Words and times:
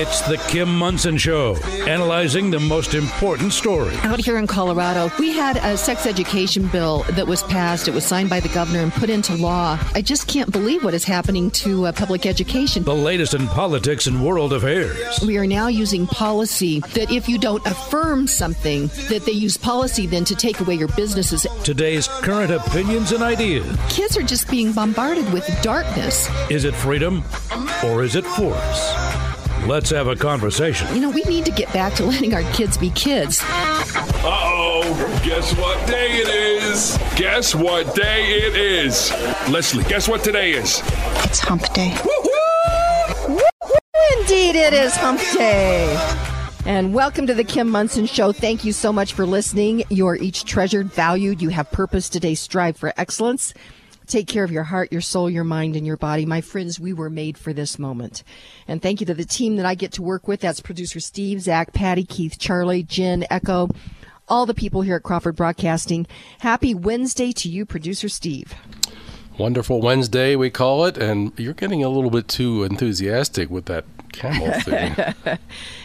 It's 0.00 0.20
the 0.28 0.36
Kim 0.48 0.78
Monson 0.78 1.16
Show, 1.16 1.56
analyzing 1.88 2.52
the 2.52 2.60
most 2.60 2.94
important 2.94 3.52
story. 3.52 3.96
Out 4.04 4.20
here 4.20 4.38
in 4.38 4.46
Colorado, 4.46 5.10
we 5.18 5.32
had 5.32 5.56
a 5.56 5.76
sex 5.76 6.06
education 6.06 6.68
bill 6.68 7.02
that 7.10 7.26
was 7.26 7.42
passed. 7.42 7.88
It 7.88 7.94
was 7.94 8.04
signed 8.04 8.30
by 8.30 8.38
the 8.38 8.48
governor 8.50 8.78
and 8.78 8.92
put 8.92 9.10
into 9.10 9.34
law. 9.34 9.76
I 9.94 10.02
just 10.02 10.28
can't 10.28 10.52
believe 10.52 10.84
what 10.84 10.94
is 10.94 11.02
happening 11.02 11.50
to 11.62 11.86
uh, 11.86 11.92
public 11.92 12.26
education. 12.26 12.84
The 12.84 12.94
latest 12.94 13.34
in 13.34 13.48
politics 13.48 14.06
and 14.06 14.24
world 14.24 14.52
affairs. 14.52 15.18
We 15.26 15.36
are 15.36 15.48
now 15.48 15.66
using 15.66 16.06
policy 16.06 16.78
that 16.94 17.10
if 17.10 17.28
you 17.28 17.36
don't 17.36 17.66
affirm 17.66 18.28
something, 18.28 18.86
that 19.08 19.24
they 19.26 19.32
use 19.32 19.56
policy 19.56 20.06
then 20.06 20.24
to 20.26 20.36
take 20.36 20.60
away 20.60 20.76
your 20.76 20.86
businesses. 20.94 21.44
Today's 21.64 22.06
current 22.06 22.52
opinions 22.52 23.10
and 23.10 23.24
ideas. 23.24 23.66
Kids 23.88 24.16
are 24.16 24.22
just 24.22 24.48
being 24.48 24.70
bombarded 24.70 25.32
with 25.32 25.44
darkness. 25.60 26.30
Is 26.50 26.64
it 26.64 26.76
freedom 26.76 27.24
or 27.82 28.04
is 28.04 28.14
it 28.14 28.24
force? 28.24 29.07
Let's 29.68 29.90
have 29.90 30.06
a 30.06 30.16
conversation. 30.16 30.88
You 30.94 31.02
know, 31.02 31.10
we 31.10 31.22
need 31.24 31.44
to 31.44 31.50
get 31.50 31.70
back 31.74 31.92
to 31.96 32.04
letting 32.06 32.32
our 32.32 32.42
kids 32.54 32.78
be 32.78 32.88
kids. 32.88 33.42
Uh 33.44 33.84
oh, 34.24 35.20
guess 35.22 35.54
what 35.58 35.86
day 35.86 36.08
it 36.12 36.28
is? 36.28 36.98
Guess 37.16 37.54
what 37.54 37.94
day 37.94 38.30
it 38.30 38.56
is? 38.56 39.12
Leslie, 39.50 39.84
guess 39.84 40.08
what 40.08 40.24
today 40.24 40.52
is? 40.52 40.80
It's 41.22 41.40
hump 41.40 41.70
day. 41.74 41.94
Indeed, 44.20 44.56
it 44.56 44.72
is 44.72 44.96
hump 44.96 45.20
day. 45.34 45.94
And 46.64 46.94
welcome 46.94 47.26
to 47.26 47.34
the 47.34 47.44
Kim 47.44 47.68
Monson 47.68 48.06
Show. 48.06 48.32
Thank 48.32 48.64
you 48.64 48.72
so 48.72 48.90
much 48.90 49.12
for 49.12 49.26
listening. 49.26 49.82
You 49.90 50.06
are 50.06 50.16
each 50.16 50.46
treasured, 50.46 50.90
valued. 50.94 51.42
You 51.42 51.50
have 51.50 51.70
purpose 51.72 52.08
today. 52.08 52.34
Strive 52.36 52.78
for 52.78 52.94
excellence. 52.96 53.52
Take 54.08 54.26
care 54.26 54.42
of 54.42 54.50
your 54.50 54.62
heart, 54.64 54.90
your 54.90 55.02
soul, 55.02 55.28
your 55.28 55.44
mind, 55.44 55.76
and 55.76 55.86
your 55.86 55.98
body. 55.98 56.24
My 56.24 56.40
friends, 56.40 56.80
we 56.80 56.94
were 56.94 57.10
made 57.10 57.36
for 57.36 57.52
this 57.52 57.78
moment. 57.78 58.24
And 58.66 58.80
thank 58.80 59.00
you 59.00 59.06
to 59.06 59.12
the 59.12 59.26
team 59.26 59.56
that 59.56 59.66
I 59.66 59.74
get 59.74 59.92
to 59.92 60.02
work 60.02 60.26
with. 60.26 60.40
That's 60.40 60.60
producer 60.60 60.98
Steve, 60.98 61.42
Zach, 61.42 61.74
Patty, 61.74 62.04
Keith, 62.04 62.38
Charlie, 62.38 62.82
Jen, 62.82 63.26
Echo, 63.30 63.68
all 64.26 64.46
the 64.46 64.54
people 64.54 64.80
here 64.80 64.96
at 64.96 65.02
Crawford 65.02 65.36
Broadcasting. 65.36 66.06
Happy 66.38 66.74
Wednesday 66.74 67.32
to 67.32 67.50
you, 67.50 67.66
producer 67.66 68.08
Steve. 68.08 68.54
Wonderful 69.36 69.82
Wednesday, 69.82 70.34
we 70.36 70.48
call 70.50 70.86
it, 70.86 70.96
and 70.96 71.32
you're 71.38 71.52
getting 71.52 71.84
a 71.84 71.90
little 71.90 72.10
bit 72.10 72.28
too 72.28 72.64
enthusiastic 72.64 73.50
with 73.50 73.66
that 73.66 73.84
camel 74.18 74.52
thing. 74.60 75.38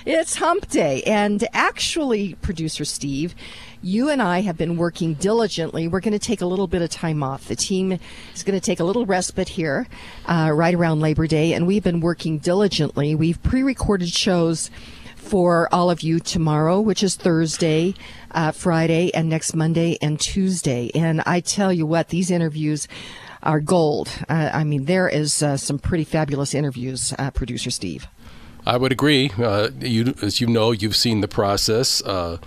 It's 0.05 0.35
hump 0.35 0.67
day. 0.69 1.03
And 1.03 1.47
actually, 1.53 2.35
producer 2.35 2.85
Steve, 2.85 3.35
you 3.81 4.09
and 4.09 4.21
I 4.21 4.41
have 4.41 4.57
been 4.57 4.77
working 4.77 5.13
diligently. 5.15 5.87
We're 5.87 5.99
going 5.99 6.13
to 6.13 6.19
take 6.19 6.41
a 6.41 6.45
little 6.45 6.67
bit 6.67 6.81
of 6.81 6.89
time 6.89 7.21
off. 7.21 7.47
The 7.47 7.55
team 7.55 7.99
is 8.33 8.43
going 8.43 8.59
to 8.59 8.65
take 8.65 8.79
a 8.79 8.83
little 8.83 9.05
respite 9.05 9.49
here 9.49 9.87
uh, 10.25 10.51
right 10.53 10.73
around 10.73 11.01
Labor 11.01 11.27
Day, 11.27 11.53
and 11.53 11.67
we've 11.67 11.83
been 11.83 11.99
working 11.99 12.39
diligently. 12.39 13.13
We've 13.13 13.41
pre 13.43 13.61
recorded 13.61 14.09
shows 14.09 14.71
for 15.15 15.67
all 15.73 15.89
of 15.89 16.01
you 16.01 16.19
tomorrow, 16.19 16.79
which 16.79 17.01
is 17.01 17.15
Thursday, 17.15 17.95
uh, 18.31 18.51
Friday, 18.51 19.13
and 19.13 19.29
next 19.29 19.55
Monday 19.55 19.97
and 20.01 20.19
Tuesday. 20.19 20.91
And 20.93 21.21
I 21.25 21.39
tell 21.39 21.71
you 21.71 21.85
what, 21.85 22.09
these 22.09 22.29
interviews 22.29 22.87
are 23.41 23.59
gold. 23.59 24.09
Uh, 24.29 24.49
I 24.53 24.63
mean, 24.63 24.85
there 24.85 25.09
is 25.09 25.41
uh, 25.41 25.57
some 25.57 25.79
pretty 25.79 26.03
fabulous 26.03 26.53
interviews, 26.53 27.13
uh, 27.17 27.31
producer 27.31 27.71
Steve. 27.71 28.07
I 28.65 28.77
would 28.77 28.91
agree. 28.91 29.31
Uh, 29.37 29.69
you, 29.79 30.15
as 30.21 30.39
you 30.39 30.47
know, 30.47 30.71
you've 30.71 30.95
seen 30.95 31.21
the 31.21 31.27
process. 31.27 32.01
Uh, 32.01 32.37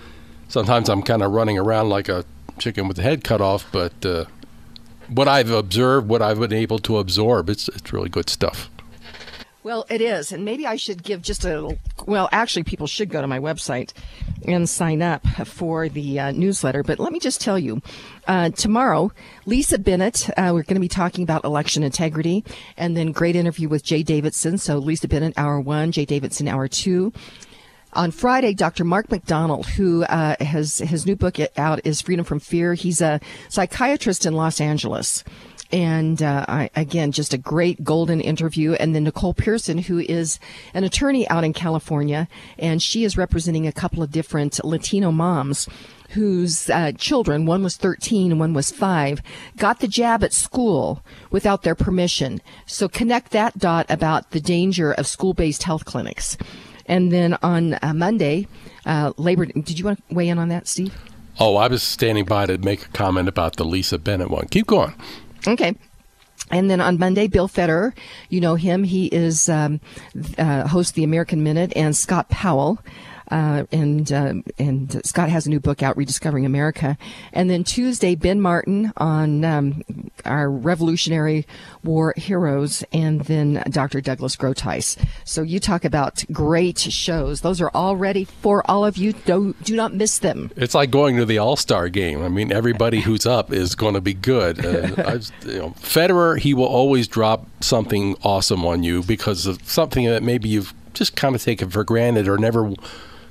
sometimes 0.48 0.89
I'm 0.89 1.03
kind 1.03 1.22
of 1.22 1.33
running 1.33 1.59
around 1.59 1.89
like 1.89 2.09
a 2.09 2.25
chicken 2.59 2.89
with 2.89 2.97
the 2.97 3.03
head 3.03 3.22
cut 3.22 3.41
off, 3.41 3.67
but 3.70 4.05
uh, 4.05 4.25
what 5.09 5.28
I've 5.28 5.50
observed, 5.50 6.09
what 6.09 6.22
I've 6.22 6.41
been 6.41 6.53
able 6.53 6.78
to 6.81 6.98
absorb, 6.98 7.50
it's 7.50 7.69
it's 7.69 7.92
really 7.92 8.09
good 8.09 8.31
stuff. 8.31 8.70
Well, 9.67 9.84
it 9.91 10.00
is. 10.00 10.31
And 10.31 10.45
maybe 10.45 10.64
I 10.64 10.77
should 10.77 11.03
give 11.03 11.22
just 11.22 11.45
a, 11.45 11.77
well, 12.06 12.28
actually, 12.31 12.62
people 12.62 12.86
should 12.86 13.09
go 13.09 13.20
to 13.20 13.27
my 13.27 13.41
website 13.41 13.93
and 14.47 14.69
sign 14.69 15.03
up 15.03 15.27
for 15.44 15.88
the 15.88 16.21
uh, 16.21 16.31
newsletter. 16.31 16.84
But 16.84 17.00
let 17.00 17.12
me 17.12 17.19
just 17.19 17.41
tell 17.41 17.59
you 17.59 17.82
uh, 18.28 18.50
tomorrow, 18.50 19.10
Lisa 19.44 19.81
Bennett, 19.81 20.31
uh, 20.37 20.53
we're 20.55 20.62
going 20.62 20.76
to 20.76 20.81
be 20.81 20.87
talking 20.87 21.25
about 21.25 21.43
election 21.43 21.82
integrity 21.82 22.44
and 22.76 22.97
then 22.97 23.10
great 23.10 23.34
interview 23.34 23.69
with 23.69 23.82
Jay 23.82 24.05
Davidson. 24.05 24.56
So 24.56 24.78
Lisa 24.78 25.09
Bennett, 25.09 25.37
hour 25.37 25.59
one, 25.59 25.91
Jay 25.91 26.05
Davidson, 26.05 26.47
hour 26.47 26.69
two. 26.69 27.12
On 27.93 28.12
Friday, 28.12 28.55
Dr. 28.55 28.84
Mark 28.84 29.10
McDonald, 29.10 29.66
who 29.66 30.05
uh, 30.05 30.37
has 30.38 30.78
his 30.78 31.06
new 31.06 31.16
book 31.16 31.38
out, 31.56 31.84
is 31.84 32.00
Freedom 32.00 32.25
from 32.25 32.38
Fear. 32.38 32.75
He's 32.75 33.00
a 33.00 33.19
psychiatrist 33.49 34.26
in 34.26 34.34
Los 34.34 34.60
Angeles 34.60 35.25
and 35.72 36.22
uh, 36.22 36.44
I, 36.49 36.71
again, 36.75 37.12
just 37.12 37.34
a 37.34 37.38
great 37.38 37.82
golden 37.84 38.21
interview. 38.21 38.72
And 38.75 38.94
then 38.94 39.04
Nicole 39.04 39.34
Pearson, 39.34 39.78
who 39.78 39.99
is 39.99 40.38
an 40.75 40.84
attorney 40.84 41.28
out 41.28 41.44
in 41.44 41.53
California, 41.53 42.28
and 42.59 42.82
she 42.82 43.04
is 43.04 43.16
representing 43.16 43.66
a 43.66 43.72
couple 43.72 44.03
of 44.03 44.10
different 44.10 44.62
Latino 44.65 45.10
moms 45.10 45.69
whose 46.10 46.71
uh, 46.71 46.93
children, 46.93 47.47
one 47.47 47.62
was 47.62 47.76
13 47.76 48.31
and 48.31 48.41
one 48.41 48.55
was 48.55 48.71
5, 48.71 49.21
got 49.56 49.81
the 49.81 49.88
jab 49.88 50.22
at 50.22 50.32
school 50.32 51.03
without 51.31 51.62
their 51.62 51.75
permission. 51.75 52.41
So 52.65 52.88
connect 52.88 53.32
that 53.32 53.59
dot 53.59 53.87
about 53.88 54.31
the 54.31 54.41
danger 54.41 54.93
of 54.93 55.06
school-based 55.06 55.65
health 55.65 55.84
clinics. 55.84 56.38
And 56.87 57.10
then 57.10 57.37
on 57.43 57.76
uh, 57.82 57.93
Monday, 57.93 58.47
uh, 58.87 59.12
Labor. 59.16 59.47
Did 59.47 59.78
you 59.78 59.84
want 59.84 60.09
to 60.09 60.15
weigh 60.15 60.28
in 60.28 60.38
on 60.38 60.49
that, 60.49 60.69
Steve? 60.69 60.97
Oh, 61.38 61.56
I 61.56 61.66
was 61.66 61.82
standing 61.82 62.25
by 62.25 62.47
to 62.47 62.56
make 62.56 62.87
a 62.87 62.88
comment 62.88 63.28
about 63.28 63.56
the 63.56 63.65
Lisa 63.65 63.99
Bennett 63.99 64.31
one. 64.31 64.47
Keep 64.49 64.69
going. 64.69 64.94
Okay. 65.47 65.77
And 66.51 66.71
then 66.71 66.81
on 66.81 66.99
Monday, 66.99 67.27
Bill 67.27 67.49
Federer, 67.49 67.93
you 68.29 68.41
know 68.41 68.55
him. 68.55 68.85
He 68.85 69.07
is 69.07 69.49
um, 69.49 69.81
uh, 70.39 70.69
host 70.69 70.95
the 70.95 71.03
American 71.03 71.43
Minute, 71.43 71.73
and 71.75 71.97
Scott 71.97 72.29
Powell. 72.29 72.79
Uh, 73.31 73.64
and 73.72 74.12
uh, 74.12 74.34
and 74.59 75.04
Scott 75.04 75.28
has 75.28 75.47
a 75.47 75.50
new 75.50 75.60
book 75.60 75.82
out, 75.82 75.97
Rediscovering 75.97 76.47
America. 76.47 76.97
And 77.32 77.50
then 77.50 77.64
Tuesday, 77.64 78.14
Ben 78.14 78.41
Martin 78.41 78.92
on 78.97 79.44
um, 79.44 79.82
our 80.25 80.50
Revolutionary 80.50 81.47
War 81.82 82.14
heroes, 82.16 82.84
and 82.92 83.22
then 83.22 83.62
Dr. 83.70 84.00
Douglas 84.00 84.37
Groothuis. 84.37 84.97
So 85.25 85.42
you 85.42 85.60
talk 85.60 85.84
about 85.84 86.25
great 86.32 86.78
shows; 86.78 87.41
those 87.41 87.60
are 87.60 87.70
all 87.75 87.97
ready 87.97 88.25
for 88.25 88.69
all 88.70 88.84
of 88.84 88.97
you. 88.97 89.12
Do 89.12 89.54
do 89.62 89.75
not 89.75 89.94
miss 89.94 90.19
them. 90.19 90.50
It's 90.56 90.75
like 90.75 90.91
going 90.91 91.16
to 91.16 91.25
the 91.25 91.38
All 91.38 91.56
Star 91.56 91.88
game. 91.88 92.22
I 92.22 92.28
mean, 92.28 92.53
everybody 92.53 93.00
who's 93.00 93.26
up 93.26 93.53
is 93.53 93.75
going 93.75 93.94
to 93.94 94.00
be 94.00 94.14
good. 94.14 94.64
Uh, 94.64 95.19
you 95.44 95.58
know, 95.58 95.70
Federer, 95.81 96.38
he 96.38 96.54
will 96.54 96.64
always 96.64 97.08
drop 97.08 97.47
something 97.60 98.16
awesome 98.22 98.64
on 98.64 98.82
you 98.82 99.03
because 99.03 99.47
of 99.47 99.62
something 99.69 100.06
that 100.06 100.22
maybe 100.22 100.48
you've 100.48 100.75
just 100.94 101.16
kind 101.16 101.34
of 101.34 101.43
taken 101.43 101.70
for 101.70 101.84
granted 101.84 102.26
or 102.26 102.38
never 102.38 102.72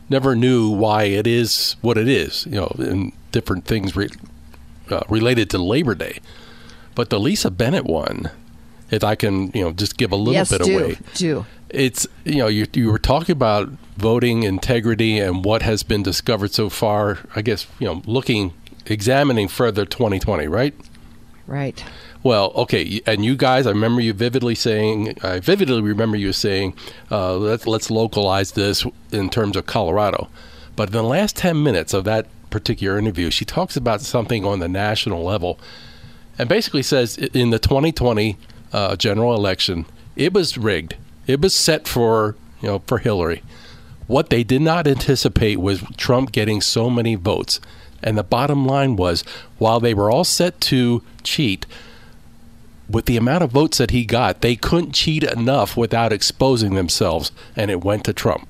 never 0.10 0.36
knew 0.36 0.70
why 0.70 1.04
it 1.04 1.28
is 1.28 1.76
what 1.82 1.98
it 1.98 2.08
is, 2.08 2.46
you 2.46 2.56
know, 2.56 2.76
and 2.78 3.12
different 3.32 3.66
things 3.66 3.96
re- 3.96 4.10
uh, 4.90 5.02
related 5.10 5.50
to 5.52 5.58
Labor 5.58 5.96
Day. 5.96 6.20
But 6.94 7.10
the 7.10 7.20
Lisa 7.20 7.52
Bennett 7.52 7.86
one, 7.86 8.32
if 8.92 9.04
I 9.04 9.16
can, 9.16 9.52
you 9.54 9.64
know, 9.64 9.72
just 9.72 9.98
give 9.98 10.12
a 10.12 10.16
little 10.16 10.34
yes, 10.34 10.50
bit 10.50 10.64
do, 10.64 10.80
away. 10.80 10.98
do. 11.14 11.46
It's, 11.70 12.08
you 12.24 12.38
know, 12.38 12.48
you, 12.48 12.68
you 12.74 12.92
were 12.92 13.00
talking 13.00 13.34
about 13.34 13.70
voting 13.98 14.44
integrity 14.44 15.20
and 15.20 15.44
what 15.44 15.62
has 15.64 15.84
been 15.84 16.04
discovered 16.04 16.54
so 16.54 16.70
far, 16.70 17.20
I 17.36 17.42
guess, 17.42 17.68
you 17.80 17.88
know, 17.88 18.02
looking, 18.06 18.54
examining 18.86 19.48
further 19.48 19.86
2020, 19.86 20.48
right? 20.48 20.74
Right. 21.48 21.84
Well, 22.26 22.54
okay, 22.56 23.02
and 23.06 23.24
you 23.24 23.36
guys, 23.36 23.68
I 23.68 23.70
remember 23.70 24.02
you 24.02 24.12
vividly 24.12 24.56
saying, 24.56 25.16
I 25.22 25.40
vividly 25.40 25.84
remember 25.84 26.18
you 26.18 26.34
saying, 26.34 26.76
uh, 27.12 27.36
let's 27.36 27.68
let's 27.68 27.92
localize 27.92 28.54
this 28.54 28.84
in 29.12 29.30
terms 29.30 29.56
of 29.56 29.68
Colorado. 29.68 30.28
But 30.76 30.88
in 30.88 30.94
the 30.94 31.04
last 31.04 31.36
ten 31.36 31.62
minutes 31.62 31.94
of 31.94 32.04
that 32.06 32.26
particular 32.50 32.98
interview, 32.98 33.30
she 33.30 33.46
talks 33.46 33.78
about 33.78 34.02
something 34.02 34.44
on 34.44 34.58
the 34.58 34.68
national 34.68 35.24
level, 35.24 35.60
and 36.40 36.50
basically 36.50 36.82
says 36.82 37.16
in 37.16 37.52
the 37.52 37.60
2020 37.60 38.40
uh, 38.74 38.96
general 38.96 39.36
election, 39.36 39.86
it 40.16 40.34
was 40.34 40.58
rigged. 40.58 40.96
It 41.28 41.42
was 41.42 41.54
set 41.54 41.88
for 41.88 42.36
you 42.60 42.70
know 42.70 42.82
for 42.88 42.98
Hillary. 42.98 43.44
What 44.08 44.32
they 44.32 44.44
did 44.44 44.64
not 44.64 44.88
anticipate 44.88 45.60
was 45.60 45.84
Trump 45.96 46.32
getting 46.32 46.60
so 46.60 46.90
many 46.90 47.14
votes. 47.14 47.62
And 48.02 48.18
the 48.18 48.24
bottom 48.24 48.66
line 48.66 48.96
was, 48.96 49.24
while 49.58 49.80
they 49.80 49.94
were 49.94 50.10
all 50.10 50.24
set 50.24 50.60
to 50.62 51.04
cheat, 51.24 51.66
with 52.90 53.06
the 53.06 53.18
amount 53.18 53.44
of 53.44 53.52
votes 53.52 53.78
that 53.78 53.92
he 53.92 54.06
got, 54.06 54.42
they 54.42 54.56
couldn't 54.56 54.94
cheat 54.94 55.24
enough 55.24 55.76
without 55.76 56.14
exposing 56.14 56.76
themselves, 56.76 57.32
and 57.56 57.72
it 57.72 57.84
went 57.84 58.04
to 58.06 58.14
Trump. 58.14 58.48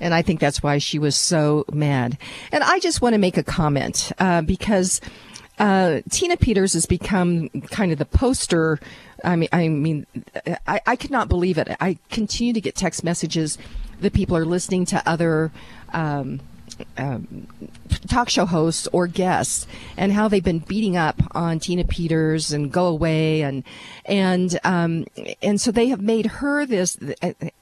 And 0.00 0.14
I 0.14 0.22
think 0.22 0.40
that's 0.40 0.62
why 0.62 0.78
she 0.78 0.98
was 0.98 1.14
so 1.14 1.64
mad. 1.72 2.16
And 2.52 2.64
I 2.64 2.78
just 2.78 3.02
want 3.02 3.14
to 3.14 3.18
make 3.18 3.36
a 3.36 3.42
comment 3.42 4.12
uh, 4.18 4.40
because 4.42 5.00
uh, 5.58 6.00
Tina 6.10 6.38
Peters 6.38 6.72
has 6.72 6.86
become 6.86 7.50
kind 7.70 7.92
of 7.92 7.98
the 7.98 8.06
poster. 8.06 8.80
I 9.22 9.36
mean, 9.36 9.50
I 9.52 9.68
mean, 9.68 10.06
I, 10.66 10.80
I 10.86 10.96
could 10.96 11.10
not 11.10 11.28
believe 11.28 11.58
it. 11.58 11.68
I 11.80 11.98
continue 12.10 12.54
to 12.54 12.60
get 12.62 12.74
text 12.74 13.04
messages 13.04 13.58
that 14.00 14.14
people 14.14 14.36
are 14.36 14.46
listening 14.46 14.86
to 14.86 15.02
other. 15.06 15.52
Um, 15.92 16.40
um, 16.96 17.46
talk 18.08 18.28
show 18.28 18.46
hosts 18.46 18.88
or 18.92 19.06
guests 19.06 19.66
and 19.96 20.12
how 20.12 20.28
they've 20.28 20.44
been 20.44 20.60
beating 20.60 20.96
up 20.96 21.20
on 21.32 21.60
Tina 21.60 21.84
Peters 21.84 22.52
and 22.52 22.72
go 22.72 22.86
away 22.86 23.42
and 23.42 23.64
and 24.04 24.58
um, 24.64 25.06
and 25.42 25.60
so 25.60 25.70
they 25.70 25.88
have 25.88 26.00
made 26.00 26.26
her 26.26 26.66
this 26.66 26.98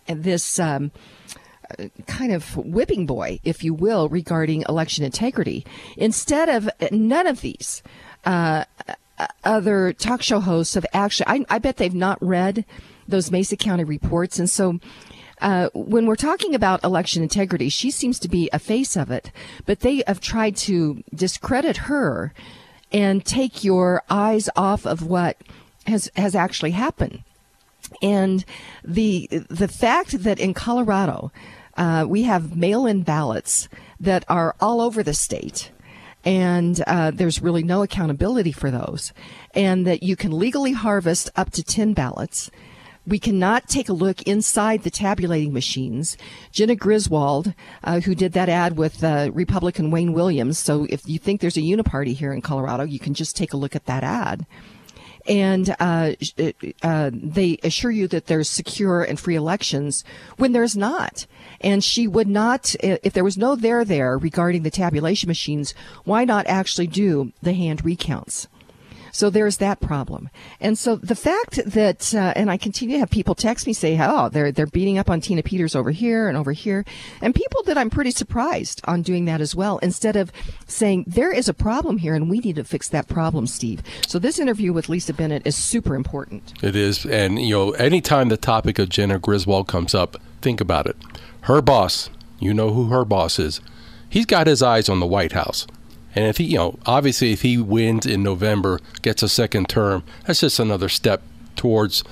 this 0.06 0.58
um, 0.58 0.90
kind 2.06 2.32
of 2.32 2.56
whipping 2.56 3.06
boy, 3.06 3.40
if 3.44 3.62
you 3.62 3.74
will, 3.74 4.08
regarding 4.08 4.64
election 4.68 5.04
integrity. 5.04 5.66
Instead 5.96 6.48
of 6.48 6.68
none 6.90 7.26
of 7.26 7.40
these 7.40 7.82
uh, 8.24 8.64
other 9.44 9.92
talk 9.92 10.22
show 10.22 10.40
hosts 10.40 10.74
have 10.74 10.86
actually, 10.92 11.26
I, 11.28 11.44
I 11.48 11.58
bet 11.58 11.76
they've 11.76 11.94
not 11.94 12.18
read 12.22 12.64
those 13.06 13.30
Mesa 13.30 13.56
County 13.56 13.84
reports. 13.84 14.38
And 14.38 14.48
so 14.48 14.78
uh, 15.40 15.68
when 15.74 16.06
we're 16.06 16.16
talking 16.16 16.54
about 16.54 16.84
election 16.84 17.22
integrity, 17.22 17.68
she 17.68 17.90
seems 17.90 18.18
to 18.20 18.28
be 18.28 18.48
a 18.52 18.58
face 18.58 18.96
of 18.96 19.10
it, 19.10 19.30
but 19.66 19.80
they 19.80 20.02
have 20.06 20.20
tried 20.20 20.56
to 20.56 21.02
discredit 21.14 21.76
her 21.88 22.32
and 22.92 23.24
take 23.24 23.64
your 23.64 24.02
eyes 24.08 24.48
off 24.56 24.86
of 24.86 25.02
what 25.02 25.36
has 25.86 26.10
has 26.16 26.34
actually 26.34 26.72
happened. 26.72 27.22
And 28.02 28.44
the 28.84 29.28
the 29.48 29.68
fact 29.68 30.22
that 30.22 30.38
in 30.38 30.54
Colorado 30.54 31.32
uh, 31.76 32.04
we 32.08 32.24
have 32.24 32.56
mail-in 32.56 33.02
ballots 33.02 33.68
that 34.00 34.24
are 34.28 34.54
all 34.60 34.80
over 34.80 35.02
the 35.02 35.14
state, 35.14 35.70
and 36.24 36.82
uh, 36.86 37.10
there's 37.12 37.40
really 37.40 37.62
no 37.62 37.82
accountability 37.82 38.52
for 38.52 38.70
those, 38.70 39.12
and 39.54 39.86
that 39.86 40.02
you 40.02 40.16
can 40.16 40.32
legally 40.32 40.72
harvest 40.72 41.30
up 41.36 41.50
to 41.52 41.62
ten 41.62 41.92
ballots 41.92 42.50
we 43.08 43.18
cannot 43.18 43.68
take 43.68 43.88
a 43.88 43.92
look 43.92 44.22
inside 44.22 44.82
the 44.82 44.90
tabulating 44.90 45.52
machines. 45.52 46.16
Jena 46.52 46.76
Griswold, 46.76 47.54
uh, 47.82 48.00
who 48.00 48.14
did 48.14 48.32
that 48.32 48.48
ad 48.48 48.76
with 48.76 49.02
uh, 49.02 49.30
Republican 49.32 49.90
Wayne 49.90 50.12
Williams. 50.12 50.58
So 50.58 50.86
if 50.90 51.08
you 51.08 51.18
think 51.18 51.40
there's 51.40 51.56
a 51.56 51.62
uniparty 51.62 52.14
here 52.14 52.32
in 52.32 52.42
Colorado, 52.42 52.84
you 52.84 52.98
can 52.98 53.14
just 53.14 53.36
take 53.36 53.52
a 53.52 53.56
look 53.56 53.74
at 53.74 53.86
that 53.86 54.04
ad. 54.04 54.46
And 55.26 55.76
uh, 55.78 56.12
uh 56.82 57.10
they 57.12 57.58
assure 57.62 57.90
you 57.90 58.08
that 58.08 58.26
there's 58.26 58.48
secure 58.48 59.02
and 59.02 59.20
free 59.20 59.34
elections 59.34 60.02
when 60.38 60.52
there's 60.52 60.76
not. 60.76 61.26
And 61.60 61.84
she 61.84 62.06
would 62.06 62.28
not, 62.28 62.74
if 62.80 63.12
there 63.12 63.24
was 63.24 63.36
no 63.36 63.54
there 63.54 63.84
there 63.84 64.16
regarding 64.16 64.62
the 64.62 64.70
tabulation 64.70 65.28
machines, 65.28 65.74
why 66.04 66.24
not 66.24 66.46
actually 66.46 66.86
do 66.86 67.32
the 67.42 67.52
hand 67.52 67.84
recounts? 67.84 68.48
So 69.18 69.30
there's 69.30 69.56
that 69.56 69.80
problem. 69.80 70.30
And 70.60 70.78
so 70.78 70.94
the 70.94 71.16
fact 71.16 71.58
that, 71.66 72.14
uh, 72.14 72.34
and 72.36 72.52
I 72.52 72.56
continue 72.56 72.94
to 72.94 73.00
have 73.00 73.10
people 73.10 73.34
text 73.34 73.66
me 73.66 73.72
say, 73.72 73.98
oh, 74.00 74.28
they're, 74.28 74.52
they're 74.52 74.68
beating 74.68 74.96
up 74.96 75.10
on 75.10 75.20
Tina 75.20 75.42
Peters 75.42 75.74
over 75.74 75.90
here 75.90 76.28
and 76.28 76.38
over 76.38 76.52
here. 76.52 76.84
And 77.20 77.34
people 77.34 77.64
that 77.64 77.76
I'm 77.76 77.90
pretty 77.90 78.12
surprised 78.12 78.80
on 78.84 79.02
doing 79.02 79.24
that 79.24 79.40
as 79.40 79.56
well, 79.56 79.78
instead 79.78 80.14
of 80.14 80.30
saying 80.68 81.02
there 81.08 81.32
is 81.32 81.48
a 81.48 81.52
problem 81.52 81.98
here 81.98 82.14
and 82.14 82.30
we 82.30 82.38
need 82.38 82.54
to 82.54 82.62
fix 82.62 82.88
that 82.90 83.08
problem, 83.08 83.48
Steve. 83.48 83.82
So 84.06 84.20
this 84.20 84.38
interview 84.38 84.72
with 84.72 84.88
Lisa 84.88 85.12
Bennett 85.12 85.44
is 85.44 85.56
super 85.56 85.96
important. 85.96 86.52
It 86.62 86.76
is. 86.76 87.04
And, 87.04 87.40
you 87.40 87.56
know, 87.56 87.70
anytime 87.72 88.28
the 88.28 88.36
topic 88.36 88.78
of 88.78 88.88
Jena 88.88 89.18
Griswold 89.18 89.66
comes 89.66 89.96
up, 89.96 90.16
think 90.42 90.60
about 90.60 90.86
it. 90.86 90.96
Her 91.40 91.60
boss, 91.60 92.08
you 92.38 92.54
know 92.54 92.72
who 92.72 92.84
her 92.90 93.04
boss 93.04 93.40
is. 93.40 93.60
He's 94.08 94.26
got 94.26 94.46
his 94.46 94.62
eyes 94.62 94.88
on 94.88 95.00
the 95.00 95.06
White 95.06 95.32
House. 95.32 95.66
And 96.14 96.26
if 96.26 96.38
he, 96.38 96.44
you 96.44 96.56
know, 96.56 96.78
obviously 96.86 97.32
if 97.32 97.42
he 97.42 97.58
wins 97.58 98.06
in 98.06 98.22
November, 98.22 98.80
gets 99.02 99.22
a 99.22 99.28
second 99.28 99.68
term, 99.68 100.04
that's 100.26 100.40
just 100.40 100.58
another 100.58 100.88
step 100.88 101.22
towards 101.56 102.02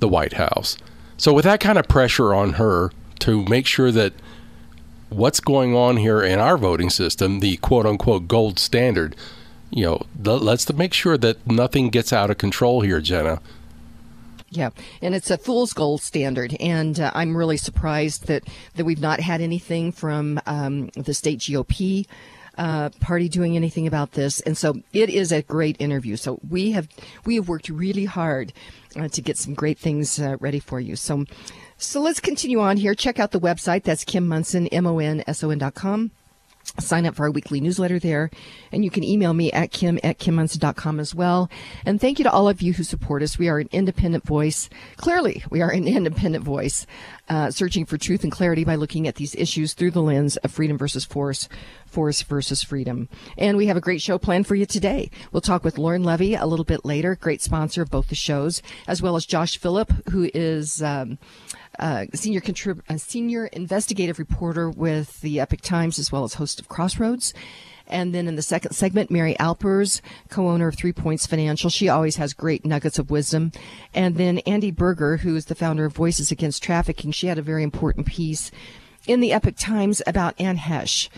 the 0.00 0.08
White 0.08 0.34
House. 0.34 0.76
So 1.16 1.32
with 1.32 1.44
that 1.44 1.60
kind 1.60 1.78
of 1.78 1.88
pressure 1.88 2.34
on 2.34 2.54
her 2.54 2.90
to 3.20 3.44
make 3.46 3.66
sure 3.66 3.90
that 3.90 4.12
what's 5.08 5.40
going 5.40 5.74
on 5.74 5.96
here 5.96 6.22
in 6.22 6.38
our 6.38 6.58
voting 6.58 6.90
system, 6.90 7.40
the 7.40 7.56
quote 7.58 7.86
unquote 7.86 8.28
gold 8.28 8.58
standard, 8.58 9.16
you 9.70 9.84
know, 9.84 10.06
let's 10.22 10.72
make 10.72 10.94
sure 10.94 11.18
that 11.18 11.46
nothing 11.46 11.90
gets 11.90 12.12
out 12.12 12.30
of 12.30 12.38
control 12.38 12.80
here, 12.80 13.00
Jena. 13.00 13.40
Yeah, 14.50 14.70
and 15.02 15.14
it's 15.14 15.30
a 15.30 15.36
fool's 15.36 15.74
gold 15.74 16.00
standard, 16.00 16.56
and 16.58 16.98
uh, 16.98 17.10
I'm 17.14 17.36
really 17.36 17.58
surprised 17.58 18.28
that 18.28 18.44
that 18.76 18.84
we've 18.86 19.00
not 19.00 19.20
had 19.20 19.42
anything 19.42 19.92
from 19.92 20.40
um, 20.46 20.88
the 20.94 21.12
state 21.12 21.40
GOP 21.40 22.06
uh, 22.58 22.90
party 23.00 23.28
doing 23.28 23.56
anything 23.56 23.86
about 23.86 24.12
this. 24.12 24.40
And 24.40 24.56
so 24.58 24.82
it 24.92 25.08
is 25.08 25.32
a 25.32 25.42
great 25.42 25.76
interview. 25.78 26.16
So 26.16 26.38
we 26.48 26.72
have 26.72 26.88
we 27.24 27.36
have 27.36 27.48
worked 27.48 27.68
really 27.68 28.04
hard 28.04 28.52
uh, 28.96 29.08
to 29.08 29.22
get 29.22 29.38
some 29.38 29.54
great 29.54 29.78
things 29.78 30.18
uh, 30.18 30.36
ready 30.40 30.60
for 30.60 30.80
you. 30.80 30.96
So 30.96 31.24
so 31.78 32.00
let's 32.00 32.20
continue 32.20 32.60
on 32.60 32.76
here. 32.76 32.94
Check 32.94 33.18
out 33.18 33.30
the 33.30 33.40
website. 33.40 33.84
That's 33.84 34.04
Kim 34.04 34.26
Monson, 34.26 34.66
M 34.66 34.86
O 34.86 34.98
N 34.98 35.22
S 35.26 35.42
O 35.44 35.50
N 35.50 35.58
dot 35.58 35.74
com 35.74 36.10
sign 36.78 37.06
up 37.06 37.14
for 37.14 37.24
our 37.24 37.30
weekly 37.30 37.60
newsletter 37.60 37.98
there. 37.98 38.30
And 38.72 38.84
you 38.84 38.90
can 38.90 39.04
email 39.04 39.34
me 39.34 39.50
at 39.52 39.70
kim 39.72 39.98
at 40.02 40.18
kimmonson.com 40.18 41.00
as 41.00 41.14
well. 41.14 41.50
And 41.84 42.00
thank 42.00 42.18
you 42.18 42.22
to 42.24 42.30
all 42.30 42.48
of 42.48 42.62
you 42.62 42.72
who 42.72 42.82
support 42.82 43.22
us. 43.22 43.38
We 43.38 43.48
are 43.48 43.58
an 43.58 43.68
independent 43.72 44.24
voice. 44.24 44.68
Clearly, 44.96 45.42
we 45.50 45.62
are 45.62 45.70
an 45.70 45.86
independent 45.88 46.44
voice, 46.44 46.86
uh, 47.28 47.50
searching 47.50 47.84
for 47.84 47.98
truth 47.98 48.22
and 48.22 48.32
clarity 48.32 48.64
by 48.64 48.74
looking 48.74 49.06
at 49.06 49.16
these 49.16 49.34
issues 49.34 49.74
through 49.74 49.92
the 49.92 50.02
lens 50.02 50.36
of 50.38 50.50
freedom 50.50 50.78
versus 50.78 51.04
force, 51.04 51.48
force 51.86 52.22
versus 52.22 52.62
freedom. 52.62 53.08
And 53.36 53.56
we 53.56 53.66
have 53.66 53.76
a 53.76 53.82
great 53.82 54.02
show 54.02 54.18
planned 54.18 54.46
for 54.46 54.54
you 54.54 54.66
today. 54.66 55.10
We'll 55.32 55.40
talk 55.40 55.64
with 55.64 55.78
Lauren 55.78 56.04
Levy 56.04 56.34
a 56.34 56.46
little 56.46 56.64
bit 56.64 56.84
later, 56.84 57.16
great 57.16 57.42
sponsor 57.42 57.82
of 57.82 57.90
both 57.90 58.08
the 58.08 58.14
shows, 58.14 58.62
as 58.86 59.02
well 59.02 59.16
as 59.16 59.26
Josh 59.26 59.58
Phillipp, 59.58 60.08
who 60.10 60.30
is, 60.34 60.82
um, 60.82 61.18
uh, 61.78 62.06
senior 62.14 62.40
contrib- 62.40 62.82
uh, 62.88 62.96
senior 62.96 63.46
investigative 63.46 64.18
reporter 64.18 64.70
with 64.70 65.20
the 65.20 65.40
Epoch 65.40 65.60
Times, 65.60 65.98
as 65.98 66.10
well 66.10 66.24
as 66.24 66.34
host 66.34 66.60
of 66.60 66.68
Crossroads. 66.68 67.34
And 67.86 68.14
then 68.14 68.28
in 68.28 68.36
the 68.36 68.42
second 68.42 68.72
segment, 68.72 69.10
Mary 69.10 69.38
Alpers, 69.38 70.02
co-owner 70.28 70.68
of 70.68 70.76
Three 70.76 70.92
Points 70.92 71.26
Financial. 71.26 71.70
She 71.70 71.88
always 71.88 72.16
has 72.16 72.34
great 72.34 72.64
nuggets 72.64 72.98
of 72.98 73.10
wisdom. 73.10 73.50
And 73.94 74.16
then 74.16 74.38
Andi 74.46 74.74
Beurger, 74.74 75.20
who 75.20 75.34
is 75.34 75.46
the 75.46 75.54
founder 75.54 75.86
of 75.86 75.94
Voices 75.94 76.30
Against 76.30 76.62
Trafficking. 76.62 77.12
She 77.12 77.28
had 77.28 77.38
a 77.38 77.42
very 77.42 77.62
important 77.62 78.06
piece 78.06 78.50
in 79.06 79.20
the 79.20 79.32
Epoch 79.32 79.56
Times 79.56 80.02
about 80.06 80.38
Anne 80.38 80.58
Heche. 80.58 81.08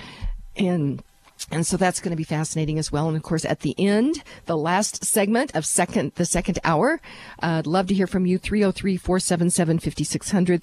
And 0.56 1.02
and 1.50 1.66
so 1.66 1.76
that's 1.76 2.00
going 2.00 2.10
to 2.10 2.16
be 2.16 2.24
fascinating 2.24 2.78
as 2.78 2.92
well. 2.92 3.08
And 3.08 3.16
of 3.16 3.22
course, 3.22 3.44
at 3.44 3.60
the 3.60 3.74
end, 3.78 4.22
the 4.46 4.56
last 4.56 5.04
segment 5.04 5.54
of 5.54 5.66
second, 5.66 6.12
the 6.14 6.24
second 6.24 6.58
hour, 6.64 7.00
I'd 7.40 7.66
love 7.66 7.88
to 7.88 7.94
hear 7.94 8.06
from 8.06 8.24
you. 8.26 8.38
303-477-5600, 8.38 10.62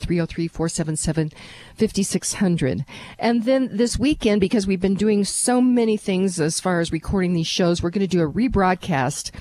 303-477-5600. 1.78 2.86
And 3.20 3.44
then 3.44 3.76
this 3.76 4.00
weekend, 4.00 4.42
because 4.42 4.68
we've 4.68 4.82
been 4.82 4.96
doing 4.96 5.24
so 5.24 5.62
many 5.62 5.98
things 5.98 6.40
as 6.40 6.60
far 6.60 6.80
as 6.80 6.92
recording 6.92 7.34
these 7.34 7.48
shows, 7.48 7.82
we're 7.82 7.90
going 7.90 8.02
to 8.02 8.08
do 8.08 8.22
a 8.22 8.32
rebroadcast 8.32 9.32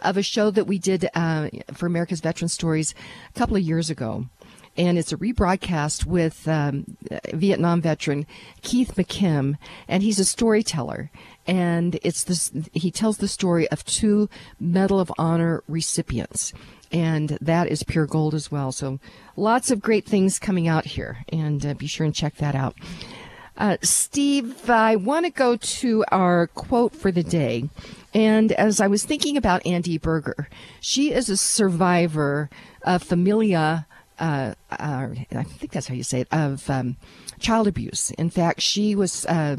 of 0.00 0.16
a 0.16 0.22
show 0.22 0.50
that 0.50 0.66
we 0.66 0.78
did 0.78 1.08
uh, 1.14 1.48
for 1.72 1.86
America's 1.86 2.20
Veteran 2.20 2.48
Stories 2.48 2.94
a 3.34 3.38
couple 3.38 3.56
of 3.56 3.62
years 3.62 3.90
ago 3.90 4.26
and 4.76 4.98
it's 4.98 5.12
a 5.12 5.16
rebroadcast 5.16 6.06
with 6.06 6.46
um, 6.48 6.96
Vietnam 7.32 7.80
veteran 7.80 8.26
Keith 8.62 8.94
McKim, 8.96 9.56
and 9.88 10.02
he's 10.02 10.18
a 10.18 10.24
storyteller. 10.24 11.10
And 11.46 11.98
it's 12.02 12.24
this, 12.24 12.52
he 12.72 12.90
tells 12.90 13.18
the 13.18 13.28
story 13.28 13.68
of 13.68 13.84
two 13.84 14.28
Medal 14.60 15.00
of 15.00 15.12
Honor 15.18 15.62
recipients. 15.68 16.52
And 16.92 17.38
that 17.40 17.68
is 17.68 17.82
pure 17.82 18.06
gold 18.06 18.34
as 18.34 18.50
well. 18.50 18.72
So 18.72 18.98
lots 19.36 19.70
of 19.70 19.80
great 19.80 20.06
things 20.06 20.38
coming 20.38 20.68
out 20.68 20.84
here. 20.84 21.24
And 21.32 21.64
uh, 21.64 21.74
be 21.74 21.86
sure 21.86 22.04
and 22.04 22.14
check 22.14 22.36
that 22.36 22.54
out. 22.54 22.76
Uh, 23.56 23.76
Steve, 23.82 24.70
I 24.70 24.96
want 24.96 25.26
to 25.26 25.30
go 25.30 25.56
to 25.56 26.04
our 26.10 26.46
quote 26.48 26.94
for 26.94 27.12
the 27.12 27.22
day. 27.22 27.68
And 28.14 28.52
as 28.52 28.80
I 28.80 28.86
was 28.86 29.04
thinking 29.04 29.36
about 29.36 29.62
Andi 29.64 30.00
Beurger, 30.00 30.46
she 30.80 31.12
is 31.12 31.28
a 31.28 31.36
survivor 31.36 32.48
of 32.82 33.02
familia 33.02 33.86
uh, 34.20 34.54
uh, 34.70 35.08
I 35.32 35.42
think 35.42 35.72
that's 35.72 35.88
how 35.88 35.94
you 35.94 36.02
say 36.02 36.20
it, 36.20 36.28
of 36.30 36.68
um, 36.70 36.96
child 37.38 37.66
abuse. 37.66 38.10
In 38.12 38.30
fact, 38.30 38.60
she 38.60 38.94
was. 38.94 39.26
Uh, 39.26 39.56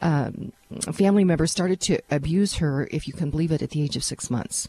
um, 0.00 0.52
family 0.92 1.22
members 1.22 1.52
started 1.52 1.80
to 1.82 2.00
abuse 2.10 2.56
her, 2.56 2.88
if 2.90 3.06
you 3.06 3.14
can 3.14 3.30
believe 3.30 3.52
it, 3.52 3.62
at 3.62 3.70
the 3.70 3.82
age 3.82 3.94
of 3.94 4.02
six 4.02 4.30
months. 4.30 4.68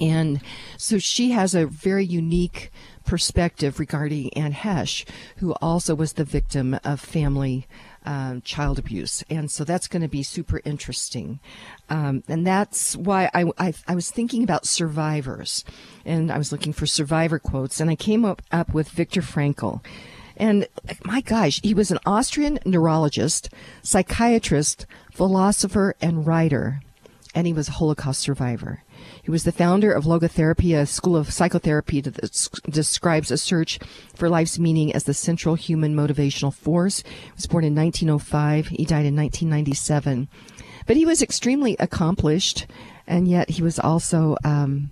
And 0.00 0.40
so 0.78 0.98
she 0.98 1.32
has 1.32 1.54
a 1.54 1.66
very 1.66 2.04
unique 2.04 2.70
perspective 3.04 3.78
regarding 3.78 4.32
Anne 4.34 4.54
Heche, 4.54 5.06
who 5.36 5.52
also 5.60 5.94
was 5.94 6.14
the 6.14 6.24
victim 6.24 6.78
of 6.82 7.00
family 7.00 7.66
um, 8.04 8.42
child 8.42 8.78
abuse. 8.78 9.22
And 9.30 9.50
so 9.50 9.64
that's 9.64 9.86
going 9.86 10.02
to 10.02 10.08
be 10.08 10.22
super 10.22 10.60
interesting. 10.64 11.40
Um, 11.88 12.22
and 12.28 12.46
that's 12.46 12.96
why 12.96 13.30
I, 13.34 13.50
I, 13.58 13.74
I, 13.86 13.94
was 13.94 14.10
thinking 14.10 14.42
about 14.42 14.66
survivors 14.66 15.64
and 16.04 16.32
I 16.32 16.38
was 16.38 16.52
looking 16.52 16.72
for 16.72 16.86
survivor 16.86 17.38
quotes 17.38 17.80
and 17.80 17.90
I 17.90 17.94
came 17.94 18.24
up, 18.24 18.42
up 18.50 18.74
with 18.74 18.88
Viktor 18.88 19.20
Frankl. 19.20 19.84
And 20.36 20.66
my 21.04 21.20
gosh, 21.20 21.60
he 21.62 21.74
was 21.74 21.90
an 21.90 21.98
Austrian 22.06 22.58
neurologist, 22.64 23.50
psychiatrist, 23.82 24.86
philosopher, 25.12 25.94
and 26.00 26.26
writer. 26.26 26.80
And 27.34 27.46
he 27.46 27.52
was 27.52 27.68
a 27.68 27.72
Holocaust 27.72 28.20
survivor. 28.20 28.81
He 29.22 29.30
was 29.30 29.44
the 29.44 29.52
founder 29.52 29.92
of 29.92 30.04
Logotherapy, 30.04 30.76
a 30.76 30.84
school 30.84 31.16
of 31.16 31.32
psychotherapy 31.32 32.00
that 32.00 32.60
describes 32.68 33.30
a 33.30 33.38
search 33.38 33.78
for 34.14 34.28
life's 34.28 34.58
meaning 34.58 34.92
as 34.92 35.04
the 35.04 35.14
central 35.14 35.54
human 35.54 35.94
motivational 35.94 36.52
force. 36.52 37.02
He 37.02 37.32
was 37.36 37.46
born 37.46 37.64
in 37.64 37.74
1905. 37.74 38.66
He 38.68 38.84
died 38.84 39.06
in 39.06 39.14
1997. 39.14 40.28
But 40.86 40.96
he 40.96 41.06
was 41.06 41.22
extremely 41.22 41.76
accomplished, 41.78 42.66
and 43.06 43.28
yet 43.28 43.48
he 43.48 43.62
was 43.62 43.78
also 43.78 44.36
um, 44.44 44.90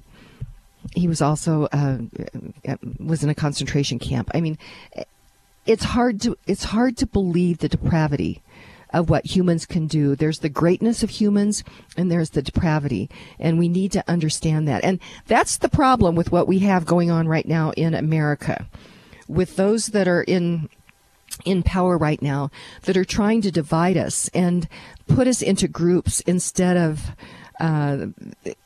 he 0.94 1.08
was 1.08 1.20
also 1.20 1.66
uh, 1.72 1.98
was 3.00 3.24
in 3.24 3.30
a 3.30 3.34
concentration 3.34 3.98
camp. 3.98 4.30
I 4.32 4.40
mean, 4.40 4.58
it's 5.66 5.84
hard 5.84 6.20
to 6.22 6.36
it's 6.46 6.64
hard 6.64 6.96
to 6.98 7.06
believe 7.06 7.58
the 7.58 7.68
depravity 7.68 8.42
of 8.92 9.10
what 9.10 9.26
humans 9.26 9.66
can 9.66 9.86
do. 9.86 10.14
There's 10.14 10.40
the 10.40 10.48
greatness 10.48 11.02
of 11.02 11.10
humans 11.10 11.64
and 11.96 12.10
there's 12.10 12.30
the 12.30 12.42
depravity. 12.42 13.08
And 13.38 13.58
we 13.58 13.68
need 13.68 13.92
to 13.92 14.04
understand 14.08 14.66
that. 14.68 14.84
And 14.84 15.00
that's 15.26 15.56
the 15.58 15.68
problem 15.68 16.14
with 16.14 16.32
what 16.32 16.48
we 16.48 16.60
have 16.60 16.86
going 16.86 17.10
on 17.10 17.28
right 17.28 17.46
now 17.46 17.70
in 17.76 17.94
America. 17.94 18.66
With 19.28 19.56
those 19.56 19.88
that 19.88 20.08
are 20.08 20.22
in 20.22 20.68
in 21.44 21.62
power 21.62 21.96
right 21.96 22.20
now 22.20 22.50
that 22.82 22.96
are 22.96 23.04
trying 23.04 23.40
to 23.40 23.52
divide 23.52 23.96
us 23.96 24.28
and 24.34 24.68
put 25.06 25.28
us 25.28 25.40
into 25.40 25.68
groups 25.68 26.20
instead 26.22 26.76
of 26.76 27.12
uh, 27.60 28.06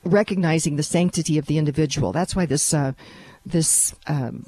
recognizing 0.05 0.77
the 0.77 0.83
sanctity 0.83 1.37
of 1.37 1.47
the 1.47 1.59
individual. 1.59 2.13
That's 2.13 2.35
why 2.35 2.47
this 2.47 2.73
uh, 2.73 2.93
this 3.45 3.95
um, 4.07 4.47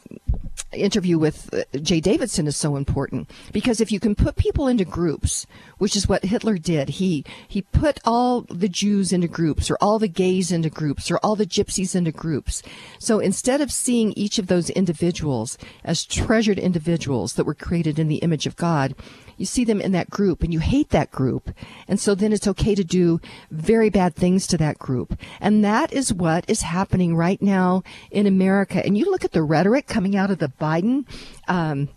interview 0.73 1.19
with 1.19 1.53
uh, 1.53 1.63
Jay 1.79 2.01
Davidson 2.01 2.47
is 2.47 2.57
so 2.57 2.77
important 2.77 3.31
because 3.53 3.81
if 3.81 3.91
you 3.91 4.01
can 4.01 4.15
put 4.15 4.37
people 4.37 4.69
into 4.69 4.85
groups, 4.85 5.47
which 5.79 5.97
is 5.97 6.09
what 6.09 6.25
Hitler 6.25 6.59
did, 6.59 6.89
he 6.91 7.25
he 7.49 7.63
put 7.63 7.99
all 8.05 8.43
the 8.43 8.69
Jews 8.69 9.13
into 9.13 9.29
groups, 9.29 9.71
or 9.71 9.77
all 9.81 9.99
the 9.99 10.09
gays 10.09 10.53
into 10.53 10.71
groups, 10.71 11.11
or 11.11 11.19
all 11.19 11.37
the 11.37 11.47
gypsies 11.47 11.95
into 11.95 12.13
groups. 12.13 12.63
So 12.99 13.19
instead 13.19 13.61
of 13.61 13.73
seeing 13.73 14.13
each 14.13 14.39
of 14.39 14.47
those 14.47 14.71
individuals 14.71 15.59
as 15.85 16.05
treasured 16.05 16.59
individuals 16.59 17.35
that 17.35 17.47
were 17.47 17.55
created 17.55 17.99
in 17.99 18.09
the 18.09 18.17
image 18.17 18.47
of 18.47 18.57
God, 18.57 18.95
you 19.37 19.47
see 19.47 19.65
them 19.65 19.81
in 19.81 19.93
that 19.93 20.11
group 20.11 20.43
and 20.43 20.53
you 20.53 20.61
hate 20.61 20.91
that 20.91 21.11
group. 21.11 21.51
And 21.89 22.01
so 22.01 22.15
then 22.15 22.33
it's 22.33 22.49
okay 22.49 22.75
to 22.75 22.85
do 22.85 23.21
very 23.51 23.91
bad 23.91 24.15
things 24.15 24.47
to 24.49 24.59
that 24.59 24.79
group. 24.79 25.19
And 25.41 25.65
that 25.65 25.93
is 25.93 26.13
what 26.13 26.49
is 26.49 26.63
happening 26.63 27.15
right 27.15 27.41
now 27.41 27.83
in 28.11 28.27
America. 28.27 28.85
And 28.85 28.97
you 28.97 29.11
look 29.11 29.25
at 29.25 29.33
the 29.33 29.43
rhetoric 29.43 29.87
coming 29.87 30.17
out 30.17 30.31
of 30.31 30.39
the 30.39 30.46
Biden, 30.49 31.05
um, 31.49 31.89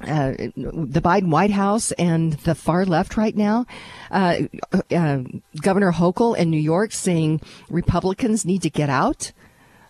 uh, 0.00 0.32
the 0.56 1.00
Biden 1.00 1.28
White 1.28 1.52
House 1.52 1.92
and 1.92 2.32
the 2.32 2.54
far 2.54 2.84
left 2.84 3.16
right 3.16 3.36
now. 3.36 3.66
Uh, 4.10 4.42
uh, 4.90 5.20
Governor 5.60 5.92
Hochul 5.92 6.36
in 6.36 6.50
New 6.50 6.60
York 6.60 6.92
saying 6.92 7.40
Republicans 7.70 8.44
need 8.44 8.62
to 8.62 8.70
get 8.70 8.90
out 8.90 9.32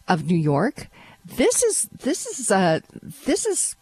of 0.07 0.27
New 0.27 0.37
York. 0.37 0.89
This 1.25 1.63
is 1.63 1.89
this 2.03 2.27
is 2.27 2.51
uh, 2.51 2.81
this 3.25 3.47
is 3.47 3.77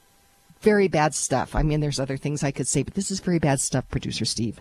very 0.60 0.86
bad 0.86 1.14
stuff. 1.14 1.56
I 1.56 1.62
mean, 1.62 1.80
there's 1.80 1.98
other 1.98 2.16
things 2.16 2.44
I 2.44 2.52
could 2.52 2.68
say, 2.68 2.84
but 2.84 2.94
this 2.94 3.10
is 3.10 3.18
very 3.18 3.40
bad 3.40 3.60
stuff, 3.60 3.88
producer 3.90 4.24
Steve. 4.24 4.60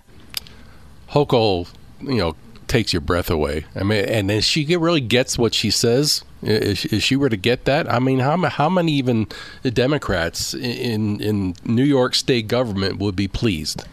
Hochul, 1.11 1.67
you 2.01 2.15
know, 2.15 2.35
takes 2.71 2.93
your 2.93 3.01
breath 3.01 3.29
away. 3.29 3.65
I 3.75 3.83
mean, 3.83 4.05
and 4.05 4.31
if 4.31 4.45
she 4.45 4.63
really 4.77 5.01
gets 5.01 5.37
what 5.37 5.53
she 5.53 5.69
says, 5.69 6.23
if, 6.41 6.85
if 6.85 7.03
she 7.03 7.17
were 7.17 7.27
to 7.27 7.35
get 7.37 7.65
that, 7.65 7.91
I 7.91 7.99
mean, 7.99 8.19
how 8.19 8.37
how 8.37 8.69
many 8.69 8.93
even 8.93 9.27
Democrats 9.63 10.53
in 10.53 11.19
in 11.19 11.53
New 11.65 11.83
York 11.83 12.15
State 12.15 12.47
government 12.47 12.97
would 12.97 13.15
be 13.15 13.27
pleased? 13.27 13.83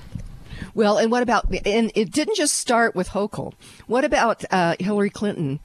Well, 0.74 0.96
and 0.96 1.10
what 1.10 1.22
about? 1.24 1.52
And 1.66 1.90
it 1.96 2.12
didn't 2.12 2.36
just 2.36 2.54
start 2.54 2.94
with 2.94 3.08
Hochul. 3.08 3.54
What 3.88 4.04
about 4.04 4.44
uh, 4.50 4.76
Hillary 4.78 5.10
Clinton 5.10 5.58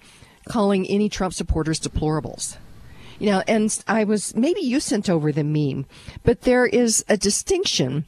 calling 0.50 0.88
any 0.88 1.08
Trump 1.08 1.36
supporters 1.36 1.79
deplorables? 1.79 2.58
You 3.20 3.27
know, 3.27 3.43
and 3.48 3.84
I 3.88 4.05
was 4.05 4.36
maybe 4.36 4.62
you 4.62 4.79
sent 4.79 5.10
over 5.10 5.32
the 5.32 5.43
meme, 5.43 5.86
but 6.24 6.41
there 6.41 6.65
is 6.65 7.05
a 7.08 7.15
distinction 7.15 8.05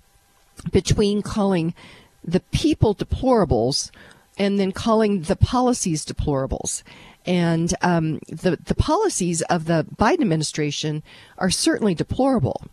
between 0.71 1.21
calling 1.21 1.75
the 2.23 2.39
people 2.51 2.95
deplorables 2.95 3.91
and 4.37 4.59
then 4.59 4.71
calling 4.71 5.21
the 5.21 5.35
policies 5.35 6.05
deplorables. 6.05 6.83
And 7.25 7.73
um, 7.81 8.19
the 8.27 8.57
the 8.63 8.75
policies 8.75 9.41
of 9.43 9.65
the 9.65 9.85
Biden 9.95 10.21
administration 10.21 11.01
are 11.37 11.49
certainly 11.49 11.95
deplorable. 11.95 12.65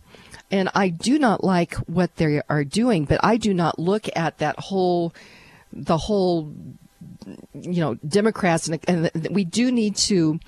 And 0.51 0.69
I 0.75 0.89
do 0.89 1.17
not 1.17 1.43
like 1.43 1.73
what 1.87 2.15
they 2.17 2.41
are 2.47 2.63
doing, 2.63 3.05
but 3.05 3.19
I 3.23 3.37
do 3.37 3.53
not 3.53 3.79
look 3.79 4.07
at 4.15 4.37
that 4.37 4.59
whole 4.59 5.13
the 5.71 5.97
whole 5.97 6.53
you 7.53 7.81
know 7.81 7.95
Democrats 7.95 8.67
and, 8.67 8.79
and 8.87 9.27
we 9.31 9.43
do 9.43 9.71
need 9.71 9.95
to 9.95 10.39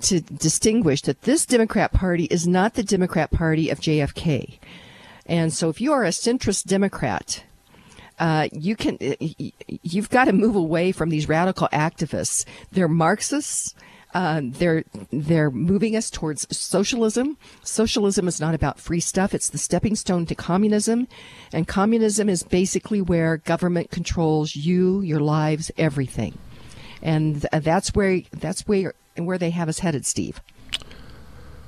to 0.00 0.20
distinguish 0.20 1.02
that 1.02 1.22
this 1.22 1.46
Democrat 1.46 1.92
Party 1.92 2.24
is 2.24 2.48
not 2.48 2.74
the 2.74 2.82
Democrat 2.82 3.30
Party 3.30 3.70
of 3.70 3.80
JFK. 3.80 4.58
And 5.26 5.52
so 5.52 5.68
if 5.68 5.80
you 5.80 5.92
are 5.92 6.04
a 6.04 6.08
centrist 6.08 6.64
Democrat, 6.64 7.44
uh, 8.18 8.48
you 8.52 8.76
can 8.76 8.98
you've 9.82 10.10
got 10.10 10.26
to 10.26 10.32
move 10.32 10.56
away 10.56 10.92
from 10.92 11.10
these 11.10 11.28
radical 11.28 11.68
activists. 11.72 12.44
They're 12.72 12.88
Marxists. 12.88 13.74
Uh, 14.12 14.42
they're 14.44 14.84
they're 15.10 15.50
moving 15.50 15.96
us 15.96 16.08
towards 16.08 16.46
socialism. 16.56 17.36
Socialism 17.64 18.28
is 18.28 18.40
not 18.40 18.54
about 18.54 18.78
free 18.78 19.00
stuff; 19.00 19.34
it's 19.34 19.48
the 19.48 19.58
stepping 19.58 19.96
stone 19.96 20.24
to 20.26 20.36
communism, 20.36 21.08
and 21.52 21.66
communism 21.66 22.28
is 22.28 22.44
basically 22.44 23.02
where 23.02 23.38
government 23.38 23.90
controls 23.90 24.54
you, 24.54 25.00
your 25.00 25.18
lives, 25.18 25.72
everything, 25.76 26.38
and 27.02 27.44
that's 27.52 27.88
where 27.94 28.20
that's 28.32 28.62
where 28.68 28.94
where 29.16 29.38
they 29.38 29.50
have 29.50 29.68
us 29.68 29.80
headed, 29.80 30.06
Steve? 30.06 30.40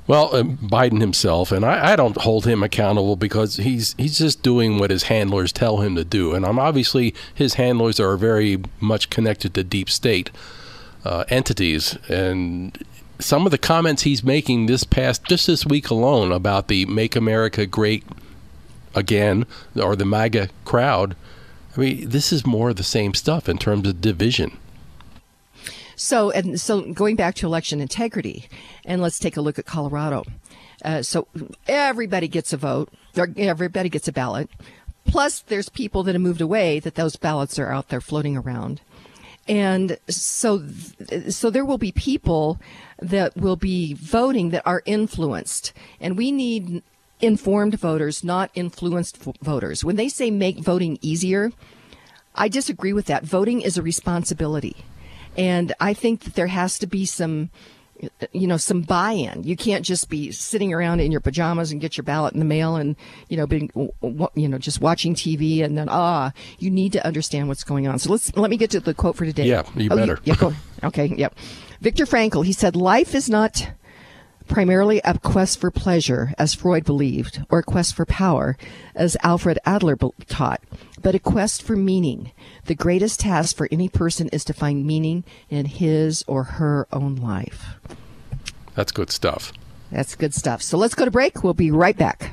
Well, 0.06 0.34
uh, 0.34 0.42
Biden 0.42 1.00
himself, 1.00 1.50
and 1.50 1.64
I, 1.64 1.92
I, 1.92 1.96
don't 1.96 2.16
hold 2.16 2.46
him 2.46 2.62
accountable 2.62 3.16
because 3.16 3.56
he's 3.56 3.94
he's 3.98 4.18
just 4.18 4.42
doing 4.42 4.78
what 4.78 4.90
his 4.90 5.04
handlers 5.04 5.52
tell 5.52 5.78
him 5.78 5.96
to 5.96 6.04
do, 6.04 6.32
and 6.32 6.46
I'm 6.46 6.60
obviously 6.60 7.12
his 7.34 7.54
handlers 7.54 7.98
are 7.98 8.16
very 8.16 8.62
much 8.78 9.10
connected 9.10 9.52
to 9.54 9.64
deep 9.64 9.90
state 9.90 10.30
uh, 11.04 11.24
entities, 11.28 11.98
and 12.08 12.78
some 13.18 13.46
of 13.46 13.50
the 13.50 13.58
comments 13.58 14.02
he's 14.02 14.22
making 14.22 14.66
this 14.66 14.84
past 14.84 15.24
just 15.24 15.48
this 15.48 15.66
week 15.66 15.90
alone 15.90 16.30
about 16.30 16.68
the 16.68 16.86
"Make 16.86 17.16
America 17.16 17.66
Great 17.66 18.04
Again" 18.94 19.44
or 19.74 19.96
the 19.96 20.04
MAGA 20.04 20.50
crowd. 20.64 21.16
I 21.76 21.80
mean, 21.80 22.08
this 22.08 22.32
is 22.32 22.46
more 22.46 22.70
of 22.70 22.76
the 22.76 22.84
same 22.84 23.12
stuff 23.12 23.48
in 23.48 23.58
terms 23.58 23.88
of 23.88 24.00
division. 24.00 24.56
So, 25.96 26.30
and 26.30 26.60
so 26.60 26.92
going 26.92 27.16
back 27.16 27.34
to 27.36 27.46
election 27.46 27.80
integrity, 27.80 28.48
and 28.84 29.02
let's 29.02 29.18
take 29.18 29.36
a 29.36 29.40
look 29.40 29.58
at 29.58 29.64
Colorado. 29.64 30.24
Uh, 30.84 31.02
so 31.02 31.26
everybody 31.66 32.28
gets 32.28 32.52
a 32.52 32.56
vote, 32.56 32.90
everybody 33.36 33.88
gets 33.88 34.06
a 34.06 34.12
ballot. 34.12 34.50
Plus, 35.06 35.40
there's 35.40 35.68
people 35.68 36.02
that 36.02 36.14
have 36.14 36.22
moved 36.22 36.40
away 36.40 36.80
that 36.80 36.96
those 36.96 37.16
ballots 37.16 37.58
are 37.58 37.72
out 37.72 37.88
there 37.88 38.00
floating 38.00 38.36
around. 38.36 38.80
And 39.48 39.98
so, 40.08 40.64
so 41.28 41.50
there 41.50 41.64
will 41.64 41.78
be 41.78 41.92
people 41.92 42.60
that 43.00 43.36
will 43.36 43.56
be 43.56 43.94
voting 43.94 44.50
that 44.50 44.66
are 44.66 44.82
influenced. 44.84 45.72
And 46.00 46.18
we 46.18 46.32
need 46.32 46.82
informed 47.20 47.78
voters, 47.78 48.24
not 48.24 48.50
influenced 48.54 49.16
voters. 49.16 49.84
When 49.84 49.96
they 49.96 50.08
say 50.08 50.30
make 50.30 50.58
voting 50.58 50.98
easier, 51.00 51.52
I 52.34 52.48
disagree 52.48 52.92
with 52.92 53.06
that. 53.06 53.24
Voting 53.24 53.62
is 53.62 53.78
a 53.78 53.82
responsibility. 53.82 54.84
And 55.36 55.74
I 55.80 55.94
think 55.94 56.20
that 56.24 56.34
there 56.34 56.46
has 56.46 56.78
to 56.78 56.86
be 56.86 57.04
some, 57.04 57.50
you 58.32 58.46
know, 58.46 58.56
some 58.56 58.82
buy-in. 58.82 59.44
You 59.44 59.56
can't 59.56 59.84
just 59.84 60.08
be 60.08 60.30
sitting 60.32 60.72
around 60.72 61.00
in 61.00 61.12
your 61.12 61.20
pajamas 61.20 61.72
and 61.72 61.80
get 61.80 61.96
your 61.96 62.04
ballot 62.04 62.32
in 62.32 62.38
the 62.38 62.44
mail 62.46 62.76
and, 62.76 62.96
you 63.28 63.36
know, 63.36 63.46
being, 63.46 63.70
you 64.34 64.48
know, 64.48 64.58
just 64.58 64.80
watching 64.80 65.14
TV 65.14 65.62
and 65.62 65.76
then, 65.76 65.88
ah, 65.90 66.32
you 66.58 66.70
need 66.70 66.92
to 66.92 67.06
understand 67.06 67.48
what's 67.48 67.64
going 67.64 67.86
on. 67.86 67.98
So 67.98 68.12
let's, 68.12 68.34
let 68.36 68.50
me 68.50 68.56
get 68.56 68.70
to 68.70 68.80
the 68.80 68.94
quote 68.94 69.16
for 69.16 69.24
today. 69.24 69.44
Yeah, 69.44 69.62
you 69.74 69.88
oh, 69.90 69.96
better. 69.96 70.18
You, 70.24 70.34
yeah. 70.40 70.52
Okay, 70.84 71.06
yep. 71.06 71.34
Viktor 71.80 72.04
Frankl, 72.04 72.44
he 72.44 72.52
said, 72.52 72.76
life 72.76 73.14
is 73.14 73.30
not 73.30 73.66
primarily 74.48 75.00
a 75.04 75.18
quest 75.18 75.60
for 75.60 75.70
pleasure, 75.70 76.32
as 76.38 76.54
Freud 76.54 76.84
believed, 76.84 77.42
or 77.50 77.60
a 77.60 77.62
quest 77.62 77.94
for 77.94 78.06
power, 78.06 78.56
as 78.94 79.16
Alfred 79.22 79.58
Adler 79.64 79.96
taught, 80.28 80.60
but 81.02 81.14
a 81.14 81.18
quest 81.18 81.62
for 81.62 81.76
meaning. 81.76 82.32
The 82.64 82.74
greatest 82.74 83.20
task 83.20 83.56
for 83.56 83.68
any 83.70 83.88
person 83.88 84.28
is 84.28 84.44
to 84.44 84.52
find 84.52 84.86
meaning 84.86 85.24
in 85.50 85.66
his 85.66 86.24
or 86.26 86.44
her 86.44 86.86
own 86.92 87.16
life. 87.16 87.74
That's 88.74 88.92
good 88.92 89.10
stuff. 89.10 89.52
That's 89.90 90.14
good 90.14 90.34
stuff. 90.34 90.62
So 90.62 90.76
let's 90.76 90.94
go 90.94 91.04
to 91.04 91.10
break. 91.10 91.42
We'll 91.42 91.54
be 91.54 91.70
right 91.70 91.96
back. 91.96 92.32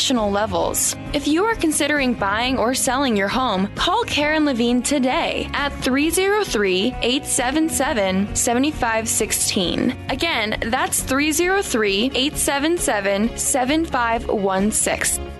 national 0.00 0.30
levels. 0.30 0.96
If 1.12 1.28
you 1.28 1.44
are 1.44 1.54
considering 1.54 2.14
buying 2.14 2.56
or 2.56 2.72
selling 2.72 3.18
your 3.18 3.28
home, 3.28 3.66
call 3.74 4.02
Karen 4.04 4.46
Levine 4.46 4.82
today 4.82 5.50
at 5.52 5.74
303 5.82 6.94
877 7.02 8.34
7516. 8.34 9.94
Again, 10.08 10.58
that's 10.70 11.02
303 11.02 12.12
877 12.14 13.36
7516. 13.36 15.39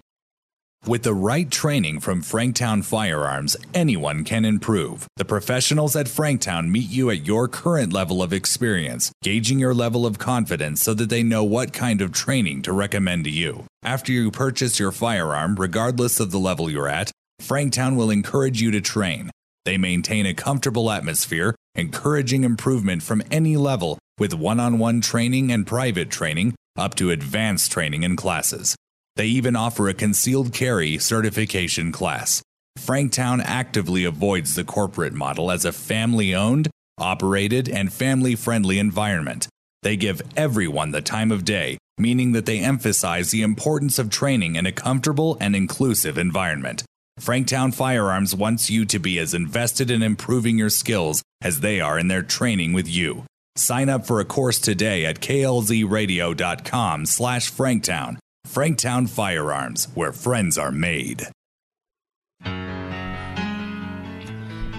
With 0.87 1.03
the 1.03 1.13
right 1.13 1.49
training 1.49 1.99
from 1.99 2.23
Franktown 2.23 2.83
Firearms, 2.83 3.55
anyone 3.71 4.23
can 4.23 4.43
improve. 4.43 5.05
The 5.15 5.23
professionals 5.23 5.95
at 5.95 6.07
Franktown 6.07 6.69
meet 6.69 6.89
you 6.89 7.11
at 7.11 7.27
your 7.27 7.47
current 7.47 7.93
level 7.93 8.23
of 8.23 8.33
experience, 8.33 9.11
gauging 9.21 9.59
your 9.59 9.75
level 9.75 10.07
of 10.07 10.17
confidence 10.17 10.81
so 10.81 10.95
that 10.95 11.09
they 11.11 11.21
know 11.21 11.43
what 11.43 11.71
kind 11.71 12.01
of 12.01 12.11
training 12.11 12.63
to 12.63 12.73
recommend 12.73 13.25
to 13.25 13.29
you. 13.29 13.65
After 13.83 14.11
you 14.11 14.31
purchase 14.31 14.79
your 14.79 14.91
firearm, 14.91 15.55
regardless 15.55 16.19
of 16.19 16.31
the 16.31 16.39
level 16.39 16.67
you're 16.67 16.89
at, 16.89 17.11
Franktown 17.39 17.95
will 17.95 18.09
encourage 18.09 18.59
you 18.59 18.71
to 18.71 18.81
train. 18.81 19.29
They 19.65 19.77
maintain 19.77 20.25
a 20.25 20.33
comfortable 20.33 20.89
atmosphere, 20.89 21.53
encouraging 21.75 22.43
improvement 22.43 23.03
from 23.03 23.21
any 23.29 23.55
level 23.55 23.99
with 24.17 24.33
one 24.33 24.59
on 24.59 24.79
one 24.79 25.01
training 25.01 25.51
and 25.51 25.67
private 25.67 26.09
training 26.09 26.55
up 26.75 26.95
to 26.95 27.11
advanced 27.11 27.71
training 27.71 28.03
and 28.03 28.17
classes. 28.17 28.75
They 29.21 29.27
even 29.27 29.55
offer 29.55 29.87
a 29.87 29.93
concealed 29.93 30.51
carry 30.51 30.97
certification 30.97 31.91
class. 31.91 32.41
Franktown 32.79 33.39
actively 33.45 34.03
avoids 34.03 34.55
the 34.55 34.63
corporate 34.63 35.13
model 35.13 35.51
as 35.51 35.63
a 35.63 35.71
family 35.71 36.33
owned, 36.33 36.71
operated, 36.97 37.69
and 37.69 37.93
family 37.93 38.33
friendly 38.33 38.79
environment. 38.79 39.47
They 39.83 39.95
give 39.95 40.23
everyone 40.35 40.89
the 40.89 41.03
time 41.03 41.31
of 41.31 41.45
day, 41.45 41.77
meaning 41.99 42.31
that 42.31 42.47
they 42.47 42.61
emphasize 42.61 43.29
the 43.29 43.43
importance 43.43 43.99
of 43.99 44.09
training 44.09 44.55
in 44.55 44.65
a 44.65 44.71
comfortable 44.71 45.37
and 45.39 45.55
inclusive 45.55 46.17
environment. 46.17 46.83
Franktown 47.19 47.75
Firearms 47.75 48.33
wants 48.33 48.71
you 48.71 48.85
to 48.85 48.97
be 48.97 49.19
as 49.19 49.35
invested 49.35 49.91
in 49.91 50.01
improving 50.01 50.57
your 50.57 50.71
skills 50.71 51.21
as 51.43 51.59
they 51.59 51.79
are 51.79 51.99
in 51.99 52.07
their 52.07 52.23
training 52.23 52.73
with 52.73 52.89
you. 52.89 53.25
Sign 53.55 53.87
up 53.87 54.07
for 54.07 54.19
a 54.19 54.25
course 54.25 54.57
today 54.57 55.05
at 55.05 55.19
klzradio.com 55.19 57.05
slash 57.05 57.51
franktown 57.51 58.17
Franktown 58.51 59.07
Firearms, 59.07 59.87
where 59.93 60.11
friends 60.11 60.57
are 60.57 60.73
made. 60.73 61.25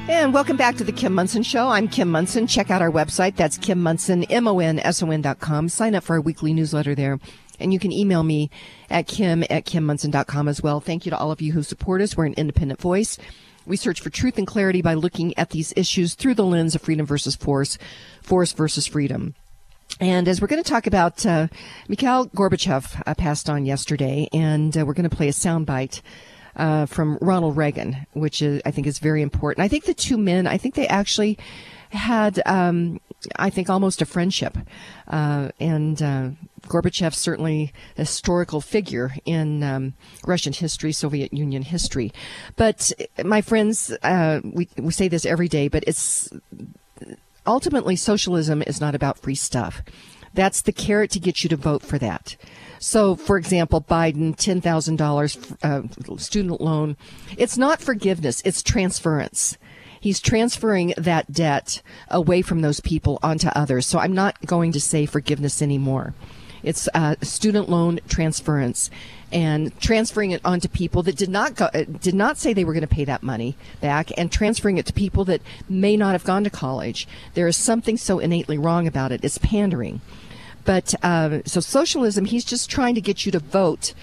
And 0.09 0.35
welcome 0.35 0.59
back 0.59 0.77
to 0.77 0.85
the 0.85 0.93
Kim 0.93 1.15
Monson 1.15 1.43
Show. 1.43 1.69
I'm 1.69 1.89
Kim 1.89 2.11
Monson. 2.11 2.47
Check 2.47 2.71
out 2.71 2.83
our 2.83 2.91
website. 2.91 3.35
That's 3.37 3.57
Kim 3.57 3.83
Monson, 3.83 4.25
M-O-N-S-O-N 4.25 5.23
dot 5.23 5.41
com. 5.41 5.71
Sign 5.71 5.95
up 5.95 6.05
for 6.05 6.17
our 6.17 6.21
weekly 6.21 6.53
newsletter 6.53 6.95
there. 6.95 7.19
And 7.59 7.73
you 7.73 7.79
can 7.79 7.93
email 7.93 8.23
me 8.23 8.51
at 8.91 9.07
kim 9.07 9.43
at 9.45 9.65
kimmonson.com 9.65 10.49
as 10.49 10.63
well. 10.63 10.81
Thank 10.81 11.07
you 11.07 11.11
to 11.11 11.17
all 11.17 11.31
of 11.31 11.41
you 11.41 11.53
who 11.53 11.63
support 11.63 12.03
us. 12.03 12.15
We're 12.15 12.27
an 12.27 12.35
independent 12.35 12.79
voice. 12.79 13.17
We 13.65 13.77
search 13.77 14.03
for 14.03 14.11
truth 14.11 14.37
and 14.37 14.47
clarity 14.47 14.83
by 14.83 14.95
looking 14.95 15.33
at 15.39 15.51
these 15.51 15.73
issues 15.77 16.15
through 16.15 16.35
the 16.35 16.45
lens 16.45 16.75
of 16.75 16.83
freedom 16.83 17.07
versus 17.07 17.37
force, 17.37 17.79
force 18.21 18.53
versus 18.53 18.87
freedom. 18.87 19.35
And 20.03 20.27
as 20.27 20.41
we're 20.41 20.49
going 20.49 20.61
to 20.61 20.69
talk 20.69 20.89
about, 20.89 21.25
uh, 21.25 21.47
Mikhail 21.87 22.27
Gorbachev 22.27 23.01
uh, 23.07 23.15
passed 23.15 23.49
on 23.49 23.65
yesterday, 23.65 24.29
and 24.33 24.77
uh, 24.77 24.85
we're 24.85 24.95
going 24.95 25.09
to 25.09 25.17
play 25.17 25.29
a 25.29 25.33
soundbite 25.33 26.01
uh, 26.57 26.87
from 26.87 27.19
Ronald 27.21 27.57
Reagan, 27.57 28.09
which 28.13 28.43
is, 28.43 28.61
I 28.65 28.73
think 28.73 28.89
is 28.89 28.99
very 28.99 29.23
important. 29.23 29.65
I 29.65 29.69
think 29.69 29.85
the 29.85 29.95
two 29.95 30.19
men, 30.19 30.49
I 30.49 30.59
think 30.59 30.75
they 30.75 30.89
actually 30.89 31.39
had, 31.91 32.43
um, 32.47 33.01
I 33.37 33.49
think, 33.49 33.71
almost 33.71 34.03
a 34.03 34.05
friendship. 34.05 34.59
Uh, 35.07 35.51
and 35.61 36.03
uh, 36.03 36.31
Gorbachev 36.67 37.15
certainly 37.15 37.73
a 37.97 38.01
historical 38.01 38.61
figure 38.61 39.15
in 39.25 39.63
um, 39.63 39.95
Russian 40.27 40.53
history, 40.53 40.91
Soviet 40.91 41.33
Union 41.33 41.63
history. 41.63 42.13
But 42.57 42.91
my 43.23 43.41
friends, 43.41 43.97
uh, 44.03 44.41
we 44.43 44.67
we 44.79 44.91
say 44.91 45.07
this 45.07 45.25
every 45.25 45.49
day, 45.49 45.69
but 45.69 45.85
it's 45.87 46.29
ultimately 47.47 47.97
socialism 47.97 48.63
is 48.67 48.81
not 48.81 48.95
about 48.95 49.19
free 49.19 49.35
stuff. 49.35 49.83
That's 50.35 50.63
the 50.63 50.73
carrot 50.73 51.11
to 51.11 51.21
get 51.21 51.43
you 51.43 51.49
to 51.51 51.57
vote 51.57 51.83
for 51.83 51.99
that. 51.99 52.37
So, 52.79 53.15
for 53.15 53.37
example, 53.37 53.81
Biden, 53.81 54.35
$10,000 54.35 55.57
uh, 55.63 56.17
student 56.17 56.61
loan. 56.61 56.97
It's 57.37 57.57
not 57.57 57.81
forgiveness, 57.81 58.43
it's 58.45 58.63
transference. 58.63 59.57
He's 60.01 60.21
transferring 60.21 60.95
that 60.97 61.31
debt 61.31 61.81
away 62.09 62.43
from 62.43 62.61
those 62.61 62.81
people 62.81 63.21
onto 63.23 63.47
others. 63.49 63.87
So 63.87 64.01
I'm 64.01 64.15
not 64.15 64.37
going 64.45 64.73
to 64.73 64.81
say 64.81 65.07
forgiveness 65.07 65.63
anymore. 65.63 66.13
It's 66.63 66.89
uh, 66.95 67.17
student 67.23 67.69
loan 67.69 68.01
transference 68.09 68.91
and 69.33 69.79
transferring 69.81 70.31
it 70.31 70.41
onto 70.45 70.69
people 70.69 71.03
that 71.05 71.17
did 71.17 71.31
not 71.31 71.55
go, 71.55 71.67
uh, 71.67 71.85
did 71.85 72.15
not 72.15 72.37
say 72.37 72.53
they 72.53 72.65
were 72.65 72.75
going 72.75 72.83
to 72.83 72.87
pay 72.87 73.05
that 73.05 73.23
money 73.23 73.57
back, 73.81 74.11
and 74.17 74.31
transferring 74.31 74.77
it 74.77 74.87
to 74.87 74.93
people 74.93 75.25
that 75.25 75.41
may 75.69 75.97
not 75.97 76.13
have 76.13 76.25
gone 76.25 76.45
to 76.45 76.51
college. 76.51 77.09
There 77.35 77.49
is 77.49 77.57
something 77.57 77.97
so 77.97 78.19
innately 78.19 78.59
wrong 78.59 78.87
about 78.87 79.11
it. 79.11 79.25
It's 79.25 79.39
pandering. 79.39 80.01
But 80.65 80.95
uh, 81.03 81.41
so 81.45 81.61
socialism, 81.61 82.27
he's 82.27 82.45
just 82.45 82.71
trying 82.71 82.95
to 82.95 83.01
get 83.01 83.27
you 83.27 83.33
to 83.33 83.39
vote 83.39 83.95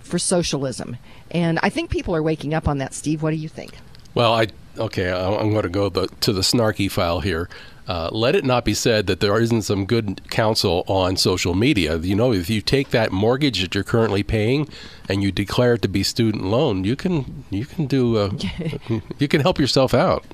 for 0.00 0.18
socialism, 0.18 0.96
and 1.30 1.58
I 1.62 1.70
think 1.70 1.88
people 1.88 2.14
are 2.14 2.22
waking 2.22 2.52
up 2.52 2.68
on 2.68 2.78
that. 2.78 2.92
Steve, 2.92 3.22
what 3.22 3.30
do 3.30 3.36
you 3.36 3.48
think? 3.48 3.72
Well, 4.14 4.34
I 4.34 4.48
okay. 4.76 5.10
I'm 5.10 5.52
going 5.52 5.62
to 5.62 5.68
go 5.68 5.88
the, 5.88 6.08
to 6.20 6.32
the 6.32 6.42
snarky 6.42 6.90
file 6.90 7.20
here. 7.20 7.48
Uh, 7.88 8.08
let 8.12 8.36
it 8.36 8.44
not 8.44 8.64
be 8.64 8.74
said 8.74 9.06
that 9.08 9.20
there 9.20 9.38
isn't 9.40 9.62
some 9.62 9.84
good 9.86 10.30
counsel 10.30 10.84
on 10.86 11.16
social 11.16 11.54
media. 11.54 11.96
You 11.98 12.14
know, 12.14 12.32
if 12.32 12.48
you 12.48 12.60
take 12.60 12.90
that 12.90 13.10
mortgage 13.10 13.60
that 13.60 13.74
you're 13.74 13.84
currently 13.84 14.22
paying 14.22 14.68
and 15.08 15.22
you 15.22 15.32
declare 15.32 15.74
it 15.74 15.82
to 15.82 15.88
be 15.88 16.02
student 16.02 16.44
loan, 16.44 16.84
you 16.84 16.94
can 16.94 17.44
you 17.50 17.66
can 17.66 17.86
do 17.86 18.16
uh, 18.16 18.30
you 19.18 19.28
can 19.28 19.40
help 19.40 19.58
yourself 19.58 19.94
out. 19.94 20.24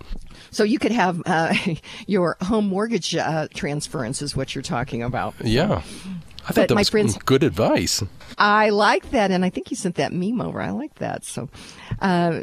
So 0.50 0.64
you 0.64 0.78
could 0.78 0.92
have 0.92 1.22
uh, 1.26 1.54
your 2.06 2.36
home 2.42 2.68
mortgage 2.68 3.14
uh, 3.16 3.48
transference 3.54 4.22
is 4.22 4.36
what 4.36 4.54
you're 4.54 4.62
talking 4.62 5.02
about. 5.02 5.34
Yeah. 5.42 5.82
I 6.48 6.52
thought 6.52 6.68
that 6.68 6.74
my 6.74 6.80
was 6.80 6.88
friends, 6.88 7.18
good 7.18 7.42
advice. 7.42 8.02
I 8.38 8.70
like 8.70 9.10
that, 9.10 9.30
and 9.30 9.44
I 9.44 9.50
think 9.50 9.70
you 9.70 9.76
sent 9.76 9.96
that 9.96 10.14
meme 10.14 10.40
over. 10.40 10.62
I 10.62 10.70
like 10.70 10.94
that. 10.94 11.24
So, 11.24 11.50
uh, 12.00 12.42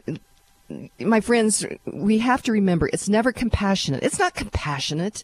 my 1.00 1.22
friends, 1.22 1.66
we 1.86 2.20
have 2.20 2.42
to 2.44 2.52
remember 2.52 2.88
it's 2.88 3.10
never 3.10 3.32
compassionate. 3.32 4.04
It's 4.04 4.20
not 4.20 4.34
compassionate 4.36 5.24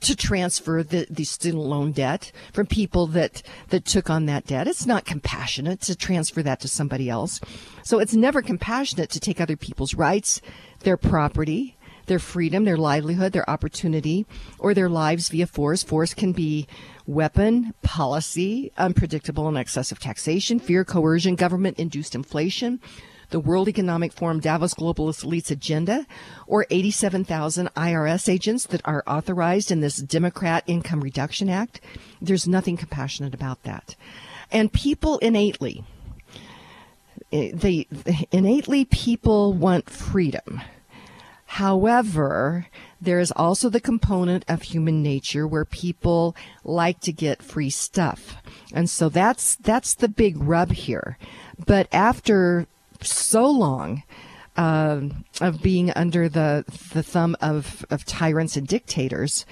to 0.00 0.16
transfer 0.16 0.82
the, 0.82 1.06
the 1.08 1.24
student 1.24 1.62
loan 1.62 1.92
debt 1.92 2.32
from 2.52 2.66
people 2.66 3.06
that, 3.08 3.42
that 3.68 3.84
took 3.84 4.10
on 4.10 4.26
that 4.26 4.46
debt. 4.46 4.66
It's 4.66 4.86
not 4.86 5.04
compassionate 5.04 5.80
to 5.82 5.96
transfer 5.96 6.42
that 6.42 6.60
to 6.60 6.68
somebody 6.68 7.08
else. 7.08 7.40
So 7.82 7.98
it's 7.98 8.14
never 8.14 8.42
compassionate 8.42 9.10
to 9.10 9.20
take 9.20 9.40
other 9.40 9.56
people's 9.56 9.94
rights, 9.94 10.40
their 10.80 10.96
property, 10.96 11.76
their 12.06 12.18
freedom, 12.18 12.64
their 12.64 12.76
livelihood, 12.76 13.32
their 13.32 13.48
opportunity, 13.48 14.26
or 14.58 14.74
their 14.74 14.88
lives 14.88 15.28
via 15.28 15.46
force. 15.46 15.82
Force 15.82 16.12
can 16.12 16.32
be 16.32 16.66
weapon, 17.06 17.72
policy, 17.82 18.72
unpredictable 18.76 19.48
and 19.48 19.56
excessive 19.56 19.98
taxation, 19.98 20.58
fear, 20.58 20.84
coercion, 20.84 21.34
government 21.34 21.78
induced 21.78 22.14
inflation, 22.14 22.80
the 23.34 23.40
World 23.40 23.68
Economic 23.68 24.12
Forum 24.12 24.38
Davos 24.38 24.74
Globalist 24.74 25.24
Elites 25.24 25.50
agenda, 25.50 26.06
or 26.46 26.66
87,000 26.70 27.68
IRS 27.74 28.28
agents 28.28 28.64
that 28.66 28.80
are 28.84 29.02
authorized 29.08 29.72
in 29.72 29.80
this 29.80 29.96
Democrat 29.96 30.62
Income 30.68 31.00
Reduction 31.00 31.50
Act. 31.50 31.80
There's 32.22 32.46
nothing 32.46 32.76
compassionate 32.76 33.34
about 33.34 33.64
that. 33.64 33.96
And 34.52 34.72
people 34.72 35.18
innately, 35.18 35.82
eh, 37.32 37.50
they 37.52 37.88
innately 38.30 38.84
people 38.84 39.52
want 39.52 39.90
freedom. 39.90 40.60
However, 41.46 42.68
there 43.00 43.18
is 43.18 43.32
also 43.32 43.68
the 43.68 43.80
component 43.80 44.44
of 44.46 44.62
human 44.62 45.02
nature 45.02 45.44
where 45.44 45.64
people 45.64 46.36
like 46.62 47.00
to 47.00 47.12
get 47.12 47.42
free 47.42 47.70
stuff. 47.70 48.36
And 48.72 48.88
so 48.88 49.08
that's 49.08 49.56
that's 49.56 49.94
the 49.94 50.08
big 50.08 50.36
rub 50.36 50.70
here. 50.70 51.18
But 51.66 51.88
after 51.92 52.68
so 53.04 53.48
long 53.48 54.02
uh, 54.56 55.00
of 55.40 55.62
being 55.62 55.90
under 55.92 56.28
the 56.28 56.64
the 56.92 57.02
thumb 57.02 57.36
of 57.40 57.84
of 57.90 58.04
tyrants 58.04 58.56
and 58.56 58.66
dictators. 58.66 59.44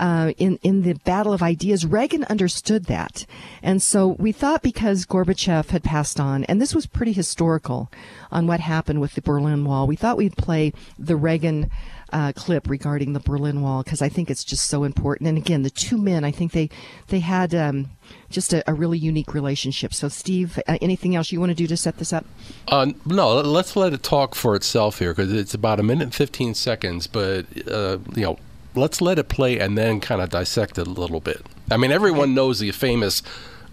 uh, 0.00 0.32
in 0.38 0.58
in 0.62 0.82
the 0.82 0.94
battle 1.04 1.32
of 1.32 1.42
ideas. 1.42 1.84
Reagan 1.84 2.24
understood 2.24 2.86
that, 2.86 3.26
and 3.62 3.82
so 3.82 4.08
we 4.18 4.32
thought 4.32 4.62
because 4.62 5.04
Gorbachev 5.06 5.68
had 5.68 5.84
passed 5.84 6.18
on, 6.18 6.42
and 6.44 6.60
this 6.60 6.74
was 6.74 6.86
pretty 6.86 7.12
historical 7.12 7.92
on 8.32 8.46
what 8.46 8.60
happened 8.60 9.00
with 9.00 9.14
the 9.14 9.20
Berlin 9.20 9.64
Wall. 9.64 9.86
We 9.86 9.96
thought 9.96 10.16
we'd 10.16 10.36
play 10.36 10.72
the 10.98 11.16
Reagan 11.16 11.70
uh, 12.12 12.32
clip 12.34 12.68
regarding 12.68 13.12
the 13.12 13.20
Berlin 13.20 13.62
Wall 13.62 13.82
because 13.82 14.02
I 14.02 14.08
think 14.08 14.30
it's 14.30 14.44
just 14.44 14.66
so 14.68 14.84
important. 14.84 15.28
And 15.28 15.38
again, 15.38 15.62
the 15.62 15.70
two 15.70 15.96
men, 15.96 16.24
I 16.24 16.30
think 16.30 16.52
they 16.52 16.70
they 17.08 17.20
had 17.20 17.54
um, 17.54 17.90
just 18.28 18.52
a, 18.52 18.68
a, 18.70 18.74
really 18.74 18.98
unique 18.98 19.34
relationship. 19.34 19.94
So, 19.94 20.08
Steve, 20.08 20.58
uh, 20.66 20.78
anything 20.80 21.14
else 21.14 21.32
you 21.32 21.40
want 21.40 21.50
to 21.50 21.54
do 21.54 21.66
to 21.66 21.76
set 21.76 21.98
this 21.98 22.12
up? 22.12 22.24
Uh, 22.68 22.92
no, 23.06 23.40
let's 23.40 23.76
let 23.76 23.92
it 23.92 24.02
talk 24.02 24.34
for 24.34 24.54
itself 24.54 24.98
here 24.98 25.12
because 25.14 25.32
it's 25.32 25.54
about 25.54 25.80
a 25.80 25.82
minute 25.82 26.04
and 26.04 26.14
fifteen 26.14 26.54
seconds. 26.54 27.06
But 27.06 27.46
uh, 27.68 27.98
you 28.14 28.22
know, 28.22 28.38
let's 28.74 29.00
let 29.00 29.18
it 29.18 29.28
play 29.28 29.58
and 29.58 29.76
then 29.76 30.00
kind 30.00 30.20
of 30.20 30.30
dissect 30.30 30.78
it 30.78 30.86
a 30.86 30.90
little 30.90 31.20
bit. 31.20 31.44
I 31.70 31.76
mean, 31.76 31.92
everyone 31.92 32.34
knows 32.34 32.60
the 32.60 32.70
famous 32.72 33.22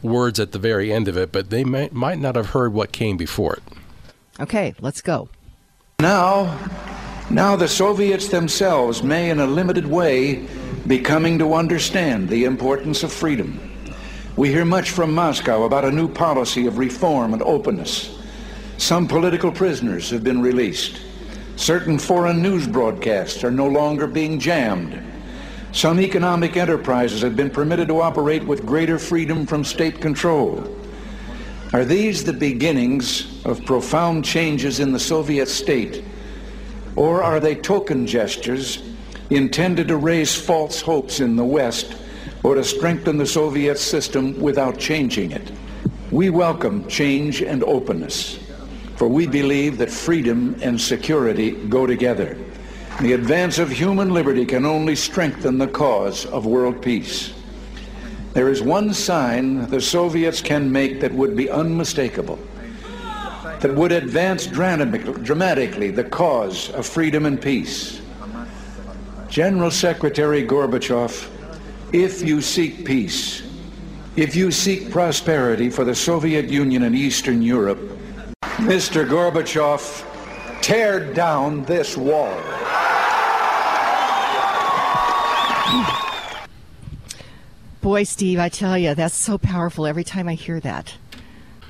words 0.02 0.40
at 0.40 0.52
the 0.52 0.60
very 0.60 0.94
end 0.94 1.08
of 1.08 1.18
it, 1.18 1.32
but 1.32 1.50
they 1.50 1.64
might 1.64 1.94
might 1.94 2.20
not 2.20 2.36
have 2.36 2.48
heard 2.48 2.74
what 2.74 2.92
came 2.92 3.18
before 3.18 3.56
it. 3.56 3.64
Okay, 4.40 4.76
let's 4.80 5.02
go. 5.02 5.30
Now, 6.00 6.60
now 7.30 7.56
the 7.56 7.68
Soviets 7.68 8.30
themselves 8.30 9.04
may, 9.04 9.30
in 9.30 9.40
a 9.40 9.48
limited 9.48 9.86
way, 9.86 10.48
be 10.88 11.00
coming 11.00 11.38
to 11.40 11.54
understand 11.54 12.30
the 12.30 12.46
importance 12.46 13.04
of 13.04 13.12
freedom. 13.12 13.60
We 14.38 14.50
hear 14.50 14.66
much 14.66 14.92
from 14.92 15.14
Moscow 15.14 15.64
about 15.64 15.84
a 15.84 15.92
new 15.92 16.08
policy 16.08 16.68
of 16.68 16.78
reform 16.78 17.34
and 17.34 17.42
openness. 17.42 18.18
Some 18.78 19.08
political 19.08 19.52
prisoners 19.52 20.10
have 20.12 20.24
been 20.24 20.42
released. 20.42 21.02
Certain 21.56 21.98
foreign 21.98 22.42
news 22.42 22.68
broadcasts 22.68 23.44
are 23.44 23.52
no 23.52 23.66
longer 23.68 24.06
being 24.06 24.40
jammed. 24.40 25.04
Some 25.72 26.00
economic 26.00 26.56
enterprises 26.56 27.22
have 27.24 27.36
been 27.36 27.50
permitted 27.50 27.88
to 27.88 28.00
operate 28.00 28.46
with 28.46 28.66
greater 28.66 28.98
freedom 29.00 29.46
from 29.46 29.64
state 29.64 30.00
control. 30.00 30.64
Are 31.74 31.84
these 31.84 32.24
the 32.24 32.32
beginnings 32.32 33.44
of 33.44 33.66
profound 33.66 34.24
changes 34.24 34.80
in 34.80 34.94
the 34.94 35.00
Soviet 35.00 35.48
state? 35.48 36.04
Or 36.98 37.22
are 37.22 37.40
they 37.40 37.54
token 37.54 38.08
gestures 38.08 38.82
intended 39.30 39.88
to 39.90 39.98
raise 39.98 40.36
false 40.36 40.82
hopes 40.82 41.20
in 41.20 41.36
the 41.36 41.46
West 41.46 41.96
or 42.42 42.56
to 42.56 42.64
strengthen 42.64 43.20
the 43.20 43.26
Soviet 43.28 43.78
system 43.78 44.38
without 44.40 44.80
changing 44.80 45.32
it? 45.32 45.52
We 46.10 46.32
welcome 46.32 46.88
change 46.88 47.44
and 47.44 47.64
openness, 47.64 48.40
for 48.96 49.08
we 49.08 49.28
believe 49.28 49.78
that 49.78 49.92
freedom 49.92 50.58
and 50.64 50.82
security 50.82 51.52
go 51.52 51.86
together. 51.86 52.36
The 53.00 53.14
advance 53.14 53.60
of 53.60 53.70
human 53.70 54.12
liberty 54.12 54.44
can 54.44 54.66
only 54.66 54.96
strengthen 54.96 55.60
the 55.60 55.68
cause 55.68 56.26
of 56.26 56.48
world 56.48 56.82
peace. 56.82 57.32
There 58.34 58.50
is 58.50 58.64
one 58.64 58.92
sign 58.92 59.70
the 59.70 59.82
Soviets 59.82 60.42
can 60.42 60.72
make 60.72 61.00
that 61.02 61.14
would 61.14 61.36
be 61.36 61.48
unmistakable 61.48 62.40
that 63.62 63.74
would 63.74 63.92
advance 63.92 64.46
dramatically 64.46 65.92
the 65.92 66.04
cause 66.04 66.70
of 66.72 66.86
freedom 66.86 67.26
and 67.26 67.42
peace. 67.42 68.02
General 69.30 69.72
Secretary 69.72 70.46
Gorbachev, 70.46 71.30
if 71.94 72.22
you 72.22 72.42
seek 72.42 72.86
peace, 72.86 73.44
if 74.16 74.36
you 74.36 74.52
seek 74.52 74.90
prosperity 74.90 75.70
for 75.70 75.84
the 75.84 75.96
Soviet 75.96 76.50
Union 76.50 76.84
and 76.84 76.96
Eastern 76.96 77.42
Europe, 77.42 77.80
Mr. 78.42 79.08
Gorbachev, 79.08 80.62
tear 80.62 81.14
down 81.14 81.64
this 81.66 81.96
wall. 81.96 82.36
Boy, 87.82 88.04
Steve, 88.04 88.40
I 88.40 88.50
tell 88.50 88.78
you, 88.78 88.96
that's 88.96 89.16
so 89.16 89.38
powerful 89.38 89.86
every 89.86 90.04
time 90.04 90.28
I 90.28 90.34
hear 90.34 90.60
that. 90.60 90.96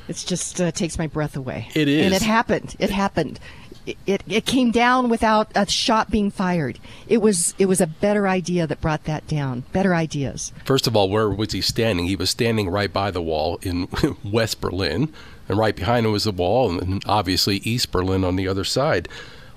It 0.08 0.24
just 0.26 0.62
uh, 0.62 0.72
takes 0.72 0.98
my 0.98 1.08
breath 1.08 1.36
away. 1.36 1.70
It 1.76 1.88
is. 1.88 2.06
And 2.06 2.16
it 2.16 2.22
happened. 2.22 2.76
It 2.80 2.90
happened. 2.90 3.40
It, 3.86 3.98
it, 4.06 4.24
it 4.28 4.46
came 4.46 4.72
down 4.72 5.10
without 5.10 5.50
a 5.56 5.66
shot 5.66 6.10
being 6.10 6.30
fired. 6.30 6.80
It 7.08 7.22
was 7.22 7.56
it 7.58 7.68
was 7.68 7.80
a 7.80 7.88
better 7.88 8.28
idea 8.28 8.68
that 8.68 8.82
brought 8.82 9.06
that 9.06 9.28
down. 9.28 9.64
Better 9.72 9.96
ideas. 9.96 10.52
First 10.66 10.88
of 10.88 10.96
all, 10.96 11.10
where 11.10 11.30
was 11.30 11.54
he 11.54 11.62
standing? 11.62 12.06
He 12.06 12.16
was 12.16 12.30
standing 12.30 12.70
right 12.70 12.92
by 12.92 13.12
the 13.12 13.22
wall 13.22 13.60
in 13.62 13.88
West 14.26 14.60
Berlin, 14.60 15.14
and 15.48 15.58
right 15.58 15.76
behind 15.76 16.06
him 16.06 16.12
was 16.12 16.26
the 16.26 16.32
wall, 16.32 16.78
and 16.80 17.02
obviously 17.06 17.58
East 17.58 17.92
Berlin 17.92 18.24
on 18.24 18.36
the 18.36 18.48
other 18.48 18.66
side. 18.66 19.08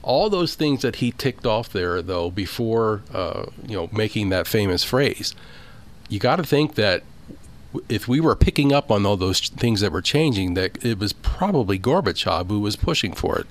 All 0.03 0.31
those 0.31 0.55
things 0.55 0.83
that 0.83 0.97
he 0.97 1.11
ticked 1.11 1.45
off 1.45 1.69
there, 1.69 2.01
though, 2.01 2.31
before 2.31 3.03
uh, 3.13 3.47
you 3.67 3.77
know 3.77 3.89
making 3.93 4.29
that 4.31 4.47
famous 4.47 4.85
phrase, 4.85 5.35
you 6.09 6.21
got 6.21 6.37
to 6.37 6.45
think 6.45 6.77
that 6.77 7.03
if 7.89 8.09
we 8.09 8.21
were 8.21 8.37
picking 8.37 8.73
up 8.73 8.91
on 8.91 9.07
all 9.07 9.17
those 9.17 9.41
things 9.41 9.81
that 9.81 9.93
were 9.93 10.03
changing, 10.03 10.55
that 10.55 10.85
it 10.85 10.99
was 10.99 11.13
probably 11.13 11.79
Gorbachev 11.79 12.49
who 12.49 12.61
was 12.61 12.77
pushing 12.77 13.13
for 13.13 13.39
it. 13.39 13.47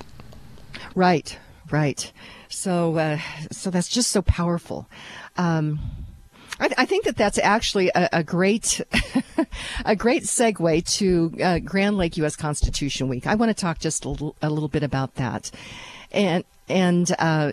Right, 0.94 1.38
right. 1.70 2.12
So, 2.48 2.96
uh, 2.96 3.18
so 3.50 3.70
that's 3.70 3.88
just 3.88 4.10
so 4.10 4.22
powerful. 4.22 4.88
Um, 5.36 5.78
I, 6.58 6.70
I, 6.78 6.84
think 6.84 7.04
that 7.04 7.16
that's 7.16 7.38
actually 7.38 7.90
a, 7.94 8.08
a 8.12 8.24
great, 8.24 8.80
a 9.84 9.96
great 9.96 10.24
segue 10.24 10.86
to 10.96 11.42
uh, 11.42 11.58
Grand 11.60 11.96
Lake 11.96 12.16
U.S. 12.18 12.36
Constitution 12.36 13.08
Week. 13.08 13.26
I 13.26 13.34
want 13.36 13.50
to 13.50 13.54
talk 13.54 13.78
just 13.78 14.04
a 14.04 14.08
little, 14.08 14.36
a 14.42 14.50
little 14.50 14.68
bit 14.68 14.82
about 14.82 15.14
that, 15.14 15.50
and 16.12 16.44
and 16.70 17.10
uh, 17.18 17.52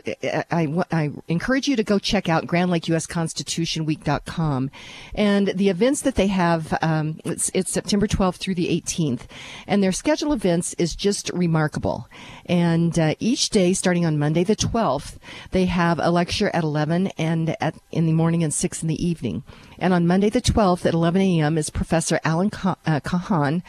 I, 0.51 0.83
I, 0.91 1.11
encourage 1.27 1.67
you 1.67 1.75
to 1.75 1.83
go 1.83 1.99
check 1.99 2.29
out 2.29 2.47
Grand 2.47 2.71
Lake 2.71 2.87
US 2.89 3.05
Constitution 3.05 3.85
Week.com 3.85 4.71
and 5.15 5.47
the 5.47 5.69
events 5.69 6.01
that 6.01 6.15
they 6.15 6.27
have. 6.27 6.77
Um, 6.81 7.19
it's, 7.25 7.51
it's, 7.53 7.71
September 7.71 8.07
12th 8.07 8.35
through 8.35 8.55
the 8.55 8.69
18th, 8.69 9.23
and 9.67 9.83
their 9.83 9.91
schedule 9.91 10.33
events 10.33 10.73
is 10.75 10.95
just 10.95 11.29
remarkable. 11.33 12.07
And 12.45 12.97
uh, 12.97 13.15
each 13.19 13.49
day, 13.49 13.73
starting 13.73 14.05
on 14.05 14.17
Monday 14.17 14.43
the 14.43 14.55
12th, 14.55 15.17
they 15.51 15.65
have 15.65 15.99
a 15.99 16.09
lecture 16.09 16.49
at 16.53 16.63
11 16.63 17.07
and 17.17 17.55
at 17.61 17.75
in 17.91 18.05
the 18.05 18.13
morning 18.13 18.43
and 18.43 18.53
6 18.53 18.81
in 18.81 18.87
the 18.87 19.05
evening. 19.05 19.43
And 19.79 19.93
on 19.93 20.07
Monday 20.07 20.29
the 20.29 20.41
12th 20.41 20.85
at 20.85 20.93
11 20.93 21.21
a.m. 21.21 21.57
is 21.57 21.69
Professor 21.69 22.19
Alan 22.23 22.47
uh, 22.47 22.99
Kahan 23.01 23.63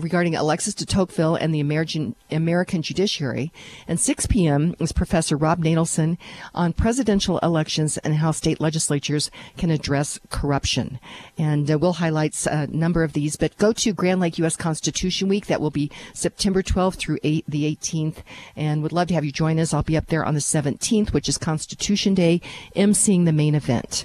regarding 0.00 0.34
Alexis 0.34 0.74
de 0.74 0.86
Tocqueville 0.86 1.34
and 1.36 1.54
the 1.54 1.60
American, 1.60 2.14
American 2.30 2.82
judiciary. 2.82 3.52
And 3.88 3.98
6 3.98 4.26
p.m. 4.26 4.74
is 4.78 4.92
Professor 4.92 5.36
Rob 5.36 5.62
Natelson 5.62 6.18
on 6.54 6.72
presidential 6.72 7.38
elections 7.40 7.98
and 7.98 8.14
how 8.14 8.30
state 8.30 8.60
legislatures 8.60 9.30
can 9.56 9.70
address 9.70 10.18
corruption. 10.30 10.98
And 11.38 11.70
uh, 11.70 11.78
we'll 11.78 11.94
highlight 11.94 12.46
a 12.46 12.66
number 12.66 13.02
of 13.02 13.12
these, 13.12 13.36
but 13.36 13.56
go 13.58 13.72
to 13.72 13.92
Grand 13.92 14.20
Lake 14.20 14.38
U.S. 14.38 14.56
Constitution 14.56 15.28
Week. 15.28 15.46
That 15.46 15.60
will 15.60 15.70
be 15.70 15.90
September 16.12 16.62
12th 16.62 16.96
through 16.96 17.18
8, 17.22 17.44
the 17.48 17.76
18th. 17.76 18.18
And 18.56 18.82
would 18.82 18.92
love 18.92 19.08
to 19.08 19.14
have 19.14 19.24
you 19.24 19.32
join 19.32 19.58
us. 19.58 19.72
I'll 19.72 19.82
be 19.82 19.96
up 19.96 20.06
there 20.06 20.24
on 20.24 20.34
the 20.34 20.40
17th, 20.40 21.12
which 21.12 21.28
is 21.28 21.38
Constitution 21.38 22.14
Day, 22.14 22.40
emceeing 22.74 23.24
the 23.24 23.32
main 23.32 23.54
event. 23.54 24.04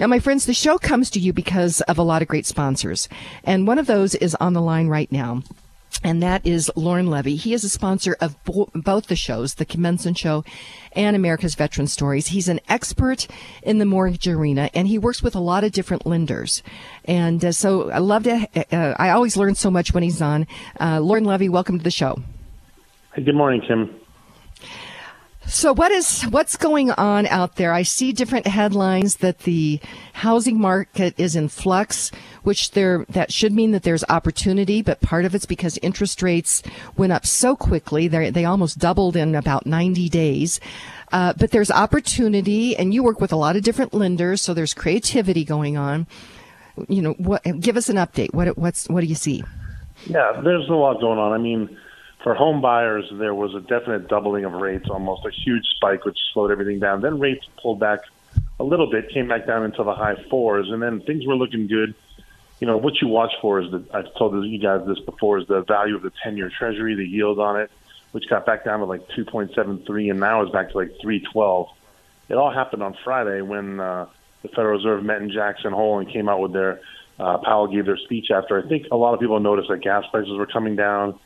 Now, 0.00 0.06
my 0.06 0.18
friends, 0.18 0.46
the 0.46 0.54
show 0.54 0.78
comes 0.78 1.10
to 1.10 1.20
you 1.20 1.34
because 1.34 1.82
of 1.82 1.98
a 1.98 2.02
lot 2.02 2.22
of 2.22 2.28
great 2.28 2.46
sponsors. 2.46 3.06
And 3.44 3.66
one 3.66 3.78
of 3.78 3.86
those 3.86 4.14
is 4.14 4.34
on 4.36 4.54
the 4.54 4.62
line 4.62 4.88
right 4.88 5.12
now 5.12 5.42
and 6.02 6.22
that 6.22 6.46
is 6.46 6.70
Lauren 6.74 7.08
Levy. 7.08 7.36
He 7.36 7.52
is 7.52 7.64
a 7.64 7.68
sponsor 7.68 8.16
of 8.18 8.42
bo- 8.44 8.70
both 8.74 9.08
the 9.08 9.16
shows, 9.16 9.54
the 9.54 9.66
Kim 9.66 9.98
Show 10.14 10.42
and 10.92 11.14
America's 11.14 11.54
Veteran 11.54 11.86
Stories. 11.86 12.28
He's 12.28 12.48
an 12.48 12.60
expert 12.68 13.26
in 13.62 13.76
the 13.76 13.84
mortgage 13.84 14.26
arena, 14.26 14.70
and 14.72 14.88
he 14.88 14.96
works 14.96 15.22
with 15.22 15.34
a 15.34 15.40
lot 15.40 15.64
of 15.64 15.72
different 15.72 16.06
lenders. 16.06 16.62
And 17.04 17.44
uh, 17.44 17.52
so 17.52 17.90
I 17.90 17.98
love 17.98 18.22
to, 18.22 18.48
uh, 18.72 18.94
I 18.98 19.10
always 19.10 19.36
learn 19.36 19.54
so 19.54 19.70
much 19.70 19.92
when 19.92 20.02
he's 20.02 20.22
on. 20.22 20.46
Uh, 20.80 21.00
Lauren 21.00 21.24
Levy, 21.24 21.50
welcome 21.50 21.76
to 21.76 21.84
the 21.84 21.90
show. 21.90 22.22
Hey, 23.14 23.22
good 23.22 23.34
morning, 23.34 23.60
Kim. 23.60 23.99
So 25.46 25.72
what 25.72 25.90
is 25.90 26.22
what's 26.22 26.56
going 26.56 26.90
on 26.92 27.26
out 27.26 27.56
there? 27.56 27.72
I 27.72 27.82
see 27.82 28.12
different 28.12 28.46
headlines 28.46 29.16
that 29.16 29.40
the 29.40 29.80
housing 30.12 30.60
market 30.60 31.14
is 31.18 31.34
in 31.34 31.48
flux, 31.48 32.10
which 32.42 32.72
there 32.72 33.04
that 33.08 33.32
should 33.32 33.52
mean 33.52 33.72
that 33.72 33.82
there's 33.82 34.04
opportunity, 34.08 34.82
but 34.82 35.00
part 35.00 35.24
of 35.24 35.34
it's 35.34 35.46
because 35.46 35.78
interest 35.78 36.22
rates 36.22 36.62
went 36.96 37.12
up 37.12 37.26
so 37.26 37.56
quickly. 37.56 38.06
They 38.06 38.30
they 38.30 38.44
almost 38.44 38.78
doubled 38.78 39.16
in 39.16 39.34
about 39.34 39.66
90 39.66 40.08
days. 40.08 40.60
Uh, 41.10 41.32
but 41.32 41.50
there's 41.50 41.72
opportunity, 41.72 42.76
and 42.76 42.94
you 42.94 43.02
work 43.02 43.20
with 43.20 43.32
a 43.32 43.36
lot 43.36 43.56
of 43.56 43.62
different 43.62 43.92
lenders, 43.92 44.40
so 44.40 44.54
there's 44.54 44.74
creativity 44.74 45.44
going 45.44 45.76
on. 45.76 46.06
You 46.88 47.02
know, 47.02 47.12
what? 47.14 47.42
Give 47.58 47.76
us 47.76 47.88
an 47.88 47.96
update. 47.96 48.32
What 48.32 48.56
what's 48.56 48.88
what 48.88 49.00
do 49.00 49.06
you 49.06 49.16
see? 49.16 49.42
Yeah, 50.06 50.40
there's 50.44 50.68
a 50.68 50.74
lot 50.74 51.00
going 51.00 51.18
on. 51.18 51.32
I 51.32 51.38
mean 51.38 51.76
for 52.22 52.34
home 52.34 52.60
buyers, 52.60 53.06
there 53.12 53.34
was 53.34 53.54
a 53.54 53.60
definite 53.60 54.08
doubling 54.08 54.44
of 54.44 54.52
rates, 54.52 54.88
almost 54.90 55.24
a 55.24 55.30
huge 55.30 55.64
spike, 55.76 56.04
which 56.04 56.18
slowed 56.32 56.50
everything 56.50 56.78
down. 56.78 57.00
Then 57.00 57.18
rates 57.18 57.46
pulled 57.62 57.80
back 57.80 58.00
a 58.58 58.64
little 58.64 58.90
bit, 58.90 59.08
came 59.10 59.26
back 59.26 59.46
down 59.46 59.64
into 59.64 59.82
the 59.82 59.94
high 59.94 60.16
fours, 60.28 60.68
and 60.70 60.82
then 60.82 61.00
things 61.00 61.26
were 61.26 61.34
looking 61.34 61.66
good. 61.66 61.94
You 62.60 62.66
know, 62.66 62.76
what 62.76 63.00
you 63.00 63.08
watch 63.08 63.32
for 63.40 63.60
is 63.60 63.70
the, 63.70 63.82
I've 63.94 64.14
told 64.16 64.44
you 64.44 64.58
guys 64.58 64.86
this 64.86 64.98
before, 64.98 65.38
is 65.38 65.46
the 65.48 65.62
value 65.62 65.96
of 65.96 66.02
the 66.02 66.12
10 66.22 66.36
year 66.36 66.50
treasury, 66.50 66.94
the 66.94 67.06
yield 67.06 67.38
on 67.38 67.58
it, 67.58 67.70
which 68.12 68.28
got 68.28 68.44
back 68.44 68.64
down 68.64 68.80
to 68.80 68.84
like 68.84 69.08
2.73 69.08 70.10
and 70.10 70.20
now 70.20 70.44
is 70.44 70.50
back 70.50 70.70
to 70.72 70.76
like 70.76 70.92
312. 71.00 71.68
It 72.28 72.34
all 72.34 72.52
happened 72.52 72.82
on 72.82 72.94
Friday 73.02 73.40
when 73.40 73.80
uh, 73.80 74.06
the 74.42 74.48
Federal 74.48 74.76
Reserve 74.76 75.02
met 75.02 75.22
in 75.22 75.30
Jackson 75.30 75.72
Hole 75.72 75.98
and 75.98 76.08
came 76.08 76.28
out 76.28 76.40
with 76.40 76.52
their 76.52 76.80
uh, 77.18 77.38
Powell 77.38 77.66
gave 77.66 77.86
their 77.86 77.98
speech 77.98 78.30
after. 78.30 78.62
I 78.62 78.66
think 78.68 78.86
a 78.92 78.96
lot 78.96 79.14
of 79.14 79.20
people 79.20 79.40
noticed 79.40 79.68
that 79.68 79.82
gas 79.82 80.04
prices 80.10 80.36
were 80.36 80.46
coming 80.46 80.76
down, 80.76 81.18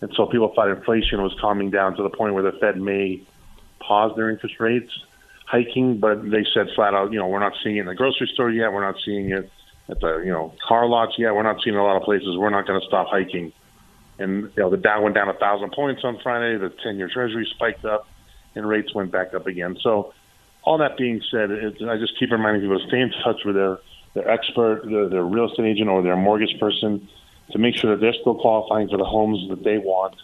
and 0.00 0.12
so 0.14 0.26
people 0.26 0.52
thought 0.54 0.68
inflation 0.68 1.22
was 1.22 1.34
calming 1.40 1.70
down 1.70 1.96
to 1.96 2.02
the 2.02 2.10
point 2.10 2.34
where 2.34 2.42
the 2.42 2.52
Fed 2.58 2.80
may 2.80 3.22
pause 3.80 4.14
their 4.16 4.30
interest 4.30 4.60
rates 4.60 4.92
hiking. 5.46 5.98
But 5.98 6.30
they 6.30 6.44
said 6.52 6.68
flat 6.74 6.94
out, 6.94 7.12
you 7.12 7.18
know, 7.18 7.28
we're 7.28 7.40
not 7.40 7.54
seeing 7.62 7.76
it 7.76 7.80
in 7.80 7.86
the 7.86 7.94
grocery 7.94 8.30
store 8.32 8.50
yet. 8.50 8.72
We're 8.72 8.84
not 8.84 8.96
seeing 9.04 9.30
it 9.30 9.50
at 9.88 10.00
the 10.00 10.18
you 10.18 10.32
know 10.32 10.54
car 10.66 10.86
lots 10.86 11.18
yet. 11.18 11.34
We're 11.34 11.42
not 11.42 11.62
seeing 11.62 11.76
it 11.76 11.78
a 11.78 11.82
lot 11.82 11.96
of 11.96 12.02
places. 12.02 12.36
We're 12.36 12.50
not 12.50 12.66
going 12.66 12.80
to 12.80 12.86
stop 12.86 13.08
hiking. 13.08 13.52
And 14.18 14.44
you 14.56 14.62
know, 14.62 14.70
the 14.70 14.76
Dow 14.76 15.02
went 15.02 15.14
down 15.14 15.28
a 15.28 15.34
thousand 15.34 15.72
points 15.72 16.02
on 16.04 16.18
Friday. 16.22 16.58
The 16.58 16.70
ten-year 16.82 17.08
Treasury 17.08 17.48
spiked 17.54 17.84
up, 17.84 18.08
and 18.54 18.68
rates 18.68 18.94
went 18.94 19.10
back 19.10 19.34
up 19.34 19.46
again. 19.46 19.76
So, 19.82 20.14
all 20.62 20.78
that 20.78 20.96
being 20.96 21.22
said, 21.30 21.50
it, 21.50 21.76
I 21.82 21.98
just 21.98 22.18
keep 22.18 22.30
reminding 22.30 22.62
people 22.62 22.80
to 22.80 22.86
stay 22.88 23.00
in 23.00 23.12
touch 23.22 23.44
with 23.44 23.54
their 23.54 23.78
their 24.14 24.30
expert, 24.30 24.82
their, 24.86 25.08
their 25.08 25.24
real 25.24 25.50
estate 25.50 25.66
agent, 25.66 25.88
or 25.88 26.02
their 26.02 26.16
mortgage 26.16 26.58
person 26.58 27.08
to 27.52 27.58
make 27.58 27.76
sure 27.76 27.90
that 27.90 28.00
they're 28.00 28.14
still 28.14 28.34
qualifying 28.34 28.88
for 28.88 28.96
the 28.96 29.04
homes 29.04 29.48
that 29.50 29.62
they 29.62 29.78
want. 29.78 30.16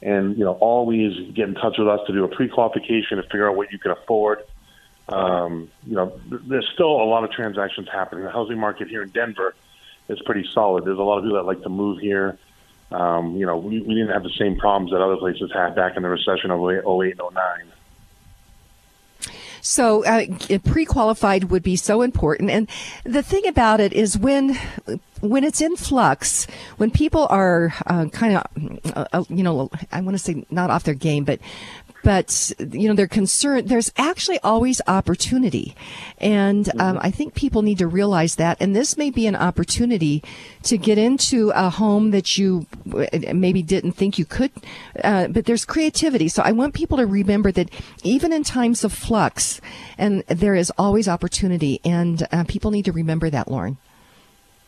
And 0.00 0.38
you 0.38 0.44
know, 0.44 0.52
always 0.52 1.12
get 1.32 1.48
in 1.48 1.54
touch 1.54 1.76
with 1.78 1.88
us 1.88 2.00
to 2.06 2.12
do 2.12 2.24
a 2.24 2.28
pre-qualification 2.28 3.16
to 3.16 3.24
figure 3.24 3.48
out 3.48 3.56
what 3.56 3.72
you 3.72 3.78
can 3.78 3.90
afford. 3.90 4.44
Um, 5.08 5.70
you 5.86 5.94
know, 5.94 6.20
there's 6.28 6.68
still 6.74 6.90
a 6.90 7.04
lot 7.04 7.24
of 7.24 7.32
transactions 7.32 7.88
happening. 7.90 8.24
The 8.24 8.30
housing 8.30 8.58
market 8.58 8.88
here 8.88 9.02
in 9.02 9.08
Denver 9.08 9.54
is 10.08 10.20
pretty 10.22 10.48
solid. 10.52 10.84
There's 10.84 10.98
a 10.98 11.02
lot 11.02 11.18
of 11.18 11.24
people 11.24 11.38
that 11.38 11.46
like 11.46 11.62
to 11.62 11.68
move 11.68 11.98
here. 11.98 12.38
Um, 12.90 13.36
you 13.36 13.46
know, 13.46 13.56
we, 13.56 13.80
we 13.80 13.94
didn't 13.94 14.10
have 14.10 14.22
the 14.22 14.32
same 14.38 14.56
problems 14.56 14.92
that 14.92 15.00
other 15.00 15.16
places 15.16 15.50
had 15.52 15.74
back 15.74 15.96
in 15.96 16.02
the 16.02 16.08
recession 16.08 16.50
of 16.50 16.60
08, 16.60 16.84
08 16.86 17.16
09. 17.18 17.72
So 19.68 20.02
uh, 20.06 20.24
pre-qualified 20.64 21.50
would 21.50 21.62
be 21.62 21.76
so 21.76 22.00
important, 22.00 22.48
and 22.48 22.70
the 23.04 23.22
thing 23.22 23.46
about 23.46 23.80
it 23.80 23.92
is 23.92 24.16
when 24.16 24.58
when 25.20 25.44
it's 25.44 25.60
in 25.60 25.76
flux, 25.76 26.46
when 26.78 26.90
people 26.90 27.26
are 27.28 27.74
uh, 27.86 28.06
kind 28.06 28.38
of, 28.38 28.96
uh, 28.96 29.04
uh, 29.12 29.24
you 29.28 29.42
know, 29.42 29.70
I 29.92 30.00
want 30.00 30.14
to 30.14 30.18
say 30.18 30.46
not 30.50 30.70
off 30.70 30.84
their 30.84 30.94
game, 30.94 31.24
but 31.24 31.38
but 32.02 32.52
you 32.58 32.88
know 32.88 32.94
they're 32.94 33.06
concerned 33.06 33.68
there's 33.68 33.92
actually 33.96 34.38
always 34.40 34.80
opportunity. 34.86 35.74
And 36.18 36.68
um, 36.70 36.96
mm-hmm. 36.96 36.98
i 37.06 37.10
think 37.10 37.34
people 37.34 37.62
need 37.62 37.78
to 37.78 37.86
realize 37.86 38.36
that. 38.36 38.56
And 38.60 38.74
this 38.74 38.96
may 38.96 39.10
be 39.10 39.26
an 39.26 39.36
opportunity 39.36 40.22
to 40.64 40.78
get 40.78 40.98
into 40.98 41.50
a 41.54 41.70
home 41.70 42.10
that 42.10 42.38
you 42.38 42.66
maybe 43.32 43.62
didn't 43.62 43.92
think 43.92 44.18
you 44.18 44.24
could 44.24 44.50
uh, 45.02 45.28
but 45.28 45.44
there's 45.46 45.64
creativity. 45.64 46.28
So 46.28 46.42
i 46.42 46.52
want 46.52 46.74
people 46.74 46.98
to 46.98 47.06
remember 47.06 47.52
that 47.52 47.70
even 48.02 48.32
in 48.32 48.44
times 48.44 48.84
of 48.84 48.92
flux 48.92 49.60
and 49.96 50.22
there 50.26 50.54
is 50.54 50.72
always 50.78 51.08
opportunity. 51.08 51.80
And 51.84 52.26
uh, 52.32 52.44
people 52.44 52.70
need 52.70 52.84
to 52.86 52.92
remember 52.92 53.30
that 53.30 53.48
lauren. 53.48 53.76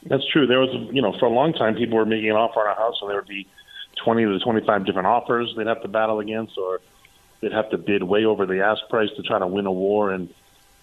That's 0.07 0.27
true. 0.33 0.47
There 0.47 0.61
was 0.61 0.71
you 0.93 1.03
know 1.03 1.14
for 1.19 1.27
a 1.27 1.31
long 1.31 1.53
time 1.53 1.75
people 1.75 1.97
were 1.97 2.07
making 2.07 2.31
an 2.31 2.37
offer 2.37 2.61
on 2.61 2.77
a 2.77 2.79
house 2.79 2.97
and 3.01 3.11
there 3.11 3.16
would 3.16 3.29
be 3.29 3.47
20 4.05 4.25
to 4.25 4.38
25 4.38 4.87
different 4.87 5.07
offers 5.07 5.53
they'd 5.57 5.66
have 5.66 5.83
to 5.83 5.88
battle 5.88 6.21
against 6.21 6.57
or 6.57 6.81
they'd 7.40 7.53
have 7.53 7.70
to 7.70 7.79
bid 7.79 8.03
way 8.03 8.24
over 8.24 8.46
the 8.46 8.61
ask 8.62 8.83
price 8.88 9.11
to 9.16 9.22
try 9.22 9.38
to 9.38 9.46
win 9.46 9.66
a 9.66 9.72
war, 9.72 10.11
and 10.11 10.29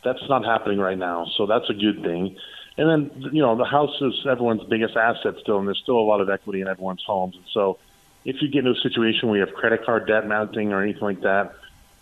that's 0.03 0.27
not 0.29 0.45
happening 0.45 0.79
right 0.79 0.97
now. 0.97 1.25
So 1.37 1.45
that's 1.45 1.69
a 1.69 1.73
good 1.73 2.01
thing. 2.03 2.37
And 2.77 2.89
then 2.89 3.31
you 3.33 3.41
know 3.41 3.55
the 3.55 3.65
house 3.65 3.95
is 4.01 4.13
everyone's 4.29 4.63
biggest 4.65 4.95
asset 4.95 5.35
still, 5.41 5.57
and 5.59 5.67
there's 5.67 5.79
still 5.81 5.97
a 5.97 6.07
lot 6.07 6.21
of 6.21 6.29
equity 6.29 6.61
in 6.61 6.67
everyone's 6.67 7.03
homes. 7.05 7.35
And 7.35 7.45
so 7.53 7.79
if 8.25 8.41
you 8.41 8.49
get 8.49 8.59
into 8.59 8.71
a 8.71 8.81
situation 8.81 9.29
where 9.29 9.39
you 9.39 9.45
have 9.45 9.55
credit 9.55 9.85
card 9.85 10.07
debt 10.07 10.27
mounting 10.27 10.73
or 10.73 10.81
anything 10.81 11.01
like 11.01 11.21
that, 11.21 11.53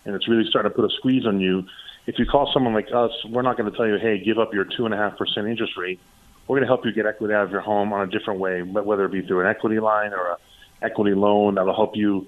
and 0.06 0.16
it's 0.16 0.28
really 0.28 0.46
starting 0.50 0.72
to 0.72 0.76
put 0.76 0.86
a 0.86 0.94
squeeze 0.96 1.26
on 1.26 1.40
you, 1.40 1.66
if 2.08 2.20
you 2.20 2.26
call 2.26 2.52
someone 2.54 2.74
like 2.74 2.90
us, 2.94 3.12
we're 3.30 3.42
not 3.42 3.58
going 3.58 3.72
to 3.72 3.76
tell 3.76 3.88
you, 3.88 3.98
hey, 3.98 4.24
give 4.24 4.38
up 4.38 4.54
your 4.54 4.66
two 4.66 4.86
and 4.86 4.94
a 4.94 4.98
half 4.98 5.18
percent 5.18 5.48
interest 5.48 5.78
rate. 5.78 6.00
We're 6.48 6.58
going 6.58 6.68
to 6.68 6.68
help 6.68 6.86
you 6.86 6.92
get 6.92 7.06
equity 7.06 7.34
out 7.34 7.46
of 7.46 7.52
your 7.52 7.62
home 7.62 7.92
on 7.94 8.08
a 8.08 8.12
different 8.12 8.40
way, 8.40 8.62
whether 8.62 9.06
it 9.06 9.12
be 9.12 9.22
through 9.22 9.42
an 9.42 9.48
equity 9.48 9.80
line 9.80 10.14
or 10.14 10.28
a 10.28 10.38
equity 10.82 11.16
loan 11.16 11.56
that'll 11.56 11.76
help 11.76 11.96
you 11.96 12.28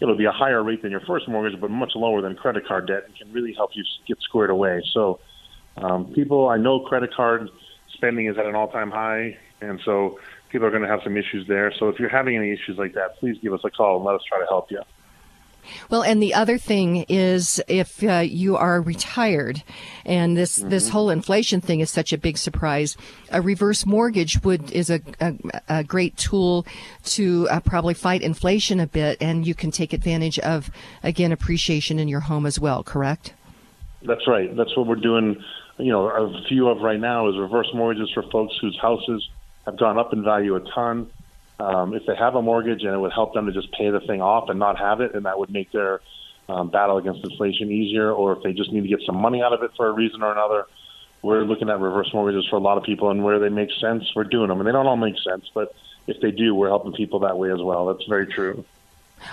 it'll 0.00 0.16
be 0.16 0.24
a 0.24 0.32
higher 0.32 0.62
rate 0.62 0.82
than 0.82 0.90
your 0.90 1.00
first 1.00 1.28
mortgage, 1.28 1.60
but 1.60 1.70
much 1.70 1.92
lower 1.94 2.20
than 2.20 2.34
credit 2.34 2.66
card 2.66 2.86
debt, 2.86 3.04
and 3.06 3.16
can 3.16 3.32
really 3.32 3.54
help 3.54 3.70
you 3.74 3.84
get 4.06 4.18
squared 4.20 4.50
away. 4.50 4.82
So, 4.92 5.20
um, 5.76 6.12
people, 6.12 6.48
I 6.48 6.56
know 6.56 6.80
credit 6.80 7.12
card 7.14 7.48
spending 7.92 8.26
is 8.26 8.36
at 8.38 8.46
an 8.46 8.54
all-time 8.54 8.90
high, 8.90 9.36
and 9.60 9.80
so 9.84 10.18
people 10.50 10.66
are 10.66 10.70
going 10.70 10.82
to 10.82 10.88
have 10.88 11.00
some 11.02 11.16
issues 11.16 11.46
there. 11.48 11.72
So, 11.78 11.88
if 11.88 11.98
you're 11.98 12.08
having 12.08 12.36
any 12.36 12.52
issues 12.52 12.78
like 12.78 12.94
that, 12.94 13.16
please 13.18 13.38
give 13.42 13.52
us 13.52 13.60
a 13.64 13.70
call 13.70 13.96
and 13.96 14.04
let 14.04 14.14
us 14.14 14.22
try 14.28 14.38
to 14.40 14.46
help 14.46 14.70
you. 14.70 14.82
Well, 15.90 16.02
and 16.02 16.22
the 16.22 16.34
other 16.34 16.58
thing 16.58 17.04
is 17.08 17.60
if 17.68 18.02
uh, 18.02 18.18
you 18.18 18.56
are 18.56 18.80
retired 18.80 19.62
and 20.04 20.36
this, 20.36 20.58
mm-hmm. 20.58 20.68
this 20.68 20.88
whole 20.88 21.10
inflation 21.10 21.60
thing 21.60 21.80
is 21.80 21.90
such 21.90 22.12
a 22.12 22.18
big 22.18 22.38
surprise, 22.38 22.96
a 23.30 23.40
reverse 23.40 23.86
mortgage 23.86 24.42
would 24.44 24.70
is 24.72 24.90
a, 24.90 25.00
a, 25.20 25.34
a 25.68 25.84
great 25.84 26.16
tool 26.16 26.66
to 27.04 27.48
uh, 27.50 27.60
probably 27.60 27.94
fight 27.94 28.22
inflation 28.22 28.80
a 28.80 28.86
bit 28.86 29.18
and 29.20 29.46
you 29.46 29.54
can 29.54 29.70
take 29.70 29.92
advantage 29.92 30.38
of, 30.40 30.70
again, 31.02 31.32
appreciation 31.32 31.98
in 31.98 32.08
your 32.08 32.20
home 32.20 32.46
as 32.46 32.58
well, 32.58 32.82
correct? 32.82 33.34
That's 34.02 34.26
right. 34.26 34.54
That's 34.54 34.76
what 34.76 34.86
we're 34.86 34.96
doing. 34.96 35.42
You 35.78 35.90
know, 35.92 36.08
a 36.08 36.42
few 36.48 36.68
of 36.68 36.80
right 36.82 37.00
now 37.00 37.28
is 37.28 37.36
reverse 37.36 37.68
mortgages 37.74 38.10
for 38.12 38.22
folks 38.30 38.54
whose 38.60 38.78
houses 38.80 39.28
have 39.64 39.78
gone 39.78 39.98
up 39.98 40.12
in 40.12 40.22
value 40.22 40.56
a 40.56 40.60
ton 40.74 41.10
um, 41.60 41.94
if 41.94 42.04
they 42.06 42.16
have 42.16 42.34
a 42.34 42.42
mortgage 42.42 42.82
and 42.82 42.94
it 42.94 42.98
would 42.98 43.12
help 43.12 43.34
them 43.34 43.46
to 43.46 43.52
just 43.52 43.72
pay 43.72 43.90
the 43.90 44.00
thing 44.00 44.20
off 44.20 44.48
and 44.48 44.58
not 44.58 44.78
have 44.78 45.00
it, 45.00 45.14
and 45.14 45.26
that 45.26 45.38
would 45.38 45.50
make 45.50 45.70
their 45.72 46.00
um, 46.48 46.70
battle 46.70 46.98
against 46.98 47.24
inflation 47.24 47.70
easier, 47.70 48.12
or 48.12 48.36
if 48.36 48.42
they 48.42 48.52
just 48.52 48.72
need 48.72 48.82
to 48.82 48.88
get 48.88 49.00
some 49.06 49.16
money 49.16 49.42
out 49.42 49.52
of 49.52 49.62
it 49.62 49.70
for 49.76 49.86
a 49.86 49.92
reason 49.92 50.22
or 50.22 50.32
another, 50.32 50.66
we're 51.22 51.42
looking 51.42 51.70
at 51.70 51.80
reverse 51.80 52.10
mortgages 52.12 52.46
for 52.50 52.56
a 52.56 52.60
lot 52.60 52.76
of 52.76 52.84
people, 52.84 53.10
and 53.10 53.24
where 53.24 53.38
they 53.38 53.48
make 53.48 53.70
sense, 53.80 54.04
we're 54.14 54.24
doing 54.24 54.48
them. 54.48 54.58
And 54.58 54.68
they 54.68 54.72
don't 54.72 54.86
all 54.86 54.96
make 54.96 55.14
sense, 55.26 55.50
but 55.54 55.74
if 56.06 56.20
they 56.20 56.30
do, 56.30 56.54
we're 56.54 56.68
helping 56.68 56.92
people 56.92 57.20
that 57.20 57.38
way 57.38 57.50
as 57.50 57.62
well. 57.62 57.86
That's 57.86 58.06
very 58.08 58.26
true. 58.26 58.64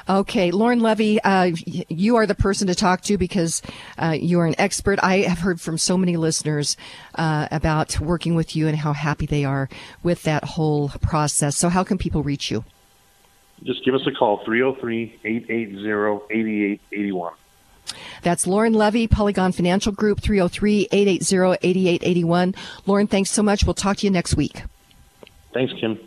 Okay, 0.10 0.52
Lauren 0.52 0.80
Levy, 0.80 1.22
uh, 1.22 1.52
you 1.66 2.16
are 2.16 2.26
the 2.26 2.36
person 2.36 2.68
to 2.68 2.76
talk 2.76 3.02
to 3.02 3.18
because 3.18 3.62
uh, 3.98 4.16
you 4.20 4.40
are 4.40 4.46
an 4.46 4.56
expert. 4.58 5.00
I 5.02 5.20
have 5.20 5.40
heard 5.40 5.62
from 5.62 5.78
so 5.78 5.98
many 5.98 6.18
listeners 6.18 6.78
uh, 7.16 7.48
about 7.52 8.00
working 8.00 8.36
with 8.36 8.56
you 8.56 8.68
and 8.68 8.78
how 8.78 8.94
happy 8.94 9.26
they 9.26 9.46
are 9.46 9.70
with 10.04 10.24
that 10.24 10.44
whole 10.44 10.90
process. 11.02 11.58
So, 11.58 11.70
how 11.70 11.84
can 11.84 11.98
people 11.98 12.24
reach 12.24 12.52
you? 12.52 12.64
Just 13.64 13.86
give 13.86 13.94
us 13.94 14.02
a 14.08 14.12
call 14.12 14.44
303 14.44 15.20
880 15.24 16.22
8881. 16.32 17.34
That's 18.22 18.48
Lauren 18.48 18.74
Levy, 18.74 19.08
Polygon 19.08 19.52
Financial 19.52 19.92
Group, 19.92 20.22
303 20.22 20.88
880 20.92 21.58
8881. 21.62 22.56
Lauren, 22.86 23.08
thanks 23.08 23.32
so 23.32 23.44
much. 23.44 23.66
We'll 23.66 23.74
talk 23.74 23.98
to 23.98 24.08
you 24.08 24.12
next 24.12 24.36
week. 24.36 24.64
Thanks, 25.54 25.74
Kim. 25.80 26.00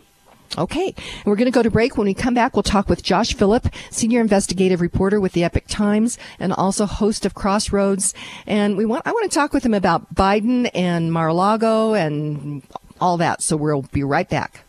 Okay. 0.57 0.93
We're 1.25 1.35
going 1.35 1.45
to 1.45 1.51
go 1.51 1.63
to 1.63 1.71
break. 1.71 1.97
When 1.97 2.07
we 2.07 2.13
come 2.13 2.33
back, 2.33 2.55
we'll 2.55 2.63
talk 2.63 2.89
with 2.89 3.03
Josh 3.03 3.33
Phillipp, 3.35 3.67
senior 3.89 4.21
investigative 4.21 4.81
reporter 4.81 5.19
with 5.19 5.33
the 5.33 5.43
Epoch 5.43 5.65
Times 5.67 6.17
and 6.39 6.53
also 6.53 6.85
host 6.85 7.25
of 7.25 7.33
Crossroads. 7.33 8.13
And 8.47 8.77
we 8.77 8.85
want, 8.85 9.05
I 9.05 9.11
want 9.11 9.29
to 9.29 9.35
talk 9.35 9.53
with 9.53 9.65
him 9.65 9.73
about 9.73 10.13
Biden 10.15 10.69
and 10.73 11.11
Mar-a-Lago 11.11 11.93
and 11.93 12.63
all 13.01 13.17
that. 13.17 13.41
So 13.41 13.57
we'll 13.57 13.83
be 13.91 14.03
right 14.03 14.29
back. 14.29 14.61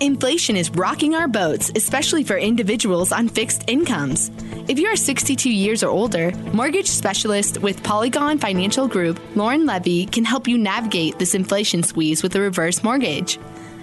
Inflation 0.00 0.56
is 0.56 0.68
rocking 0.70 1.14
our 1.14 1.28
boats, 1.28 1.70
especially 1.76 2.24
for 2.24 2.36
individuals 2.36 3.12
on 3.12 3.28
fixed 3.28 3.62
incomes. 3.68 4.30
If 4.66 4.78
you 4.78 4.88
are 4.88 4.96
62 4.96 5.48
years 5.48 5.84
or 5.84 5.90
older, 5.90 6.32
mortgage 6.52 6.88
specialist 6.88 7.58
with 7.58 7.82
Polygon 7.84 8.38
Financial 8.38 8.88
Group, 8.88 9.20
Lauren 9.36 9.64
Levy, 9.64 10.06
can 10.06 10.24
help 10.24 10.48
you 10.48 10.58
navigate 10.58 11.20
this 11.20 11.34
inflation 11.34 11.84
squeeze 11.84 12.22
with 12.22 12.34
a 12.34 12.40
reverse 12.40 12.82
mortgage. 12.82 13.38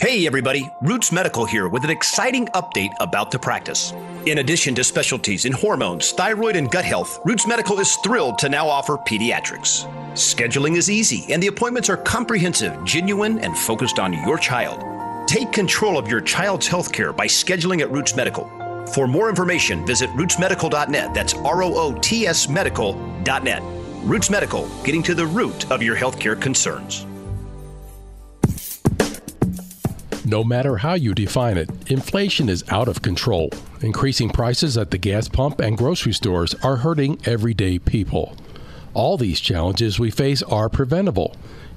Hey 0.00 0.28
everybody, 0.28 0.70
Roots 0.80 1.10
Medical 1.10 1.44
here 1.44 1.66
with 1.66 1.82
an 1.82 1.90
exciting 1.90 2.46
update 2.54 2.92
about 3.00 3.32
the 3.32 3.38
practice. 3.38 3.92
In 4.26 4.38
addition 4.38 4.72
to 4.76 4.84
specialties 4.84 5.44
in 5.44 5.50
hormones, 5.50 6.12
thyroid, 6.12 6.54
and 6.54 6.70
gut 6.70 6.84
health, 6.84 7.18
Roots 7.24 7.48
Medical 7.48 7.80
is 7.80 7.96
thrilled 7.96 8.38
to 8.38 8.48
now 8.48 8.68
offer 8.68 8.96
pediatrics. 8.96 9.90
Scheduling 10.12 10.76
is 10.76 10.88
easy 10.88 11.32
and 11.32 11.42
the 11.42 11.48
appointments 11.48 11.90
are 11.90 11.96
comprehensive, 11.96 12.84
genuine, 12.84 13.40
and 13.40 13.58
focused 13.58 13.98
on 13.98 14.12
your 14.24 14.38
child. 14.38 14.84
Take 15.26 15.50
control 15.50 15.98
of 15.98 16.06
your 16.06 16.20
child's 16.20 16.68
health 16.68 16.92
care 16.92 17.12
by 17.12 17.26
scheduling 17.26 17.80
at 17.80 17.90
Roots 17.90 18.14
Medical. 18.14 18.48
For 18.94 19.08
more 19.08 19.28
information, 19.28 19.84
visit 19.84 20.10
rootsmedical.net. 20.10 21.12
That's 21.12 21.34
R 21.34 21.64
O 21.64 21.74
O 21.74 21.98
T 22.00 22.24
S 22.24 22.48
medical.net. 22.48 23.62
Roots 24.04 24.30
Medical, 24.30 24.68
getting 24.84 25.02
to 25.02 25.14
the 25.16 25.26
root 25.26 25.68
of 25.72 25.82
your 25.82 25.96
healthcare 25.96 26.40
concerns. 26.40 27.04
No 30.28 30.44
matter 30.44 30.76
how 30.76 30.92
you 30.92 31.14
define 31.14 31.56
it, 31.56 31.70
inflation 31.90 32.50
is 32.50 32.62
out 32.68 32.86
of 32.86 33.00
control. 33.00 33.50
Increasing 33.80 34.28
prices 34.28 34.76
at 34.76 34.90
the 34.90 34.98
gas 34.98 35.26
pump 35.26 35.58
and 35.58 35.78
grocery 35.78 36.12
stores 36.12 36.54
are 36.62 36.76
hurting 36.76 37.18
everyday 37.24 37.78
people. 37.78 38.36
All 38.92 39.16
these 39.16 39.40
challenges 39.40 39.98
we 39.98 40.10
face 40.10 40.42
are 40.42 40.68
preventable. 40.68 41.34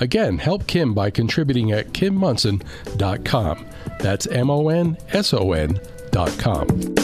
Again, 0.00 0.38
help 0.38 0.66
Kim 0.66 0.94
by 0.94 1.10
contributing 1.10 1.72
at 1.72 1.88
kimmonson.com. 1.88 3.66
That's 4.00 4.26
M 4.28 4.50
O 4.50 4.68
N 4.68 4.96
S 5.12 5.34
O 5.34 5.52
N.com. 5.52 6.98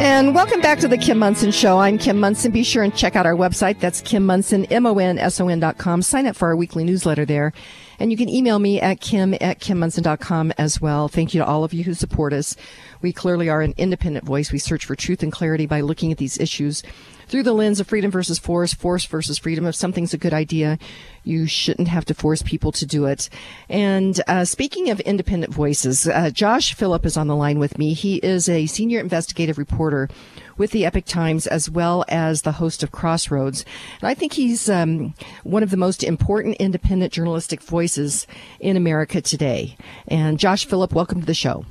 And 0.00 0.34
welcome 0.34 0.62
back 0.62 0.78
to 0.78 0.88
the 0.88 0.96
Kim 0.96 1.18
Monson 1.18 1.50
Show. 1.50 1.78
I'm 1.78 1.98
Kim 1.98 2.18
Monson. 2.20 2.52
Be 2.52 2.62
sure 2.62 2.82
and 2.82 2.94
check 2.94 3.16
out 3.16 3.26
our 3.26 3.34
website. 3.34 3.80
That's 3.80 4.00
Kim 4.00 4.24
Monson, 4.24 4.64
M-O-N-S-O-N.com. 4.66 6.02
Sign 6.02 6.26
up 6.26 6.36
for 6.36 6.48
our 6.48 6.56
weekly 6.56 6.84
newsletter 6.84 7.26
there. 7.26 7.52
And 7.98 8.10
you 8.10 8.16
can 8.16 8.30
email 8.30 8.58
me 8.58 8.80
at 8.80 9.00
kim 9.00 9.34
at 9.34 9.60
kimmonson.com 9.60 10.54
as 10.56 10.80
well. 10.80 11.08
Thank 11.08 11.34
you 11.34 11.40
to 11.40 11.46
all 11.46 11.64
of 11.64 11.74
you 11.74 11.84
who 11.84 11.92
support 11.92 12.32
us. 12.32 12.56
We 13.02 13.12
clearly 13.12 13.50
are 13.50 13.60
an 13.60 13.74
independent 13.76 14.24
voice. 14.24 14.50
We 14.50 14.58
search 14.58 14.86
for 14.86 14.96
truth 14.96 15.22
and 15.22 15.30
clarity 15.30 15.66
by 15.66 15.82
looking 15.82 16.12
at 16.12 16.18
these 16.18 16.38
issues 16.38 16.82
through 17.30 17.44
the 17.44 17.52
lens 17.52 17.78
of 17.78 17.86
freedom 17.86 18.10
versus 18.10 18.38
force, 18.38 18.74
force 18.74 19.04
versus 19.04 19.38
freedom. 19.38 19.64
If 19.64 19.76
something's 19.76 20.12
a 20.12 20.18
good 20.18 20.34
idea, 20.34 20.78
you 21.22 21.46
shouldn't 21.46 21.86
have 21.86 22.04
to 22.06 22.14
force 22.14 22.42
people 22.42 22.72
to 22.72 22.84
do 22.84 23.06
it. 23.06 23.30
And 23.68 24.20
uh, 24.26 24.44
speaking 24.44 24.90
of 24.90 24.98
independent 25.00 25.54
voices, 25.54 26.08
uh, 26.08 26.30
Josh 26.30 26.74
Phillipp 26.74 27.06
is 27.06 27.16
on 27.16 27.28
the 27.28 27.36
line 27.36 27.60
with 27.60 27.78
me. 27.78 27.94
He 27.94 28.16
is 28.16 28.48
a 28.48 28.66
senior 28.66 28.98
investigative 28.98 29.58
reporter 29.58 30.08
with 30.56 30.72
the 30.72 30.84
Epoch 30.84 31.04
Times 31.04 31.46
as 31.46 31.70
well 31.70 32.04
as 32.08 32.42
the 32.42 32.52
host 32.52 32.82
of 32.82 32.90
Crossroads. 32.90 33.64
And 34.00 34.08
I 34.08 34.14
think 34.14 34.32
he's 34.32 34.68
um, 34.68 35.14
one 35.44 35.62
of 35.62 35.70
the 35.70 35.76
most 35.76 36.02
important 36.02 36.56
independent 36.56 37.12
journalistic 37.12 37.62
voices 37.62 38.26
in 38.58 38.76
America 38.76 39.20
today. 39.20 39.76
And 40.08 40.38
Josh 40.38 40.66
Phillipp, 40.66 40.92
welcome 40.92 41.20
to 41.20 41.26
the 41.26 41.34
show. 41.34 41.64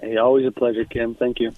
Hey, 0.00 0.16
always 0.16 0.46
a 0.46 0.50
pleasure, 0.50 0.86
Kim. 0.86 1.14
Thank 1.14 1.38
you. 1.38 1.52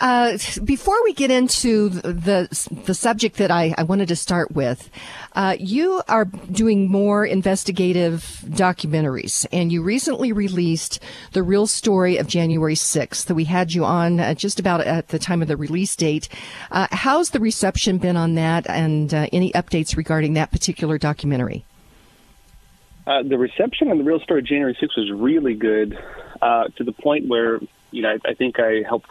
Uh, 0.00 0.36
before 0.64 1.02
we 1.04 1.12
get 1.12 1.30
into 1.30 1.88
the 1.88 2.48
the 2.84 2.94
subject 2.94 3.36
that 3.36 3.50
I, 3.50 3.74
I 3.78 3.84
wanted 3.84 4.08
to 4.08 4.16
start 4.16 4.50
with, 4.50 4.90
uh, 5.34 5.56
you 5.58 6.02
are 6.08 6.24
doing 6.24 6.90
more 6.90 7.24
investigative 7.24 8.42
documentaries, 8.46 9.46
and 9.52 9.70
you 9.70 9.82
recently 9.82 10.32
released 10.32 11.00
the 11.32 11.44
real 11.44 11.68
story 11.68 12.16
of 12.16 12.26
January 12.26 12.74
sixth. 12.74 13.28
That 13.28 13.36
we 13.36 13.44
had 13.44 13.72
you 13.72 13.84
on 13.84 14.18
uh, 14.18 14.34
just 14.34 14.58
about 14.58 14.80
at 14.80 15.08
the 15.08 15.18
time 15.18 15.42
of 15.42 15.48
the 15.48 15.56
release 15.56 15.94
date. 15.94 16.28
Uh, 16.72 16.88
how's 16.90 17.30
the 17.30 17.40
reception 17.40 17.98
been 17.98 18.16
on 18.16 18.34
that, 18.34 18.68
and 18.68 19.14
uh, 19.14 19.28
any 19.32 19.52
updates 19.52 19.96
regarding 19.96 20.34
that 20.34 20.50
particular 20.50 20.98
documentary? 20.98 21.64
The 23.06 23.38
reception 23.38 23.90
on 23.90 23.98
the 23.98 24.04
real 24.04 24.18
story 24.18 24.40
of 24.40 24.46
January 24.46 24.76
sixth 24.80 24.96
was 24.96 25.12
really 25.12 25.54
good, 25.54 25.96
to 26.42 26.84
the 26.84 26.92
point 26.92 27.28
where 27.28 27.60
you 27.92 28.02
know 28.02 28.10
I, 28.10 28.30
I 28.30 28.34
think 28.34 28.58
I 28.58 28.82
helped 28.82 29.10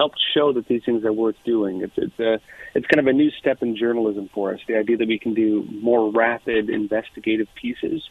helped 0.00 0.18
show 0.34 0.50
that 0.54 0.66
these 0.66 0.82
things 0.82 1.04
are 1.04 1.12
worth 1.12 1.36
doing. 1.44 1.82
It's 1.82 1.98
it's 1.98 2.18
a 2.18 2.40
it's 2.74 2.86
kind 2.86 3.00
of 3.00 3.06
a 3.06 3.12
new 3.12 3.30
step 3.32 3.62
in 3.62 3.76
journalism 3.76 4.30
for 4.32 4.54
us. 4.54 4.60
The 4.66 4.76
idea 4.76 4.96
that 4.96 5.08
we 5.08 5.18
can 5.18 5.34
do 5.34 5.68
more 5.70 6.10
rapid 6.10 6.70
investigative 6.70 7.48
pieces 7.54 8.08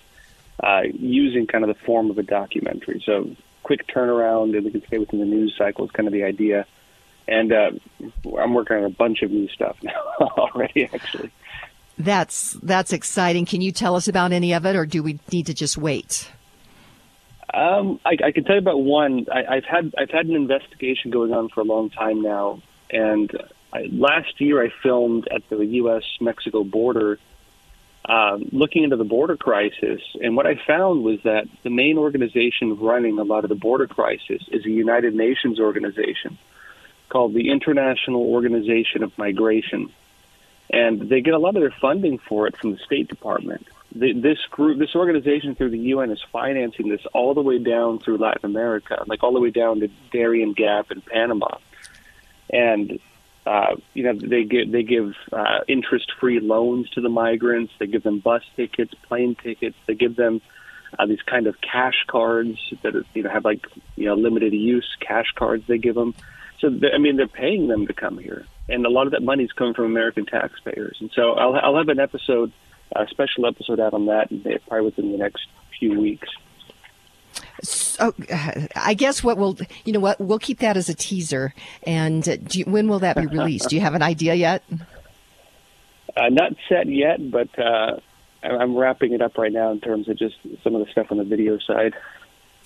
uh, 0.63 0.81
using 0.93 1.47
kind 1.47 1.63
of 1.63 1.69
the 1.69 1.83
form 1.85 2.11
of 2.11 2.19
a 2.19 2.23
documentary. 2.23 3.01
So 3.03 3.35
quick 3.63 3.87
turnaround, 3.87 4.55
and 4.55 4.65
we 4.65 4.71
can 4.71 4.85
stay 4.85 4.99
within 4.99 5.19
the 5.19 5.25
news 5.25 5.55
cycle 5.57 5.85
is 5.85 5.91
kind 5.91 6.05
of 6.05 6.13
the 6.13 6.23
idea. 6.23 6.67
And 7.27 7.51
uh, 7.51 7.71
I'm 8.39 8.53
working 8.53 8.77
on 8.77 8.83
a 8.83 8.89
bunch 8.89 9.23
of 9.23 9.31
new 9.31 9.47
stuff 9.49 9.77
now 9.83 10.03
already, 10.19 10.85
actually. 10.93 11.31
That's 11.97 12.53
that's 12.61 12.93
exciting. 12.93 13.45
Can 13.45 13.61
you 13.61 13.71
tell 13.71 13.95
us 13.95 14.07
about 14.07 14.31
any 14.31 14.53
of 14.53 14.65
it, 14.67 14.75
or 14.75 14.85
do 14.85 15.01
we 15.01 15.19
need 15.31 15.47
to 15.47 15.55
just 15.55 15.75
wait? 15.75 16.29
Um, 17.53 17.99
I, 18.05 18.17
I 18.25 18.31
can 18.31 18.43
tell 18.43 18.55
you 18.55 18.61
about 18.61 18.81
one. 18.81 19.25
I, 19.31 19.55
I've 19.55 19.65
had 19.65 19.93
I've 19.97 20.11
had 20.11 20.27
an 20.27 20.35
investigation 20.35 21.09
going 21.09 21.33
on 21.33 21.49
for 21.49 21.61
a 21.61 21.63
long 21.63 21.89
time 21.89 22.21
now, 22.21 22.61
and 22.91 23.31
I, 23.73 23.87
last 23.91 24.39
year 24.39 24.63
I 24.63 24.71
filmed 24.83 25.27
at 25.29 25.47
the 25.49 25.57
U.S. 25.57 26.03
Mexico 26.21 26.63
border, 26.63 27.17
um, 28.05 28.49
looking 28.51 28.83
into 28.83 28.97
the 28.97 29.03
border 29.03 29.35
crisis. 29.35 30.01
And 30.21 30.35
what 30.35 30.45
I 30.45 30.55
found 30.67 31.03
was 31.03 31.21
that 31.23 31.47
the 31.63 31.71
main 31.71 31.97
organization 31.97 32.77
running 32.77 33.17
a 33.17 33.23
lot 33.23 33.45
of 33.45 33.49
the 33.49 33.55
border 33.55 33.87
crisis 33.87 34.43
is 34.51 34.65
a 34.65 34.69
United 34.69 35.15
Nations 35.15 35.59
organization 35.59 36.37
called 37.09 37.33
the 37.33 37.49
International 37.49 38.21
Organization 38.21 39.01
of 39.01 39.17
Migration, 39.17 39.91
and 40.69 41.09
they 41.09 41.21
get 41.21 41.33
a 41.33 41.39
lot 41.39 41.55
of 41.55 41.61
their 41.61 41.75
funding 41.81 42.19
for 42.19 42.45
it 42.45 42.55
from 42.57 42.73
the 42.73 42.77
State 42.77 43.07
Department 43.07 43.65
this 43.91 44.37
group, 44.51 44.77
this 44.77 44.95
organization 44.95 45.55
through 45.55 45.71
the 45.71 45.79
UN 45.79 46.11
is 46.11 46.21
financing 46.31 46.89
this 46.89 47.01
all 47.13 47.33
the 47.33 47.41
way 47.41 47.57
down 47.57 47.99
through 47.99 48.17
Latin 48.17 48.45
America, 48.45 49.03
like 49.07 49.23
all 49.23 49.33
the 49.33 49.39
way 49.39 49.49
down 49.49 49.79
to 49.79 49.87
Darien 50.11 50.53
Gap 50.53 50.91
in 50.91 51.01
Panama, 51.01 51.57
and 52.51 52.99
uh, 53.45 53.75
you 53.93 54.03
know 54.03 54.13
they 54.13 54.43
give 54.43 54.71
they 54.71 54.83
give 54.83 55.15
uh, 55.33 55.59
interest-free 55.67 56.39
loans 56.39 56.89
to 56.91 57.01
the 57.01 57.09
migrants. 57.09 57.73
They 57.79 57.87
give 57.87 58.03
them 58.03 58.19
bus 58.19 58.43
tickets, 58.55 58.93
plane 59.07 59.35
tickets. 59.35 59.75
They 59.87 59.95
give 59.95 60.15
them 60.15 60.41
uh, 60.97 61.07
these 61.07 61.21
kind 61.23 61.47
of 61.47 61.59
cash 61.61 62.05
cards 62.07 62.59
that 62.83 62.93
you 63.15 63.23
know 63.23 63.29
have 63.29 63.45
like 63.45 63.65
you 63.95 64.05
know 64.05 64.15
limited 64.15 64.53
use 64.53 64.87
cash 64.99 65.31
cards. 65.35 65.63
They 65.67 65.79
give 65.79 65.95
them. 65.95 66.13
So 66.59 66.67
I 66.93 66.97
mean, 66.99 67.15
they're 67.15 67.27
paying 67.27 67.67
them 67.67 67.87
to 67.87 67.93
come 67.93 68.19
here, 68.19 68.45
and 68.67 68.85
a 68.85 68.89
lot 68.89 69.07
of 69.07 69.13
that 69.13 69.23
money 69.23 69.45
is 69.45 69.51
coming 69.53 69.73
from 69.73 69.85
American 69.85 70.25
taxpayers. 70.25 70.97
And 70.99 71.09
so 71.15 71.31
I'll, 71.31 71.55
I'll 71.55 71.77
have 71.77 71.89
an 71.89 71.99
episode 71.99 72.51
a 72.95 73.07
special 73.07 73.45
episode 73.45 73.79
out 73.79 73.93
on 73.93 74.05
that 74.07 74.29
probably 74.67 74.85
within 74.85 75.11
the 75.11 75.17
next 75.17 75.47
few 75.77 75.99
weeks. 75.99 76.27
So, 77.61 78.13
I 78.75 78.93
guess 78.93 79.23
what 79.23 79.37
we'll, 79.37 79.57
you 79.83 79.91
know 79.91 79.99
what, 79.99 80.19
we'll 80.19 80.39
keep 80.39 80.59
that 80.59 80.77
as 80.77 80.87
a 80.89 80.93
teaser. 80.93 81.53
And 81.83 82.27
uh, 82.27 82.37
you, 82.51 82.65
when 82.65 82.87
will 82.87 82.99
that 82.99 83.17
be 83.17 83.25
released? 83.37 83.69
Do 83.69 83.75
you 83.75 83.81
have 83.81 83.95
an 83.95 84.01
idea 84.01 84.33
yet? 84.33 84.63
Uh, 86.15 86.29
not 86.29 86.53
set 86.67 86.87
yet, 86.87 87.29
but 87.29 87.49
uh, 87.59 87.99
I'm 88.43 88.75
wrapping 88.75 89.13
it 89.13 89.21
up 89.21 89.37
right 89.37 89.51
now 89.51 89.71
in 89.71 89.81
terms 89.81 90.07
of 90.07 90.17
just 90.17 90.35
some 90.63 90.75
of 90.75 90.85
the 90.85 90.91
stuff 90.91 91.07
on 91.11 91.17
the 91.17 91.23
video 91.23 91.57
side. 91.59 91.93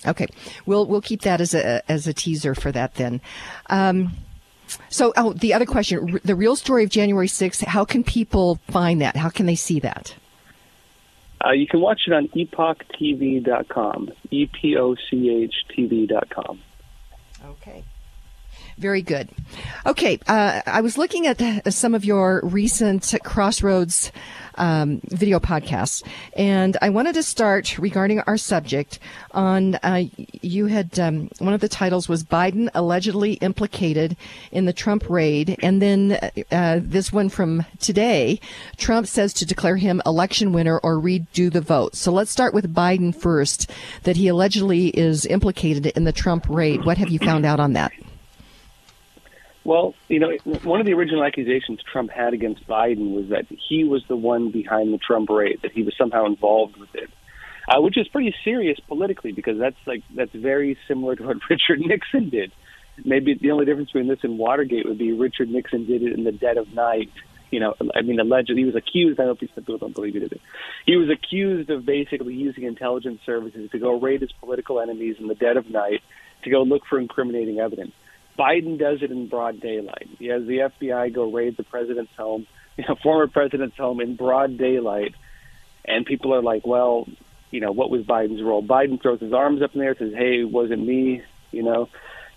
Okay, 0.06 0.26
we'll 0.66 0.86
we'll 0.86 1.00
keep 1.00 1.22
that 1.22 1.40
as 1.40 1.54
a 1.54 1.90
as 1.90 2.06
a 2.06 2.12
teaser 2.12 2.54
for 2.54 2.70
that 2.72 2.94
then. 2.94 3.20
Um, 3.70 4.12
so, 4.88 5.12
oh, 5.16 5.32
the 5.32 5.54
other 5.54 5.66
question, 5.66 6.20
the 6.24 6.34
real 6.34 6.56
story 6.56 6.84
of 6.84 6.90
January 6.90 7.28
6th, 7.28 7.64
how 7.64 7.84
can 7.84 8.04
people 8.04 8.58
find 8.68 9.00
that? 9.00 9.16
How 9.16 9.28
can 9.28 9.46
they 9.46 9.54
see 9.54 9.80
that? 9.80 10.14
Uh, 11.44 11.50
you 11.50 11.66
can 11.66 11.80
watch 11.80 12.02
it 12.06 12.12
on 12.12 12.28
epochtv.com, 12.28 14.10
E 14.30 14.46
P 14.46 14.76
O 14.76 14.94
C 14.94 15.28
H 15.30 15.54
TV.com. 15.76 16.50
Okay. 16.50 16.60
Very 18.78 19.02
good. 19.02 19.28
Okay, 19.86 20.18
uh, 20.26 20.60
I 20.66 20.80
was 20.80 20.98
looking 20.98 21.26
at 21.26 21.72
some 21.72 21.94
of 21.94 22.04
your 22.04 22.40
recent 22.42 23.14
Crossroads 23.22 24.10
um, 24.56 25.00
video 25.04 25.38
podcasts, 25.38 26.02
and 26.36 26.76
I 26.82 26.90
wanted 26.90 27.14
to 27.14 27.22
start 27.22 27.78
regarding 27.78 28.20
our 28.20 28.36
subject. 28.36 28.98
On 29.30 29.76
uh, 29.76 30.04
you 30.42 30.66
had 30.66 30.98
um, 30.98 31.30
one 31.38 31.54
of 31.54 31.60
the 31.60 31.68
titles 31.68 32.08
was 32.08 32.24
Biden 32.24 32.68
allegedly 32.74 33.34
implicated 33.34 34.16
in 34.50 34.64
the 34.64 34.72
Trump 34.72 35.08
raid, 35.08 35.56
and 35.62 35.80
then 35.80 36.18
uh, 36.50 36.80
this 36.82 37.12
one 37.12 37.28
from 37.28 37.64
today, 37.78 38.40
Trump 38.76 39.06
says 39.06 39.32
to 39.34 39.46
declare 39.46 39.76
him 39.76 40.02
election 40.04 40.52
winner 40.52 40.78
or 40.78 40.96
redo 40.96 41.52
the 41.52 41.60
vote. 41.60 41.94
So 41.94 42.12
let's 42.12 42.30
start 42.30 42.54
with 42.54 42.74
Biden 42.74 43.14
first. 43.14 43.70
That 44.02 44.16
he 44.16 44.28
allegedly 44.28 44.88
is 44.88 45.26
implicated 45.26 45.86
in 45.86 46.04
the 46.04 46.12
Trump 46.12 46.46
raid. 46.48 46.84
What 46.84 46.98
have 46.98 47.10
you 47.10 47.20
found 47.20 47.46
out 47.46 47.60
on 47.60 47.74
that? 47.74 47.92
Well, 49.64 49.94
you 50.08 50.18
know, 50.18 50.36
one 50.62 50.80
of 50.80 50.86
the 50.86 50.92
original 50.92 51.24
accusations 51.24 51.82
Trump 51.82 52.10
had 52.10 52.34
against 52.34 52.66
Biden 52.66 53.14
was 53.14 53.28
that 53.30 53.46
he 53.48 53.84
was 53.84 54.04
the 54.06 54.16
one 54.16 54.50
behind 54.50 54.92
the 54.92 54.98
Trump 54.98 55.30
raid, 55.30 55.60
that 55.62 55.72
he 55.72 55.82
was 55.82 55.96
somehow 55.96 56.26
involved 56.26 56.76
with 56.76 56.94
it, 56.94 57.10
uh, 57.68 57.80
which 57.80 57.96
is 57.96 58.06
pretty 58.08 58.34
serious 58.44 58.78
politically 58.80 59.32
because 59.32 59.58
that's 59.58 59.78
like 59.86 60.02
that's 60.14 60.34
very 60.34 60.76
similar 60.86 61.16
to 61.16 61.22
what 61.22 61.36
Richard 61.50 61.80
Nixon 61.80 62.28
did. 62.28 62.52
Maybe 63.04 63.34
the 63.34 63.50
only 63.50 63.64
difference 63.64 63.90
between 63.90 64.06
this 64.06 64.22
and 64.22 64.38
Watergate 64.38 64.86
would 64.86 64.98
be 64.98 65.12
Richard 65.12 65.48
Nixon 65.48 65.86
did 65.86 66.02
it 66.02 66.12
in 66.12 66.24
the 66.24 66.30
dead 66.30 66.58
of 66.58 66.72
night, 66.74 67.10
you 67.54 67.60
know, 67.60 67.74
I 67.94 68.02
mean, 68.02 68.18
allegedly 68.18 68.62
he 68.62 68.66
was 68.66 68.74
accused. 68.74 69.20
I 69.20 69.24
hope 69.24 69.38
people 69.38 69.78
don't 69.78 69.94
believe 69.94 70.14
he 70.14 70.20
did 70.20 70.32
it. 70.32 70.40
He 70.86 70.96
was 70.96 71.08
accused 71.08 71.70
of 71.70 71.86
basically 71.86 72.34
using 72.34 72.64
intelligence 72.64 73.20
services 73.24 73.70
to 73.70 73.78
go 73.78 73.98
raid 73.98 74.22
his 74.22 74.32
political 74.32 74.80
enemies 74.80 75.16
in 75.20 75.28
the 75.28 75.36
dead 75.36 75.56
of 75.56 75.70
night 75.70 76.02
to 76.42 76.50
go 76.50 76.62
look 76.62 76.84
for 76.84 76.98
incriminating 76.98 77.60
evidence. 77.60 77.92
Biden 78.38 78.78
does 78.78 79.02
it 79.02 79.10
in 79.10 79.28
broad 79.28 79.60
daylight. 79.60 80.08
He 80.18 80.26
has 80.26 80.44
the 80.46 80.70
FBI 80.80 81.14
go 81.14 81.30
raid 81.30 81.56
the 81.56 81.64
president's 81.64 82.12
home, 82.16 82.46
you 82.76 82.84
know, 82.88 82.96
former 83.02 83.26
president's 83.26 83.76
home 83.76 84.00
in 84.00 84.16
broad 84.16 84.58
daylight, 84.58 85.14
and 85.84 86.04
people 86.06 86.34
are 86.34 86.42
like, 86.42 86.66
well, 86.66 87.06
you 87.50 87.60
know, 87.60 87.70
what 87.70 87.90
was 87.90 88.02
Biden's 88.02 88.42
role? 88.42 88.62
Biden 88.62 89.00
throws 89.00 89.20
his 89.20 89.32
arms 89.32 89.62
up 89.62 89.74
in 89.74 89.80
the 89.80 89.86
air, 89.86 89.96
says, 89.96 90.12
"Hey, 90.12 90.42
wasn't 90.42 90.84
me," 90.84 91.22
you 91.52 91.62
know, 91.62 91.88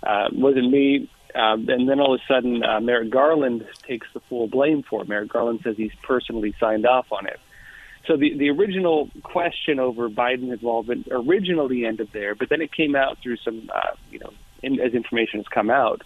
uh, 0.03 0.29
wasn't 0.31 0.69
me. 0.69 1.09
Um, 1.33 1.67
and 1.69 1.89
then 1.89 1.99
all 1.99 2.13
of 2.13 2.21
a 2.21 2.33
sudden, 2.33 2.63
uh, 2.63 2.79
Merrick 2.79 3.09
Garland 3.09 3.65
takes 3.87 4.07
the 4.13 4.19
full 4.21 4.47
blame 4.47 4.83
for 4.83 5.01
it. 5.01 5.07
Merrick 5.07 5.29
Garland 5.29 5.61
says 5.63 5.75
he's 5.75 5.91
personally 6.03 6.53
signed 6.59 6.85
off 6.85 7.11
on 7.11 7.25
it. 7.25 7.39
So 8.05 8.15
the 8.15 8.37
the 8.37 8.49
original 8.49 9.09
question 9.23 9.79
over 9.79 10.09
Biden's 10.09 10.51
involvement 10.51 11.07
originally 11.11 11.85
ended 11.85 12.09
there, 12.13 12.35
but 12.35 12.49
then 12.49 12.61
it 12.61 12.71
came 12.71 12.95
out 12.95 13.17
through 13.21 13.37
some, 13.37 13.69
uh, 13.73 13.95
you 14.11 14.19
know, 14.19 14.31
in, 14.63 14.79
as 14.79 14.93
information 14.93 15.39
has 15.39 15.47
come 15.47 15.69
out, 15.69 16.01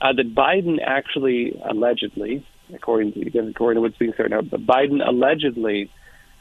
uh, 0.00 0.12
that 0.12 0.34
Biden 0.34 0.78
actually 0.84 1.60
allegedly, 1.68 2.46
according 2.74 3.12
to 3.12 3.20
again, 3.22 3.48
according 3.48 3.76
to 3.76 3.80
what's 3.80 3.96
being 3.96 4.12
said 4.16 4.30
now, 4.30 4.42
but 4.42 4.66
Biden 4.66 5.06
allegedly 5.06 5.90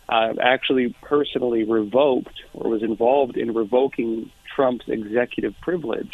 uh, 0.09 0.33
actually 0.41 0.95
personally 1.01 1.63
revoked 1.63 2.41
or 2.53 2.69
was 2.69 2.83
involved 2.83 3.37
in 3.37 3.53
revoking 3.53 4.31
Trump's 4.55 4.85
executive 4.87 5.53
privilege, 5.61 6.13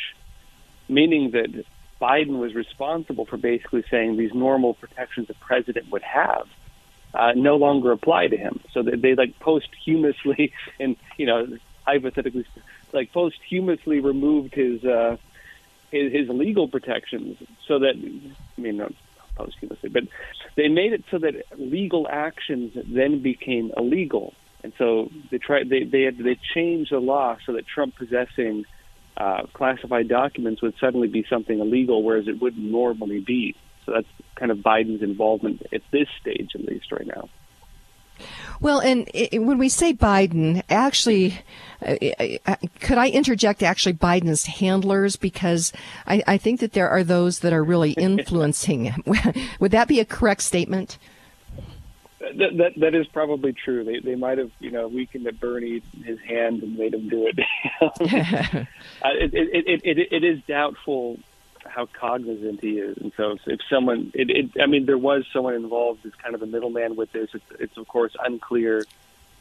meaning 0.87 1.31
that 1.31 1.65
Biden 2.01 2.39
was 2.39 2.53
responsible 2.53 3.25
for 3.25 3.37
basically 3.37 3.83
saying 3.89 4.17
these 4.17 4.33
normal 4.33 4.73
protections 4.75 5.27
the 5.27 5.33
president 5.35 5.91
would 5.91 6.03
have 6.03 6.47
uh, 7.13 7.31
no 7.35 7.55
longer 7.55 7.91
apply 7.91 8.27
to 8.27 8.37
him. 8.37 8.59
So 8.73 8.83
they, 8.83 8.95
they 8.95 9.15
like 9.15 9.39
posthumously 9.39 10.53
and 10.79 10.95
you 11.17 11.25
know 11.25 11.47
hypothetically 11.85 12.45
like 12.93 13.11
posthumously 13.11 13.99
removed 13.99 14.53
his 14.53 14.83
uh, 14.83 15.17
his, 15.91 16.11
his 16.11 16.29
legal 16.29 16.67
protections 16.67 17.37
so 17.67 17.79
that 17.79 17.95
I 18.57 18.61
mean 18.61 18.77
not 18.77 18.93
posthumously, 19.35 19.89
but 19.89 20.03
they 20.55 20.67
made 20.67 20.93
it 20.93 21.03
so 21.09 21.17
that 21.19 21.33
legal 21.57 22.07
actions 22.09 22.73
then 22.87 23.21
became 23.21 23.71
illegal. 23.77 24.33
And 24.63 24.73
so 24.77 25.09
they 25.31 25.37
tried 25.37 25.69
they 25.69 25.83
they 25.83 26.03
had, 26.03 26.17
they 26.17 26.37
changed 26.53 26.91
the 26.91 26.99
law 26.99 27.37
so 27.45 27.53
that 27.53 27.65
Trump 27.65 27.95
possessing 27.95 28.65
uh, 29.17 29.43
classified 29.53 30.07
documents 30.07 30.61
would 30.61 30.75
suddenly 30.79 31.07
be 31.07 31.25
something 31.29 31.59
illegal, 31.59 32.03
whereas 32.03 32.27
it 32.27 32.41
wouldn't 32.41 32.63
normally 32.63 33.19
be. 33.19 33.55
So 33.85 33.93
that's 33.93 34.07
kind 34.35 34.51
of 34.51 34.59
Biden's 34.59 35.01
involvement 35.01 35.63
at 35.73 35.81
this 35.91 36.07
stage, 36.21 36.51
at 36.55 36.61
least 36.61 36.91
right 36.91 37.07
now. 37.07 37.29
Well, 38.59 38.79
and 38.79 39.09
it, 39.13 39.41
when 39.41 39.57
we 39.57 39.69
say 39.69 39.93
Biden, 39.93 40.63
actually, 40.69 41.39
uh, 41.81 42.55
could 42.79 42.97
I 42.97 43.09
interject 43.09 43.63
actually 43.63 43.93
Biden's 43.93 44.45
handlers? 44.45 45.15
Because 45.15 45.71
I, 46.07 46.21
I 46.27 46.37
think 46.37 46.59
that 46.59 46.73
there 46.73 46.89
are 46.89 47.03
those 47.03 47.39
that 47.39 47.53
are 47.53 47.63
really 47.63 47.91
influencing. 47.97 48.85
Him. 48.85 49.03
Would 49.59 49.71
that 49.71 49.87
be 49.87 49.99
a 49.99 50.05
correct 50.05 50.41
statement? 50.41 50.97
That, 52.19 52.57
that 52.57 52.73
that 52.77 52.95
is 52.95 53.07
probably 53.07 53.53
true. 53.53 53.83
They 53.83 53.99
they 53.99 54.15
might 54.15 54.37
have 54.37 54.51
you 54.59 54.71
know 54.71 54.87
weakened 54.87 55.25
at 55.25 55.39
Bernie 55.39 55.81
his 56.03 56.19
hand 56.19 56.61
and 56.61 56.77
made 56.77 56.93
him 56.93 57.09
do 57.09 57.27
it. 57.27 57.39
uh, 57.81 58.65
it, 59.03 59.33
it, 59.33 59.81
it 59.83 60.07
it 60.11 60.23
is 60.23 60.39
doubtful 60.47 61.17
how 61.65 61.87
cognizant 61.87 62.61
he 62.61 62.79
is. 62.79 62.97
And 62.97 63.11
so, 63.15 63.37
if 63.45 63.59
someone, 63.69 64.11
it, 64.13 64.29
it, 64.29 64.61
I 64.61 64.65
mean, 64.65 64.85
there 64.85 64.97
was 64.97 65.25
someone 65.33 65.55
involved 65.55 66.05
as 66.05 66.13
kind 66.15 66.35
of 66.35 66.41
a 66.41 66.45
middleman 66.45 66.95
with 66.95 67.11
this. 67.11 67.29
It's, 67.33 67.45
it's 67.59 67.77
of 67.77 67.87
course 67.87 68.15
unclear 68.23 68.83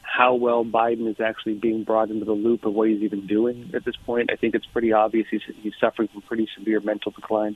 how 0.01 0.33
well 0.35 0.65
Biden 0.65 1.07
is 1.07 1.19
actually 1.19 1.53
being 1.53 1.83
brought 1.83 2.09
into 2.09 2.25
the 2.25 2.33
loop 2.33 2.65
of 2.65 2.73
what 2.73 2.89
he's 2.89 3.03
even 3.03 3.27
doing 3.27 3.71
at 3.73 3.85
this 3.85 3.95
point. 3.95 4.31
I 4.31 4.35
think 4.35 4.55
it's 4.55 4.65
pretty 4.65 4.91
obvious 4.91 5.27
he's, 5.29 5.43
he's 5.61 5.75
suffering 5.79 6.07
from 6.07 6.21
pretty 6.21 6.49
severe 6.57 6.79
mental 6.79 7.11
decline. 7.11 7.55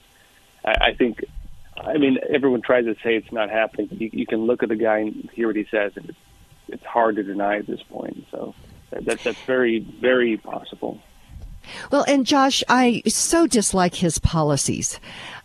I, 0.64 0.72
I 0.72 0.93
think, 0.93 1.26
I 1.76 1.97
mean, 1.97 2.20
everyone 2.30 2.61
tries 2.61 2.86
to 2.86 2.95
say 3.03 3.16
it's 3.16 3.32
not 3.32 3.49
happening. 3.49 3.89
You, 3.91 4.09
you 4.14 4.26
can 4.28 4.45
look 4.45 4.61
at 4.61 4.70
the 4.70 4.76
guy 4.76 4.99
and 4.99 5.30
hear 5.34 5.47
what 5.47 5.55
he 5.55 5.66
says, 5.72 5.93
and 5.95 6.09
it's, 6.09 6.18
it's 6.68 6.86
hard 6.86 7.16
to 7.16 7.24
deny 7.24 7.57
at 7.57 7.68
this 7.68 7.82
point. 7.84 8.28
So 8.30 8.53
that, 8.91 9.05
that, 9.05 9.20
that's 9.20 9.41
very, 9.41 9.80
very 9.80 10.38
possible. 10.38 11.01
Well, 11.91 12.05
and 12.07 12.26
Josh, 12.26 12.64
I 12.70 13.03
so 13.07 13.47
dislike 13.47 13.95
his 13.95 14.20
policies. 14.20 14.99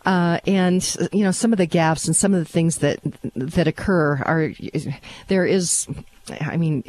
Uh, 0.05 0.39
and 0.47 0.97
you 1.11 1.23
know 1.23 1.31
some 1.31 1.51
of 1.51 1.57
the 1.57 1.65
gaps 1.65 2.07
and 2.07 2.15
some 2.15 2.33
of 2.33 2.39
the 2.39 2.51
things 2.51 2.77
that 2.77 2.99
that 3.35 3.67
occur 3.67 4.15
are 4.25 4.53
there 5.27 5.45
is 5.45 5.87
I 6.41 6.57
mean, 6.57 6.83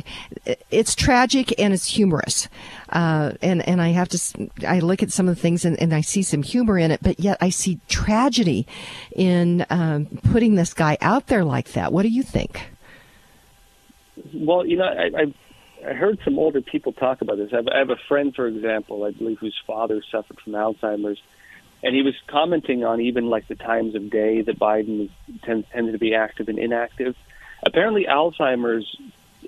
it's 0.70 0.94
tragic 0.94 1.58
and 1.58 1.72
it's 1.72 1.86
humorous. 1.86 2.48
Uh, 2.90 3.32
and, 3.42 3.66
and 3.66 3.80
I 3.80 3.88
have 3.88 4.08
to, 4.10 4.50
I 4.66 4.80
look 4.80 5.02
at 5.02 5.12
some 5.12 5.28
of 5.28 5.34
the 5.34 5.40
things 5.40 5.64
and, 5.64 5.80
and 5.80 5.94
I 5.94 6.00
see 6.00 6.22
some 6.22 6.42
humor 6.42 6.78
in 6.78 6.90
it, 6.90 7.00
but 7.02 7.20
yet 7.20 7.38
I 7.40 7.50
see 7.50 7.80
tragedy 7.88 8.66
in 9.14 9.66
um, 9.70 10.06
putting 10.30 10.54
this 10.54 10.74
guy 10.74 10.98
out 11.00 11.28
there 11.28 11.44
like 11.44 11.72
that. 11.72 11.92
What 11.92 12.02
do 12.02 12.08
you 12.08 12.22
think? 12.22 12.70
Well, 14.34 14.66
you 14.66 14.76
know, 14.76 14.84
I, 14.84 15.10
I 15.16 15.34
I 15.86 15.94
heard 15.94 16.18
some 16.24 16.38
older 16.38 16.60
people 16.60 16.92
talk 16.92 17.22
about 17.22 17.38
this. 17.38 17.50
I 17.52 17.56
have, 17.56 17.68
I 17.68 17.78
have 17.78 17.90
a 17.90 17.96
friend, 18.08 18.34
for 18.34 18.46
example, 18.46 19.04
I 19.04 19.12
believe 19.12 19.38
whose 19.38 19.58
father 19.66 20.02
suffered 20.10 20.38
from 20.40 20.52
Alzheimer's, 20.52 21.20
and 21.82 21.94
he 21.94 22.02
was 22.02 22.14
commenting 22.26 22.84
on 22.84 23.00
even 23.00 23.26
like 23.26 23.48
the 23.48 23.54
times 23.54 23.94
of 23.94 24.10
day 24.10 24.42
that 24.42 24.58
Biden 24.58 25.10
tends 25.42 25.66
tended 25.72 25.92
to 25.92 25.98
be 25.98 26.14
active 26.14 26.48
and 26.48 26.58
inactive. 26.58 27.16
Apparently, 27.64 28.04
Alzheimer's, 28.04 28.94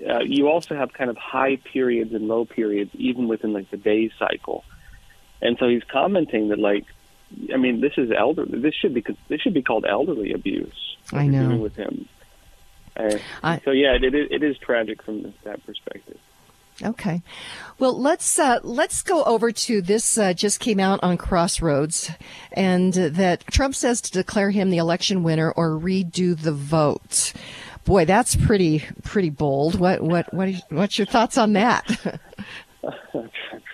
uh, 0.07 0.21
you 0.23 0.47
also 0.47 0.75
have 0.75 0.93
kind 0.93 1.09
of 1.09 1.17
high 1.17 1.57
periods 1.57 2.13
and 2.13 2.27
low 2.27 2.45
periods, 2.45 2.91
even 2.95 3.27
within 3.27 3.53
like 3.53 3.69
the 3.69 3.77
day 3.77 4.11
cycle. 4.17 4.63
And 5.41 5.57
so 5.59 5.67
he's 5.67 5.83
commenting 5.83 6.49
that 6.49 6.59
like, 6.59 6.85
I 7.53 7.57
mean, 7.57 7.81
this 7.81 7.93
is 7.97 8.11
elder. 8.11 8.45
This 8.45 8.73
should 8.73 8.93
be 8.93 9.03
this 9.27 9.41
should 9.41 9.53
be 9.53 9.61
called 9.61 9.85
elderly 9.87 10.33
abuse. 10.33 10.97
I 11.11 11.27
know 11.27 11.57
with 11.57 11.75
him. 11.75 12.07
Uh, 12.95 13.17
I, 13.41 13.61
so 13.65 13.71
yeah, 13.71 13.95
it, 13.95 14.03
it, 14.03 14.31
it 14.31 14.43
is 14.43 14.57
tragic 14.57 15.01
from 15.03 15.33
that 15.43 15.65
perspective. 15.65 16.17
Okay, 16.81 17.21
well 17.77 17.99
let's 17.99 18.39
uh, 18.39 18.59
let's 18.63 19.03
go 19.03 19.23
over 19.23 19.51
to 19.51 19.81
this. 19.81 20.17
Uh, 20.17 20.33
just 20.33 20.59
came 20.59 20.79
out 20.79 20.99
on 21.03 21.17
Crossroads, 21.17 22.11
and 22.51 22.97
uh, 22.97 23.09
that 23.09 23.45
Trump 23.47 23.75
says 23.75 24.01
to 24.01 24.11
declare 24.11 24.49
him 24.49 24.69
the 24.69 24.77
election 24.77 25.23
winner 25.23 25.51
or 25.51 25.69
redo 25.69 26.35
the 26.39 26.51
vote. 26.51 27.33
Boy, 27.85 28.05
that's 28.05 28.35
pretty 28.35 28.83
pretty 29.03 29.29
bold. 29.29 29.79
What 29.79 30.01
what 30.01 30.33
what 30.33 30.49
what's 30.69 30.97
your 30.97 31.05
thoughts 31.05 31.37
on 31.37 31.53
that? 31.53 31.85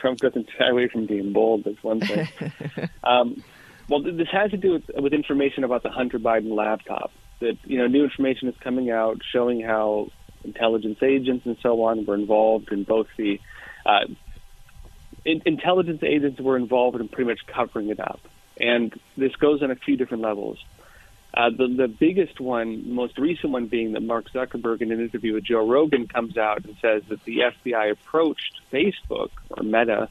Trump 0.01 0.19
doesn't 0.19 0.47
shy 0.57 0.69
away 0.69 0.87
from 0.87 1.05
being 1.05 1.33
bold. 1.33 1.63
That's 1.63 1.81
one 1.83 2.01
thing. 2.01 2.27
um, 3.03 3.43
well, 3.87 4.01
this 4.01 4.27
has 4.31 4.51
to 4.51 4.57
do 4.57 4.73
with, 4.73 4.83
with 4.95 5.13
information 5.13 5.63
about 5.63 5.83
the 5.83 5.89
Hunter 5.89 6.19
Biden 6.19 6.55
laptop 6.55 7.11
that 7.39 7.57
you 7.65 7.77
know 7.77 7.87
new 7.87 8.03
information 8.03 8.47
is 8.47 8.55
coming 8.59 8.91
out 8.91 9.21
showing 9.31 9.61
how 9.61 10.09
intelligence 10.43 10.99
agents 11.01 11.45
and 11.45 11.57
so 11.61 11.83
on 11.83 12.05
were 12.05 12.15
involved 12.15 12.71
in 12.71 12.83
both 12.83 13.07
the 13.17 13.39
uh, 13.85 14.05
in, 15.25 15.41
intelligence 15.45 16.01
agents 16.03 16.39
were 16.39 16.57
involved 16.57 16.99
in 16.99 17.07
pretty 17.07 17.29
much 17.29 17.39
covering 17.47 17.89
it 17.89 17.99
up, 17.99 18.19
and 18.59 18.97
this 19.17 19.35
goes 19.35 19.61
on 19.61 19.71
a 19.71 19.75
few 19.75 19.97
different 19.97 20.23
levels. 20.23 20.63
Uh, 21.33 21.49
the 21.49 21.67
the 21.67 21.87
biggest 21.87 22.39
one, 22.39 22.93
most 22.93 23.17
recent 23.17 23.51
one, 23.51 23.67
being 23.67 23.93
that 23.93 24.01
Mark 24.01 24.31
Zuckerberg, 24.31 24.81
in 24.81 24.91
an 24.91 24.99
interview 24.99 25.33
with 25.33 25.43
Joe 25.43 25.67
Rogan, 25.67 26.07
comes 26.07 26.37
out 26.37 26.65
and 26.65 26.75
says 26.81 27.03
that 27.09 27.23
the 27.25 27.39
FBI 27.39 27.91
approached 27.91 28.61
Facebook 28.71 29.29
or 29.49 29.63
Meta 29.63 30.09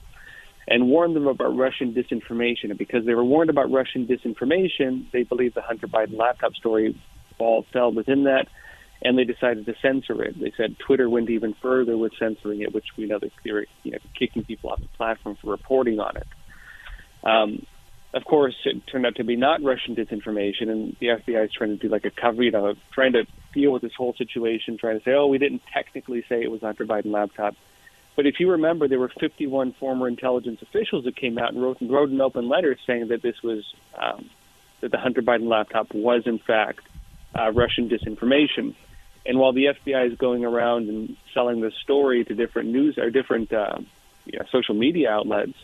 and 0.69 0.87
warned 0.87 1.17
them 1.17 1.27
about 1.27 1.57
Russian 1.57 1.95
disinformation. 1.95 2.65
And 2.65 2.79
because 2.79 3.05
they 3.07 3.15
were 3.15 3.25
warned 3.25 3.51
about 3.51 3.71
Russian 3.73 4.07
disinformation, 4.07 5.11
they 5.13 5.23
believe 5.23 5.55
the 5.55 5.63
Hunter 5.63 5.89
Biden 5.89 6.17
laptop 6.17 6.55
story 6.55 7.01
all 7.39 7.65
fell 7.73 7.93
within 7.93 8.25
that, 8.25 8.49
and 9.03 9.17
they 9.17 9.25
decided 9.25 9.67
to 9.67 9.75
censor 9.81 10.23
it. 10.23 10.39
They 10.39 10.53
said 10.57 10.79
Twitter 10.79 11.09
went 11.09 11.31
even 11.31 11.55
further 11.55 11.97
with 11.97 12.13
censoring 12.19 12.63
it, 12.63 12.75
which 12.75 12.87
we 12.97 13.07
know 13.07 13.19
they 13.19 13.53
were 13.53 13.67
you 13.83 13.93
know, 13.93 13.99
kicking 14.19 14.45
people 14.45 14.71
off 14.71 14.81
the 14.81 14.89
platform 14.97 15.37
for 15.37 15.51
reporting 15.51 16.01
on 16.01 16.17
it. 16.17 16.27
Um, 17.23 17.67
of 18.15 18.25
course, 18.25 18.57
it 18.65 18.87
turned 18.87 19.05
out 19.05 19.17
to 19.17 19.25
be 19.25 19.37
not 19.37 19.63
Russian 19.63 19.95
disinformation, 19.95 20.71
and 20.71 20.97
the 20.99 21.09
FBI 21.09 21.45
is 21.45 21.53
trying 21.53 21.71
to 21.71 21.77
do 21.77 21.89
like 21.89 22.07
a 22.07 22.11
cover, 22.11 22.43
you 22.43 22.51
know, 22.51 22.75
trying 22.91 23.13
to 23.13 23.27
deal 23.53 23.71
with 23.71 23.83
this 23.83 23.95
whole 23.95 24.15
situation, 24.15 24.79
trying 24.79 24.99
to 24.99 25.05
say, 25.05 25.13
oh, 25.13 25.27
we 25.27 25.39
didn't 25.39 25.63
technically 25.73 26.25
say 26.29 26.43
it 26.43 26.51
was 26.51 26.63
Hunter 26.63 26.87
Biden 26.87 27.13
laptop. 27.13 27.55
But 28.17 28.27
if 28.27 28.41
you 28.41 28.51
remember, 28.51 28.89
there 28.89 28.99
were 28.99 29.13
51 29.21 29.75
former 29.75 30.09
intelligence 30.09 30.63
officials 30.63 31.05
that 31.05 31.17
came 31.17 31.39
out 31.39 31.53
and 31.53 31.63
wrote, 31.63 31.79
wrote 31.83 32.09
an 32.09 32.21
open 32.21 32.49
letter 32.49 32.77
saying 32.87 33.09
that 33.09 33.23
this 33.23 33.43
was 33.43 33.75
um, 33.97 34.29
that 34.81 34.91
the 34.91 34.99
Hunter 34.99 35.23
Biden 35.23 35.49
laptop 35.49 35.95
was 35.95 36.27
in 36.27 36.39
fact 36.39 36.81
uh, 37.35 37.51
Russian 37.53 37.89
disinformation. 37.89 38.75
And 39.27 39.39
while 39.39 39.53
the 39.53 39.67
FBI 39.67 40.11
is 40.11 40.19
going 40.19 40.45
around 40.45 40.89
and 40.89 41.17
selling 41.35 41.61
the 41.61 41.71
story 41.71 42.25
to 42.25 42.35
different 42.35 42.71
news 42.71 42.97
or 42.99 43.11
different 43.11 43.53
uh, 43.53 43.79
you 44.25 44.39
know, 44.39 44.45
social 44.51 44.75
media 44.75 45.11
outlets, 45.11 45.55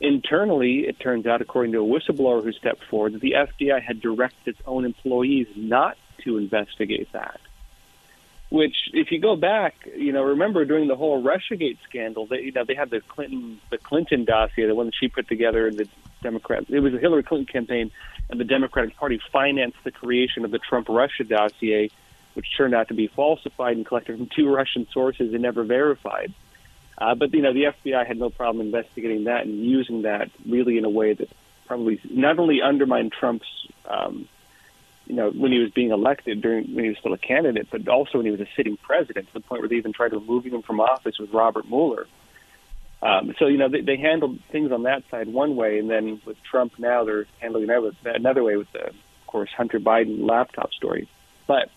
internally, 0.00 0.80
it 0.80 0.98
turns 0.98 1.26
out, 1.26 1.40
according 1.40 1.72
to 1.72 1.78
a 1.78 1.86
whistleblower 1.86 2.42
who 2.42 2.52
stepped 2.52 2.84
forward, 2.84 3.14
that 3.14 3.20
the 3.20 3.32
FBI 3.32 3.80
had 3.80 4.00
directed 4.00 4.56
its 4.56 4.60
own 4.66 4.84
employees 4.84 5.46
not 5.54 5.96
to 6.24 6.38
investigate 6.38 7.10
that. 7.12 7.40
Which, 8.50 8.76
if 8.92 9.10
you 9.12 9.18
go 9.18 9.34
back, 9.34 9.88
you 9.96 10.12
know, 10.12 10.22
remember 10.22 10.66
during 10.66 10.86
the 10.86 10.96
whole 10.96 11.22
RussiaGate 11.22 11.78
scandal, 11.84 12.26
they, 12.26 12.42
you 12.42 12.52
know, 12.52 12.64
they 12.64 12.74
had 12.74 12.90
the 12.90 13.00
Clinton, 13.00 13.60
the 13.70 13.78
Clinton 13.78 14.24
dossier, 14.24 14.66
the 14.66 14.74
one 14.74 14.86
that 14.86 14.94
she 14.94 15.08
put 15.08 15.26
together, 15.26 15.70
the 15.70 15.88
Democrat, 16.22 16.64
it 16.68 16.80
was 16.80 16.92
the 16.92 16.98
Hillary 16.98 17.22
Clinton 17.22 17.50
campaign, 17.50 17.90
and 18.32 18.40
the 18.40 18.44
Democratic 18.44 18.96
Party 18.96 19.20
financed 19.30 19.76
the 19.84 19.92
creation 19.92 20.44
of 20.44 20.50
the 20.50 20.58
Trump 20.58 20.88
Russia 20.88 21.22
dossier, 21.22 21.90
which 22.34 22.46
turned 22.56 22.74
out 22.74 22.88
to 22.88 22.94
be 22.94 23.06
falsified 23.06 23.76
and 23.76 23.86
collected 23.86 24.16
from 24.16 24.28
two 24.34 24.48
Russian 24.52 24.88
sources 24.90 25.32
and 25.32 25.42
never 25.42 25.62
verified. 25.62 26.32
Uh, 26.98 27.14
but 27.14 27.32
you 27.32 27.42
know, 27.42 27.52
the 27.52 27.64
FBI 27.64 28.06
had 28.06 28.18
no 28.18 28.30
problem 28.30 28.64
investigating 28.66 29.24
that 29.24 29.44
and 29.44 29.64
using 29.64 30.02
that 30.02 30.30
really 30.46 30.78
in 30.78 30.84
a 30.84 30.90
way 30.90 31.12
that 31.12 31.28
probably 31.66 32.00
not 32.10 32.38
only 32.38 32.60
undermined 32.62 33.12
Trump's 33.12 33.46
um, 33.86 34.28
you 35.06 35.16
know, 35.16 35.30
when 35.30 35.52
he 35.52 35.58
was 35.58 35.70
being 35.70 35.90
elected 35.90 36.40
during 36.40 36.74
when 36.74 36.84
he 36.84 36.90
was 36.90 36.98
still 36.98 37.12
a 37.12 37.18
candidate, 37.18 37.68
but 37.70 37.86
also 37.88 38.18
when 38.18 38.24
he 38.24 38.30
was 38.30 38.40
a 38.40 38.48
sitting 38.56 38.76
president, 38.76 39.26
to 39.26 39.34
the 39.34 39.40
point 39.40 39.60
where 39.60 39.68
they 39.68 39.76
even 39.76 39.92
tried 39.92 40.12
removing 40.12 40.54
him 40.54 40.62
from 40.62 40.80
office 40.80 41.18
with 41.18 41.30
Robert 41.32 41.68
Mueller. 41.68 42.06
Um, 43.02 43.34
so 43.38 43.46
you 43.46 43.58
know 43.58 43.68
they, 43.68 43.80
they 43.80 43.96
handled 43.96 44.38
things 44.50 44.70
on 44.70 44.84
that 44.84 45.02
side 45.10 45.28
one 45.28 45.56
way, 45.56 45.78
and 45.78 45.90
then 45.90 46.20
with 46.24 46.42
Trump 46.42 46.78
now 46.78 47.04
they're 47.04 47.26
handling 47.40 47.68
it 47.68 47.94
another 48.04 48.44
way 48.44 48.56
with 48.56 48.70
the, 48.72 48.88
of 48.88 49.26
course, 49.26 49.50
Hunter 49.56 49.80
Biden 49.80 50.28
laptop 50.28 50.72
story. 50.72 51.08
But 51.48 51.70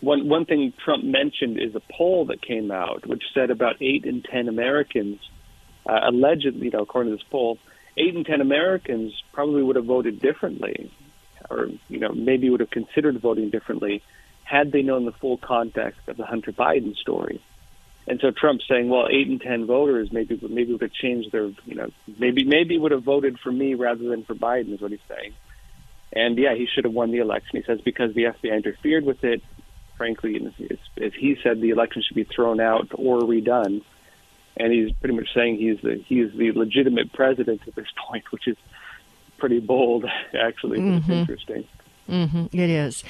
one 0.00 0.28
one 0.28 0.44
thing 0.44 0.72
Trump 0.84 1.04
mentioned 1.04 1.58
is 1.58 1.74
a 1.74 1.80
poll 1.80 2.26
that 2.26 2.42
came 2.42 2.70
out, 2.70 3.06
which 3.06 3.24
said 3.32 3.50
about 3.50 3.76
eight 3.80 4.04
in 4.04 4.22
ten 4.22 4.48
Americans, 4.48 5.20
uh, 5.86 6.00
allegedly, 6.02 6.66
you 6.66 6.70
know, 6.70 6.80
according 6.80 7.12
to 7.12 7.16
this 7.16 7.26
poll, 7.30 7.58
eight 7.96 8.14
in 8.14 8.24
ten 8.24 8.42
Americans 8.42 9.22
probably 9.32 9.62
would 9.62 9.76
have 9.76 9.86
voted 9.86 10.20
differently 10.20 10.90
or 11.50 11.68
you 11.88 11.98
know 11.98 12.12
maybe 12.12 12.50
would 12.50 12.60
have 12.60 12.70
considered 12.70 13.18
voting 13.20 13.50
differently 13.50 14.02
had 14.44 14.72
they 14.72 14.82
known 14.82 15.04
the 15.04 15.12
full 15.12 15.38
context 15.38 16.00
of 16.06 16.16
the 16.16 16.26
Hunter 16.26 16.52
Biden 16.52 16.94
story. 16.96 17.42
And 18.06 18.20
so 18.20 18.30
Trump's 18.30 18.66
saying, 18.68 18.88
well, 18.90 19.08
eight 19.10 19.28
in 19.28 19.38
ten 19.38 19.66
voters 19.66 20.12
maybe 20.12 20.38
maybe 20.48 20.72
would 20.72 20.82
have 20.82 20.92
changed 20.92 21.32
their 21.32 21.46
you 21.64 21.74
know 21.74 21.90
maybe 22.18 22.44
maybe 22.44 22.78
would 22.78 22.92
have 22.92 23.02
voted 23.02 23.38
for 23.38 23.50
me 23.50 23.74
rather 23.74 24.08
than 24.08 24.24
for 24.24 24.34
Biden 24.34 24.74
is 24.74 24.80
what 24.80 24.90
he's 24.90 25.00
saying. 25.08 25.32
And 26.12 26.38
yeah, 26.38 26.54
he 26.54 26.66
should 26.66 26.84
have 26.84 26.92
won 26.92 27.10
the 27.10 27.18
election. 27.18 27.58
He 27.58 27.62
says 27.62 27.80
because 27.80 28.14
the 28.14 28.24
FBI 28.24 28.54
interfered 28.56 29.04
with 29.04 29.24
it. 29.24 29.42
Frankly, 29.96 30.44
as 31.00 31.12
he 31.14 31.38
said, 31.42 31.60
the 31.60 31.70
election 31.70 32.02
should 32.02 32.16
be 32.16 32.24
thrown 32.24 32.60
out 32.60 32.88
or 32.94 33.20
redone. 33.20 33.82
And 34.56 34.72
he's 34.72 34.92
pretty 34.92 35.14
much 35.14 35.32
saying 35.32 35.56
he's 35.56 35.80
the 35.80 35.96
he's 36.06 36.32
the 36.32 36.52
legitimate 36.52 37.12
president 37.12 37.62
at 37.66 37.74
this 37.74 37.86
point, 38.08 38.30
which 38.32 38.46
is 38.48 38.56
pretty 39.38 39.60
bold, 39.60 40.04
actually. 40.38 40.78
Mm-hmm. 40.78 40.98
It's 40.98 41.08
interesting. 41.08 41.64
Mm-hmm. 42.08 42.46
It 42.52 42.70
is. 42.70 43.04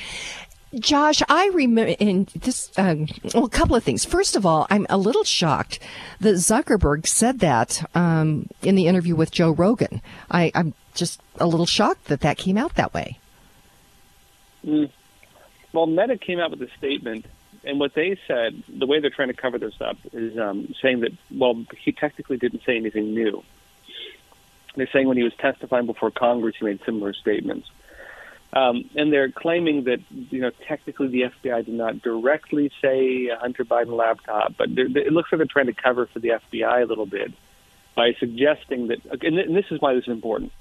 Josh, 0.79 1.23
I 1.29 1.51
remember 1.55 1.95
in 1.99 2.27
this, 2.35 2.71
um, 2.77 3.07
well, 3.33 3.45
a 3.45 3.49
couple 3.49 3.77
of 3.77 3.85
things. 3.85 4.05
First 4.05 4.37
of 4.37 4.45
all, 4.45 4.67
I'm 4.71 4.87
a 4.91 4.97
little 4.97 5.25
shocked 5.25 5.79
that 6.21 6.35
Zuckerberg 6.35 7.07
said 7.07 7.41
that 7.41 7.89
um, 7.95 8.49
in 8.63 8.75
the 8.75 8.87
interview 8.87 9.15
with 9.15 9.31
Joe 9.31 9.51
Rogan. 9.51 10.03
I, 10.31 10.51
am 10.55 10.75
just 10.95 11.21
a 11.39 11.47
little 11.47 11.67
shocked 11.67 12.07
that 12.07 12.21
that 12.21 12.39
came 12.39 12.57
out 12.57 12.75
that 12.75 12.95
way. 12.95 13.19
Mm. 14.65 14.91
Well, 15.73 15.87
Meta 15.87 16.17
came 16.17 16.39
out 16.41 16.51
with 16.51 16.63
a 16.63 16.69
statement, 16.79 17.27
and 17.65 17.81
what 17.81 17.95
they 17.95 18.19
said, 18.27 18.63
the 18.69 18.87
way 18.87 19.01
they're 19.01 19.11
trying 19.11 19.29
to 19.29 19.35
cover 19.35 19.59
this 19.59 19.75
up, 19.81 19.97
is 20.13 20.39
um, 20.39 20.75
saying 20.81 21.01
that, 21.01 21.13
well, 21.31 21.65
he 21.79 21.93
technically 21.93 22.37
didn't 22.37 22.63
say 22.65 22.77
anything 22.77 23.13
new. 23.13 23.43
They're 24.77 24.89
saying 24.93 25.07
when 25.07 25.17
he 25.17 25.23
was 25.23 25.35
testifying 25.39 25.87
before 25.87 26.11
Congress, 26.11 26.57
he 26.59 26.65
made 26.65 26.81
similar 26.85 27.13
statements. 27.13 27.69
Um, 28.55 28.89
and 28.95 29.13
they're 29.13 29.33
claiming 29.33 29.85
that, 29.85 29.99
you 30.11 30.41
know, 30.41 30.51
technically 30.69 31.09
the 31.09 31.23
FBI 31.23 31.65
did 31.65 31.75
not 31.75 32.03
directly 32.03 32.71
say 32.81 33.27
a 33.27 33.37
Hunter 33.37 33.65
Biden 33.65 33.97
laptop, 33.97 34.55
but 34.57 34.69
it 34.71 35.13
looks 35.13 35.33
like 35.33 35.39
they're 35.39 35.47
trying 35.47 35.67
to 35.67 35.73
cover 35.73 36.07
for 36.07 36.21
the 36.21 36.29
FBI 36.53 36.83
a 36.83 36.87
little 36.87 37.07
bit 37.07 37.33
by 37.97 38.13
suggesting 38.21 38.89
that, 38.89 38.99
and 39.23 39.57
this 39.57 39.67
is 39.73 39.81
why 39.81 39.95
this 39.95 40.05
is 40.05 40.13
important. 40.13 40.53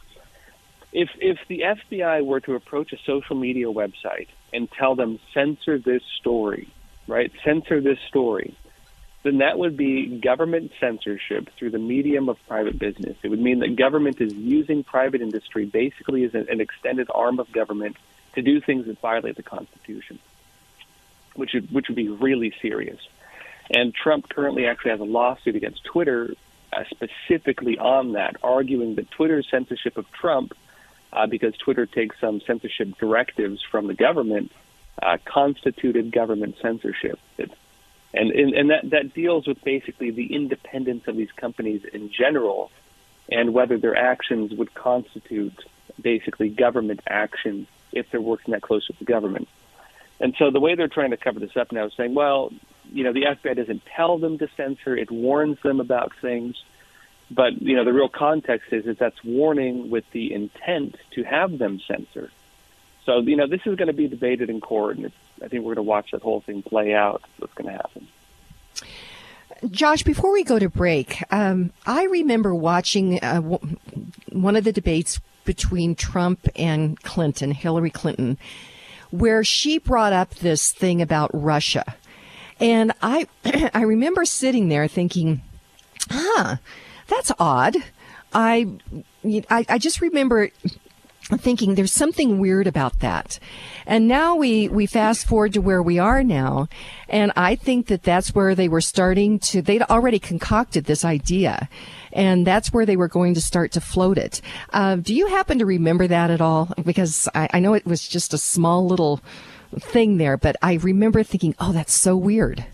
If, 0.92 1.10
if 1.20 1.38
the 1.48 1.62
FBI 1.62 2.26
were 2.26 2.40
to 2.42 2.56
approach 2.56 2.94
a 2.94 2.98
social 3.06 3.36
media 3.36 3.68
website 3.68 4.28
and 4.52 4.72
tell 4.72 4.96
them, 4.96 5.20
censor 5.34 5.78
this 5.78 6.02
story, 6.20 6.72
right? 7.08 7.32
Censor 7.44 7.80
this 7.80 8.00
story 8.08 8.56
then 9.24 9.38
that 9.38 9.58
would 9.58 9.78
be 9.78 10.20
government 10.20 10.72
censorship 10.80 11.50
through 11.58 11.72
the 11.72 11.80
medium 11.80 12.30
of 12.30 12.38
private 12.48 12.78
business. 12.78 13.18
It 13.24 13.30
would 13.30 13.42
mean 13.42 13.60
that 13.60 13.76
government 13.76 14.20
is 14.20 14.34
using 14.34 14.84
private 14.84 15.22
industry 15.22 15.66
basically 15.66 16.26
as 16.26 16.36
an 16.36 16.60
extended 16.60 17.08
arm 17.14 17.40
of 17.40 17.52
government 17.52 17.96
to 18.36 18.42
do 18.42 18.60
things 18.60 18.86
that 18.88 19.00
violate 19.00 19.38
the 19.38 19.44
Constitution, 19.44 20.20
which 21.36 21.54
would, 21.54 21.72
which 21.72 21.88
would 21.88 21.96
be 21.96 22.10
really 22.10 22.54
serious. 22.62 23.00
And 23.70 23.94
Trump 23.94 24.28
currently 24.28 24.68
actually 24.68 24.92
has 24.92 25.00
a 25.00 25.06
lawsuit 25.06 25.56
against 25.56 25.86
Twitter 25.86 26.36
uh, 26.74 26.84
specifically 26.90 27.78
on 27.78 28.14
that, 28.14 28.36
arguing 28.44 28.96
that 28.96 29.10
Twitter's 29.12 29.48
censorship 29.50 29.98
of 29.98 30.12
Trump, 30.12 30.54
uh, 31.14 31.28
because 31.28 31.56
Twitter 31.58 31.86
takes 31.86 32.20
some 32.20 32.42
censorship 32.42 32.98
directives 32.98 33.62
from 33.72 33.88
the 33.88 33.94
government, 33.94 34.52
uh, 35.02 35.18
constituted 35.24 36.12
government 36.12 36.56
censorship. 36.62 37.20
It's 37.38 37.54
and 38.14 38.32
and, 38.32 38.54
and 38.54 38.70
that 38.70 38.90
that 38.92 39.14
deals 39.14 39.48
with 39.48 39.64
basically 39.64 40.12
the 40.12 40.34
independence 40.34 41.08
of 41.08 41.16
these 41.16 41.32
companies 41.32 41.84
in 41.94 42.10
general, 42.12 42.72
and 43.32 43.54
whether 43.54 43.78
their 43.78 43.96
actions 43.96 44.54
would 44.54 44.74
constitute 44.74 45.58
basically 46.00 46.50
government 46.50 47.02
action 47.08 47.68
if 47.92 48.10
they're 48.12 48.22
working 48.22 48.52
that 48.52 48.62
close 48.62 48.88
with 48.88 49.00
the 49.00 49.06
government. 49.06 49.48
And 50.20 50.36
so 50.38 50.52
the 50.52 50.60
way 50.60 50.76
they're 50.76 50.88
trying 50.88 51.12
to 51.12 51.18
cover 51.18 51.40
this 51.40 51.56
up 51.58 51.72
now 51.72 51.86
is 51.86 51.94
saying, 51.96 52.14
well, 52.14 52.52
you 52.92 53.04
know, 53.04 53.14
the 53.14 53.24
FBI 53.24 53.56
doesn't 53.56 53.84
tell 53.86 54.18
them 54.18 54.38
to 54.38 54.48
censor; 54.56 54.96
it 54.96 55.12
warns 55.12 55.60
them 55.62 55.80
about 55.80 56.14
things. 56.22 56.64
But 57.32 57.62
you 57.62 57.76
know, 57.76 57.84
the 57.84 57.94
real 57.94 58.10
context 58.10 58.72
is 58.72 58.86
that 58.86 59.00
that's 59.00 59.24
warning 59.24 59.90
with 59.90 60.10
the 60.12 60.34
intent 60.34 60.98
to 61.12 61.24
have 61.24 61.58
them 61.58 61.80
censor. 61.88 62.30
So 63.06 63.20
you 63.20 63.36
know, 63.36 63.48
this 63.48 63.62
is 63.66 63.76
going 63.76 63.88
to 63.88 63.94
be 63.94 64.08
debated 64.08 64.50
in 64.50 64.62
court, 64.62 64.98
and 64.98 65.12
I 65.42 65.48
think 65.48 65.64
we're 65.64 65.76
going 65.76 65.86
to 65.86 65.90
watch 65.90 66.12
that 66.12 66.22
whole 66.22 66.42
thing 66.42 66.64
play 66.64 66.94
out. 66.94 67.22
What's 67.38 67.54
going 67.54 67.68
to 67.68 67.74
happen? 67.74 68.08
Josh, 69.70 70.04
before 70.04 70.32
we 70.32 70.44
go 70.44 70.60
to 70.60 70.70
break, 70.70 71.24
um, 71.32 71.72
I 71.86 72.04
remember 72.06 72.54
watching 72.54 73.20
uh, 73.24 73.36
w- 73.36 73.78
one 74.32 74.56
of 74.56 74.66
the 74.66 74.74
debates 74.74 75.22
between 75.46 75.96
Trump 75.96 76.48
and 76.56 77.02
Clinton, 77.02 77.52
Hillary 77.52 77.90
Clinton, 77.90 78.38
where 79.12 79.44
she 79.44 79.78
brought 79.78 80.12
up 80.12 80.36
this 80.36 80.72
thing 80.72 81.02
about 81.02 81.30
Russia. 81.34 81.96
And 82.60 82.94
I, 83.02 83.28
I 83.74 83.84
remember 83.84 84.26
sitting 84.26 84.70
there 84.70 84.88
thinking, 84.88 85.42
huh, 86.10 86.58
that's 87.08 87.32
odd. 87.40 87.76
I, 88.34 88.68
I, 89.50 89.66
I 89.70 89.78
just 89.78 90.02
remember 90.02 90.50
thinking 91.24 91.76
there's 91.76 91.92
something 91.92 92.40
weird 92.40 92.68
about 92.68 93.00
that. 93.00 93.40
And 93.86 94.08
now 94.08 94.36
we, 94.36 94.68
we 94.68 94.86
fast 94.86 95.26
forward 95.26 95.54
to 95.54 95.62
where 95.62 95.82
we 95.82 95.98
are 96.00 96.24
now. 96.24 96.68
And 97.08 97.32
I 97.36 97.56
think 97.56 97.88
that 97.88 98.04
that's 98.04 98.36
where 98.36 98.56
they 98.56 98.68
were 98.68 98.82
starting 98.82 99.40
to, 99.40 99.62
they'd 99.62 99.84
already 99.84 100.20
concocted 100.20 100.86
this 100.86 101.06
idea. 101.06 101.70
And 102.12 102.46
that's 102.46 102.74
where 102.74 102.86
they 102.86 102.98
were 102.98 103.08
going 103.08 103.34
to 103.36 103.42
start 103.42 103.72
to 103.72 103.82
float 103.82 104.18
it. 104.18 104.42
Uh, 104.72 104.98
do 104.98 105.16
you 105.16 105.28
happen 105.28 105.60
to 105.60 105.66
remember 105.66 106.08
that 106.08 106.30
at 106.30 106.42
all? 106.42 106.74
Because 106.84 107.28
I, 107.34 107.50
I 107.54 107.60
know 107.60 107.74
it 107.74 107.86
was 107.86 108.08
just 108.08 108.34
a 108.34 108.38
small 108.38 108.86
little 108.86 109.22
thing 109.80 110.18
there, 110.18 110.38
but 110.38 110.56
I 110.62 110.74
remember 110.74 111.24
thinking, 111.24 111.56
oh, 111.60 111.72
that's 111.72 111.94
so 111.94 112.16
weird. 112.16 112.66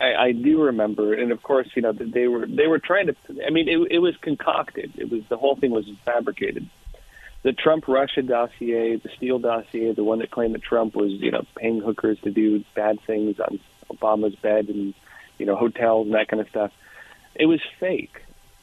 I, 0.00 0.14
I 0.14 0.32
do 0.32 0.62
remember, 0.62 1.14
and 1.14 1.30
of 1.30 1.42
course, 1.42 1.68
you 1.76 1.82
know 1.82 1.92
they 1.92 2.26
were 2.26 2.46
they 2.46 2.66
were 2.66 2.80
trying 2.80 3.06
to. 3.06 3.14
I 3.46 3.50
mean, 3.50 3.68
it, 3.68 3.78
it 3.92 3.98
was 4.00 4.16
concocted. 4.16 4.92
It 4.96 5.08
was 5.08 5.22
the 5.28 5.36
whole 5.36 5.54
thing 5.54 5.70
was 5.70 5.88
fabricated 6.04 6.68
the 7.44 7.52
Trump 7.52 7.86
Russia 7.86 8.22
dossier, 8.22 8.96
the 8.96 9.10
Steele 9.16 9.38
dossier, 9.38 9.92
the 9.92 10.02
one 10.02 10.18
that 10.20 10.30
claimed 10.30 10.54
that 10.54 10.62
Trump 10.62 10.96
was, 10.96 11.12
you 11.12 11.30
know, 11.30 11.44
paying 11.56 11.80
hookers 11.80 12.18
to 12.20 12.30
do 12.30 12.64
bad 12.74 12.98
things 13.02 13.38
on 13.38 13.60
Obama's 13.92 14.34
bed 14.34 14.68
and, 14.70 14.94
you 15.38 15.44
know, 15.44 15.54
hotels 15.54 16.06
and 16.06 16.14
that 16.14 16.26
kind 16.28 16.40
of 16.40 16.48
stuff. 16.48 16.72
It 17.34 17.44
was 17.44 17.60
fake. 17.78 18.22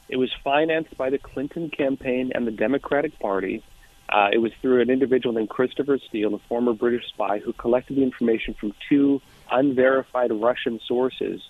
It 0.09 0.17
was 0.17 0.34
financed 0.43 0.97
by 0.97 1.11
the 1.11 1.19
Clinton 1.19 1.69
campaign 1.69 2.32
and 2.34 2.47
the 2.47 2.51
Democratic 2.51 3.17
Party. 3.19 3.63
Uh, 4.09 4.29
it 4.34 4.39
was 4.39 4.51
through 4.61 4.82
an 4.82 4.89
individual 4.89 5.34
named 5.36 5.49
Christopher 5.49 5.99
Steele, 5.99 6.34
a 6.34 6.39
former 6.39 6.73
British 6.73 7.07
spy, 7.07 7.38
who 7.38 7.53
collected 7.53 7.97
the 7.97 8.03
information 8.03 8.55
from 8.55 8.73
two 8.89 9.21
unverified 9.51 10.32
Russian 10.32 10.79
sources. 10.86 11.47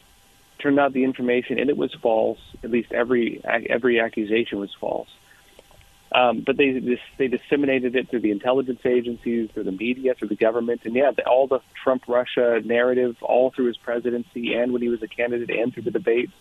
Turned 0.60 0.80
out 0.80 0.92
the 0.92 1.06
information, 1.06 1.60
and 1.60 1.70
it 1.70 1.78
was 1.78 1.94
false. 1.94 2.40
At 2.62 2.70
least 2.70 2.92
every 2.92 3.42
every 3.46 4.00
accusation 4.00 4.60
was 4.60 4.72
false. 4.74 5.10
Um, 6.14 6.42
but 6.42 6.58
they 6.58 6.98
they 7.18 7.28
disseminated 7.28 7.96
it 7.96 8.10
through 8.10 8.20
the 8.20 8.32
intelligence 8.32 8.86
agencies, 8.86 9.50
through 9.52 9.64
the 9.64 9.72
media, 9.72 10.14
through 10.14 10.28
the 10.28 10.36
government, 10.36 10.82
and 10.84 10.94
yeah, 10.94 11.12
the, 11.12 11.26
all 11.26 11.48
the 11.48 11.62
Trump 11.84 12.04
Russia 12.08 12.62
narrative, 12.66 13.16
all 13.24 13.52
through 13.52 13.68
his 13.68 13.78
presidency 13.78 14.54
and 14.54 14.74
when 14.74 14.82
he 14.82 14.90
was 14.90 15.02
a 15.04 15.08
candidate 15.08 15.50
and 15.50 15.74
through 15.74 15.84
the 15.84 15.92
debates. 15.92 16.34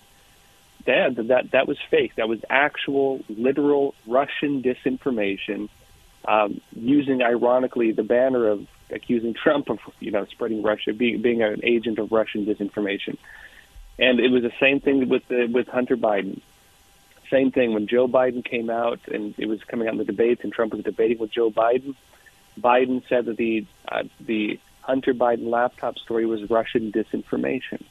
That 0.87 1.15
that 1.29 1.51
that 1.53 1.69
was 1.69 1.79
fake. 1.91 2.17
That 2.17 2.29
was 2.29 2.41
actual, 2.51 3.21
literal 3.29 3.95
Russian 4.07 4.63
disinformation. 4.63 5.69
um, 6.27 6.61
using 6.75 7.23
ironically 7.23 7.93
the 7.93 8.03
banner 8.03 8.49
of 8.49 8.67
accusing 8.91 9.35
Trump 9.35 9.71
of 9.71 9.79
you 10.01 10.11
know 10.11 10.25
spreading 10.27 10.63
Russia, 10.63 10.93
being 10.93 11.23
being 11.23 11.43
an 11.43 11.61
agent 11.65 11.99
of 11.99 12.13
Russian 12.13 12.45
disinformation. 12.47 13.17
And 13.99 14.19
it 14.21 14.31
was 14.31 14.43
the 14.43 14.53
same 14.59 14.81
thing 14.81 15.09
with 15.09 15.27
the, 15.29 15.47
with 15.47 15.69
Hunter 15.69 15.97
Biden. 15.97 16.41
Same 17.31 17.53
thing 17.53 17.75
when 17.75 17.87
Joe 17.87 18.09
Biden 18.09 18.45
came 18.45 18.71
out 18.71 19.01
and 19.07 19.35
it 19.39 19.47
was 19.47 19.63
coming 19.65 19.87
out 19.87 19.93
in 19.93 19.99
the 19.99 20.05
debates, 20.05 20.43
and 20.43 20.53
Trump 20.53 20.73
was 20.73 20.83
debating 20.83 21.19
with 21.19 21.31
Joe 21.31 21.51
Biden. 21.51 21.95
Biden 22.61 23.03
said 23.09 23.27
that 23.27 23.37
the 23.37 23.67
uh, 23.89 24.03
the 24.21 24.59
Hunter 24.83 25.15
Biden 25.15 25.49
laptop 25.49 25.99
story 25.99 26.27
was 26.27 26.49
Russian 26.51 26.91
disinformation. 26.91 27.83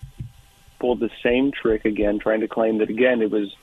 Pulled 0.79 0.99
the 0.99 1.09
same 1.23 1.51
trick 1.51 1.85
again, 1.85 2.19
trying 2.19 2.41
to 2.41 2.47
claim 2.47 2.79
that 2.79 2.89
again 2.89 3.21
it 3.21 3.31
was, 3.31 3.55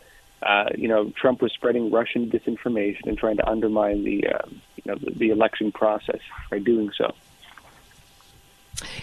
uh, 0.42 0.70
you 0.76 0.88
know, 0.88 1.10
Trump 1.10 1.42
was 1.42 1.52
spreading 1.52 1.90
Russian 1.90 2.30
disinformation 2.30 3.06
and 3.06 3.18
trying 3.18 3.36
to 3.36 3.48
undermine 3.48 4.04
the, 4.04 4.26
uh, 4.26 4.48
you 4.48 4.82
know, 4.86 4.94
the, 4.96 5.10
the 5.10 5.28
election 5.30 5.72
process 5.72 6.20
by 6.50 6.58
doing 6.58 6.90
so. 6.96 7.14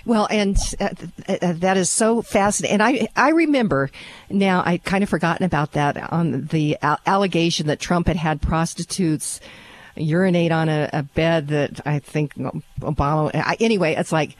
Well, 0.05 0.27
and 0.29 0.57
uh, 0.79 0.89
uh, 1.27 1.53
that 1.53 1.77
is 1.77 1.89
so 1.89 2.21
fascinating. 2.21 2.81
And 2.81 2.83
I, 2.83 3.07
I 3.15 3.29
remember 3.29 3.89
now, 4.29 4.61
I 4.65 4.77
kind 4.77 5.03
of 5.03 5.09
forgotten 5.09 5.45
about 5.45 5.73
that 5.73 6.11
on 6.11 6.45
the 6.45 6.77
allegation 7.05 7.67
that 7.67 7.79
Trump 7.79 8.07
had 8.07 8.17
had 8.17 8.41
prostitutes 8.41 9.39
urinate 9.95 10.51
on 10.51 10.69
a, 10.69 10.89
a 10.93 11.03
bed 11.03 11.47
that 11.49 11.81
I 11.85 11.99
think 11.99 12.35
Obama, 12.81 13.31
I, 13.33 13.57
anyway, 13.59 13.95
it's 13.95 14.11
like, 14.11 14.35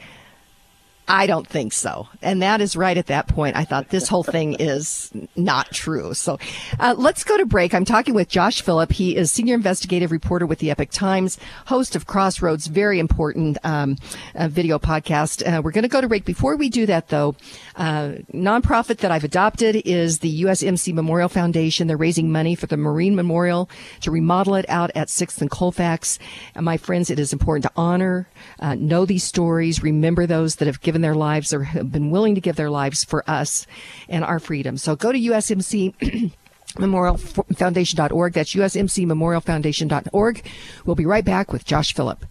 I 1.08 1.28
don't 1.28 1.46
think 1.46 1.74
so. 1.74 2.08
And 2.22 2.42
that 2.42 2.62
is 2.62 2.78
right 2.78 2.98
at 2.98 3.08
that 3.08 3.28
point. 3.28 3.58
I 3.58 3.66
thought 3.66 3.90
this 3.90 4.08
whole 4.08 4.24
thing 4.24 4.54
is 4.54 5.12
not 5.36 5.70
true. 5.72 6.14
So 6.14 6.40
uh, 6.80 6.96
let's 6.98 7.26
go 7.26 7.38
to 7.38 7.46
break. 7.46 7.74
I'm 7.74 7.84
talking 7.84 8.14
with 8.14 8.30
Josh 8.30 8.62
Phillipp. 8.62 8.94
He 8.94 9.18
is 9.18 9.30
senior 9.30 9.56
investigative 9.56 10.12
reporter 10.12 10.46
with 10.46 10.60
the 10.60 10.72
Epoch 10.72 10.92
Times, 10.92 11.38
host 11.66 11.98
of 11.98 12.08
Crossroads, 12.08 12.68
very 12.68 13.00
important 13.00 13.58
um, 13.66 13.98
uh, 14.36 14.48
video 14.48 14.80
podcast. 14.80 15.46
Uh, 15.46 15.62
we're 15.62 15.72
going 15.72 15.84
to 15.84 15.90
go 15.90 16.00
to 16.00 16.08
break. 16.08 16.24
Before 16.24 16.56
we 16.56 16.70
do 16.70 16.86
that, 16.86 17.10
though, 17.10 17.36
uh, 17.76 18.14
nonprofit 18.34 18.98
that 19.00 19.12
I've 19.12 19.26
adopted 19.26 19.76
is 19.86 20.20
the 20.20 20.44
USMC 20.44 20.94
Memorial 20.94 21.30
Foundation. 21.30 21.88
They're 21.88 21.98
raising 21.98 22.32
money 22.32 22.56
for 22.56 22.68
the 22.68 22.78
Marine 22.78 23.16
Memorial 23.16 23.70
to 24.02 24.12
remodel 24.12 24.56
it 24.56 24.66
out 24.70 24.90
at 24.96 25.10
6th 25.10 25.42
and 25.42 25.52
Colfax. 25.52 26.18
And 26.56 26.64
my 26.64 26.78
friends, 26.78 27.10
it 27.10 27.20
is 27.20 27.34
important 27.34 27.64
to 27.66 27.72
honor, 27.76 28.30
uh, 28.60 28.76
know 28.76 29.06
these 29.06 29.24
stories, 29.24 29.84
remember 29.84 30.26
those 30.26 30.56
that 30.56 30.66
have 30.66 30.80
given 30.80 30.93
given 30.94 31.02
their 31.02 31.16
lives 31.16 31.52
or 31.52 31.64
have 31.64 31.92
been 31.92 32.12
willing 32.12 32.36
to 32.36 32.42
give 32.42 32.56
their 32.56 32.70
lives 32.70 33.04
for 33.04 33.28
us 33.28 33.66
and 34.08 34.24
our 34.24 34.38
freedom. 34.38 34.78
So 34.78 34.96
go 34.96 35.12
to 35.12 35.20
USMC. 35.20 36.32
memorialfoundation.org. 36.74 38.34
That's 38.34 38.56
usmcmemorialfoundation.org. 38.56 40.46
We'll 40.86 40.96
be 40.96 41.06
right 41.06 41.24
back 41.24 41.54
with 41.54 41.66
Josh 41.66 41.94
Phillipp. 41.94 42.26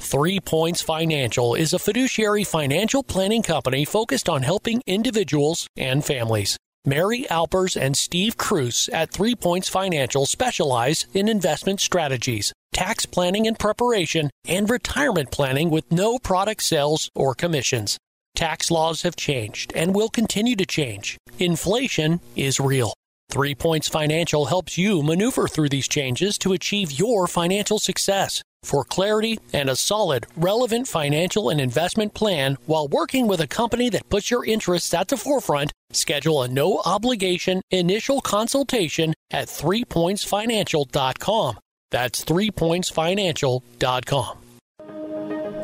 Three 0.00 0.40
Points 0.40 0.80
Financial 0.80 1.54
is 1.54 1.74
a 1.74 1.78
fiduciary 1.78 2.44
financial 2.44 3.02
planning 3.02 3.42
company 3.42 3.84
focused 3.84 4.28
on 4.28 4.42
helping 4.42 4.80
individuals 4.86 5.66
and 5.76 6.02
families. 6.02 6.56
Mary 6.84 7.28
Alpers 7.28 7.76
and 7.76 7.96
Steve 7.96 8.36
Cruz 8.36 8.88
at 8.92 9.10
Three 9.10 9.34
Points 9.34 9.68
Financial 9.68 10.26
specialize 10.26 11.06
in 11.12 11.28
investment 11.28 11.80
strategies 11.80 12.52
tax 12.72 13.06
planning 13.06 13.46
and 13.46 13.58
preparation, 13.58 14.30
and 14.46 14.70
retirement 14.70 15.32
planning 15.32 15.68
with 15.68 15.90
no 15.90 16.16
product 16.16 16.62
sales 16.62 17.10
or 17.14 17.34
commissions. 17.34 17.98
Tax 18.36 18.70
laws 18.70 19.02
have 19.02 19.16
changed 19.16 19.72
and 19.74 19.96
will 19.96 20.08
continue 20.08 20.54
to 20.54 20.64
change. 20.64 21.18
Inflation 21.40 22.20
is 22.36 22.60
real. 22.60 22.94
Three 23.30 23.54
Points 23.54 23.88
Financial 23.88 24.46
helps 24.46 24.78
you 24.78 25.02
maneuver 25.02 25.48
through 25.48 25.70
these 25.70 25.88
changes 25.88 26.38
to 26.38 26.52
achieve 26.52 26.92
your 26.92 27.26
financial 27.26 27.80
success. 27.80 28.42
For 28.62 28.84
clarity 28.84 29.40
and 29.52 29.68
a 29.70 29.76
solid, 29.76 30.26
relevant 30.36 30.88
financial 30.88 31.50
and 31.50 31.60
investment 31.60 32.14
plan 32.14 32.56
while 32.66 32.88
working 32.88 33.28
with 33.28 33.40
a 33.40 33.46
company 33.46 33.88
that 33.90 34.08
puts 34.08 34.30
your 34.30 34.44
interests 34.44 34.92
at 34.94 35.08
the 35.08 35.16
forefront, 35.16 35.72
schedule 35.90 36.42
a 36.42 36.48
no 36.48 36.80
obligation 36.84 37.62
initial 37.70 38.20
consultation 38.20 39.14
at 39.30 39.46
threepointsfinancial.com. 39.48 41.58
That's 41.90 42.22
threepointsfinancial.com. 42.24 44.38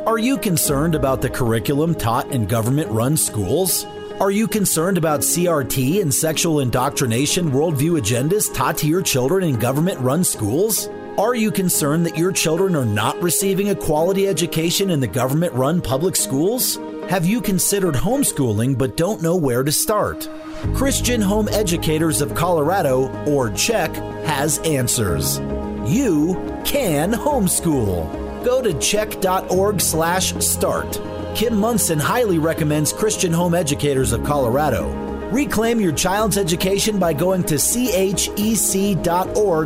Are 0.07 0.19
you 0.19 0.37
concerned 0.37 0.95
about 0.95 1.23
the 1.23 1.31
curriculum 1.31 1.95
taught 1.95 2.31
in 2.31 2.45
government 2.47 2.91
run 2.91 3.17
schools? 3.17 3.87
Are 4.21 4.31
you 4.31 4.47
concerned 4.47 4.99
about 4.99 5.21
CRT 5.21 6.03
and 6.03 6.13
sexual 6.15 6.61
indoctrination 6.61 7.51
worldview 7.51 7.99
agendas 7.99 8.55
taught 8.55 8.77
to 8.79 8.87
your 8.87 9.03
children 9.03 9.43
in 9.45 9.59
government 9.59 9.99
run 10.01 10.23
schools? 10.23 10.89
Are 11.17 11.37
you 11.37 11.53
concerned 11.53 12.07
that 12.07 12.19
your 12.19 12.33
children 12.33 12.75
are 12.75 12.85
not 12.85 13.23
receiving 13.23 13.71
a 13.71 13.75
quality 13.75 14.27
education 14.27 14.91
in 14.91 14.99
the 14.99 15.07
government 15.07 15.53
run 15.53 15.81
public 15.81 16.17
schools? 16.17 16.77
Have 17.09 17.25
you 17.25 17.41
considered 17.41 17.95
homeschooling 17.95 18.77
but 18.77 18.97
don't 18.97 19.23
know 19.23 19.37
where 19.37 19.63
to 19.63 19.71
start? 19.71 20.29
Christian 20.75 21.21
Home 21.21 21.49
Educators 21.51 22.21
of 22.21 22.35
Colorado, 22.35 23.07
or 23.27 23.51
CHEC, 23.51 23.95
has 24.25 24.59
answers 24.61 25.39
you 25.87 26.35
can 26.65 27.13
homeschool. 27.13 28.45
Go 28.45 28.61
to 28.63 28.71
chec.org 28.71 29.81
slash 29.81 30.35
start. 30.45 31.01
Kim 31.37 31.57
Monson 31.57 31.99
highly 31.99 32.39
recommends 32.39 32.93
Christian 32.93 33.33
Home 33.33 33.55
Educators 33.55 34.13
of 34.13 34.25
Colorado. 34.25 35.14
Reclaim 35.35 35.81
your 35.81 35.91
child's 35.91 36.39
education 36.39 37.01
by 37.01 37.13
going 37.13 37.43
to 37.45 37.57
chec.org 37.57 38.95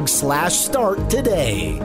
slash 0.09 0.55
start 0.55 1.11
today. 1.11 1.79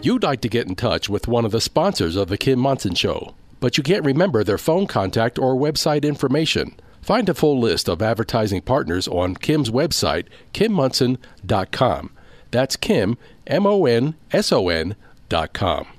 You'd 0.00 0.22
like 0.22 0.42
to 0.42 0.48
get 0.48 0.68
in 0.68 0.76
touch 0.76 1.08
with 1.08 1.26
one 1.26 1.44
of 1.44 1.50
the 1.50 1.60
sponsors 1.60 2.14
of 2.14 2.28
the 2.28 2.38
Kim 2.38 2.60
Monson 2.60 2.94
Show, 2.94 3.34
but 3.58 3.76
you 3.76 3.82
can't 3.82 4.04
remember 4.04 4.44
their 4.44 4.58
phone 4.58 4.86
contact 4.86 5.40
or 5.40 5.56
website 5.56 6.04
information. 6.04 6.78
Find 7.02 7.28
a 7.28 7.34
full 7.34 7.58
list 7.58 7.88
of 7.88 8.00
advertising 8.00 8.62
partners 8.62 9.08
on 9.08 9.34
Kim's 9.34 9.70
website, 9.70 10.26
kimmonson.com. 10.54 12.10
That's 12.52 12.76
Kim, 12.76 13.18
M 13.48 13.66
O 13.66 13.86
N 13.86 14.14
S 14.30 14.52
O 14.52 14.68
N 14.68 14.94
dot 15.28 15.52
com. 15.52 15.95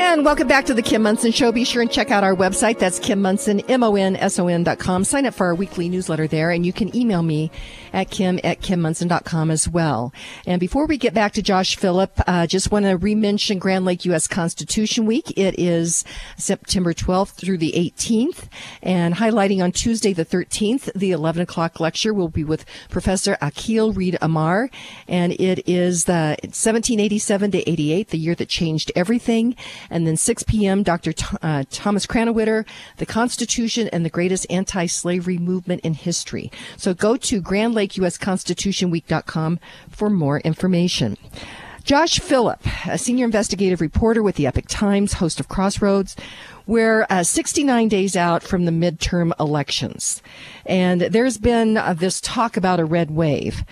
And 0.00 0.24
welcome 0.24 0.46
back 0.46 0.66
to 0.66 0.74
the 0.74 0.80
Kim 0.80 1.02
Monson 1.02 1.32
Show. 1.32 1.50
Be 1.50 1.64
sure 1.64 1.82
and 1.82 1.90
check 1.90 2.12
out 2.12 2.22
our 2.22 2.34
website. 2.34 2.78
That's 2.78 3.00
Kim 3.00 3.20
Monson, 3.20 3.58
M-O-N-S-O-N 3.68 4.62
dot 4.62 4.78
com. 4.78 5.02
Sign 5.02 5.26
up 5.26 5.34
for 5.34 5.46
our 5.46 5.56
weekly 5.56 5.88
newsletter 5.88 6.28
there, 6.28 6.52
and 6.52 6.64
you 6.64 6.72
can 6.72 6.94
email 6.94 7.24
me 7.24 7.50
at 7.92 8.10
kim 8.10 8.38
at 8.44 8.60
kimmonson.com 8.60 9.50
as 9.50 9.68
well. 9.68 10.12
And 10.46 10.60
before 10.60 10.86
we 10.86 10.96
get 10.96 11.14
back 11.14 11.32
to 11.32 11.42
Josh 11.42 11.76
Phillipp, 11.76 12.20
uh, 12.26 12.46
just 12.46 12.70
want 12.70 12.84
to 12.84 12.96
re-mention 12.96 13.58
Grand 13.58 13.84
Lake 13.84 14.04
U.S. 14.04 14.26
Constitution 14.26 15.06
Week. 15.06 15.36
It 15.36 15.58
is 15.58 16.04
September 16.36 16.92
12th 16.92 17.32
through 17.32 17.58
the 17.58 17.72
18th, 17.72 18.48
and 18.82 19.14
highlighting 19.14 19.62
on 19.62 19.72
Tuesday 19.72 20.12
the 20.12 20.24
13th, 20.24 20.92
the 20.94 21.12
11 21.12 21.42
o'clock 21.42 21.80
lecture 21.80 22.12
will 22.12 22.28
be 22.28 22.44
with 22.44 22.64
Professor 22.90 23.36
Akhil 23.40 23.96
Reed 23.96 24.18
Amar, 24.20 24.70
and 25.06 25.32
it 25.32 25.68
is 25.68 26.04
the 26.04 26.36
1787 26.42 27.50
to 27.52 27.70
88, 27.70 28.08
the 28.08 28.18
year 28.18 28.34
that 28.34 28.48
changed 28.48 28.92
everything. 28.94 29.54
And 29.90 30.06
then 30.06 30.16
6 30.16 30.42
p.m., 30.44 30.82
Dr. 30.82 31.12
Uh, 31.42 31.64
Thomas 31.70 32.06
Krannawitter, 32.06 32.66
The 32.96 33.06
Constitution 33.06 33.88
and 33.92 34.04
the 34.04 34.10
Greatest 34.10 34.46
Anti-Slavery 34.50 35.38
Movement 35.38 35.82
in 35.82 35.94
History. 35.94 36.50
So 36.76 36.94
go 36.94 37.16
to 37.16 37.40
GrandLakeUSConstitutionWeek.com 37.86 39.60
for 39.90 40.10
more 40.10 40.40
information. 40.40 41.16
Josh 41.84 42.20
Phillipp, 42.20 42.60
a 42.86 42.98
senior 42.98 43.24
investigative 43.24 43.80
reporter 43.80 44.22
with 44.22 44.34
the 44.34 44.46
Epoch 44.46 44.66
Times, 44.68 45.14
host 45.14 45.40
of 45.40 45.48
Crossroads. 45.48 46.16
We're 46.66 47.06
uh, 47.08 47.22
69 47.22 47.88
days 47.88 48.14
out 48.14 48.42
from 48.42 48.66
the 48.66 48.70
midterm 48.70 49.32
elections. 49.40 50.22
And 50.66 51.00
there's 51.00 51.38
been 51.38 51.78
uh, 51.78 51.94
this 51.94 52.20
talk 52.20 52.58
about 52.58 52.78
a 52.78 52.84
red 52.84 53.10
wave. 53.10 53.64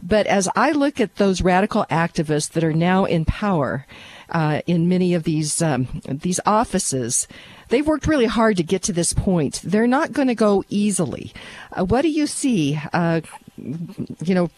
But 0.00 0.28
as 0.28 0.48
I 0.54 0.70
look 0.70 1.00
at 1.00 1.16
those 1.16 1.42
radical 1.42 1.84
activists 1.90 2.50
that 2.50 2.62
are 2.62 2.72
now 2.72 3.06
in 3.06 3.24
power, 3.24 3.86
uh, 4.30 4.60
in 4.66 4.88
many 4.88 5.14
of 5.14 5.24
these 5.24 5.62
um, 5.62 5.86
these 6.08 6.40
offices. 6.46 7.28
They've 7.68 7.86
worked 7.86 8.06
really 8.06 8.26
hard 8.26 8.56
to 8.58 8.62
get 8.62 8.82
to 8.82 8.92
this 8.92 9.12
point. 9.12 9.60
They're 9.64 9.86
not 9.86 10.12
going 10.12 10.28
to 10.28 10.34
go 10.34 10.64
easily. 10.68 11.32
Uh, 11.72 11.84
what 11.84 12.02
do 12.02 12.10
you 12.10 12.26
see, 12.26 12.78
uh, 12.92 13.22
you 13.56 14.34
know, 14.34 14.50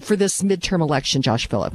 for 0.00 0.16
this 0.16 0.42
midterm 0.42 0.80
election, 0.80 1.22
Josh 1.22 1.48
Phillipp? 1.48 1.74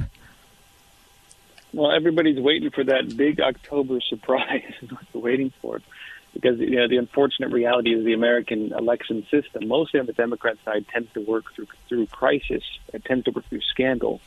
Well, 1.72 1.92
everybody's 1.92 2.40
waiting 2.40 2.70
for 2.70 2.82
that 2.84 3.16
big 3.16 3.40
October 3.40 4.00
surprise. 4.00 4.72
waiting 5.12 5.52
for 5.60 5.76
it 5.76 5.82
because 6.32 6.58
you 6.58 6.76
know 6.76 6.88
the 6.88 6.96
unfortunate 6.96 7.52
reality 7.52 7.94
is 7.94 8.04
the 8.04 8.12
American 8.12 8.72
election 8.72 9.26
system, 9.30 9.68
mostly 9.68 10.00
on 10.00 10.06
the 10.06 10.12
Democrat 10.12 10.56
side, 10.64 10.86
tends 10.88 11.12
to 11.12 11.20
work 11.20 11.52
through 11.54 11.68
through 11.88 12.06
crisis. 12.06 12.62
It 12.92 13.04
tends 13.04 13.24
to 13.24 13.30
work 13.30 13.46
through 13.48 13.62
scandal. 13.62 14.20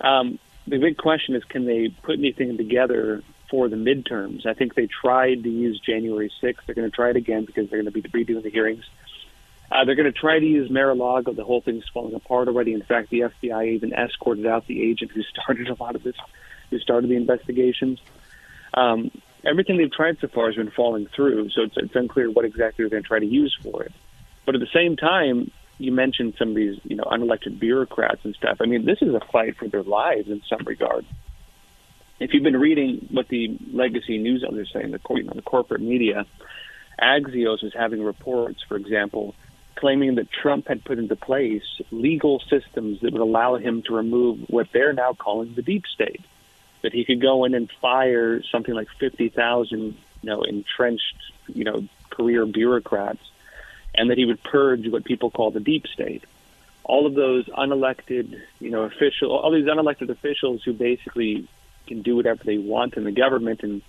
Um, 0.00 0.38
the 0.66 0.78
big 0.78 0.96
question 0.96 1.34
is 1.34 1.44
can 1.44 1.64
they 1.64 1.88
put 1.88 2.18
anything 2.18 2.56
together 2.56 3.22
for 3.50 3.68
the 3.68 3.76
midterms? 3.76 4.46
I 4.46 4.54
think 4.54 4.74
they 4.74 4.86
tried 4.86 5.42
to 5.42 5.48
use 5.48 5.80
January 5.80 6.30
6th. 6.42 6.58
They're 6.66 6.74
going 6.74 6.90
to 6.90 6.94
try 6.94 7.10
it 7.10 7.16
again 7.16 7.44
because 7.44 7.70
they're 7.70 7.82
going 7.82 7.92
to 7.92 8.02
be 8.02 8.02
redoing 8.02 8.42
the 8.42 8.50
hearings. 8.50 8.84
Uh, 8.84 9.17
they're 9.70 9.94
going 9.94 10.12
to 10.12 10.18
try 10.18 10.38
to 10.38 10.46
use 10.46 10.70
Mar-a-Lago. 10.70 11.32
The 11.32 11.44
whole 11.44 11.60
thing's 11.60 11.84
falling 11.92 12.14
apart 12.14 12.48
already. 12.48 12.72
In 12.72 12.82
fact, 12.82 13.10
the 13.10 13.20
FBI 13.20 13.74
even 13.74 13.92
escorted 13.92 14.46
out 14.46 14.66
the 14.66 14.82
agent 14.82 15.12
who 15.12 15.22
started 15.22 15.68
a 15.68 15.82
lot 15.82 15.94
of 15.94 16.02
this, 16.02 16.16
who 16.70 16.78
started 16.78 17.10
the 17.10 17.16
investigations. 17.16 18.00
Um, 18.74 19.10
everything 19.44 19.76
they've 19.76 19.92
tried 19.92 20.18
so 20.20 20.28
far 20.28 20.46
has 20.46 20.56
been 20.56 20.70
falling 20.70 21.06
through, 21.14 21.50
so 21.50 21.62
it's, 21.62 21.76
it's 21.76 21.94
unclear 21.94 22.30
what 22.30 22.44
exactly 22.44 22.84
they're 22.84 22.90
going 22.90 23.02
to 23.02 23.06
try 23.06 23.18
to 23.18 23.26
use 23.26 23.56
for 23.62 23.82
it. 23.82 23.92
But 24.46 24.54
at 24.54 24.60
the 24.60 24.68
same 24.72 24.96
time, 24.96 25.50
you 25.78 25.92
mentioned 25.92 26.34
some 26.38 26.50
of 26.50 26.56
these, 26.56 26.78
you 26.84 26.96
know, 26.96 27.04
unelected 27.04 27.60
bureaucrats 27.60 28.24
and 28.24 28.34
stuff. 28.34 28.58
I 28.60 28.66
mean, 28.66 28.84
this 28.84 28.98
is 29.00 29.14
a 29.14 29.20
fight 29.32 29.56
for 29.56 29.68
their 29.68 29.82
lives 29.82 30.28
in 30.28 30.42
some 30.48 30.64
regard. 30.66 31.04
If 32.18 32.34
you've 32.34 32.42
been 32.42 32.56
reading 32.56 33.08
what 33.12 33.28
the 33.28 33.56
legacy 33.72 34.18
news 34.18 34.42
outlets 34.44 34.70
are 34.74 34.80
saying, 34.80 34.90
the, 34.90 35.00
you 35.10 35.22
know, 35.22 35.34
the 35.34 35.42
corporate 35.42 35.80
media, 35.80 36.26
Axios 37.00 37.62
is 37.62 37.72
having 37.74 38.02
reports, 38.02 38.60
for 38.66 38.76
example, 38.76 39.36
claiming 39.78 40.16
that 40.16 40.30
Trump 40.30 40.68
had 40.68 40.84
put 40.84 40.98
into 40.98 41.16
place 41.16 41.62
legal 41.90 42.40
systems 42.40 43.00
that 43.00 43.12
would 43.12 43.22
allow 43.22 43.56
him 43.56 43.82
to 43.82 43.94
remove 43.94 44.40
what 44.48 44.68
they're 44.72 44.92
now 44.92 45.12
calling 45.12 45.54
the 45.54 45.62
deep 45.62 45.86
state. 45.86 46.24
That 46.82 46.92
he 46.92 47.04
could 47.04 47.20
go 47.20 47.44
in 47.44 47.54
and 47.54 47.70
fire 47.80 48.42
something 48.42 48.74
like 48.74 48.88
50,000, 49.00 49.78
you 49.80 49.94
know, 50.22 50.42
entrenched, 50.42 51.16
you 51.52 51.64
know, 51.64 51.88
career 52.10 52.46
bureaucrats 52.46 53.22
and 53.94 54.10
that 54.10 54.18
he 54.18 54.24
would 54.24 54.42
purge 54.42 54.88
what 54.88 55.04
people 55.04 55.30
call 55.30 55.50
the 55.50 55.60
deep 55.60 55.86
state. 55.86 56.24
All 56.84 57.06
of 57.06 57.14
those 57.14 57.46
unelected, 57.46 58.40
you 58.60 58.70
know, 58.70 58.82
official, 58.82 59.36
all 59.36 59.50
these 59.50 59.66
unelected 59.66 60.08
officials 60.08 60.62
who 60.62 60.72
basically 60.72 61.48
can 61.86 62.02
do 62.02 62.16
whatever 62.16 62.42
they 62.44 62.58
want 62.58 62.94
in 62.94 63.04
the 63.04 63.12
government 63.12 63.62
and 63.62 63.82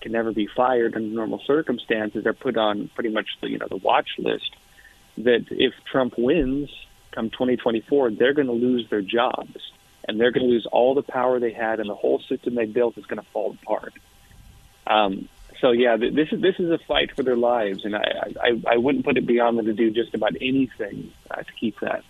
can 0.00 0.12
never 0.12 0.32
be 0.32 0.46
fired 0.46 0.96
under 0.96 1.08
normal 1.08 1.40
circumstances 1.46 2.26
are 2.26 2.32
put 2.32 2.56
on 2.56 2.88
pretty 2.94 3.10
much 3.10 3.28
the, 3.40 3.50
you 3.50 3.58
know, 3.58 3.68
the 3.68 3.76
watch 3.76 4.08
list. 4.18 4.56
That 5.18 5.46
if 5.50 5.74
Trump 5.90 6.14
wins 6.16 6.70
come 7.12 7.30
2024, 7.30 8.12
they're 8.12 8.34
going 8.34 8.46
to 8.46 8.52
lose 8.52 8.88
their 8.88 9.02
jobs 9.02 9.72
and 10.08 10.18
they're 10.18 10.32
going 10.32 10.46
to 10.46 10.52
lose 10.52 10.66
all 10.70 10.94
the 10.94 11.02
power 11.02 11.38
they 11.38 11.52
had, 11.52 11.78
and 11.78 11.88
the 11.88 11.94
whole 11.94 12.20
system 12.28 12.54
they 12.54 12.66
built 12.66 12.96
is 12.98 13.06
going 13.06 13.22
to 13.22 13.30
fall 13.32 13.56
apart. 13.62 13.92
Um, 14.86 15.28
so 15.60 15.72
yeah, 15.72 15.96
this 15.96 16.28
is 16.32 16.40
this 16.40 16.56
is 16.58 16.70
a 16.70 16.78
fight 16.78 17.14
for 17.14 17.22
their 17.22 17.36
lives, 17.36 17.84
and 17.84 17.94
I 17.94 18.32
I, 18.42 18.62
I 18.66 18.76
wouldn't 18.78 19.04
put 19.04 19.18
it 19.18 19.26
beyond 19.26 19.58
them 19.58 19.66
to 19.66 19.74
do 19.74 19.90
just 19.90 20.14
about 20.14 20.34
anything 20.40 21.12
uh, 21.30 21.36
to 21.36 21.52
keep 21.58 21.78
that. 21.80 22.02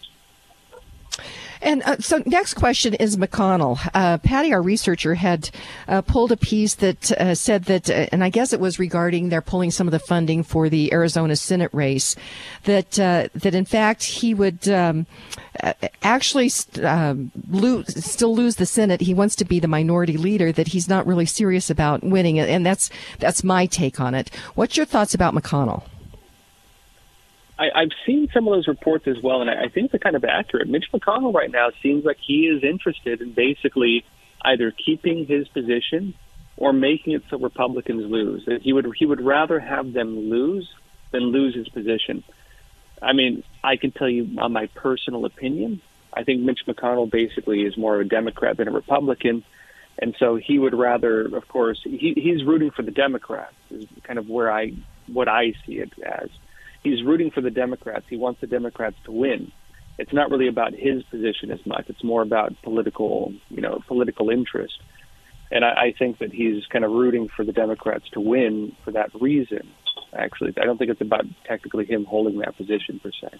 And 1.63 1.83
uh, 1.83 1.99
so, 1.99 2.23
next 2.25 2.55
question 2.55 2.95
is 2.95 3.17
McConnell. 3.17 3.79
Uh, 3.93 4.19
Patty, 4.19 4.53
our 4.53 4.63
researcher, 4.63 5.15
had 5.15 5.51
uh, 5.89 6.01
pulled 6.01 6.33
a 6.33 6.37
piece 6.37 6.75
that 6.77 7.13
uh, 7.13 7.35
said 7.35 7.65
that, 7.65 7.91
uh, 7.91 8.07
and 8.13 8.25
I 8.25 8.31
guess 8.31 8.53
it 8.53 8.61
was 8.61 8.79
regarding 8.79 9.29
they're 9.29 9.43
pulling 9.43 9.71
some 9.71 9.87
of 9.87 9.93
the 9.93 9.99
funding 9.99 10.43
for 10.43 10.69
the 10.71 10.93
Arizona 10.93 11.37
Senate 11.37 11.71
race, 11.75 12.17
that 12.65 12.99
uh, 12.99 13.29
that 13.35 13.55
in 13.55 13.67
fact 13.67 14.05
he 14.05 14.33
would 14.33 14.69
um, 14.69 15.07
actually 16.03 16.51
um, 16.83 17.31
lose, 17.51 18.05
still 18.05 18.35
lose 18.35 18.57
the 18.57 18.67
Senate. 18.67 19.03
He 19.03 19.13
wants 19.13 19.37
to 19.37 19.45
be 19.45 19.61
the 19.61 19.69
minority 19.69 20.17
leader. 20.17 20.53
That 20.53 20.69
he's 20.69 20.89
not 20.89 21.07
really 21.07 21.27
serious 21.27 21.69
about 21.69 22.03
winning, 22.03 22.39
and 22.39 22.65
that's 22.65 22.89
that's 23.19 23.45
my 23.45 23.67
take 23.67 24.01
on 24.01 24.15
it. 24.15 24.35
What's 24.55 24.79
your 24.79 24.87
thoughts 24.87 25.13
about 25.13 25.35
McConnell? 25.35 25.83
I, 27.61 27.83
I've 27.83 27.91
seen 28.07 28.29
some 28.33 28.49
of 28.49 28.55
those 28.55 28.67
reports 28.67 29.07
as 29.07 29.23
well, 29.23 29.43
and 29.43 29.51
I, 29.51 29.65
I 29.65 29.69
think 29.69 29.91
they're 29.91 30.01
kind 30.01 30.17
of 30.17 30.25
accurate. 30.25 30.67
Mitch 30.67 30.87
McConnell 30.93 31.35
right 31.35 31.51
now 31.51 31.71
seems 31.83 32.05
like 32.05 32.17
he 32.19 32.47
is 32.47 32.65
interested 32.65 33.21
in 33.21 33.33
basically 33.33 34.05
either 34.43 34.71
keeping 34.71 35.27
his 35.27 35.47
position 35.49 36.15
or 36.57 36.73
making 36.73 37.13
it 37.13 37.23
so 37.29 37.39
Republicans 37.39 38.11
lose. 38.11 38.49
He 38.63 38.73
would 38.73 38.87
he 38.97 39.05
would 39.05 39.21
rather 39.21 39.61
have 39.61 39.93
them 39.93 40.31
lose 40.31 40.69
than 41.13 41.25
lose 41.25 41.55
his 41.55 41.69
position. 41.69 42.25
I 43.03 43.13
mean, 43.13 43.45
I 43.63 43.77
can 43.77 43.93
tell 43.93 44.09
you 44.09 44.39
on 44.39 44.53
my 44.53 44.67
personal 44.75 45.27
opinion. 45.27 45.83
I 46.15 46.25
think 46.25 46.41
Mitch 46.41 46.61
McConnell 46.67 47.11
basically 47.11 47.63
is 47.63 47.77
more 47.77 47.95
of 47.97 48.01
a 48.01 48.05
Democrat 48.09 48.57
than 48.57 48.69
a 48.69 48.73
Republican, 48.73 49.45
and 49.99 50.15
so 50.19 50.37
he 50.37 50.59
would 50.59 50.75
rather, 50.75 51.23
of 51.37 51.47
course, 51.49 51.81
he, 51.85 52.15
he's 52.17 52.43
rooting 52.43 52.71
for 52.71 52.83
the 52.83 52.91
Democrats. 52.91 53.55
Is 53.71 53.87
kind 54.03 54.19
of 54.19 54.31
where 54.31 54.51
I 54.51 54.73
what 55.07 55.29
I 55.29 55.53
see 55.67 55.79
it 55.79 55.93
as 56.03 56.31
he's 56.83 57.03
rooting 57.03 57.31
for 57.31 57.41
the 57.41 57.51
Democrats. 57.51 58.07
He 58.09 58.17
wants 58.17 58.41
the 58.41 58.47
Democrats 58.47 58.97
to 59.05 59.13
win. 59.13 59.53
It's 59.99 60.13
not 60.13 60.31
really 60.31 60.49
about 60.49 60.73
his 60.73 61.03
position 61.05 61.51
as 61.51 61.65
much. 61.67 61.85
It's 61.89 62.03
more 62.03 62.23
about 62.23 62.55
political, 62.63 63.35
you 63.49 63.61
know, 63.61 63.81
political 63.87 64.31
interest. 64.31 64.81
And 65.51 65.65
I, 65.65 65.69
I 65.69 65.95
think 65.99 66.19
that 66.19 66.33
he's 66.33 66.65
kind 66.67 66.85
of 66.85 66.91
rooting 66.93 67.29
for 67.29 67.45
the 67.45 67.53
Democrats 67.53 68.09
to 68.13 68.21
win 68.21 68.75
for 68.85 68.93
that 68.93 69.11
reason. 69.21 69.69
Actually, 70.13 70.55
I 70.61 70.65
don't 70.65 70.79
think 70.79 70.91
it's 70.91 71.01
about 71.01 71.25
technically 71.45 71.85
him 71.85 72.05
holding 72.05 72.39
that 72.39 72.57
position 72.57 72.99
per 73.01 73.11
se. 73.11 73.39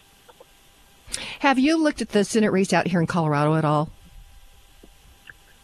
Have 1.41 1.59
you 1.59 1.77
looked 1.77 2.03
at 2.03 2.11
the 2.11 2.25
Senate 2.25 2.53
race 2.53 2.73
out 2.73 2.87
here 2.87 3.01
in 3.01 3.07
Colorado 3.07 3.55
at 3.57 3.65
all? 3.65 3.91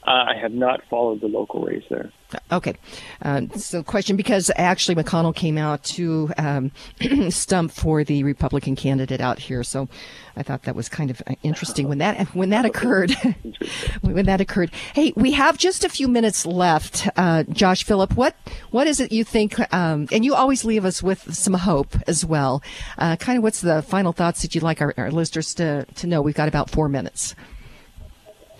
Uh, 0.06 0.24
I 0.28 0.36
have 0.40 0.52
not 0.52 0.82
followed 0.88 1.20
the 1.20 1.26
local 1.26 1.62
race 1.62 1.82
there. 1.90 2.12
Okay. 2.52 2.74
Uh, 3.22 3.42
so, 3.56 3.82
question 3.82 4.16
because 4.16 4.50
actually 4.54 4.94
McConnell 4.94 5.34
came 5.34 5.58
out 5.58 5.82
to 5.84 6.30
um, 6.38 6.70
stump 7.30 7.72
for 7.72 8.04
the 8.04 8.22
Republican 8.22 8.76
candidate 8.76 9.20
out 9.20 9.38
here. 9.40 9.64
So, 9.64 9.88
I 10.36 10.44
thought 10.44 10.62
that 10.62 10.76
was 10.76 10.88
kind 10.88 11.10
of 11.10 11.22
uh, 11.26 11.34
interesting 11.42 11.88
when 11.88 11.98
that 11.98 12.28
when 12.34 12.50
that 12.50 12.64
occurred. 12.64 13.16
when 14.02 14.26
that 14.26 14.40
occurred. 14.40 14.70
Hey, 14.94 15.12
we 15.16 15.32
have 15.32 15.58
just 15.58 15.84
a 15.84 15.88
few 15.88 16.06
minutes 16.06 16.46
left. 16.46 17.08
Uh, 17.16 17.42
Josh 17.44 17.82
Phillipp, 17.82 18.16
what 18.16 18.36
what 18.70 18.86
is 18.86 19.00
it 19.00 19.10
you 19.10 19.24
think? 19.24 19.58
Um, 19.74 20.06
and 20.12 20.24
you 20.24 20.34
always 20.34 20.64
leave 20.64 20.84
us 20.84 21.02
with 21.02 21.34
some 21.34 21.54
hope 21.54 21.96
as 22.06 22.24
well. 22.24 22.62
Uh, 22.98 23.16
kind 23.16 23.38
of, 23.38 23.42
what's 23.42 23.60
the 23.60 23.82
final 23.82 24.12
thoughts 24.12 24.42
that 24.42 24.54
you'd 24.54 24.64
like 24.64 24.80
our, 24.80 24.94
our 24.96 25.10
listeners 25.10 25.52
to 25.54 25.84
to 25.84 26.06
know? 26.06 26.22
We've 26.22 26.34
got 26.34 26.48
about 26.48 26.70
four 26.70 26.88
minutes. 26.88 27.34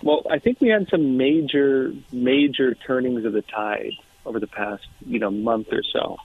Well, 0.03 0.23
I 0.29 0.39
think 0.39 0.61
we 0.61 0.69
had 0.69 0.87
some 0.89 1.17
major, 1.17 1.93
major 2.11 2.75
turnings 2.75 3.25
of 3.25 3.33
the 3.33 3.41
tide 3.41 3.93
over 4.25 4.39
the 4.39 4.47
past, 4.47 4.85
you 5.05 5.19
know, 5.19 5.31
month 5.31 5.67
or 5.71 5.83
so. 5.83 6.17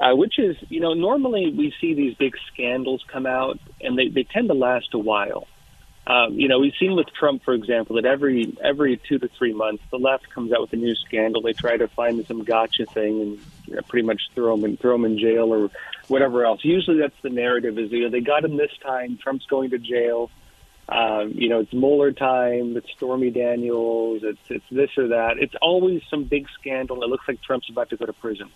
Uh, 0.00 0.16
which 0.16 0.38
is, 0.38 0.56
you 0.68 0.80
know, 0.80 0.94
normally 0.94 1.52
we 1.56 1.72
see 1.80 1.94
these 1.94 2.14
big 2.14 2.34
scandals 2.52 3.04
come 3.12 3.26
out 3.26 3.60
and 3.80 3.96
they, 3.96 4.08
they 4.08 4.24
tend 4.24 4.48
to 4.48 4.54
last 4.54 4.88
a 4.94 4.98
while. 4.98 5.46
Um, 6.04 6.34
you 6.34 6.48
know, 6.48 6.58
we've 6.58 6.72
seen 6.80 6.96
with 6.96 7.06
Trump, 7.14 7.44
for 7.44 7.54
example, 7.54 7.96
that 7.96 8.04
every 8.04 8.56
every 8.62 9.00
two 9.08 9.20
to 9.20 9.28
three 9.38 9.52
months, 9.52 9.84
the 9.92 9.98
left 9.98 10.28
comes 10.30 10.52
out 10.52 10.60
with 10.60 10.72
a 10.72 10.76
new 10.76 10.96
scandal. 10.96 11.42
They 11.42 11.52
try 11.52 11.76
to 11.76 11.86
find 11.86 12.26
some 12.26 12.42
gotcha 12.42 12.86
thing 12.86 13.20
and 13.20 13.38
you 13.66 13.76
know, 13.76 13.82
pretty 13.82 14.04
much 14.04 14.20
throw 14.34 14.54
him 14.54 14.64
in, 14.64 14.76
throw 14.76 14.96
him 14.96 15.04
in 15.04 15.18
jail 15.18 15.54
or 15.54 15.70
whatever 16.08 16.44
else. 16.44 16.64
Usually, 16.64 16.98
that's 16.98 17.14
the 17.22 17.30
narrative: 17.30 17.78
is 17.78 17.92
you 17.92 18.02
know 18.02 18.10
they 18.10 18.20
got 18.20 18.44
him 18.44 18.56
this 18.56 18.72
time. 18.82 19.16
Trump's 19.22 19.46
going 19.46 19.70
to 19.70 19.78
jail. 19.78 20.28
Um, 20.88 21.32
you 21.34 21.48
know, 21.48 21.60
it's 21.60 21.72
Mueller 21.72 22.12
time, 22.12 22.76
it's 22.76 22.90
Stormy 22.90 23.30
Daniels, 23.30 24.22
it's 24.24 24.40
it's 24.48 24.64
this 24.70 24.90
or 24.98 25.08
that. 25.08 25.38
It's 25.38 25.54
always 25.62 26.02
some 26.10 26.24
big 26.24 26.48
scandal. 26.58 27.02
It 27.02 27.08
looks 27.08 27.26
like 27.28 27.40
Trump's 27.40 27.70
about 27.70 27.90
to 27.90 27.96
go 27.96 28.06
to 28.06 28.12
prison. 28.12 28.50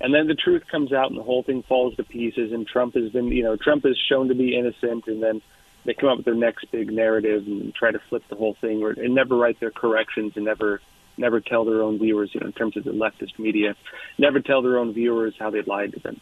And 0.00 0.14
then 0.14 0.26
the 0.26 0.34
truth 0.34 0.64
comes 0.70 0.92
out 0.92 1.10
and 1.10 1.18
the 1.18 1.22
whole 1.22 1.42
thing 1.42 1.62
falls 1.62 1.96
to 1.96 2.04
pieces 2.04 2.52
and 2.52 2.66
Trump 2.66 2.94
has 2.94 3.10
been, 3.10 3.28
you 3.28 3.42
know, 3.42 3.56
Trump 3.56 3.86
is 3.86 3.96
shown 3.98 4.28
to 4.28 4.34
be 4.34 4.56
innocent 4.56 5.06
and 5.06 5.22
then 5.22 5.40
they 5.84 5.94
come 5.94 6.10
up 6.10 6.18
with 6.18 6.26
their 6.26 6.34
next 6.34 6.70
big 6.70 6.92
narrative 6.92 7.46
and 7.46 7.74
try 7.74 7.90
to 7.90 7.98
flip 7.98 8.22
the 8.28 8.36
whole 8.36 8.54
thing 8.54 8.82
or 8.82 8.90
and 8.90 9.14
never 9.14 9.36
write 9.36 9.58
their 9.58 9.70
corrections 9.70 10.32
and 10.36 10.44
never 10.44 10.80
never 11.16 11.40
tell 11.40 11.64
their 11.64 11.82
own 11.82 11.98
viewers, 11.98 12.34
you 12.34 12.40
know, 12.40 12.46
in 12.46 12.52
terms 12.52 12.76
of 12.76 12.84
the 12.84 12.90
leftist 12.92 13.38
media, 13.38 13.74
never 14.18 14.40
tell 14.40 14.60
their 14.60 14.78
own 14.78 14.92
viewers 14.92 15.34
how 15.38 15.48
they 15.48 15.62
lied 15.62 15.94
to 15.94 16.00
them. 16.00 16.20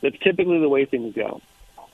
That's 0.00 0.18
typically 0.20 0.60
the 0.60 0.68
way 0.68 0.84
things 0.84 1.14
go. 1.14 1.40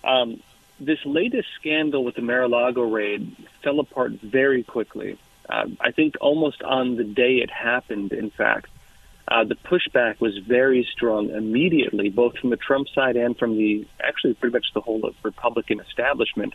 Um, 0.03 0.42
this 0.80 0.98
latest 1.04 1.48
scandal 1.58 2.04
with 2.04 2.16
the 2.16 2.22
Mar-a-Lago 2.22 2.82
raid 2.82 3.36
fell 3.62 3.80
apart 3.80 4.12
very 4.12 4.62
quickly. 4.62 5.18
Uh, 5.48 5.66
I 5.80 5.90
think 5.92 6.16
almost 6.20 6.62
on 6.62 6.96
the 6.96 7.04
day 7.04 7.36
it 7.36 7.50
happened, 7.50 8.12
in 8.12 8.30
fact. 8.30 8.68
Uh, 9.26 9.44
the 9.44 9.54
pushback 9.54 10.20
was 10.20 10.36
very 10.38 10.86
strong 10.92 11.30
immediately, 11.30 12.10
both 12.10 12.36
from 12.36 12.50
the 12.50 12.56
Trump 12.56 12.88
side 12.88 13.16
and 13.16 13.38
from 13.38 13.56
the 13.56 13.86
actually 14.02 14.34
pretty 14.34 14.52
much 14.52 14.66
the 14.74 14.80
whole 14.80 15.10
Republican 15.22 15.80
establishment. 15.80 16.52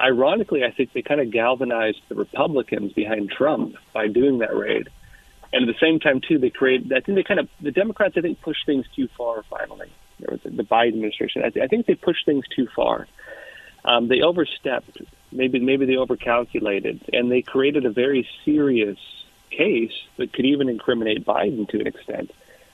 Ironically, 0.00 0.64
I 0.64 0.72
think 0.72 0.92
they 0.92 1.02
kind 1.02 1.20
of 1.20 1.30
galvanized 1.30 2.00
the 2.08 2.16
Republicans 2.16 2.92
behind 2.92 3.30
Trump 3.30 3.76
by 3.92 4.08
doing 4.08 4.38
that 4.38 4.56
raid. 4.56 4.88
And 5.52 5.68
at 5.68 5.72
the 5.72 5.78
same 5.78 6.00
time, 6.00 6.20
too, 6.20 6.38
they 6.38 6.50
created, 6.50 6.92
I 6.92 6.98
think 6.98 7.14
they 7.14 7.22
kind 7.22 7.38
of, 7.38 7.48
the 7.60 7.70
Democrats, 7.70 8.16
I 8.16 8.22
think, 8.22 8.40
pushed 8.40 8.66
things 8.66 8.86
too 8.96 9.08
far 9.16 9.44
finally. 9.44 9.88
The 10.18 10.64
Biden 10.64 10.94
administration, 10.94 11.42
I, 11.44 11.50
th- 11.50 11.64
I 11.64 11.68
think 11.68 11.86
they 11.86 11.94
pushed 11.94 12.26
things 12.26 12.44
too 12.48 12.66
far 12.74 13.06
um, 13.84 14.08
they 14.08 14.22
overstepped. 14.22 14.98
Maybe 15.30 15.58
maybe 15.58 15.86
they 15.86 15.94
overcalculated, 15.94 17.08
and 17.12 17.30
they 17.30 17.42
created 17.42 17.84
a 17.84 17.90
very 17.90 18.28
serious 18.44 18.98
case 19.50 19.92
that 20.16 20.32
could 20.32 20.46
even 20.46 20.68
incriminate 20.68 21.24
Biden 21.24 21.68
to 21.68 21.80
an 21.80 21.86
extent. 21.86 22.30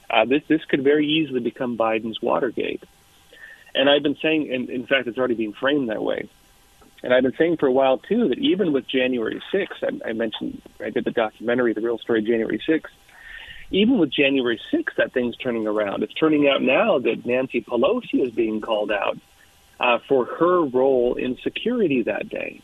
Uh, 0.08 0.24
this 0.24 0.42
this 0.48 0.64
could 0.64 0.84
very 0.84 1.06
easily 1.06 1.40
become 1.40 1.76
Biden's 1.76 2.20
Watergate. 2.20 2.82
And 3.74 3.88
I've 3.88 4.02
been 4.02 4.16
saying, 4.20 4.52
and 4.52 4.68
in 4.68 4.86
fact, 4.86 5.06
it's 5.06 5.16
already 5.16 5.34
being 5.34 5.52
framed 5.52 5.90
that 5.90 6.02
way. 6.02 6.28
And 7.02 7.14
I've 7.14 7.22
been 7.22 7.36
saying 7.38 7.56
for 7.58 7.66
a 7.66 7.72
while 7.72 7.98
too 7.98 8.28
that 8.28 8.38
even 8.38 8.72
with 8.72 8.86
January 8.86 9.40
6th, 9.52 10.02
I, 10.04 10.10
I 10.10 10.12
mentioned 10.12 10.60
I 10.80 10.90
did 10.90 11.04
the 11.04 11.12
documentary, 11.12 11.72
The 11.72 11.80
Real 11.80 11.98
Story, 11.98 12.22
January 12.22 12.60
6th. 12.68 12.90
Even 13.70 13.98
with 13.98 14.10
January 14.10 14.60
6th, 14.72 14.96
that 14.96 15.12
thing's 15.12 15.36
turning 15.36 15.66
around. 15.66 16.02
It's 16.02 16.12
turning 16.14 16.48
out 16.48 16.60
now 16.60 16.98
that 16.98 17.24
Nancy 17.24 17.62
Pelosi 17.62 18.26
is 18.26 18.32
being 18.32 18.60
called 18.60 18.90
out 18.90 19.16
uh, 19.80 19.98
for 20.06 20.26
her 20.26 20.62
role 20.62 21.14
in 21.14 21.36
security 21.42 22.02
that 22.02 22.28
day. 22.28 22.60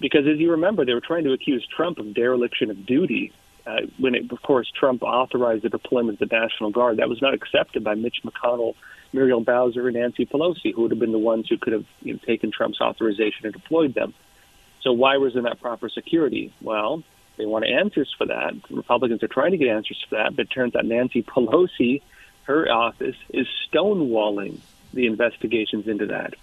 Because 0.00 0.26
as 0.26 0.38
you 0.38 0.52
remember, 0.52 0.84
they 0.84 0.94
were 0.94 1.00
trying 1.00 1.24
to 1.24 1.32
accuse 1.32 1.66
Trump 1.66 1.98
of 1.98 2.12
dereliction 2.12 2.70
of 2.70 2.84
duty 2.86 3.32
uh, 3.66 3.82
when, 3.98 4.14
it, 4.14 4.32
of 4.32 4.42
course, 4.42 4.70
Trump 4.70 5.02
authorized 5.02 5.62
the 5.62 5.68
deployment 5.68 6.20
of 6.20 6.28
the 6.28 6.34
National 6.34 6.70
Guard. 6.70 6.96
That 6.96 7.08
was 7.08 7.22
not 7.22 7.34
accepted 7.34 7.84
by 7.84 7.94
Mitch 7.94 8.22
McConnell, 8.24 8.74
Muriel 9.12 9.42
Bowser, 9.42 9.86
and 9.86 9.96
Nancy 9.96 10.26
Pelosi, 10.26 10.74
who 10.74 10.82
would 10.82 10.90
have 10.90 10.98
been 10.98 11.12
the 11.12 11.18
ones 11.18 11.46
who 11.48 11.58
could 11.58 11.74
have 11.74 11.84
you 12.02 12.14
know, 12.14 12.20
taken 12.26 12.50
Trump's 12.50 12.80
authorization 12.80 13.44
and 13.44 13.52
deployed 13.52 13.94
them. 13.94 14.14
So 14.80 14.92
why 14.92 15.18
was 15.18 15.34
there 15.34 15.42
not 15.42 15.60
proper 15.60 15.90
security? 15.90 16.52
Well, 16.62 17.04
they 17.36 17.44
want 17.44 17.66
answers 17.66 18.12
for 18.16 18.26
that. 18.26 18.54
Republicans 18.70 19.22
are 19.22 19.28
trying 19.28 19.52
to 19.52 19.58
get 19.58 19.68
answers 19.68 20.02
for 20.08 20.16
that, 20.16 20.34
but 20.34 20.46
it 20.46 20.50
turns 20.50 20.74
out 20.74 20.86
Nancy 20.86 21.22
Pelosi, 21.22 22.00
her 22.44 22.70
office, 22.70 23.16
is 23.28 23.46
stonewalling 23.70 24.58
the 24.92 25.06
investigations 25.06 25.86
into 25.86 26.06
that. 26.06 26.34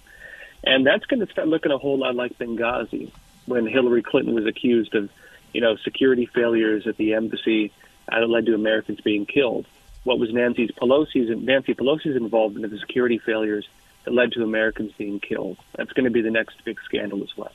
And 0.64 0.86
that's 0.86 1.06
going 1.06 1.24
to 1.24 1.32
start 1.32 1.48
looking 1.48 1.72
a 1.72 1.78
whole 1.78 1.98
lot 1.98 2.14
like 2.14 2.38
Benghazi 2.38 3.10
when 3.46 3.66
Hillary 3.66 4.02
Clinton 4.02 4.34
was 4.34 4.46
accused 4.46 4.94
of, 4.94 5.08
you 5.52 5.60
know, 5.60 5.76
security 5.76 6.26
failures 6.26 6.86
at 6.86 6.96
the 6.96 7.14
embassy 7.14 7.72
that 8.08 8.28
led 8.28 8.46
to 8.46 8.54
Americans 8.54 9.00
being 9.00 9.26
killed. 9.26 9.66
What 10.04 10.18
was 10.18 10.32
Nancy 10.32 10.68
Pelosi's 10.68 11.30
Nancy 11.42 11.74
Pelosi's 11.74 12.16
involvement 12.16 12.64
in 12.64 12.70
the 12.70 12.78
security 12.78 13.18
failures 13.18 13.68
that 14.04 14.14
led 14.14 14.32
to 14.32 14.42
Americans 14.42 14.92
being 14.96 15.20
killed? 15.20 15.58
That's 15.76 15.92
going 15.92 16.04
to 16.04 16.10
be 16.10 16.22
the 16.22 16.30
next 16.30 16.64
big 16.64 16.78
scandal 16.84 17.22
as 17.22 17.36
well. 17.36 17.52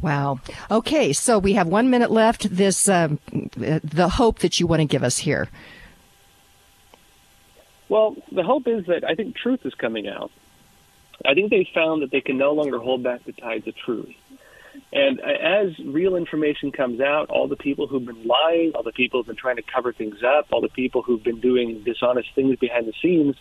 Wow. 0.00 0.40
Okay, 0.70 1.12
so 1.12 1.38
we 1.38 1.52
have 1.54 1.66
one 1.66 1.90
minute 1.90 2.10
left. 2.10 2.48
This 2.54 2.88
um, 2.88 3.18
the 3.54 4.08
hope 4.14 4.38
that 4.38 4.58
you 4.58 4.66
want 4.66 4.80
to 4.80 4.86
give 4.86 5.04
us 5.04 5.18
here. 5.18 5.48
Well, 7.92 8.16
the 8.32 8.42
hope 8.42 8.68
is 8.68 8.86
that 8.86 9.04
I 9.04 9.14
think 9.14 9.36
truth 9.36 9.66
is 9.66 9.74
coming 9.74 10.08
out. 10.08 10.30
I 11.26 11.34
think 11.34 11.50
they 11.50 11.68
found 11.74 12.00
that 12.00 12.10
they 12.10 12.22
can 12.22 12.38
no 12.38 12.52
longer 12.52 12.78
hold 12.78 13.02
back 13.02 13.22
the 13.26 13.32
tides 13.32 13.68
of 13.68 13.76
truth. 13.76 14.14
And 14.94 15.20
as 15.20 15.78
real 15.78 16.16
information 16.16 16.72
comes 16.72 17.02
out, 17.02 17.28
all 17.28 17.48
the 17.48 17.56
people 17.56 17.86
who've 17.86 18.06
been 18.06 18.26
lying, 18.26 18.72
all 18.74 18.82
the 18.82 18.92
people 18.92 19.20
who've 19.20 19.26
been 19.26 19.36
trying 19.36 19.56
to 19.56 19.62
cover 19.62 19.92
things 19.92 20.22
up, 20.22 20.46
all 20.52 20.62
the 20.62 20.70
people 20.70 21.02
who've 21.02 21.22
been 21.22 21.40
doing 21.40 21.82
dishonest 21.82 22.34
things 22.34 22.56
behind 22.58 22.86
the 22.86 22.94
scenes, 23.02 23.36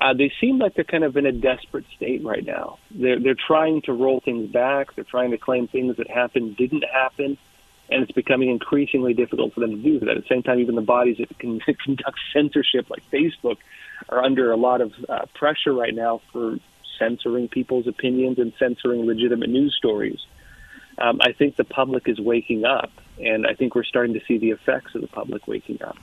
uh, 0.00 0.12
they 0.12 0.32
seem 0.40 0.58
like 0.58 0.74
they're 0.74 0.82
kind 0.82 1.04
of 1.04 1.16
in 1.16 1.24
a 1.24 1.30
desperate 1.30 1.84
state 1.94 2.24
right 2.24 2.44
now. 2.44 2.78
They're 2.90 3.20
they're 3.20 3.36
trying 3.36 3.82
to 3.82 3.92
roll 3.92 4.18
things 4.18 4.50
back. 4.50 4.96
They're 4.96 5.04
trying 5.04 5.30
to 5.30 5.38
claim 5.38 5.68
things 5.68 5.98
that 5.98 6.10
happened 6.10 6.56
didn't 6.56 6.84
happen, 6.92 7.38
and 7.88 8.02
it's 8.02 8.12
becoming 8.12 8.50
increasingly 8.50 9.14
difficult 9.14 9.54
for 9.54 9.60
them 9.60 9.70
to 9.70 9.76
do 9.76 10.00
that. 10.00 10.10
At 10.10 10.16
the 10.16 10.28
same 10.28 10.42
time, 10.42 10.58
even 10.58 10.74
the 10.74 10.82
bodies 10.82 11.18
that 11.18 11.38
can 11.38 11.60
conduct 11.84 12.18
censorship, 12.32 12.90
like 12.90 13.02
Facebook, 13.12 13.56
are 14.08 14.22
under 14.22 14.52
a 14.52 14.56
lot 14.56 14.80
of 14.80 14.92
uh, 15.08 15.26
pressure 15.34 15.72
right 15.72 15.94
now 15.94 16.20
for 16.32 16.58
censoring 16.98 17.48
people's 17.48 17.86
opinions 17.86 18.38
and 18.38 18.52
censoring 18.58 19.06
legitimate 19.06 19.50
news 19.50 19.74
stories. 19.76 20.18
Um, 20.98 21.20
I 21.20 21.32
think 21.32 21.56
the 21.56 21.64
public 21.64 22.08
is 22.08 22.18
waking 22.18 22.64
up, 22.64 22.90
and 23.20 23.46
I 23.46 23.54
think 23.54 23.74
we're 23.74 23.84
starting 23.84 24.14
to 24.14 24.20
see 24.26 24.38
the 24.38 24.50
effects 24.50 24.94
of 24.94 25.02
the 25.02 25.08
public 25.08 25.46
waking 25.46 25.82
up. 25.82 25.96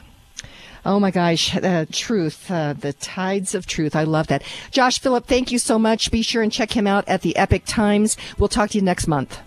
Oh 0.85 0.99
my 0.99 1.11
gosh, 1.11 1.55
uh, 1.55 1.85
truth, 1.91 2.51
uh, 2.51 2.73
the 2.73 2.91
tides 2.93 3.55
of 3.55 3.65
truth. 3.65 3.95
I 3.95 4.03
love 4.03 4.27
that. 4.27 4.43
Josh 4.69 4.99
Phillipp, 4.99 5.25
thank 5.25 5.51
you 5.51 5.57
so 5.57 5.79
much. 5.79 6.11
Be 6.11 6.21
sure 6.21 6.43
and 6.43 6.51
check 6.51 6.75
him 6.75 6.87
out 6.87 7.07
at 7.07 7.21
the 7.21 7.37
Epoch 7.37 7.63
Times. 7.65 8.17
We'll 8.37 8.49
talk 8.49 8.71
to 8.71 8.77
you 8.77 8.83
next 8.83 9.07
month. 9.07 9.39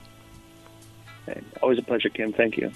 Always 1.63 1.79
a 1.79 1.83
pleasure, 1.83 2.09
Kim. 2.09 2.33
Thank 2.33 2.57
you. 2.57 2.71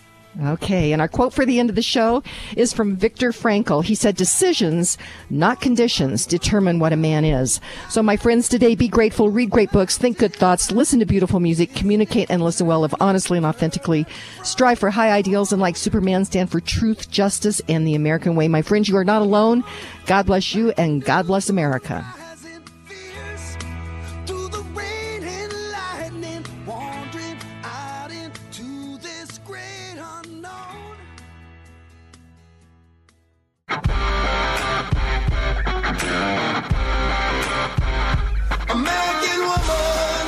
Okay, 0.45 0.93
and 0.93 1.03
our 1.03 1.09
quote 1.09 1.35
for 1.35 1.45
the 1.45 1.59
end 1.59 1.71
of 1.71 1.77
the 1.77 1.83
show 1.83 2.23
is 2.57 2.73
from 2.73 2.95
Viktor 2.95 3.33
Frankl. 3.33 3.85
He 3.85 3.97
said, 3.97 4.15
Decisions, 4.15 4.97
not 5.29 5.61
conditions, 5.61 6.25
determine 6.25 6.79
what 6.79 6.93
a 6.93 6.97
man 6.97 7.25
is. 7.25 7.61
So, 7.89 8.01
my 8.01 8.17
friends, 8.17 8.49
today 8.49 8.77
be 8.77 8.87
grateful, 8.87 9.31
read 9.31 9.51
great 9.51 9.73
books, 9.73 9.99
think 9.99 10.19
good 10.19 10.35
thoughts, 10.35 10.71
listen 10.71 11.01
to 11.01 11.05
beautiful 11.05 11.41
music, 11.41 11.75
communicate 11.75 12.31
and 12.31 12.45
listen 12.45 12.69
well, 12.69 12.81
live 12.81 12.95
honestly 13.01 13.39
and 13.39 13.47
authentically, 13.47 14.07
strive 14.45 14.79
for 14.79 14.91
high 14.91 15.11
ideals, 15.11 15.53
and 15.53 15.61
like 15.61 15.77
Superman, 15.77 16.25
stand 16.25 16.49
for 16.49 16.61
truth, 16.61 17.11
justice, 17.11 17.61
and 17.69 17.85
the 17.85 17.97
American 17.97 18.37
way. 18.37 18.47
My 18.47 18.63
friends, 18.63 18.89
you 18.89 18.97
are 18.97 19.05
not 19.05 19.23
alone. 19.23 19.65
God 20.07 20.27
bless 20.27 20.55
you, 20.55 20.71
and 20.79 21.05
God 21.05 21.27
bless 21.27 21.51
America. 21.51 22.07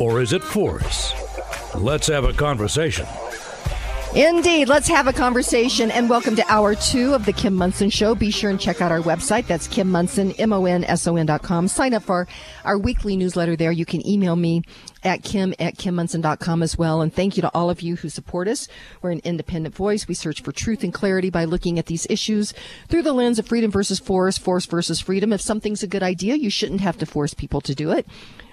or 0.00 0.20
is 0.20 0.32
it 0.32 0.42
force? 0.42 1.12
Let's 1.74 2.06
have 2.08 2.24
a 2.24 2.32
conversation. 2.32 3.06
Indeed. 4.14 4.68
Let's 4.68 4.88
have 4.88 5.08
a 5.08 5.12
conversation 5.12 5.90
and 5.90 6.08
welcome 6.08 6.36
to 6.36 6.44
hour 6.50 6.74
two 6.74 7.12
of 7.12 7.26
the 7.26 7.34
Kim 7.34 7.54
Monson 7.54 7.90
Show. 7.90 8.14
Be 8.14 8.30
sure 8.30 8.48
and 8.48 8.58
check 8.58 8.80
out 8.80 8.90
our 8.90 9.00
website. 9.00 9.46
That's 9.46 9.68
Kim 9.68 9.90
Monson, 9.90 10.32
M-O-N-S-O-N 10.38 11.26
dot 11.26 11.42
com. 11.42 11.68
Sign 11.68 11.92
up 11.92 12.02
for 12.02 12.26
our 12.64 12.78
weekly 12.78 13.14
newsletter 13.18 13.56
there. 13.56 13.72
You 13.72 13.84
can 13.84 14.06
email 14.08 14.34
me 14.34 14.62
at 15.02 15.22
kim 15.22 15.54
at 15.58 15.76
kimmonson.com 15.76 16.62
as 16.62 16.76
well. 16.76 17.00
And 17.00 17.12
thank 17.12 17.36
you 17.36 17.40
to 17.42 17.50
all 17.54 17.70
of 17.70 17.80
you 17.80 17.96
who 17.96 18.08
support 18.08 18.48
us. 18.48 18.68
We're 19.02 19.12
an 19.12 19.20
independent 19.24 19.74
voice. 19.74 20.08
We 20.08 20.14
search 20.14 20.42
for 20.42 20.52
truth 20.52 20.82
and 20.82 20.92
clarity 20.92 21.30
by 21.30 21.44
looking 21.44 21.78
at 21.78 21.86
these 21.86 22.06
issues 22.10 22.54
through 22.88 23.02
the 23.02 23.12
lens 23.12 23.38
of 23.38 23.46
freedom 23.46 23.70
versus 23.70 23.98
force, 23.98 24.38
force 24.38 24.66
versus 24.66 25.00
freedom. 25.00 25.32
If 25.32 25.40
something's 25.40 25.82
a 25.82 25.88
good 25.88 26.02
idea, 26.02 26.34
you 26.34 26.50
shouldn't 26.50 26.80
have 26.80 26.98
to 26.98 27.06
force 27.06 27.34
people 27.34 27.60
to 27.62 27.74
do 27.74 27.90
it. 27.92 28.06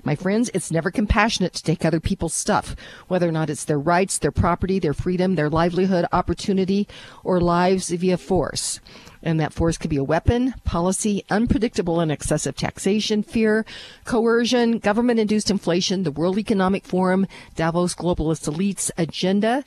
My 0.05 0.15
friends, 0.15 0.51
it's 0.53 0.69
never 0.69 0.91
compassionate 0.91 1.53
to 1.53 1.63
take 1.63 1.85
other 1.85 2.01
people's 2.01 2.33
stuff, 2.33 2.75
whether 3.07 3.27
or 3.27 3.31
not 3.31 3.49
it's 3.49 3.63
their 3.63 3.79
rights, 3.79 4.17
their 4.17 4.31
property, 4.31 4.77
their 4.77 4.93
freedom, 4.93 5.35
their 5.35 5.49
livelihood, 5.49 6.05
opportunity, 6.11 6.89
or 7.23 7.39
lives 7.39 7.89
via 7.89 8.17
force. 8.17 8.81
And 9.24 9.39
that 9.39 9.53
force 9.53 9.78
could 9.78 9.89
be 9.89 9.97
a 9.97 10.03
weapon, 10.03 10.53
policy, 10.65 11.24
unpredictable 11.30 12.01
and 12.01 12.11
excessive 12.11 12.55
taxation, 12.55 13.24
fear, 13.24 13.65
coercion, 14.03 14.80
government 14.80 15.19
induced 15.19 15.49
inflation, 15.49 16.03
the 16.03 16.11
World 16.11 16.38
Economic 16.38 16.86
Forum, 16.86 17.26
Davos 17.55 17.95
globalist 17.95 18.51
elites 18.51 18.91
agenda, 18.97 19.63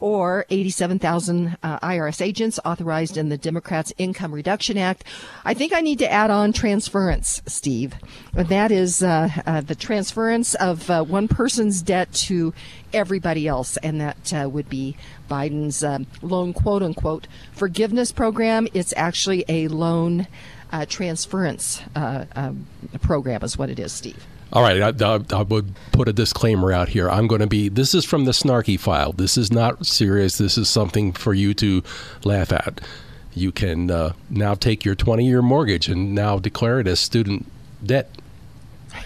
or 0.00 0.46
87,000 0.48 1.58
uh, 1.62 1.78
IRS 1.80 2.22
agents 2.22 2.58
authorized 2.64 3.16
in 3.16 3.28
the 3.28 3.36
Democrats' 3.36 3.92
Income 3.98 4.34
Reduction 4.34 4.78
Act. 4.78 5.04
I 5.44 5.54
think 5.54 5.74
I 5.74 5.82
need 5.82 5.98
to 5.98 6.10
add 6.10 6.30
on 6.30 6.52
transference, 6.52 7.42
Steve. 7.46 7.94
That 8.32 8.72
is 8.72 9.02
uh, 9.02 9.28
uh, 9.46 9.60
the 9.60 9.74
transference 9.74 10.54
of 10.54 10.88
uh, 10.90 11.04
one 11.04 11.28
person's 11.28 11.82
debt 11.82 12.12
to 12.14 12.54
everybody 12.92 13.46
else, 13.46 13.76
and 13.78 14.00
that 14.00 14.32
uh, 14.32 14.48
would 14.48 14.68
be 14.68 14.96
Biden's 15.30 15.84
um, 15.84 16.06
loan 16.22 16.54
quote 16.54 16.82
unquote 16.82 17.28
forgiveness 17.52 18.10
program. 18.10 18.66
It's 18.72 18.94
actually 18.96 19.44
a 19.48 19.68
loan 19.68 20.26
uh, 20.72 20.86
transference 20.86 21.82
um, 21.94 22.66
program, 23.02 23.42
is 23.42 23.58
what 23.58 23.68
it 23.68 23.78
is, 23.78 23.92
Steve. 23.92 24.26
All 24.52 24.62
right, 24.62 24.82
I, 24.82 25.14
I, 25.14 25.20
I, 25.30 25.42
would 25.42 25.74
put 25.92 26.08
a 26.08 26.12
disclaimer 26.12 26.72
out 26.72 26.88
here. 26.88 27.08
I'm 27.08 27.28
going 27.28 27.40
to 27.40 27.46
be, 27.46 27.68
this 27.68 27.94
is 27.94 28.04
from 28.04 28.24
the 28.24 28.32
snarky 28.32 28.78
file. 28.78 29.12
This 29.12 29.36
is 29.36 29.52
not 29.52 29.86
serious. 29.86 30.38
This 30.38 30.58
is 30.58 30.68
something 30.68 31.12
for 31.12 31.32
you 31.32 31.54
to 31.54 31.82
laugh 32.24 32.52
at. 32.52 32.80
You 33.32 33.52
can 33.52 33.90
uh, 33.90 34.14
now 34.28 34.54
take 34.54 34.84
your 34.84 34.96
20 34.96 35.24
year 35.24 35.40
mortgage 35.40 35.88
and 35.88 36.14
now 36.14 36.38
declare 36.38 36.80
it 36.80 36.88
as 36.88 36.98
student 36.98 37.46
debt. 37.84 38.10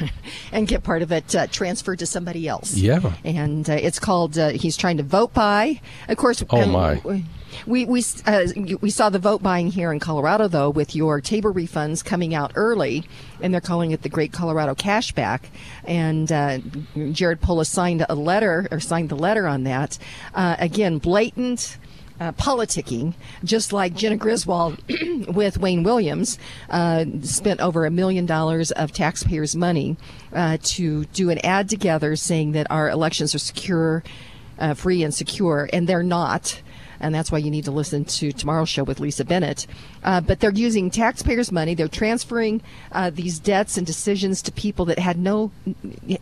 and 0.53 0.67
get 0.67 0.83
part 0.83 1.03
of 1.03 1.13
it 1.13 1.35
uh, 1.37 1.47
transferred 1.49 1.99
to 1.99 2.07
somebody 2.07 2.49
else. 2.49 2.75
Yeah. 2.75 3.13
And 3.23 3.69
uh, 3.69 3.75
it's 3.75 3.99
called, 3.99 4.39
uh, 4.39 4.51
he's 4.51 4.79
trying 4.79 4.97
to 4.97 5.03
vote 5.03 5.35
by. 5.35 5.83
Of 6.09 6.17
course, 6.17 6.43
oh 6.49 6.67
my. 6.67 7.03
We 7.67 7.85
we 7.85 8.05
uh, 8.27 8.47
we 8.81 8.91
saw 8.91 9.09
the 9.09 9.19
vote 9.19 9.43
buying 9.43 9.71
here 9.71 9.93
in 9.93 10.01
Colorado 10.01 10.49
though 10.49 10.71
with 10.71 10.95
your 10.95 11.21
TABOR 11.21 11.53
refunds 11.53 12.05
coming 12.05 12.35
out 12.35 12.53
early, 12.55 13.05
and 13.41 13.53
they're 13.53 13.61
calling 13.61 13.91
it 13.91 14.03
the 14.03 14.09
Great 14.09 14.33
Colorado 14.33 14.75
Cashback. 14.75 15.41
And 15.85 16.31
uh, 16.31 16.59
Jared 17.13 17.41
Polis 17.41 17.69
signed 17.69 18.05
a 18.09 18.15
letter 18.15 18.69
or 18.71 18.81
signed 18.81 19.09
the 19.09 19.17
letter 19.17 19.47
on 19.47 19.65
that. 19.65 19.99
Uh, 20.35 20.57
again, 20.59 20.99
blatant 20.99 21.79
uh, 22.21 22.33
politicking, 22.33 23.15
just 23.43 23.73
like 23.73 23.95
Jena 23.95 24.17
Griswold 24.17 24.79
with 25.29 25.59
Wayne 25.59 25.83
Williams 25.83 26.39
uh, 26.71 27.05
spent 27.23 27.61
over 27.61 27.85
a 27.85 27.91
million 27.91 28.27
dollars 28.27 28.71
of 28.73 28.93
taxpayers' 28.93 29.57
money 29.57 29.97
uh, 30.33 30.59
to 30.63 31.05
do 31.07 31.31
an 31.31 31.39
ad 31.45 31.69
together 31.69 32.17
saying 32.17 32.53
that 32.53 32.71
our 32.71 32.89
elections 32.89 33.35
are 33.35 33.41
secure, 33.41 34.05
uh, 34.59 34.75
free, 34.75 35.03
and 35.03 35.13
secure, 35.13 35.69
and 35.73 35.89
they're 35.89 36.03
not 36.03 36.61
and 37.01 37.15
that's 37.15 37.31
why 37.31 37.39
you 37.39 37.51
need 37.51 37.65
to 37.65 37.71
listen 37.71 38.05
to 38.05 38.33
tomorrow's 38.33 38.69
show 38.69 38.85
with 38.85 39.01
Lisa 39.01 39.25
Bennett. 39.25 39.67
Uh, 40.03 40.21
but 40.21 40.41
they're 40.41 40.53
using 40.53 40.91
taxpayers' 40.91 41.51
money. 41.51 41.75
They're 41.75 41.89
transferring 41.89 42.63
uh, 42.93 43.11
these 43.11 43.39
debts 43.39 43.77
and 43.77 43.87
decisions 43.87 44.43
to 44.43 44.53
people 44.53 44.85
that 44.87 44.99
had 44.99 45.19
no 45.19 45.51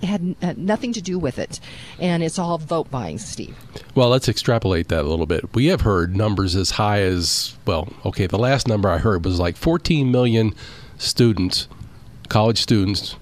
had 0.02 0.34
uh, 0.42 0.54
nothing 0.56 0.92
to 0.92 1.02
do 1.02 1.18
with 1.18 1.38
it, 1.38 1.60
and 1.98 2.22
it's 2.22 2.38
all 2.38 2.58
vote 2.58 2.90
buying, 2.90 3.18
Steve. 3.18 3.56
Well, 3.94 4.08
let's 4.08 4.28
extrapolate 4.28 4.88
that 4.88 5.04
a 5.04 5.08
little 5.08 5.26
bit. 5.26 5.54
We 5.54 5.66
have 5.66 5.82
heard 5.82 6.16
numbers 6.16 6.56
as 6.56 6.72
high 6.72 7.02
as 7.02 7.56
well. 7.66 7.92
Okay, 8.04 8.26
the 8.26 8.38
last 8.38 8.68
number 8.68 8.88
I 8.88 8.98
heard 8.98 9.24
was 9.24 9.38
like 9.38 9.56
14 9.56 10.10
million 10.10 10.54
students, 10.98 11.68
college 12.28 12.60
students, 12.60 13.16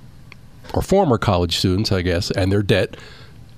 or 0.75 0.83
former 0.83 1.19
college 1.19 1.59
students, 1.59 1.91
I 1.91 2.03
guess, 2.03 2.31
and 2.31 2.53
their 2.53 2.63
debt 2.63 2.97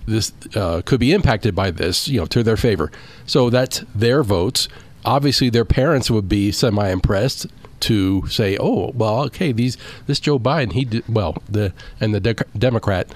this 0.07 0.33
uh, 0.55 0.83
could 0.85 1.01
be 1.01 1.13
impacted 1.13 1.55
by 1.55 1.71
this, 1.71 2.09
you 2.09 2.21
know, 2.21 2.27
to 2.27 2.43
their 2.43 2.57
favor. 2.57 2.91
So 3.27 3.51
that's 3.51 3.85
their 3.95 4.23
votes. 4.23 4.69
Obviously, 5.05 5.51
their 5.51 5.65
parents 5.65 6.11
would 6.11 6.29
be 6.29 6.53
semi-impressed 6.53 7.47
to 7.81 8.27
say, 8.29 8.57
"Oh, 8.59 8.93
well, 8.95 9.25
okay, 9.25 9.53
these 9.53 9.77
this 10.07 10.21
Joe 10.21 10.39
Biden, 10.39 10.73
he 10.73 10.85
did 10.85 11.05
well, 11.09 11.43
the 11.49 11.73
and 12.01 12.15
the 12.15 12.21
de- 12.21 12.47
Democrat." 12.57 13.13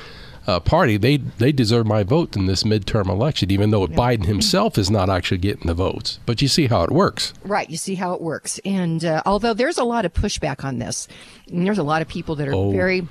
Uh, 0.46 0.60
party, 0.60 0.96
they 0.96 1.16
they 1.16 1.50
deserve 1.50 1.88
my 1.88 2.04
vote 2.04 2.36
in 2.36 2.46
this 2.46 2.62
midterm 2.62 3.08
election, 3.08 3.50
even 3.50 3.70
though 3.70 3.88
yeah. 3.88 3.96
Biden 3.96 4.26
himself 4.26 4.78
is 4.78 4.88
not 4.88 5.10
actually 5.10 5.38
getting 5.38 5.66
the 5.66 5.74
votes. 5.74 6.20
But 6.24 6.40
you 6.40 6.46
see 6.46 6.68
how 6.68 6.84
it 6.84 6.92
works, 6.92 7.34
right? 7.42 7.68
You 7.68 7.76
see 7.76 7.96
how 7.96 8.12
it 8.12 8.20
works, 8.20 8.60
and 8.64 9.04
uh, 9.04 9.24
although 9.26 9.54
there's 9.54 9.76
a 9.76 9.82
lot 9.82 10.04
of 10.04 10.12
pushback 10.12 10.62
on 10.64 10.78
this, 10.78 11.08
there's 11.48 11.78
a 11.78 11.82
lot 11.82 12.00
of 12.00 12.06
people 12.06 12.36
that 12.36 12.46
are 12.46 12.54
oh. 12.54 12.70
very, 12.70 13.08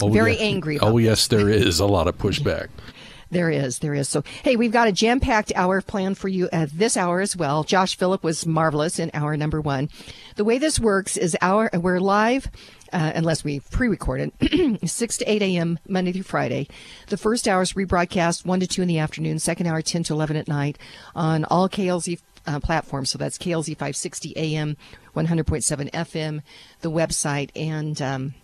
oh, 0.00 0.08
very 0.08 0.36
yeah. 0.36 0.44
angry. 0.44 0.78
oh 0.78 0.96
yes, 0.96 1.26
there 1.26 1.50
is 1.50 1.80
a 1.80 1.86
lot 1.86 2.08
of 2.08 2.16
pushback. 2.16 2.68
There 3.30 3.50
is, 3.50 3.78
there 3.78 3.94
is. 3.94 4.08
So, 4.08 4.24
hey, 4.42 4.56
we've 4.56 4.72
got 4.72 4.88
a 4.88 4.92
jam 4.92 5.20
packed 5.20 5.52
hour 5.54 5.80
planned 5.80 6.18
for 6.18 6.28
you 6.28 6.48
at 6.52 6.70
this 6.70 6.96
hour 6.96 7.20
as 7.20 7.36
well. 7.36 7.62
Josh 7.62 7.96
Phillipp 7.96 8.24
was 8.24 8.44
marvelous 8.44 8.98
in 8.98 9.10
hour 9.14 9.36
number 9.36 9.60
one. 9.60 9.88
The 10.34 10.44
way 10.44 10.58
this 10.58 10.80
works 10.80 11.16
is 11.16 11.36
our, 11.40 11.70
we're 11.72 12.00
live. 12.00 12.50
Uh, 12.92 13.12
unless 13.14 13.44
we 13.44 13.60
pre-recorded, 13.60 14.32
6 14.84 15.16
to 15.18 15.30
8 15.30 15.42
a.m. 15.42 15.78
Monday 15.86 16.10
through 16.10 16.24
Friday. 16.24 16.66
The 17.06 17.16
first 17.16 17.46
hour 17.46 17.62
is 17.62 17.74
rebroadcast 17.74 18.44
1 18.44 18.60
to 18.60 18.66
2 18.66 18.82
in 18.82 18.88
the 18.88 18.98
afternoon, 18.98 19.38
second 19.38 19.68
hour 19.68 19.80
10 19.80 20.02
to 20.04 20.12
11 20.12 20.36
at 20.36 20.48
night 20.48 20.76
on 21.14 21.44
all 21.44 21.68
KLZ 21.68 22.18
uh, 22.48 22.58
platforms. 22.58 23.10
So 23.10 23.18
that's 23.18 23.38
KLZ 23.38 23.76
560 23.76 24.36
AM, 24.36 24.76
100.7 25.14 25.90
FM, 25.92 26.42
the 26.80 26.90
website, 26.90 27.50
and 27.54 28.02
um, 28.02 28.34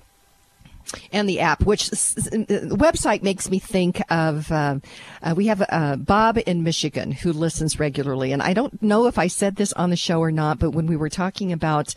and 1.12 1.28
the 1.28 1.41
app, 1.41 1.64
which 1.64 1.91
the 1.91 2.76
website 2.78 3.22
makes 3.22 3.51
me 3.51 3.59
think 3.59 4.01
of. 4.11 4.51
Uh, 4.51 4.78
uh, 5.22 5.34
we 5.37 5.47
have 5.47 5.64
uh, 5.68 5.97
Bob 5.97 6.39
in 6.47 6.62
Michigan 6.62 7.12
who 7.12 7.32
listens 7.32 7.78
regularly, 7.78 8.32
and 8.32 8.43
I 8.43 8.53
don't 8.53 8.82
know 8.82 9.07
if 9.07 9.18
I 9.18 9.26
said 9.26 9.57
this 9.57 9.72
on 9.74 9.91
the 9.91 9.97
show 9.97 10.20
or 10.20 10.32
not, 10.32 10.59
but 10.59 10.70
when 10.70 10.87
we 10.87 10.97
were 10.97 11.09
talking 11.09 11.53
about 11.53 11.95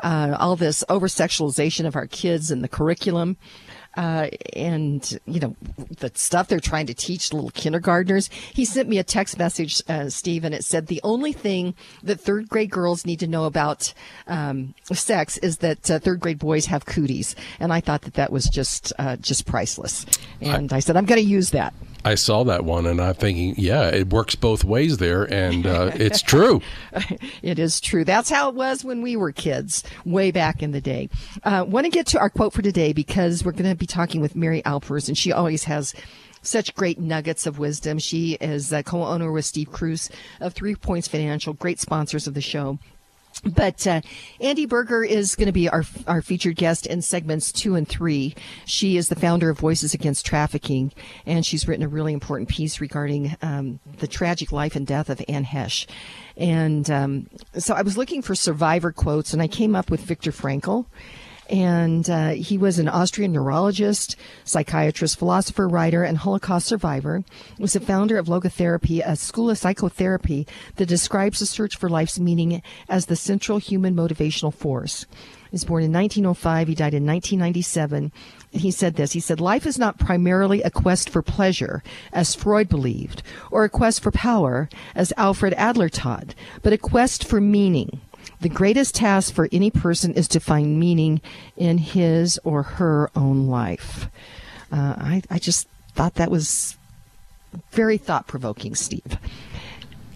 uh, 0.00 0.36
all 0.38 0.56
this 0.56 0.84
over 0.88 1.06
sexualization 1.06 1.86
of 1.86 1.96
our 1.96 2.06
kids 2.06 2.50
and 2.50 2.62
the 2.62 2.68
curriculum, 2.68 3.36
uh, 3.96 4.28
and 4.54 5.18
you 5.26 5.40
know 5.40 5.56
the 5.98 6.10
stuff 6.14 6.48
they're 6.48 6.60
trying 6.60 6.86
to 6.86 6.94
teach 6.94 7.32
little 7.32 7.50
kindergartners. 7.50 8.28
He 8.28 8.64
sent 8.64 8.88
me 8.88 8.98
a 8.98 9.04
text 9.04 9.38
message, 9.38 9.82
uh, 9.88 10.08
Steve, 10.08 10.44
and 10.44 10.54
it 10.54 10.64
said 10.64 10.86
the 10.86 11.00
only 11.04 11.32
thing 11.32 11.74
that 12.02 12.20
third 12.20 12.48
grade 12.48 12.70
girls 12.70 13.06
need 13.06 13.20
to 13.20 13.26
know 13.26 13.44
about 13.44 13.92
um, 14.26 14.74
sex 14.92 15.38
is 15.38 15.58
that 15.58 15.90
uh, 15.90 15.98
third 15.98 16.20
grade 16.20 16.38
boys 16.38 16.66
have 16.66 16.86
cooties, 16.86 17.34
and 17.60 17.72
I 17.72 17.80
thought 17.80 18.02
that 18.02 18.14
that 18.14 18.32
was 18.32 18.46
just 18.46 18.92
uh, 18.98 19.16
just 19.16 19.46
priceless. 19.46 20.06
And 20.40 20.72
I, 20.72 20.76
I 20.76 20.80
said 20.80 20.96
I'm 20.96 21.06
going 21.06 21.20
to 21.20 21.26
use 21.28 21.50
that. 21.50 21.74
I 22.04 22.14
saw 22.16 22.44
that 22.44 22.64
one 22.64 22.86
and 22.86 23.00
I'm 23.00 23.14
thinking, 23.14 23.54
yeah, 23.56 23.88
it 23.88 24.10
works 24.10 24.34
both 24.34 24.64
ways 24.64 24.98
there, 24.98 25.24
and 25.24 25.66
uh, 25.66 25.90
it's 25.94 26.22
true. 26.22 26.60
it 27.42 27.58
is 27.58 27.80
true. 27.80 28.04
That's 28.04 28.30
how 28.30 28.48
it 28.48 28.54
was 28.54 28.84
when 28.84 29.02
we 29.02 29.16
were 29.16 29.32
kids, 29.32 29.84
way 30.04 30.30
back 30.30 30.62
in 30.62 30.72
the 30.72 30.80
day. 30.80 31.08
Uh, 31.44 31.64
Want 31.66 31.84
to 31.84 31.90
get 31.90 32.06
to 32.08 32.18
our 32.18 32.30
quote 32.30 32.52
for 32.52 32.62
today 32.62 32.92
because 32.92 33.44
we're 33.44 33.52
going 33.52 33.70
to 33.70 33.76
be 33.76 33.86
talking 33.86 34.20
with 34.20 34.36
Mary 34.36 34.64
Alpers, 34.64 35.08
and 35.08 35.16
she 35.16 35.32
always 35.32 35.64
has 35.64 35.94
such 36.42 36.74
great 36.74 36.98
nuggets 36.98 37.46
of 37.46 37.58
wisdom. 37.58 37.98
She 37.98 38.32
is 38.34 38.72
a 38.72 38.82
co-owner 38.82 39.30
with 39.30 39.44
Steve 39.44 39.70
Cruz 39.70 40.10
of 40.40 40.54
Three 40.54 40.74
Points 40.74 41.08
Financial, 41.08 41.52
great 41.54 41.80
sponsors 41.80 42.26
of 42.26 42.34
the 42.34 42.40
show. 42.40 42.78
But 43.44 43.86
uh, 43.86 44.02
Andi 44.40 44.68
Beurger 44.68 45.06
is 45.06 45.34
going 45.34 45.46
to 45.46 45.52
be 45.52 45.68
our 45.68 45.84
our 46.06 46.22
featured 46.22 46.56
guest 46.56 46.86
in 46.86 47.02
segments 47.02 47.50
two 47.50 47.74
and 47.74 47.88
three. 47.88 48.34
She 48.66 48.96
is 48.96 49.08
the 49.08 49.16
founder 49.16 49.50
of 49.50 49.58
Voices 49.58 49.94
Against 49.94 50.24
Trafficking, 50.24 50.92
and 51.26 51.44
she's 51.44 51.66
written 51.66 51.84
a 51.84 51.88
really 51.88 52.12
important 52.12 52.48
piece 52.48 52.80
regarding 52.80 53.36
um, 53.42 53.80
the 53.98 54.06
tragic 54.06 54.52
life 54.52 54.76
and 54.76 54.86
death 54.86 55.10
of 55.10 55.20
Anne 55.28 55.44
Heche. 55.44 55.88
And 56.36 56.88
um, 56.90 57.28
so 57.58 57.74
I 57.74 57.82
was 57.82 57.98
looking 57.98 58.22
for 58.22 58.34
survivor 58.34 58.92
quotes, 58.92 59.32
and 59.32 59.42
I 59.42 59.48
came 59.48 59.74
up 59.74 59.90
with 59.90 60.02
Viktor 60.02 60.30
Frankl 60.30 60.86
and 61.52 62.08
uh, 62.08 62.30
he 62.30 62.56
was 62.56 62.78
an 62.78 62.88
Austrian 62.88 63.30
neurologist, 63.30 64.16
psychiatrist, 64.42 65.18
philosopher, 65.18 65.68
writer, 65.68 66.02
and 66.02 66.16
Holocaust 66.16 66.66
survivor. 66.66 67.22
He 67.58 67.62
was 67.62 67.74
the 67.74 67.80
founder 67.80 68.16
of 68.16 68.26
Logotherapy, 68.26 69.06
a 69.06 69.16
school 69.16 69.50
of 69.50 69.58
psychotherapy 69.58 70.46
that 70.76 70.88
describes 70.88 71.40
the 71.40 71.46
search 71.46 71.76
for 71.76 71.90
life's 71.90 72.18
meaning 72.18 72.62
as 72.88 73.04
the 73.04 73.16
central 73.16 73.58
human 73.58 73.94
motivational 73.94 74.52
force. 74.52 75.04
He 75.50 75.56
was 75.56 75.64
born 75.64 75.84
in 75.84 75.92
1905. 75.92 76.68
He 76.68 76.74
died 76.74 76.94
in 76.94 77.04
1997. 77.04 78.12
he 78.52 78.70
said 78.70 78.96
this. 78.96 79.12
He 79.12 79.20
said, 79.20 79.38
Life 79.38 79.66
is 79.66 79.78
not 79.78 79.98
primarily 79.98 80.62
a 80.62 80.70
quest 80.70 81.10
for 81.10 81.20
pleasure, 81.20 81.82
as 82.14 82.34
Freud 82.34 82.70
believed, 82.70 83.22
or 83.50 83.64
a 83.64 83.68
quest 83.68 84.02
for 84.02 84.10
power, 84.10 84.70
as 84.94 85.12
Alfred 85.18 85.52
Adler 85.58 85.90
taught, 85.90 86.34
but 86.62 86.72
a 86.72 86.78
quest 86.78 87.22
for 87.22 87.42
meaning. 87.42 88.00
The 88.42 88.48
greatest 88.48 88.96
task 88.96 89.32
for 89.32 89.48
any 89.52 89.70
person 89.70 90.14
is 90.14 90.26
to 90.28 90.40
find 90.40 90.80
meaning 90.80 91.20
in 91.56 91.78
his 91.78 92.40
or 92.42 92.64
her 92.64 93.08
own 93.14 93.46
life. 93.46 94.08
Uh, 94.72 94.94
I, 94.98 95.22
I 95.30 95.38
just 95.38 95.68
thought 95.94 96.14
that 96.14 96.28
was 96.28 96.76
very 97.70 97.98
thought 97.98 98.26
provoking, 98.26 98.74
Steve. 98.74 99.16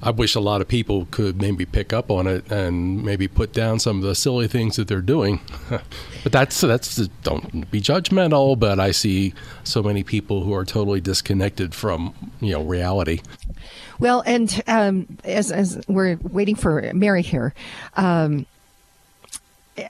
I 0.07 0.11
wish 0.11 0.37
a 0.37 0.41
lot 0.41 0.61
of 0.61 0.69
people 0.69 1.09
could 1.11 1.43
maybe 1.43 1.67
pick 1.67 1.93
up 1.93 2.13
on 2.13 2.29
it 2.29 2.49
and 2.49 3.05
maybe 3.05 3.27
put 3.27 3.53
down 3.53 3.81
some 3.81 3.97
of 3.97 4.05
the 4.05 4.15
silly 4.15 4.47
things 4.47 4.77
that 4.77 4.87
they're 4.87 5.01
doing. 5.01 5.41
but 6.23 6.31
that's 6.31 6.61
that's 6.61 7.09
don't 7.25 7.69
be 7.73 7.81
judgmental. 7.81 8.57
But 8.57 8.79
I 8.79 8.93
see 8.93 9.35
so 9.65 9.83
many 9.83 10.05
people 10.05 10.45
who 10.45 10.55
are 10.55 10.65
totally 10.65 11.01
disconnected 11.01 11.75
from 11.75 12.15
you 12.41 12.53
know 12.53 12.63
reality. 12.63 13.21
Well, 13.99 14.23
and 14.25 14.63
um, 14.69 15.19
as 15.25 15.51
as 15.51 15.81
we're 15.89 16.21
waiting 16.23 16.55
for 16.55 16.89
Mary 16.95 17.23
here. 17.23 17.53
Um, 17.97 18.47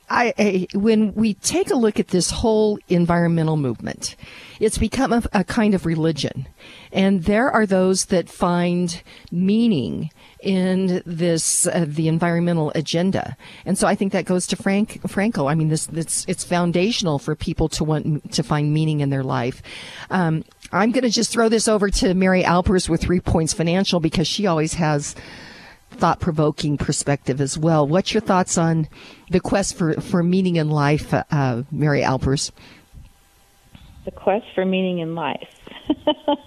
I, 0.08 0.34
I, 0.38 0.66
when 0.74 1.14
we 1.14 1.34
take 1.34 1.70
a 1.70 1.76
look 1.76 2.00
at 2.00 2.08
this 2.08 2.30
whole 2.30 2.78
environmental 2.88 3.56
movement, 3.56 4.16
it's 4.58 4.78
become 4.78 5.12
a, 5.12 5.22
a 5.32 5.44
kind 5.44 5.74
of 5.74 5.86
religion. 5.86 6.48
And 6.92 7.24
there 7.24 7.50
are 7.50 7.66
those 7.66 8.06
that 8.06 8.28
find 8.28 9.02
meaning 9.30 10.10
in 10.40 11.02
this 11.06 11.66
uh, 11.66 11.84
the 11.86 12.08
environmental 12.08 12.72
agenda. 12.74 13.36
And 13.64 13.76
so 13.78 13.86
I 13.86 13.94
think 13.94 14.12
that 14.12 14.24
goes 14.24 14.46
to 14.48 14.56
Frank 14.56 15.00
Frankl. 15.02 15.50
I 15.50 15.54
mean, 15.54 15.68
this 15.68 15.88
it's 15.88 16.24
it's 16.28 16.44
foundational 16.44 17.18
for 17.18 17.34
people 17.34 17.68
to 17.70 17.84
want 17.84 18.32
to 18.32 18.42
find 18.42 18.72
meaning 18.72 19.00
in 19.00 19.10
their 19.10 19.24
life. 19.24 19.62
Um, 20.10 20.44
I'm 20.72 20.90
going 20.90 21.04
to 21.04 21.10
just 21.10 21.30
throw 21.30 21.48
this 21.48 21.68
over 21.68 21.90
to 21.90 22.14
Mary 22.14 22.44
Alpers 22.44 22.88
with 22.88 23.00
Three 23.00 23.20
Points 23.20 23.52
Financial 23.52 24.00
because 24.00 24.26
she 24.26 24.46
always 24.46 24.74
has 24.74 25.14
thought 25.96 26.20
provoking 26.20 26.76
perspective 26.76 27.40
as 27.40 27.58
well. 27.58 27.86
What's 27.86 28.14
your 28.14 28.20
thoughts 28.20 28.58
on 28.58 28.88
the 29.30 29.40
quest 29.40 29.76
for, 29.76 29.94
for 30.00 30.22
meaning 30.22 30.56
in 30.56 30.70
life, 30.70 31.12
uh, 31.12 31.62
Mary 31.70 32.02
Alpers? 32.02 32.52
The 34.04 34.10
quest 34.12 34.46
for 34.54 34.64
meaning 34.64 34.98
in 35.00 35.14
life. 35.14 35.48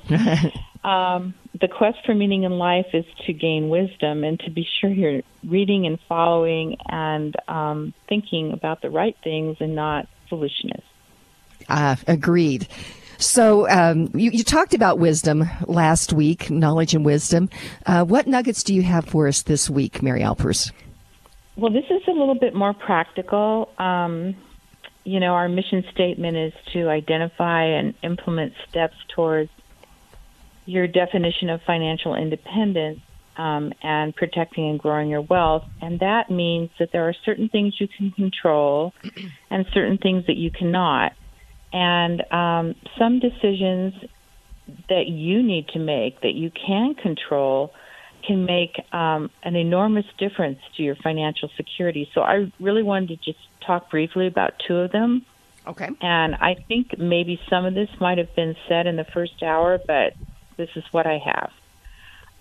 um, 0.84 1.34
the 1.60 1.68
quest 1.68 1.98
for 2.06 2.16
meaning 2.16 2.44
in 2.44 2.54
life 2.54 2.88
is 2.94 3.06
to 3.26 3.34
gain 3.34 3.70
wisdom 3.70 4.24
and 4.24 4.40
to 4.42 4.50
be 4.50 4.68
sure 4.80 4.90
you're 4.90 5.22
reading 5.46 5.86
and 5.86 6.00
following 6.08 6.78
and 6.88 7.36
um, 7.48 7.94
thinking 8.08 8.54
about 8.54 8.82
the 8.82 8.90
right 8.90 9.18
things 9.24 9.58
and 9.60 9.76
not 9.76 10.08
foolishness. 10.30 10.84
Uh, 11.68 11.96
agreed. 12.08 12.68
So 13.20 13.70
um, 13.70 14.10
you, 14.14 14.32
you, 14.32 14.46
talked 14.46 14.74
about 14.74 14.98
wisdom 14.98 15.44
last 15.68 16.14
week, 16.14 16.50
knowledge 16.50 16.94
and 16.96 17.04
wisdom. 17.04 17.50
Uh, 17.86 18.06
what 18.06 18.28
nuggets 18.28 18.64
do 18.64 18.74
you 18.74 18.82
have 18.84 19.06
for 19.06 19.28
us 19.28 19.42
this 19.42 19.70
week, 19.70 20.02
Mary 20.02 20.24
Alpers? 20.24 20.72
Well, 21.58 21.70
this 21.70 21.84
is 21.90 22.02
a 22.08 22.12
little 22.12 22.40
bit 22.40 22.56
more 22.56 22.74
practical. 22.74 23.74
Um, 23.78 24.38
you 25.04 25.20
know, 25.20 25.34
our 25.34 25.50
mission 25.50 25.84
statement 25.92 26.38
is 26.38 26.54
to 26.72 26.88
identify 26.88 27.66
and 27.66 27.94
implement 28.04 28.54
steps 28.70 28.96
towards 29.14 29.50
your 30.66 30.88
definition 30.88 31.50
of 31.50 31.62
financial 31.64 32.16
independence. 32.16 33.02
um, 33.40 33.72
and 33.82 34.14
protecting 34.14 34.70
and 34.70 34.78
growing 34.80 35.10
your 35.10 35.22
wealth. 35.22 35.64
And 35.82 36.02
that 36.02 36.30
means 36.30 36.72
that 36.78 36.92
there 36.92 37.08
are 37.08 37.16
certain 37.24 37.48
things 37.48 37.80
you 37.80 37.88
can 37.88 38.12
control 38.12 38.94
and 39.50 39.66
certain 39.74 39.98
things 39.98 40.26
that 40.28 40.36
you 40.36 40.52
cannot. 40.52 41.14
And 41.72 42.24
um, 42.32 42.76
some 42.98 43.20
decisions 43.20 43.94
that 44.88 45.08
you 45.08 45.44
need 45.44 45.68
to 45.70 45.80
make 45.80 46.22
that 46.22 46.34
you 46.34 46.52
can 46.52 46.96
control 46.96 47.74
can 48.26 48.46
make 48.46 48.76
um, 48.94 49.30
an 49.44 49.56
enormous 49.56 50.06
difference 50.18 50.60
to 50.76 50.84
your 50.84 50.96
financial 50.96 51.50
security. 51.56 52.10
So 52.14 52.22
I 52.22 52.52
really 52.60 52.84
wanted 52.84 53.10
to 53.10 53.16
just 53.18 53.40
talk 53.66 53.90
briefly 53.90 54.28
about 54.28 54.54
two 54.68 54.78
of 54.78 54.92
them. 54.92 55.26
Okay. 55.66 55.90
And 56.02 56.36
I 56.36 56.56
think 56.68 56.98
maybe 56.98 57.40
some 57.50 57.66
of 57.66 57.74
this 57.74 57.90
might 58.00 58.18
have 58.18 58.36
been 58.36 58.56
said 58.68 58.88
in 58.88 58.96
the 58.96 59.04
first 59.04 59.42
hour, 59.44 59.80
but 59.86 60.14
this 60.58 60.70
is 60.76 60.84
what 60.92 61.06
I 61.06 61.18
have. 61.20 61.52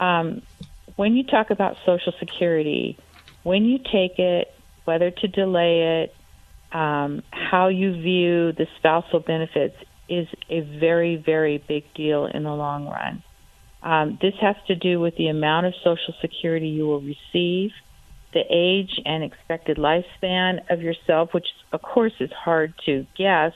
Um, 0.00 0.42
when 0.96 1.14
you 1.14 1.24
talk 1.24 1.50
about 1.50 1.76
Social 1.84 2.12
Security, 2.18 2.98
when 3.42 3.64
you 3.64 3.78
take 3.78 4.18
it, 4.18 4.52
whether 4.84 5.10
to 5.10 5.28
delay 5.28 6.02
it, 6.02 6.14
um, 6.72 7.22
how 7.30 7.68
you 7.68 7.92
view 7.92 8.52
the 8.52 8.66
spousal 8.76 9.20
benefits 9.20 9.76
is 10.08 10.26
a 10.48 10.60
very, 10.60 11.16
very 11.16 11.58
big 11.58 11.84
deal 11.94 12.26
in 12.26 12.42
the 12.42 12.54
long 12.54 12.86
run. 12.86 13.22
Um, 13.82 14.18
this 14.20 14.34
has 14.40 14.56
to 14.66 14.74
do 14.74 15.00
with 15.00 15.16
the 15.16 15.28
amount 15.28 15.66
of 15.66 15.74
Social 15.84 16.14
Security 16.20 16.68
you 16.68 16.86
will 16.86 17.00
receive, 17.00 17.70
the 18.32 18.44
age 18.50 19.00
and 19.06 19.22
expected 19.22 19.76
lifespan 19.76 20.60
of 20.70 20.82
yourself, 20.82 21.32
which 21.32 21.46
of 21.72 21.80
course 21.80 22.12
is 22.20 22.30
hard 22.32 22.74
to 22.86 23.06
guess, 23.16 23.52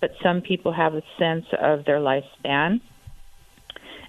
but 0.00 0.12
some 0.22 0.40
people 0.40 0.72
have 0.72 0.94
a 0.94 1.02
sense 1.18 1.46
of 1.52 1.84
their 1.84 1.98
lifespan. 1.98 2.80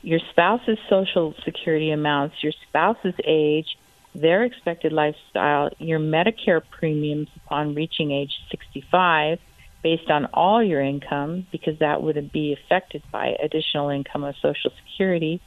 Your 0.01 0.19
spouse's 0.31 0.79
Social 0.89 1.35
Security 1.43 1.91
amounts, 1.91 2.41
your 2.41 2.53
spouse's 2.67 3.13
age, 3.23 3.77
their 4.13 4.43
expected 4.43 4.91
lifestyle, 4.91 5.69
your 5.79 5.99
Medicare 5.99 6.61
premiums 6.69 7.29
upon 7.37 7.75
reaching 7.75 8.11
age 8.11 8.33
65, 8.49 9.39
based 9.83 10.09
on 10.09 10.25
all 10.33 10.61
your 10.61 10.81
income, 10.81 11.47
because 11.51 11.79
that 11.79 12.03
would 12.03 12.31
be 12.31 12.53
affected 12.53 13.01
by 13.11 13.35
additional 13.41 13.89
income 13.89 14.23
of 14.23 14.35
Social 14.41 14.71
Security, 14.85 15.41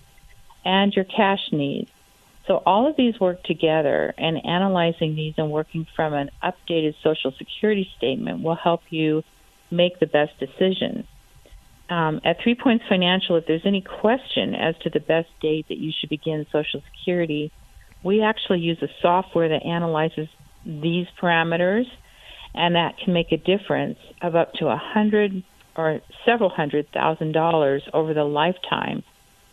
and 0.64 0.92
your 0.94 1.04
cash 1.04 1.52
needs. 1.52 1.90
So 2.46 2.62
all 2.66 2.88
of 2.88 2.96
these 2.96 3.18
work 3.20 3.42
together, 3.42 4.14
and 4.18 4.44
analyzing 4.44 5.14
these 5.14 5.34
and 5.38 5.50
working 5.50 5.86
from 5.94 6.14
an 6.14 6.30
updated 6.42 6.94
Social 7.02 7.32
Security 7.32 7.90
statement 7.96 8.42
will 8.42 8.54
help 8.54 8.82
you 8.90 9.22
make 9.70 9.98
the 9.98 10.06
best 10.06 10.38
decision. 10.38 11.06
Um, 11.88 12.20
at 12.24 12.40
Three 12.40 12.54
Points 12.54 12.84
Financial, 12.88 13.36
if 13.36 13.46
there's 13.46 13.66
any 13.66 13.82
question 13.82 14.54
as 14.54 14.76
to 14.78 14.90
the 14.90 15.00
best 15.00 15.28
date 15.40 15.66
that 15.68 15.78
you 15.78 15.92
should 15.92 16.10
begin 16.10 16.46
Social 16.50 16.82
Security, 16.92 17.52
we 18.04 18.22
actually 18.22 18.60
use 18.60 18.80
a 18.82 18.88
software 19.00 19.48
that 19.48 19.64
analyzes 19.64 20.28
these 20.64 21.06
parameters, 21.20 21.86
and 22.54 22.76
that 22.76 22.98
can 22.98 23.12
make 23.12 23.32
a 23.32 23.36
difference 23.36 23.98
of 24.22 24.36
up 24.36 24.52
to 24.54 24.68
a 24.68 24.76
hundred 24.76 25.42
or 25.76 26.00
several 26.24 26.50
hundred 26.50 26.88
thousand 26.92 27.32
dollars 27.32 27.82
over 27.92 28.14
the 28.14 28.22
lifetime 28.22 29.02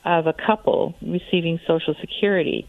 of 0.05 0.27
a 0.27 0.33
couple 0.33 0.93
receiving 1.01 1.59
Social 1.65 1.95
Security. 1.99 2.67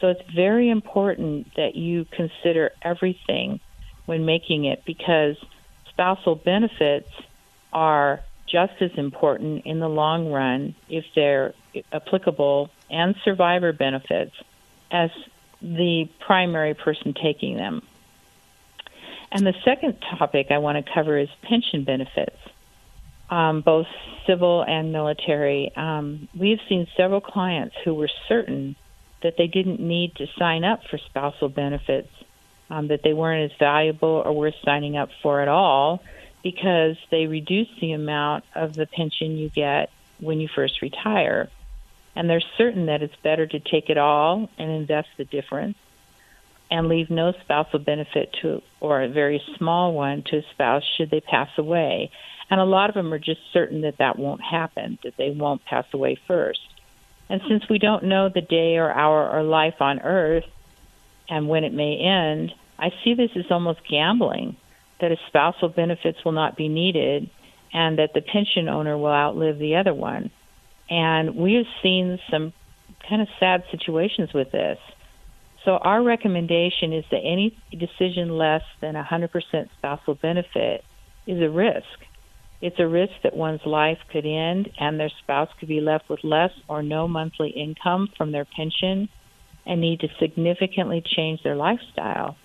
So 0.00 0.08
it's 0.08 0.22
very 0.34 0.68
important 0.68 1.54
that 1.56 1.74
you 1.74 2.06
consider 2.12 2.70
everything 2.82 3.60
when 4.06 4.24
making 4.24 4.66
it 4.66 4.84
because 4.84 5.36
spousal 5.88 6.34
benefits 6.34 7.08
are 7.72 8.20
just 8.46 8.74
as 8.80 8.90
important 8.96 9.64
in 9.64 9.80
the 9.80 9.88
long 9.88 10.30
run 10.30 10.74
if 10.88 11.04
they're 11.14 11.54
applicable 11.92 12.70
and 12.90 13.14
survivor 13.24 13.72
benefits 13.72 14.34
as 14.92 15.10
the 15.60 16.08
primary 16.26 16.74
person 16.74 17.14
taking 17.14 17.56
them. 17.56 17.82
And 19.32 19.46
the 19.46 19.54
second 19.64 19.96
topic 20.18 20.48
I 20.50 20.58
want 20.58 20.84
to 20.84 20.92
cover 20.92 21.18
is 21.18 21.28
pension 21.42 21.84
benefits, 21.84 22.36
um, 23.30 23.62
both 23.62 23.86
civil 24.26 24.62
and 24.62 24.92
military. 24.92 25.72
Um, 25.74 26.28
we've 26.38 26.58
seen 26.68 26.86
several 26.96 27.22
clients 27.22 27.74
who 27.84 27.94
were 27.94 28.10
certain 28.28 28.76
that 29.22 29.34
they 29.38 29.46
didn't 29.46 29.80
need 29.80 30.14
to 30.16 30.26
sign 30.38 30.64
up 30.64 30.80
for 30.90 30.98
spousal 30.98 31.48
benefits, 31.48 32.10
um, 32.68 32.88
that 32.88 33.00
they 33.02 33.14
weren't 33.14 33.50
as 33.50 33.58
valuable 33.58 34.22
or 34.24 34.32
worth 34.32 34.54
signing 34.64 34.96
up 34.96 35.08
for 35.22 35.40
at 35.40 35.48
all 35.48 36.02
because 36.42 36.96
they 37.10 37.26
reduce 37.26 37.68
the 37.80 37.92
amount 37.92 38.44
of 38.54 38.74
the 38.74 38.86
pension 38.86 39.38
you 39.38 39.48
get 39.48 39.90
when 40.20 40.40
you 40.40 40.48
first 40.54 40.82
retire. 40.82 41.48
And 42.14 42.28
they're 42.28 42.42
certain 42.58 42.86
that 42.86 43.02
it's 43.02 43.16
better 43.22 43.46
to 43.46 43.58
take 43.58 43.88
it 43.88 43.98
all 43.98 44.50
and 44.58 44.70
invest 44.70 45.08
the 45.16 45.24
difference 45.24 45.76
and 46.70 46.88
leave 46.88 47.10
no 47.10 47.32
spousal 47.42 47.78
benefit 47.78 48.34
to 48.40 48.62
or 48.80 49.02
a 49.02 49.08
very 49.08 49.42
small 49.56 49.92
one 49.92 50.22
to 50.22 50.38
a 50.38 50.42
spouse 50.52 50.82
should 50.96 51.10
they 51.10 51.20
pass 51.20 51.50
away. 51.58 52.10
And 52.50 52.60
a 52.60 52.64
lot 52.64 52.90
of 52.90 52.94
them 52.94 53.12
are 53.12 53.18
just 53.18 53.40
certain 53.52 53.82
that 53.82 53.98
that 53.98 54.18
won't 54.18 54.42
happen, 54.42 54.98
that 55.04 55.16
they 55.16 55.30
won't 55.30 55.64
pass 55.64 55.86
away 55.92 56.18
first. 56.26 56.60
And 57.28 57.40
since 57.48 57.68
we 57.68 57.78
don't 57.78 58.04
know 58.04 58.28
the 58.28 58.40
day 58.40 58.76
or 58.76 58.90
hour 58.90 59.30
or 59.30 59.42
life 59.42 59.80
on 59.80 60.00
earth 60.00 60.44
and 61.28 61.48
when 61.48 61.64
it 61.64 61.72
may 61.72 61.96
end, 61.96 62.52
I 62.78 62.90
see 63.04 63.14
this 63.14 63.30
as 63.36 63.50
almost 63.50 63.80
gambling 63.88 64.56
that 65.00 65.12
a 65.12 65.16
spousal 65.28 65.68
benefits 65.68 66.24
will 66.24 66.32
not 66.32 66.56
be 66.56 66.68
needed 66.68 67.30
and 67.72 67.98
that 67.98 68.14
the 68.14 68.20
pension 68.20 68.68
owner 68.68 68.96
will 68.98 69.12
outlive 69.12 69.58
the 69.58 69.76
other 69.76 69.94
one. 69.94 70.30
And 70.92 71.36
we 71.36 71.54
have 71.54 71.64
seen 71.82 72.20
some 72.30 72.52
kind 73.08 73.22
of 73.22 73.28
sad 73.40 73.64
situations 73.70 74.34
with 74.34 74.52
this. 74.52 74.78
So 75.64 75.78
our 75.78 76.02
recommendation 76.02 76.92
is 76.92 77.06
that 77.10 77.20
any 77.20 77.56
decision 77.70 78.36
less 78.36 78.62
than 78.82 78.94
100% 78.94 79.68
spousal 79.78 80.16
benefit 80.16 80.84
is 81.26 81.40
a 81.40 81.48
risk. 81.48 81.86
It's 82.60 82.78
a 82.78 82.86
risk 82.86 83.14
that 83.22 83.34
one's 83.34 83.64
life 83.64 84.00
could 84.10 84.26
end 84.26 84.70
and 84.78 85.00
their 85.00 85.08
spouse 85.08 85.48
could 85.58 85.68
be 85.68 85.80
left 85.80 86.10
with 86.10 86.22
less 86.24 86.52
or 86.68 86.82
no 86.82 87.08
monthly 87.08 87.48
income 87.48 88.10
from 88.18 88.30
their 88.30 88.44
pension 88.44 89.08
and 89.64 89.80
need 89.80 90.00
to 90.00 90.08
significantly 90.18 91.00
change 91.00 91.42
their 91.42 91.56
lifestyle. 91.56 92.36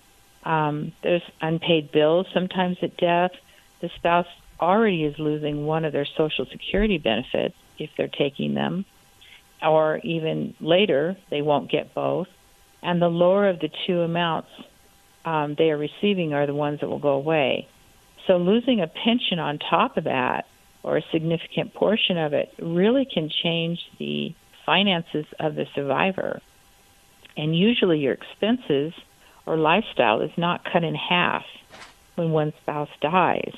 Um, 0.44 0.92
there's 1.02 1.22
unpaid 1.42 1.92
bills 1.92 2.26
sometimes 2.32 2.78
at 2.80 2.96
death. 2.96 3.32
The 3.80 3.90
spouse 3.96 4.28
already 4.58 5.04
is 5.04 5.18
losing 5.18 5.66
one 5.66 5.84
of 5.84 5.92
their 5.92 6.06
Social 6.06 6.46
Security 6.46 6.96
benefits 6.96 7.54
if 7.78 7.90
they're 7.96 8.08
taking 8.08 8.54
them, 8.54 8.84
or 9.62 9.98
even 10.04 10.54
later, 10.60 11.16
they 11.30 11.42
won't 11.42 11.70
get 11.70 11.94
both. 11.94 12.28
And 12.82 13.02
the 13.02 13.08
lower 13.08 13.48
of 13.48 13.60
the 13.60 13.70
two 13.86 14.00
amounts 14.00 14.50
um, 15.24 15.56
they 15.58 15.70
are 15.70 15.76
receiving 15.76 16.32
are 16.32 16.46
the 16.46 16.54
ones 16.54 16.80
that 16.80 16.88
will 16.88 16.98
go 16.98 17.14
away. 17.14 17.68
So 18.26 18.36
losing 18.36 18.80
a 18.80 18.86
pension 18.86 19.38
on 19.38 19.58
top 19.58 19.96
of 19.96 20.04
that, 20.04 20.46
or 20.82 20.96
a 20.96 21.02
significant 21.12 21.74
portion 21.74 22.16
of 22.16 22.32
it, 22.32 22.52
really 22.58 23.04
can 23.04 23.28
change 23.28 23.80
the 23.98 24.34
finances 24.64 25.26
of 25.40 25.54
the 25.54 25.66
survivor. 25.74 26.40
And 27.36 27.56
usually 27.56 27.98
your 27.98 28.14
expenses 28.14 28.92
or 29.44 29.56
lifestyle 29.56 30.20
is 30.20 30.30
not 30.36 30.64
cut 30.64 30.84
in 30.84 30.94
half 30.94 31.44
when 32.14 32.30
one 32.30 32.52
spouse 32.62 32.90
dies. 33.00 33.54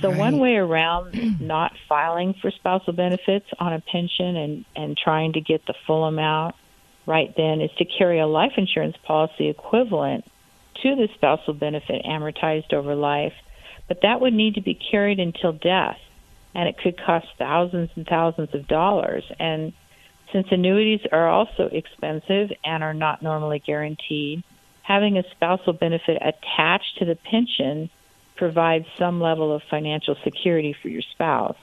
So 0.00 0.08
right. 0.08 0.18
one 0.18 0.40
way 0.40 0.54
around 0.56 1.14
not 1.40 1.72
filing 1.88 2.34
for 2.40 2.50
spousal 2.50 2.92
benefits 2.92 3.46
on 3.58 3.72
a 3.72 3.80
pension 3.80 4.36
and, 4.36 4.64
and 4.76 4.96
trying 4.96 5.34
to 5.34 5.40
get 5.40 5.66
the 5.66 5.74
full 5.86 6.04
amount 6.04 6.54
right 7.06 7.32
then 7.36 7.60
is 7.60 7.70
to 7.78 7.84
carry 7.84 8.20
a 8.20 8.26
life 8.26 8.52
insurance 8.56 8.96
policy 9.04 9.48
equivalent 9.48 10.24
to 10.82 10.94
the 10.94 11.08
spousal 11.14 11.54
benefit 11.54 12.04
amortized 12.04 12.72
over 12.72 12.94
life 12.94 13.32
but 13.90 14.02
that 14.02 14.20
would 14.20 14.32
need 14.32 14.54
to 14.54 14.60
be 14.60 14.78
carried 14.92 15.18
until 15.18 15.52
death, 15.52 15.98
and 16.54 16.68
it 16.68 16.78
could 16.78 16.96
cost 16.96 17.26
thousands 17.38 17.90
and 17.96 18.06
thousands 18.06 18.54
of 18.54 18.68
dollars. 18.68 19.24
And 19.40 19.72
since 20.32 20.46
annuities 20.52 21.00
are 21.10 21.28
also 21.28 21.68
expensive 21.72 22.52
and 22.64 22.84
are 22.84 22.94
not 22.94 23.20
normally 23.20 23.58
guaranteed, 23.58 24.44
having 24.82 25.18
a 25.18 25.24
spousal 25.32 25.72
benefit 25.72 26.22
attached 26.22 26.98
to 27.00 27.04
the 27.04 27.16
pension 27.16 27.90
provides 28.40 28.86
some 28.98 29.20
level 29.20 29.54
of 29.54 29.62
financial 29.70 30.16
security 30.24 30.74
for 30.80 30.88
your 30.88 31.02
spouse. 31.02 31.58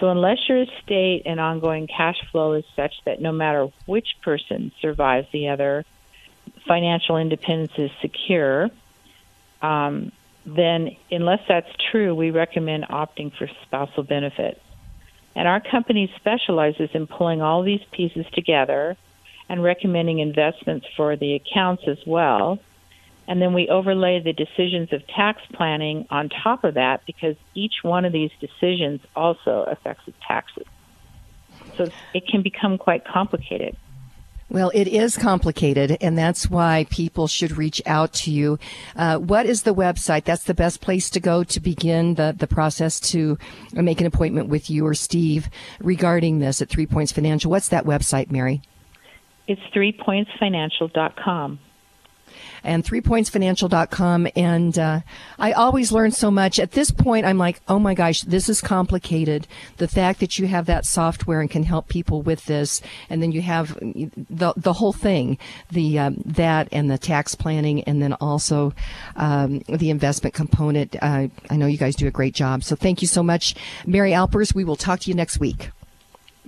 So, 0.00 0.08
unless 0.08 0.38
your 0.48 0.62
estate 0.62 1.22
and 1.26 1.38
ongoing 1.38 1.86
cash 1.86 2.16
flow 2.32 2.54
is 2.54 2.64
such 2.74 2.94
that 3.04 3.20
no 3.20 3.30
matter 3.30 3.68
which 3.84 4.08
person 4.22 4.72
survives 4.80 5.28
the 5.32 5.48
other, 5.48 5.84
financial 6.66 7.18
independence 7.18 7.72
is 7.76 7.90
secure, 8.00 8.70
um, 9.60 10.10
then 10.46 10.96
unless 11.10 11.40
that's 11.46 11.68
true, 11.90 12.14
we 12.14 12.30
recommend 12.30 12.84
opting 12.84 13.36
for 13.36 13.46
spousal 13.64 14.02
benefits. 14.02 14.60
And 15.36 15.46
our 15.46 15.60
company 15.60 16.10
specializes 16.16 16.88
in 16.94 17.06
pulling 17.06 17.42
all 17.42 17.62
these 17.62 17.84
pieces 17.92 18.24
together 18.32 18.96
and 19.50 19.62
recommending 19.62 20.20
investments 20.20 20.86
for 20.96 21.16
the 21.16 21.34
accounts 21.34 21.82
as 21.86 21.98
well. 22.06 22.60
And 23.28 23.42
then 23.42 23.52
we 23.52 23.68
overlay 23.68 24.20
the 24.20 24.32
decisions 24.32 24.90
of 24.90 25.06
tax 25.06 25.42
planning 25.52 26.06
on 26.08 26.30
top 26.30 26.64
of 26.64 26.74
that 26.74 27.02
because 27.06 27.36
each 27.54 27.74
one 27.82 28.06
of 28.06 28.12
these 28.12 28.30
decisions 28.40 29.02
also 29.14 29.64
affects 29.68 30.06
the 30.06 30.14
taxes. 30.26 30.64
So 31.76 31.90
it 32.14 32.26
can 32.26 32.42
become 32.42 32.78
quite 32.78 33.04
complicated. 33.04 33.76
Well, 34.50 34.70
it 34.72 34.88
is 34.88 35.18
complicated, 35.18 35.98
and 36.00 36.16
that's 36.16 36.48
why 36.48 36.86
people 36.88 37.28
should 37.28 37.58
reach 37.58 37.82
out 37.84 38.14
to 38.14 38.30
you. 38.30 38.58
Uh, 38.96 39.18
what 39.18 39.44
is 39.44 39.64
the 39.64 39.74
website? 39.74 40.24
That's 40.24 40.44
the 40.44 40.54
best 40.54 40.80
place 40.80 41.10
to 41.10 41.20
go 41.20 41.44
to 41.44 41.60
begin 41.60 42.14
the, 42.14 42.34
the 42.36 42.46
process 42.46 42.98
to 43.10 43.36
make 43.74 44.00
an 44.00 44.06
appointment 44.06 44.48
with 44.48 44.70
you 44.70 44.86
or 44.86 44.94
Steve 44.94 45.50
regarding 45.80 46.38
this 46.38 46.62
at 46.62 46.70
Three 46.70 46.86
Points 46.86 47.12
Financial. 47.12 47.50
What's 47.50 47.68
that 47.68 47.84
website, 47.84 48.30
Mary? 48.30 48.62
It's 49.46 49.60
threepointsfinancial.com 49.74 51.58
and 52.64 52.84
threepointsfinancial.com. 52.84 54.28
And 54.36 54.78
uh, 54.78 55.00
I 55.38 55.52
always 55.52 55.92
learn 55.92 56.10
so 56.10 56.30
much. 56.30 56.58
At 56.58 56.72
this 56.72 56.90
point, 56.90 57.26
I'm 57.26 57.38
like, 57.38 57.60
oh 57.68 57.78
my 57.78 57.94
gosh, 57.94 58.22
this 58.22 58.48
is 58.48 58.60
complicated. 58.60 59.46
The 59.76 59.88
fact 59.88 60.20
that 60.20 60.38
you 60.38 60.46
have 60.46 60.66
that 60.66 60.84
software 60.84 61.40
and 61.40 61.50
can 61.50 61.64
help 61.64 61.88
people 61.88 62.22
with 62.22 62.44
this, 62.46 62.80
and 63.10 63.22
then 63.22 63.32
you 63.32 63.42
have 63.42 63.76
the 63.80 64.52
the 64.56 64.72
whole 64.74 64.92
thing, 64.92 65.38
the 65.70 65.98
um, 65.98 66.22
that 66.24 66.68
and 66.72 66.90
the 66.90 66.98
tax 66.98 67.34
planning, 67.34 67.82
and 67.84 68.02
then 68.02 68.12
also 68.14 68.72
um, 69.16 69.60
the 69.68 69.90
investment 69.90 70.34
component. 70.34 70.96
Uh, 71.00 71.28
I 71.50 71.56
know 71.56 71.66
you 71.66 71.78
guys 71.78 71.96
do 71.96 72.06
a 72.06 72.10
great 72.10 72.34
job. 72.34 72.64
So 72.64 72.76
thank 72.76 73.02
you 73.02 73.08
so 73.08 73.22
much, 73.22 73.54
Mary 73.86 74.12
Alpers. 74.12 74.54
We 74.54 74.64
will 74.64 74.76
talk 74.76 75.00
to 75.00 75.10
you 75.10 75.14
next 75.14 75.38
week. 75.38 75.70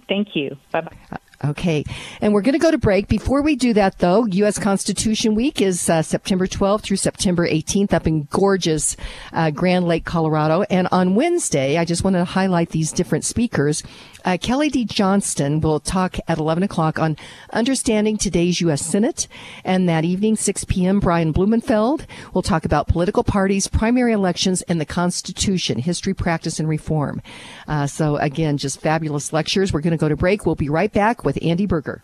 Thank 0.08 0.34
you. 0.34 0.56
Bye 0.72 0.80
bye. 0.80 1.18
Okay. 1.42 1.84
And 2.20 2.34
we're 2.34 2.42
going 2.42 2.52
to 2.52 2.58
go 2.58 2.70
to 2.70 2.76
break. 2.76 3.08
Before 3.08 3.40
we 3.40 3.56
do 3.56 3.72
that, 3.72 3.98
though, 3.98 4.26
U.S. 4.26 4.58
Constitution 4.58 5.34
Week 5.34 5.62
is 5.62 5.88
uh, 5.88 6.02
September 6.02 6.46
12th 6.46 6.82
through 6.82 6.98
September 6.98 7.48
18th 7.48 7.94
up 7.94 8.06
in 8.06 8.24
gorgeous 8.24 8.94
uh, 9.32 9.50
Grand 9.50 9.86
Lake, 9.86 10.04
Colorado. 10.04 10.62
And 10.68 10.86
on 10.92 11.14
Wednesday, 11.14 11.78
I 11.78 11.86
just 11.86 12.04
wanted 12.04 12.18
to 12.18 12.24
highlight 12.26 12.70
these 12.70 12.92
different 12.92 13.24
speakers. 13.24 13.82
Uh, 14.24 14.36
Kelly 14.40 14.68
D. 14.68 14.84
Johnston 14.84 15.60
will 15.60 15.80
talk 15.80 16.16
at 16.28 16.38
11 16.38 16.62
o'clock 16.62 16.98
on 16.98 17.16
understanding 17.52 18.16
today's 18.16 18.60
U.S. 18.60 18.82
Senate. 18.82 19.28
And 19.64 19.88
that 19.88 20.04
evening, 20.04 20.36
6 20.36 20.64
p.m., 20.64 21.00
Brian 21.00 21.32
Blumenfeld 21.32 22.06
will 22.34 22.42
talk 22.42 22.64
about 22.64 22.88
political 22.88 23.24
parties, 23.24 23.68
primary 23.68 24.12
elections, 24.12 24.62
and 24.62 24.80
the 24.80 24.86
Constitution, 24.86 25.78
history, 25.78 26.14
practice, 26.14 26.58
and 26.58 26.68
reform. 26.68 27.22
Uh, 27.68 27.86
so 27.86 28.16
again, 28.16 28.56
just 28.56 28.80
fabulous 28.80 29.32
lectures. 29.32 29.72
We're 29.72 29.80
going 29.80 29.92
to 29.92 29.96
go 29.96 30.08
to 30.08 30.16
break. 30.16 30.46
We'll 30.46 30.54
be 30.54 30.68
right 30.68 30.92
back 30.92 31.24
with 31.24 31.36
Andi 31.36 31.66
Beurger. 31.66 32.00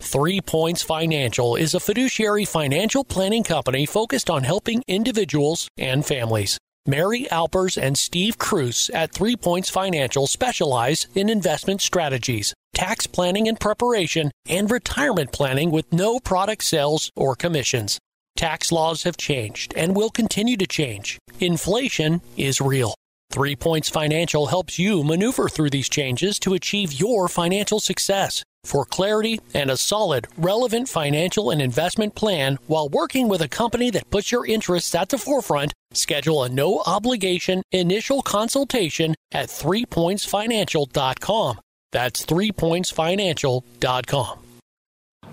Three 0.00 0.40
Points 0.40 0.82
Financial 0.82 1.56
is 1.56 1.74
a 1.74 1.80
fiduciary 1.80 2.44
financial 2.44 3.02
planning 3.02 3.42
company 3.42 3.84
focused 3.84 4.30
on 4.30 4.44
helping 4.44 4.84
individuals 4.86 5.68
and 5.76 6.06
families. 6.06 6.56
Mary 6.88 7.30
Alpers 7.30 7.76
and 7.76 7.98
Steve 7.98 8.38
Cruz 8.38 8.90
at 8.94 9.12
Three 9.12 9.36
Points 9.36 9.68
Financial 9.68 10.26
specialize 10.26 11.06
in 11.14 11.28
investment 11.28 11.82
strategies, 11.82 12.54
tax 12.72 13.06
planning 13.06 13.46
and 13.46 13.60
preparation, 13.60 14.30
and 14.48 14.70
retirement 14.70 15.30
planning 15.30 15.70
with 15.70 15.92
no 15.92 16.18
product 16.18 16.64
sales 16.64 17.10
or 17.14 17.36
commissions. 17.36 17.98
Tax 18.38 18.72
laws 18.72 19.02
have 19.02 19.18
changed 19.18 19.74
and 19.76 19.94
will 19.94 20.08
continue 20.08 20.56
to 20.56 20.66
change. 20.66 21.18
Inflation 21.40 22.22
is 22.38 22.58
real. 22.58 22.94
Three 23.30 23.54
Points 23.54 23.90
Financial 23.90 24.46
helps 24.46 24.78
you 24.78 25.04
maneuver 25.04 25.50
through 25.50 25.68
these 25.68 25.90
changes 25.90 26.38
to 26.38 26.54
achieve 26.54 26.94
your 26.94 27.28
financial 27.28 27.80
success. 27.80 28.42
For 28.68 28.84
clarity 28.84 29.40
and 29.54 29.70
a 29.70 29.78
solid, 29.78 30.28
relevant 30.36 30.90
financial 30.90 31.50
and 31.50 31.62
investment 31.62 32.14
plan 32.14 32.58
while 32.66 32.90
working 32.90 33.26
with 33.26 33.40
a 33.40 33.48
company 33.48 33.88
that 33.92 34.10
puts 34.10 34.30
your 34.30 34.44
interests 34.44 34.94
at 34.94 35.08
the 35.08 35.16
forefront, 35.16 35.72
schedule 35.92 36.44
a 36.44 36.50
no 36.50 36.82
obligation 36.84 37.62
initial 37.72 38.20
consultation 38.20 39.14
at 39.32 39.46
threepointsfinancial.com. 39.46 41.60
That's 41.92 42.26
threepointsfinancial.com. 42.26 44.47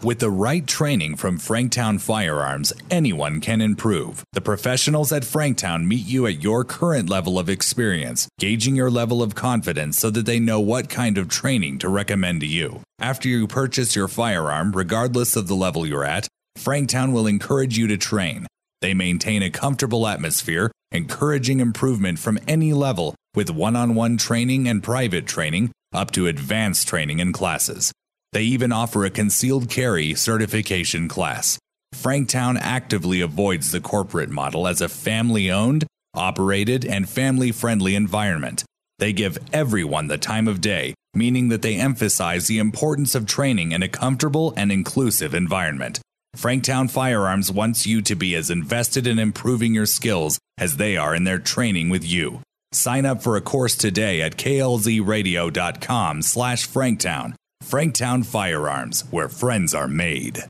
With 0.00 0.20
the 0.20 0.30
right 0.30 0.64
training 0.64 1.16
from 1.16 1.40
Franktown 1.40 2.00
Firearms, 2.00 2.72
anyone 2.88 3.40
can 3.40 3.60
improve. 3.60 4.22
The 4.32 4.40
professionals 4.40 5.10
at 5.10 5.24
Franktown 5.24 5.86
meet 5.86 6.06
you 6.06 6.24
at 6.28 6.40
your 6.40 6.64
current 6.64 7.10
level 7.10 7.36
of 7.36 7.48
experience, 7.48 8.28
gauging 8.38 8.76
your 8.76 8.90
level 8.90 9.24
of 9.24 9.34
confidence 9.34 9.98
so 9.98 10.08
that 10.10 10.24
they 10.24 10.38
know 10.38 10.60
what 10.60 10.88
kind 10.88 11.18
of 11.18 11.28
training 11.28 11.80
to 11.80 11.88
recommend 11.88 12.42
to 12.42 12.46
you. 12.46 12.80
After 13.00 13.28
you 13.28 13.48
purchase 13.48 13.96
your 13.96 14.06
firearm, 14.06 14.70
regardless 14.70 15.34
of 15.34 15.48
the 15.48 15.56
level 15.56 15.84
you're 15.84 16.04
at, 16.04 16.28
Franktown 16.56 17.12
will 17.12 17.26
encourage 17.26 17.76
you 17.76 17.88
to 17.88 17.96
train. 17.96 18.46
They 18.80 18.94
maintain 18.94 19.42
a 19.42 19.50
comfortable 19.50 20.06
atmosphere, 20.06 20.70
encouraging 20.92 21.58
improvement 21.58 22.20
from 22.20 22.38
any 22.46 22.72
level 22.72 23.16
with 23.34 23.50
one 23.50 23.74
on 23.74 23.96
one 23.96 24.16
training 24.16 24.68
and 24.68 24.80
private 24.80 25.26
training 25.26 25.72
up 25.92 26.12
to 26.12 26.28
advanced 26.28 26.86
training 26.86 27.20
and 27.20 27.34
classes. 27.34 27.92
They 28.32 28.42
even 28.42 28.72
offer 28.72 29.04
a 29.04 29.10
concealed 29.10 29.70
carry 29.70 30.14
certification 30.14 31.08
class. 31.08 31.58
Franktown 31.94 32.58
actively 32.60 33.20
avoids 33.20 33.72
the 33.72 33.80
corporate 33.80 34.28
model 34.28 34.68
as 34.68 34.80
a 34.80 34.88
family 34.88 35.50
owned, 35.50 35.86
operated, 36.14 36.84
and 36.84 37.08
family 37.08 37.52
friendly 37.52 37.94
environment. 37.94 38.64
They 38.98 39.12
give 39.12 39.38
everyone 39.52 40.08
the 40.08 40.18
time 40.18 40.48
of 40.48 40.60
day, 40.60 40.94
meaning 41.14 41.48
that 41.48 41.62
they 41.62 41.76
emphasize 41.76 42.46
the 42.46 42.58
importance 42.58 43.14
of 43.14 43.26
training 43.26 43.72
in 43.72 43.82
a 43.82 43.88
comfortable 43.88 44.52
and 44.56 44.70
inclusive 44.70 45.34
environment. 45.34 46.00
Franktown 46.36 46.90
Firearms 46.90 47.50
wants 47.50 47.86
you 47.86 48.02
to 48.02 48.14
be 48.14 48.34
as 48.34 48.50
invested 48.50 49.06
in 49.06 49.18
improving 49.18 49.74
your 49.74 49.86
skills 49.86 50.38
as 50.58 50.76
they 50.76 50.96
are 50.96 51.14
in 51.14 51.24
their 51.24 51.38
training 51.38 51.88
with 51.88 52.04
you. 52.04 52.40
Sign 52.72 53.06
up 53.06 53.22
for 53.22 53.36
a 53.36 53.40
course 53.40 53.74
today 53.74 54.20
at 54.20 54.36
klzradio.com 54.36 56.22
slash 56.22 56.68
franktown 56.68 57.34
Franktown 57.68 58.24
Firearms, 58.24 59.04
where 59.10 59.28
friends 59.28 59.74
are 59.74 59.88
made. 59.88 60.42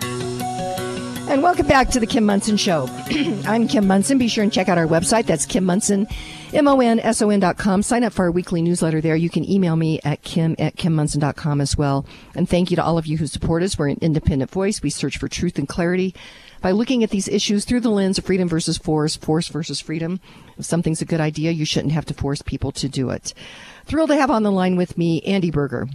And 0.00 1.42
welcome 1.42 1.66
back 1.66 1.90
to 1.90 2.00
the 2.00 2.06
Kim 2.06 2.24
Monson 2.24 2.56
Show. 2.56 2.88
I'm 3.46 3.68
Kim 3.68 3.86
Monson. 3.86 4.16
Be 4.16 4.26
sure 4.26 4.42
and 4.42 4.50
check 4.50 4.70
out 4.70 4.78
our 4.78 4.86
website. 4.86 5.26
That's 5.26 5.44
Kim 5.44 5.66
Monson, 5.66 6.08
M-O-N-S-O-N 6.54 7.40
dot 7.40 7.58
com. 7.58 7.82
Sign 7.82 8.04
up 8.04 8.14
for 8.14 8.24
our 8.24 8.30
weekly 8.30 8.62
newsletter 8.62 9.02
there. 9.02 9.16
You 9.16 9.28
can 9.28 9.48
email 9.48 9.76
me 9.76 10.00
at 10.02 10.22
kim 10.22 10.56
at 10.58 10.76
kimmonson.com 10.76 11.60
as 11.60 11.76
well. 11.76 12.06
And 12.34 12.48
thank 12.48 12.70
you 12.70 12.76
to 12.76 12.82
all 12.82 12.96
of 12.96 13.06
you 13.06 13.18
who 13.18 13.26
support 13.26 13.62
us. 13.62 13.78
We're 13.78 13.88
an 13.88 13.98
independent 14.00 14.50
voice. 14.50 14.80
We 14.82 14.88
search 14.88 15.18
for 15.18 15.28
truth 15.28 15.58
and 15.58 15.68
clarity 15.68 16.14
by 16.62 16.70
looking 16.70 17.04
at 17.04 17.10
these 17.10 17.28
issues 17.28 17.66
through 17.66 17.80
the 17.80 17.90
lens 17.90 18.16
of 18.16 18.24
freedom 18.24 18.48
versus 18.48 18.78
force, 18.78 19.14
force 19.14 19.48
versus 19.48 19.78
freedom. 19.78 20.20
If 20.58 20.64
something's 20.64 21.02
a 21.02 21.06
good 21.06 21.20
idea, 21.20 21.50
you 21.50 21.66
shouldn't 21.66 21.92
have 21.92 22.06
to 22.06 22.14
force 22.14 22.40
people 22.40 22.72
to 22.72 22.88
do 22.88 23.10
it. 23.10 23.34
Thrilled 23.84 24.10
to 24.10 24.16
have 24.16 24.30
on 24.30 24.42
the 24.42 24.50
line 24.50 24.76
with 24.76 24.96
me 24.96 25.20
Andi 25.22 25.52
Beurger. 25.52 25.90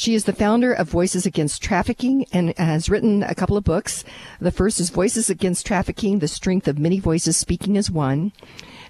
She 0.00 0.14
is 0.14 0.24
the 0.24 0.32
founder 0.32 0.72
of 0.72 0.88
Voices 0.88 1.26
Against 1.26 1.62
Trafficking 1.62 2.24
and 2.32 2.56
has 2.56 2.88
written 2.88 3.22
a 3.22 3.34
couple 3.34 3.58
of 3.58 3.64
books. 3.64 4.02
The 4.40 4.50
first 4.50 4.80
is 4.80 4.88
Voices 4.88 5.28
Against 5.28 5.66
Trafficking, 5.66 6.20
The 6.20 6.26
Strength 6.26 6.68
of 6.68 6.78
Many 6.78 6.98
Voices 6.98 7.36
Speaking 7.36 7.76
as 7.76 7.90
One. 7.90 8.32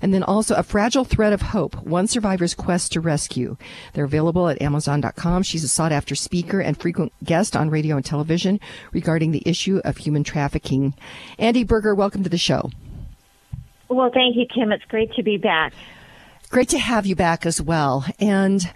And 0.00 0.14
then 0.14 0.22
also 0.22 0.54
A 0.54 0.62
Fragile 0.62 1.04
Thread 1.04 1.32
of 1.32 1.42
Hope, 1.42 1.74
One 1.82 2.06
Survivor's 2.06 2.54
Quest 2.54 2.92
to 2.92 3.00
Rescue. 3.00 3.56
They're 3.92 4.04
available 4.04 4.48
at 4.48 4.62
Amazon.com. 4.62 5.42
She's 5.42 5.64
a 5.64 5.68
sought 5.68 5.90
after 5.90 6.14
speaker 6.14 6.60
and 6.60 6.78
frequent 6.78 7.12
guest 7.24 7.56
on 7.56 7.70
radio 7.70 7.96
and 7.96 8.04
television 8.04 8.60
regarding 8.92 9.32
the 9.32 9.42
issue 9.44 9.80
of 9.84 9.96
human 9.96 10.22
trafficking. 10.22 10.94
Andi 11.40 11.66
Beurger, 11.66 11.96
welcome 11.96 12.22
to 12.22 12.30
the 12.30 12.38
show. 12.38 12.70
Well, 13.88 14.12
thank 14.14 14.36
you, 14.36 14.46
Kim. 14.46 14.70
It's 14.70 14.84
great 14.84 15.12
to 15.14 15.24
be 15.24 15.38
back. 15.38 15.72
Great 16.50 16.68
to 16.68 16.78
have 16.78 17.04
you 17.04 17.16
back 17.16 17.46
as 17.46 17.60
well. 17.60 18.04
And 18.20 18.70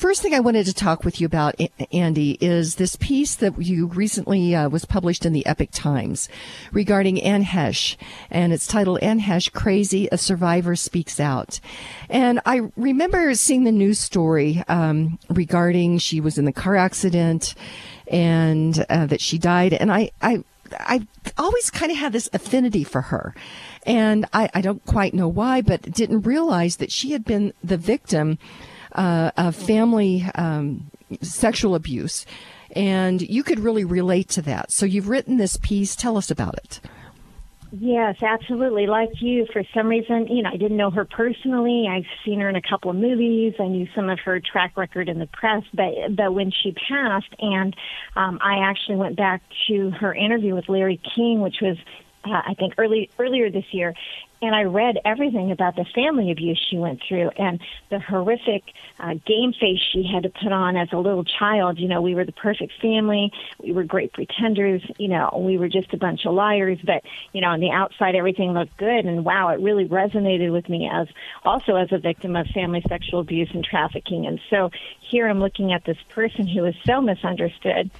First 0.00 0.22
thing 0.22 0.32
I 0.32 0.40
wanted 0.40 0.64
to 0.64 0.72
talk 0.72 1.04
with 1.04 1.20
you 1.20 1.26
about, 1.26 1.58
Andi, 1.58 2.38
is 2.40 2.76
this 2.76 2.96
piece 2.96 3.34
that 3.34 3.60
you 3.60 3.84
recently 3.88 4.54
uh, 4.54 4.66
was 4.70 4.86
published 4.86 5.26
in 5.26 5.34
the 5.34 5.44
Epoch 5.44 5.68
Times 5.72 6.30
regarding 6.72 7.20
Anne 7.20 7.44
Heche, 7.44 7.98
and 8.30 8.50
it's 8.50 8.66
titled 8.66 9.00
"Anne 9.00 9.20
Heche 9.20 9.52
Crazy: 9.52 10.08
A 10.10 10.16
Survivor 10.16 10.74
Speaks 10.74 11.20
Out." 11.20 11.60
And 12.08 12.40
I 12.46 12.62
remember 12.78 13.34
seeing 13.34 13.64
the 13.64 13.72
news 13.72 13.98
story 13.98 14.64
um, 14.68 15.18
regarding 15.28 15.98
she 15.98 16.18
was 16.18 16.38
in 16.38 16.46
the 16.46 16.52
car 16.52 16.76
accident 16.76 17.54
and 18.08 18.86
uh, 18.88 19.04
that 19.04 19.20
she 19.20 19.36
died, 19.36 19.74
and 19.74 19.92
I, 19.92 20.12
I 20.22 20.42
I 20.78 21.06
always 21.36 21.68
kind 21.68 21.92
of 21.92 21.98
had 21.98 22.14
this 22.14 22.30
affinity 22.32 22.84
for 22.84 23.02
her. 23.02 23.34
And 23.84 24.24
I, 24.32 24.48
I, 24.54 24.60
don't 24.60 24.84
quite 24.86 25.14
know 25.14 25.28
why, 25.28 25.62
but 25.62 25.82
didn't 25.82 26.22
realize 26.22 26.76
that 26.76 26.92
she 26.92 27.12
had 27.12 27.24
been 27.24 27.52
the 27.64 27.76
victim 27.76 28.38
uh, 28.92 29.30
of 29.36 29.56
family 29.56 30.24
um, 30.34 30.90
sexual 31.22 31.74
abuse. 31.74 32.26
And 32.72 33.20
you 33.20 33.42
could 33.42 33.58
really 33.58 33.84
relate 33.84 34.28
to 34.30 34.42
that. 34.42 34.70
So 34.70 34.86
you've 34.86 35.08
written 35.08 35.38
this 35.38 35.56
piece. 35.56 35.96
Tell 35.96 36.16
us 36.16 36.30
about 36.30 36.54
it. 36.54 36.80
Yes, 37.72 38.16
absolutely. 38.20 38.86
Like 38.88 39.10
you, 39.20 39.46
for 39.52 39.62
some 39.72 39.86
reason, 39.86 40.26
you 40.26 40.42
know, 40.42 40.50
I 40.50 40.56
didn't 40.56 40.76
know 40.76 40.90
her 40.90 41.04
personally. 41.04 41.86
I've 41.88 42.06
seen 42.24 42.40
her 42.40 42.48
in 42.48 42.56
a 42.56 42.62
couple 42.62 42.90
of 42.90 42.96
movies. 42.96 43.54
I 43.60 43.68
knew 43.68 43.86
some 43.94 44.08
of 44.08 44.18
her 44.20 44.40
track 44.40 44.76
record 44.76 45.08
in 45.08 45.20
the 45.20 45.26
press, 45.26 45.62
but 45.72 46.16
but 46.16 46.34
when 46.34 46.50
she 46.50 46.72
passed, 46.72 47.32
and 47.38 47.76
um, 48.16 48.40
I 48.42 48.68
actually 48.68 48.96
went 48.96 49.16
back 49.16 49.42
to 49.68 49.90
her 49.90 50.12
interview 50.12 50.54
with 50.54 50.68
Larry 50.68 51.00
King, 51.14 51.42
which 51.42 51.58
was 51.62 51.76
uh, 52.24 52.42
I 52.44 52.54
think 52.54 52.74
early 52.76 53.08
earlier 53.20 53.50
this 53.50 53.66
year, 53.70 53.94
and 54.42 54.54
I 54.54 54.62
read 54.62 54.98
everything 55.04 55.50
about 55.52 55.76
the 55.76 55.84
family 55.94 56.30
abuse 56.30 56.60
she 56.70 56.78
went 56.78 57.02
through 57.06 57.30
and 57.36 57.60
the 57.90 57.98
horrific 57.98 58.62
uh, 58.98 59.14
game 59.26 59.52
face 59.52 59.80
she 59.92 60.02
had 60.02 60.22
to 60.22 60.30
put 60.30 60.52
on 60.52 60.76
as 60.76 60.88
a 60.92 60.96
little 60.96 61.24
child. 61.24 61.78
You 61.78 61.88
know, 61.88 62.00
we 62.00 62.14
were 62.14 62.24
the 62.24 62.32
perfect 62.32 62.72
family. 62.80 63.32
We 63.62 63.72
were 63.72 63.84
great 63.84 64.12
pretenders. 64.12 64.82
You 64.98 65.08
know, 65.08 65.42
we 65.44 65.58
were 65.58 65.68
just 65.68 65.92
a 65.92 65.98
bunch 65.98 66.24
of 66.24 66.34
liars. 66.34 66.78
But 66.84 67.02
you 67.32 67.40
know, 67.40 67.48
on 67.48 67.60
the 67.60 67.70
outside, 67.70 68.14
everything 68.14 68.52
looked 68.52 68.76
good. 68.78 69.04
And 69.04 69.24
wow, 69.24 69.48
it 69.48 69.60
really 69.60 69.86
resonated 69.86 70.52
with 70.52 70.68
me 70.68 70.88
as 70.90 71.08
also 71.44 71.76
as 71.76 71.92
a 71.92 71.98
victim 71.98 72.34
of 72.36 72.46
family 72.48 72.82
sexual 72.88 73.20
abuse 73.20 73.50
and 73.52 73.64
trafficking. 73.64 74.26
And 74.26 74.40
so 74.48 74.70
here 75.00 75.28
I'm 75.28 75.40
looking 75.40 75.72
at 75.72 75.84
this 75.84 75.98
person 76.08 76.46
who 76.46 76.64
is 76.64 76.74
so 76.86 77.00
misunderstood 77.00 77.90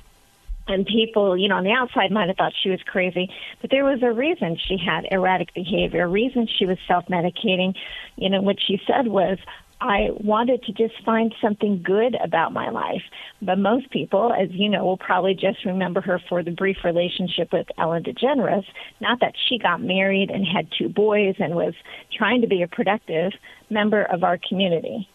and 0.69 0.87
people, 0.87 1.37
you 1.37 1.49
know, 1.49 1.57
on 1.57 1.65
the 1.65 1.73
outside 1.73 2.13
might 2.13 2.29
have 2.29 2.37
thought 2.37 2.53
she 2.63 2.71
was 2.71 2.81
crazy, 2.83 3.29
but 3.61 3.71
there 3.71 3.85
was 3.85 4.03
a 4.03 4.13
reason 4.13 4.57
she 4.57 4.77
had 4.77 5.07
erratic 5.11 5.53
behavior, 5.55 6.05
a 6.05 6.09
reason 6.09 6.47
she 6.47 6.67
was 6.67 6.79
self-medicating. 6.87 7.75
You 8.17 8.31
know, 8.31 8.41
what 8.41 8.57
she 8.61 8.81
said 8.87 9.09
was, 9.09 9.39
I 9.83 10.11
wanted 10.13 10.63
to 10.65 10.73
just 10.73 11.03
find 11.05 11.35
something 11.41 11.83
good 11.83 12.15
about 12.15 12.53
my 12.53 12.69
life. 12.69 13.03
But 13.41 13.59
most 13.59 13.91
people, 13.91 14.31
as 14.31 14.51
you 14.51 14.69
know, 14.69 14.85
will 14.85 14.99
probably 14.99 15.35
just 15.35 15.65
remember 15.65 16.03
her 16.03 16.21
for 16.29 16.43
the 16.43 16.51
brief 16.51 16.85
relationship 16.85 17.51
with 17.51 17.67
Ellen 17.79 18.03
DeGeneres. 18.03 18.67
Not 19.01 19.21
that 19.21 19.35
she 19.49 19.57
got 19.59 19.81
married 19.81 20.31
and 20.31 20.47
had 20.47 20.69
two 20.77 20.91
boys 20.91 21.37
and 21.39 21.55
was 21.55 21.73
trying 22.13 22.43
to 22.43 22.47
be 22.47 22.61
a 22.63 22.69
productive 22.69 23.33
member 23.71 24.03
of 24.03 24.23
our 24.23 24.37
community. 24.37 25.09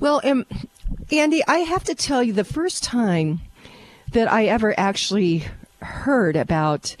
Well, 0.00 0.22
um, 0.24 0.46
Andi, 1.08 1.42
I 1.46 1.58
have 1.58 1.84
to 1.84 1.94
tell 1.94 2.22
you, 2.22 2.32
the 2.32 2.44
first 2.44 2.82
time 2.82 3.40
that 4.12 4.30
I 4.30 4.46
ever 4.46 4.78
actually 4.78 5.44
heard 5.80 6.36
about 6.36 6.96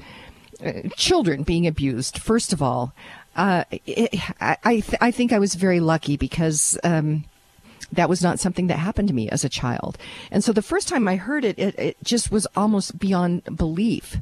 uh, 0.64 0.72
children 0.96 1.42
being 1.42 1.66
abused. 1.66 2.18
First 2.18 2.52
of 2.52 2.62
all, 2.62 2.92
uh, 3.36 3.64
it, 3.86 4.14
I 4.40 4.56
I, 4.64 4.80
th- 4.80 4.98
I, 5.00 5.10
think 5.10 5.32
I 5.32 5.38
was 5.38 5.54
very 5.54 5.80
lucky 5.80 6.16
because. 6.16 6.78
Um, 6.84 7.24
that 7.90 8.10
was 8.10 8.22
not 8.22 8.38
something 8.38 8.66
that 8.66 8.78
happened 8.78 9.08
to 9.08 9.14
me 9.14 9.30
as 9.30 9.44
a 9.44 9.48
child. 9.48 9.96
And 10.30 10.44
so 10.44 10.52
the 10.52 10.60
first 10.60 10.88
time 10.88 11.08
I 11.08 11.16
heard 11.16 11.42
it, 11.42 11.58
it, 11.58 11.78
it 11.78 11.96
just 12.02 12.30
was 12.30 12.46
almost 12.54 12.98
beyond 12.98 13.56
belief. 13.56 14.18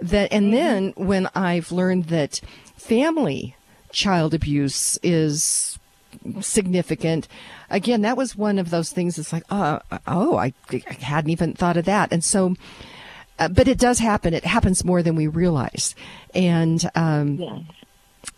That, 0.00 0.32
and 0.32 0.46
mm-hmm. 0.46 0.54
then 0.54 0.92
when 0.96 1.28
I've 1.34 1.70
learned 1.70 2.06
that 2.06 2.40
family 2.78 3.54
child 3.92 4.32
abuse 4.32 4.98
is 5.02 5.78
significant. 6.40 7.28
Again, 7.72 8.02
that 8.02 8.16
was 8.16 8.36
one 8.36 8.58
of 8.58 8.70
those 8.70 8.90
things. 8.90 9.18
It's 9.18 9.32
like, 9.32 9.44
oh, 9.50 9.80
oh, 10.06 10.36
I, 10.36 10.52
I 10.70 10.82
hadn't 11.00 11.30
even 11.30 11.54
thought 11.54 11.76
of 11.76 11.86
that. 11.86 12.12
And 12.12 12.22
so, 12.22 12.54
uh, 13.38 13.48
but 13.48 13.66
it 13.66 13.78
does 13.78 13.98
happen. 13.98 14.34
It 14.34 14.44
happens 14.44 14.84
more 14.84 15.02
than 15.02 15.16
we 15.16 15.26
realize. 15.26 15.96
And, 16.34 16.88
um, 16.94 17.66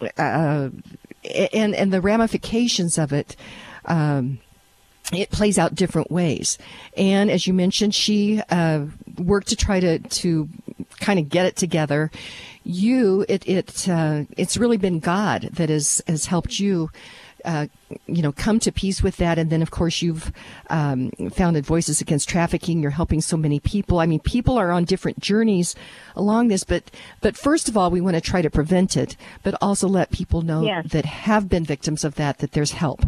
yes. 0.01 0.19
uh, 0.19 0.71
and, 1.53 1.75
and 1.75 1.93
the 1.93 2.01
ramifications 2.01 2.97
of 2.97 3.13
it, 3.13 3.37
um, 3.85 4.39
it 5.13 5.31
plays 5.31 5.59
out 5.59 5.75
different 5.75 6.11
ways. 6.11 6.57
And 6.97 7.31
as 7.31 7.47
you 7.47 7.53
mentioned, 7.53 7.95
she 7.95 8.41
uh, 8.49 8.87
worked 9.19 9.49
to 9.49 9.57
try 9.57 9.81
to 9.81 9.99
to 9.99 10.49
kind 11.01 11.19
of 11.19 11.29
get 11.29 11.47
it 11.47 11.57
together. 11.57 12.11
You, 12.63 13.27
it 13.29 13.47
it 13.47 13.89
uh, 13.89 14.25
it's 14.37 14.57
really 14.57 14.79
been 14.79 15.01
God 15.01 15.51
that 15.53 15.69
has 15.69 16.01
has 16.07 16.27
helped 16.27 16.59
you 16.59 16.91
uh, 17.45 17.67
you 18.07 18.23
know, 18.23 18.33
come 18.33 18.59
to 18.61 18.73
peace 18.73 19.03
with 19.03 19.17
that. 19.19 19.39
And 19.39 19.51
then, 19.51 19.63
of 19.63 19.71
course, 19.71 20.03
you've 20.03 20.33
um, 20.71 21.11
founded 21.33 21.67
Voices 21.67 22.01
Against 22.01 22.29
Trafficking. 22.29 22.81
You're 22.81 22.91
helping 22.91 23.21
so 23.21 23.37
many 23.37 23.61
people. 23.61 23.99
I 23.99 24.07
mean, 24.07 24.21
people 24.21 24.59
are 24.59 24.71
on 24.71 24.85
different 24.85 25.21
journeys 25.21 25.75
along 26.17 26.49
this, 26.49 26.65
but 26.65 26.91
but 27.21 27.37
first 27.37 27.69
of 27.69 27.77
all, 27.77 27.91
we 27.91 28.01
want 28.01 28.15
to 28.15 28.21
try 28.21 28.43
to 28.43 28.51
prevent 28.51 28.97
it, 28.97 29.17
but 29.43 29.55
also 29.61 29.89
let 29.89 30.11
people 30.11 30.43
know 30.43 30.63
yes. 30.63 30.91
that 30.91 31.05
have 31.05 31.49
been 31.49 31.65
victims 31.65 32.05
of 32.05 32.15
that 32.17 32.39
that 32.39 32.53
there's 32.53 32.73
help. 32.73 33.05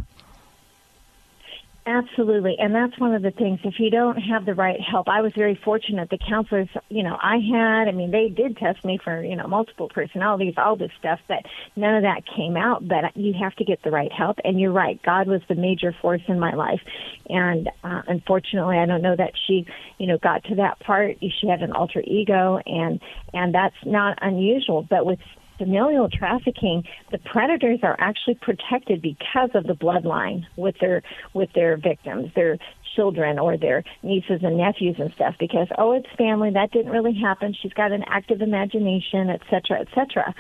Absolutely. 1.89 2.57
And 2.59 2.75
that's 2.75 2.99
one 2.99 3.15
of 3.15 3.23
the 3.23 3.31
things. 3.31 3.61
If 3.63 3.75
you 3.79 3.91
don't 3.91 4.17
have 4.17 4.45
the 4.45 4.55
right 4.55 4.81
help, 4.81 5.07
I 5.09 5.21
was 5.23 5.33
very 5.37 5.55
fortunate. 5.65 6.11
The 6.11 6.19
counselors, 6.19 6.69
you 6.89 7.05
know, 7.05 7.17
I 7.23 7.37
had, 7.37 7.87
I 7.87 7.93
mean, 7.93 8.11
they 8.11 8.29
did 8.29 8.57
test 8.57 8.85
me 8.85 8.99
for, 9.03 9.23
you 9.23 9.37
know, 9.37 9.47
multiple 9.47 9.89
personalities, 9.89 10.55
all 10.57 10.75
this 10.75 10.91
stuff, 10.99 11.21
but 11.29 11.45
none 11.77 11.95
of 11.95 12.03
that 12.03 12.23
came 12.37 12.57
out. 12.57 12.87
But 12.89 13.17
you 13.17 13.35
have 13.41 13.55
to 13.57 13.65
get 13.65 13.85
the 13.85 13.93
right 13.93 14.11
help. 14.11 14.39
And 14.43 14.61
you're 14.61 14.73
right. 14.73 15.01
God 15.05 15.29
was 15.29 15.43
the 15.49 15.55
major 15.55 15.95
force 16.03 16.23
in 16.27 16.41
my 16.41 16.55
life. 16.55 16.81
And 17.29 17.71
uh, 17.85 18.03
unfortunately, 18.09 18.79
I 18.79 18.87
don't 18.87 19.03
know 19.03 19.15
that 19.15 19.35
she, 19.47 19.65
you 19.99 20.09
know, 20.09 20.19
got 20.19 20.43
to 20.45 20.57
that 20.57 20.81
part. 20.81 21.19
She 21.21 21.47
had 21.47 21.63
an 21.63 21.71
alter 21.71 22.03
ego 22.05 22.59
and, 22.67 23.01
and 23.33 23.55
that's 23.55 23.77
not 23.85 24.19
unusual. 24.23 24.85
But 24.91 25.07
with 25.07 25.21
familial 25.59 26.09
trafficking, 26.09 26.85
the 27.11 27.19
predators 27.19 27.81
are 27.83 27.97
actually 27.99 28.35
protected 28.35 29.03
because 29.03 29.51
of 29.55 29.65
the 29.65 29.75
bloodline 29.75 30.45
with 30.57 30.77
their 30.81 31.03
with 31.35 31.53
their 31.55 31.77
victims, 31.77 32.31
their 32.35 32.59
children 32.95 33.39
or 33.39 33.57
their 33.57 33.85
nieces 34.03 34.41
and 34.43 34.57
nephews 34.57 34.97
and 34.99 35.13
stuff. 35.15 35.35
Because 35.39 35.69
oh, 35.79 35.93
it's 35.93 36.09
family. 36.17 36.51
That 36.51 36.71
didn't 36.73 36.93
really 36.93 37.15
happen. 37.15 37.55
She's 37.61 37.73
got 37.73 37.93
an 37.93 38.05
active 38.07 38.41
imagination, 38.43 39.31
et 39.31 39.43
cetera, 39.51 39.81
et 39.81 39.89
cetera. 39.95 40.35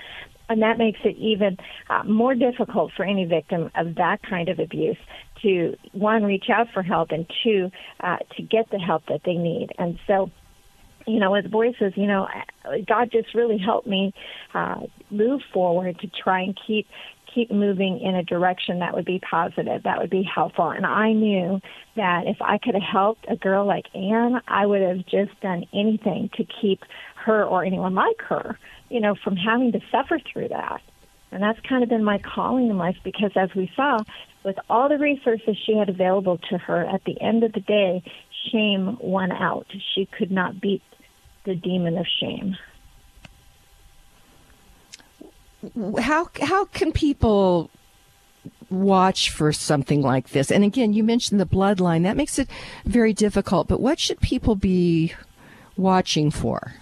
And 0.49 0.63
that 0.63 0.79
makes 0.79 1.01
it 1.05 1.17
even 1.17 1.57
uh, 1.91 2.05
more 2.05 2.35
difficult 2.35 2.93
for 2.97 3.05
any 3.05 3.25
victim 3.25 3.71
of 3.75 3.97
that 3.97 4.23
kind 4.23 4.49
of 4.49 4.61
abuse 4.61 4.97
to 5.43 5.77
one 5.93 6.23
reach 6.23 6.47
out 6.51 6.69
for 6.73 6.83
help 6.83 7.11
and 7.11 7.27
two 7.43 7.71
uh, 8.01 8.19
to 8.37 8.43
get 8.43 8.71
the 8.71 8.79
help 8.79 9.07
that 9.09 9.23
they 9.25 9.35
need. 9.35 9.71
And 9.79 9.99
so 10.07 10.31
you 11.07 11.21
know, 11.21 11.31
with 11.31 11.51
voices, 11.51 11.93
you 11.97 12.07
know, 12.07 12.29
God 12.87 13.11
just 13.13 13.35
really 13.35 13.59
helped 13.59 13.87
me 13.87 14.13
uh, 14.55 14.81
move 15.11 15.41
forward 15.53 15.99
to 16.01 16.09
try 16.09 16.41
and 16.41 16.59
keep 16.67 16.87
keep 17.33 17.51
moving 17.51 18.01
in 18.01 18.15
a 18.15 18.23
direction 18.23 18.79
that 18.79 18.95
would 18.95 19.05
be 19.05 19.21
positive, 19.21 19.83
that 19.83 19.99
would 19.99 20.09
be 20.09 20.23
helpful. 20.23 20.71
And 20.71 20.87
I 20.87 21.13
knew 21.13 21.61
that 21.95 22.27
if 22.27 22.41
I 22.41 22.57
could 22.57 22.75
have 22.75 22.83
helped 22.83 23.27
a 23.29 23.37
girl 23.37 23.67
like 23.67 23.85
Anne, 23.95 24.41
I 24.49 24.65
would 24.65 24.81
have 24.81 25.05
just 25.05 25.39
done 25.43 25.67
anything 25.75 26.31
to 26.37 26.45
keep 26.45 26.81
her 27.17 27.45
or 27.45 27.63
anyone 27.63 27.95
like 27.95 28.23
her, 28.23 28.59
you 28.89 29.01
know, 29.01 29.15
from 29.23 29.37
having 29.37 29.73
to 29.73 29.81
suffer 29.93 30.19
through 30.33 30.49
that. 30.49 30.81
And 31.31 31.43
that's 31.43 31.61
kind 31.69 31.83
of 31.83 31.91
been 31.91 32.05
my 32.05 32.19
calling 32.19 32.71
in 32.71 32.79
life 32.79 32.97
because 33.05 33.33
as 33.37 33.51
we 33.55 33.71
saw, 33.77 33.99
with 34.43 34.57
all 34.71 34.89
the 34.89 34.97
resources 34.97 35.57
she 35.67 35.77
had 35.77 35.91
available 35.91 36.39
to 36.51 36.57
her, 36.57 36.87
at 36.87 37.05
the 37.05 37.21
end 37.21 37.45
of 37.45 37.53
the 37.53 37.61
day, 37.61 38.03
shame 38.51 38.97
won 39.01 39.33
out. 39.33 39.67
She 39.95 40.07
could 40.07 40.31
not 40.31 40.61
beat 40.61 40.83
the 41.47 41.55
demon 41.55 41.97
of 41.97 42.07
shame. 42.21 42.57
How 45.99 46.29
how 46.43 46.67
can 46.67 46.93
people 46.93 47.71
watch 48.69 49.31
for 49.31 49.53
something 49.53 50.03
like 50.03 50.31
this? 50.31 50.51
And 50.51 50.63
again, 50.63 50.93
you 50.93 51.03
mentioned 51.03 51.41
the 51.41 51.47
bloodline. 51.47 52.03
That 52.03 52.17
makes 52.17 52.39
it 52.39 52.49
very 52.85 53.13
difficult. 53.13 53.67
But 53.69 53.81
what 53.81 53.99
should 53.99 54.21
people 54.21 54.55
be 54.55 55.15
watching 55.77 56.31
for? 56.31 56.75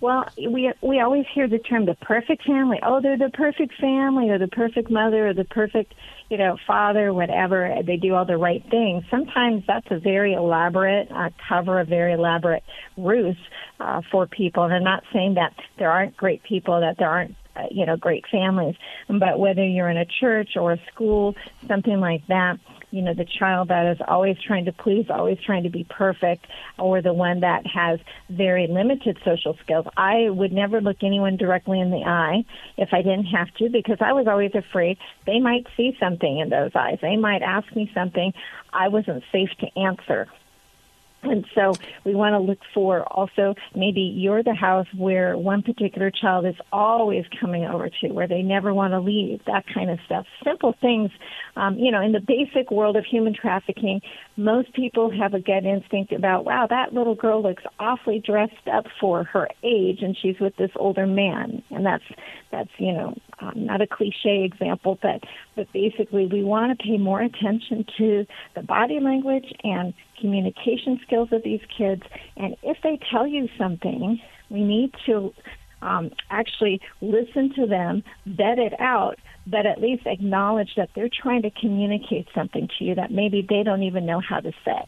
Well, 0.00 0.26
we 0.38 0.72
we 0.80 1.00
always 1.00 1.26
hear 1.34 1.46
the 1.46 1.58
term 1.58 1.84
the 1.86 1.94
perfect 1.94 2.44
family. 2.44 2.78
Oh, 2.82 3.00
they're 3.02 3.18
the 3.18 3.30
perfect 3.30 3.74
family, 3.80 4.30
or 4.30 4.38
the 4.38 4.48
perfect 4.48 4.90
mother, 4.90 5.28
or 5.28 5.34
the 5.34 5.44
perfect 5.44 5.94
you 6.30 6.36
know, 6.36 6.56
father, 6.64 7.12
whatever, 7.12 7.74
they 7.84 7.96
do 7.96 8.14
all 8.14 8.24
the 8.24 8.36
right 8.36 8.62
things. 8.70 9.02
Sometimes 9.10 9.64
that's 9.66 9.86
a 9.90 9.98
very 9.98 10.32
elaborate 10.32 11.10
uh, 11.10 11.30
cover, 11.48 11.80
a 11.80 11.84
very 11.84 12.12
elaborate 12.12 12.62
ruse 12.96 13.36
uh, 13.80 14.00
for 14.12 14.28
people. 14.28 14.62
And 14.62 14.72
I'm 14.72 14.84
not 14.84 15.02
saying 15.12 15.34
that 15.34 15.52
there 15.76 15.90
aren't 15.90 16.16
great 16.16 16.44
people, 16.44 16.80
that 16.80 16.98
there 16.98 17.10
aren't 17.10 17.34
uh, 17.56 17.62
you 17.68 17.84
know 17.84 17.96
great 17.96 18.24
families 18.30 18.76
but 19.08 19.40
whether 19.40 19.66
you're 19.66 19.90
in 19.90 19.96
a 19.96 20.06
church 20.20 20.50
or 20.54 20.70
a 20.70 20.80
school 20.92 21.34
something 21.66 21.98
like 21.98 22.24
that 22.28 22.60
you 22.90 23.02
know 23.02 23.14
the 23.14 23.26
child 23.38 23.68
that 23.68 23.86
is 23.86 23.98
always 24.06 24.36
trying 24.46 24.64
to 24.64 24.72
please 24.72 25.06
always 25.10 25.38
trying 25.44 25.62
to 25.62 25.70
be 25.70 25.84
perfect 25.88 26.46
or 26.78 27.02
the 27.02 27.12
one 27.12 27.40
that 27.40 27.66
has 27.66 27.98
very 28.28 28.66
limited 28.66 29.18
social 29.24 29.56
skills 29.62 29.86
i 29.96 30.28
would 30.30 30.52
never 30.52 30.80
look 30.80 30.96
anyone 31.02 31.36
directly 31.36 31.80
in 31.80 31.90
the 31.90 32.02
eye 32.04 32.44
if 32.76 32.90
i 32.92 33.02
didn't 33.02 33.26
have 33.26 33.48
to 33.54 33.68
because 33.70 33.98
i 34.00 34.12
was 34.12 34.26
always 34.26 34.52
afraid 34.54 34.96
they 35.26 35.40
might 35.40 35.66
see 35.76 35.96
something 36.00 36.38
in 36.38 36.48
those 36.48 36.70
eyes. 36.74 36.98
They 37.02 37.16
might 37.16 37.42
ask 37.42 37.74
me 37.74 37.90
something 37.94 38.32
i 38.72 38.88
wasn't 38.88 39.22
safe 39.32 39.50
to 39.60 39.80
answer 39.80 40.28
And 41.22 41.44
so 41.54 41.74
we 42.04 42.14
want 42.14 42.32
to 42.32 42.38
look 42.38 42.60
for 42.72 43.02
also 43.12 43.54
maybe 43.74 44.00
you're 44.00 44.42
the 44.42 44.54
house 44.54 44.86
where 44.96 45.36
one 45.36 45.62
particular 45.62 46.10
child 46.10 46.46
is 46.46 46.54
always 46.72 47.24
coming 47.38 47.64
over 47.64 47.90
to, 48.00 48.08
where 48.08 48.26
they 48.26 48.42
never 48.42 48.72
want 48.72 48.92
to 48.92 49.00
leave, 49.00 49.40
that 49.46 49.64
kind 49.72 49.90
of 49.90 49.98
stuff. 50.06 50.26
Simple 50.42 50.74
things. 50.80 51.10
Um, 51.56 51.76
you 51.78 51.90
know, 51.90 52.00
in 52.00 52.12
the 52.12 52.20
basic 52.20 52.70
world 52.70 52.96
of 52.96 53.04
human 53.04 53.34
trafficking, 53.34 54.00
most 54.36 54.72
people 54.72 55.10
have 55.10 55.34
a 55.34 55.40
gut 55.40 55.64
instinct 55.64 56.12
about, 56.12 56.44
wow, 56.44 56.66
that 56.70 56.94
little 56.94 57.14
girl 57.14 57.42
looks 57.42 57.64
awfully 57.78 58.22
dressed 58.24 58.68
up 58.72 58.86
for 58.98 59.24
her 59.24 59.48
age, 59.62 59.98
and 60.00 60.16
she's 60.16 60.38
with 60.40 60.56
this 60.56 60.70
older 60.76 61.06
man. 61.06 61.62
And 61.70 61.84
that's, 61.84 62.04
that's 62.50 62.70
you 62.78 62.92
know, 62.92 63.14
um, 63.40 63.66
not 63.66 63.82
a 63.82 63.86
cliche 63.86 64.44
example, 64.44 64.98
but, 65.02 65.22
but 65.54 65.70
basically 65.72 66.26
we 66.26 66.42
want 66.42 66.78
to 66.78 66.82
pay 66.82 66.96
more 66.96 67.20
attention 67.20 67.84
to 67.98 68.26
the 68.54 68.62
body 68.62 69.00
language 69.00 69.52
and 69.64 69.92
communication 70.20 71.00
skills 71.06 71.28
of 71.32 71.42
these 71.42 71.60
kids. 71.76 72.02
And 72.36 72.56
if 72.62 72.78
they 72.82 72.98
tell 73.10 73.26
you 73.26 73.48
something, 73.58 74.20
we 74.50 74.62
need 74.62 74.94
to 75.06 75.32
um, 75.82 76.10
actually 76.30 76.80
listen 77.00 77.54
to 77.54 77.66
them, 77.66 78.02
vet 78.26 78.58
it 78.58 78.78
out, 78.78 79.18
but 79.46 79.66
at 79.66 79.80
least 79.80 80.06
acknowledge 80.06 80.74
that 80.76 80.90
they're 80.94 81.08
trying 81.08 81.42
to 81.42 81.50
communicate 81.50 82.28
something 82.34 82.68
to 82.78 82.84
you 82.84 82.94
that 82.94 83.10
maybe 83.10 83.46
they 83.48 83.62
don't 83.62 83.82
even 83.82 84.06
know 84.06 84.20
how 84.20 84.40
to 84.40 84.52
say. 84.64 84.84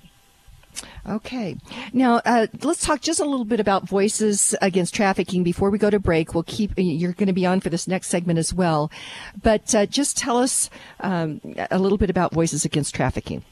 Okay. 1.07 1.57
Now, 1.93 2.23
uh, 2.25 2.47
let's 2.63 2.85
talk 2.85 3.01
just 3.01 3.21
a 3.21 3.25
little 3.25 3.45
bit 3.45 3.61
about 3.61 3.89
voices 3.89 4.55
against 4.63 4.95
trafficking 4.95 5.43
before 5.43 5.71
we 5.71 5.79
go 5.79 5.91
to 5.91 5.99
break. 5.99 6.33
We'll 6.33 6.45
keep, 6.45 6.73
you're 6.77 7.13
going 7.13 7.27
to 7.27 7.33
be 7.33 7.45
on 7.45 7.61
for 7.61 7.69
this 7.69 7.89
next 7.89 8.09
segment 8.09 8.39
as 8.39 8.55
well. 8.55 8.91
But 9.43 9.75
uh, 9.75 9.87
just 9.87 10.17
tell 10.17 10.39
us 10.39 10.71
um, 11.01 11.41
a 11.71 11.79
little 11.79 11.99
bit 11.99 12.09
about 12.09 12.33
voices 12.33 12.65
against 12.65 12.95
trafficking. 12.95 13.45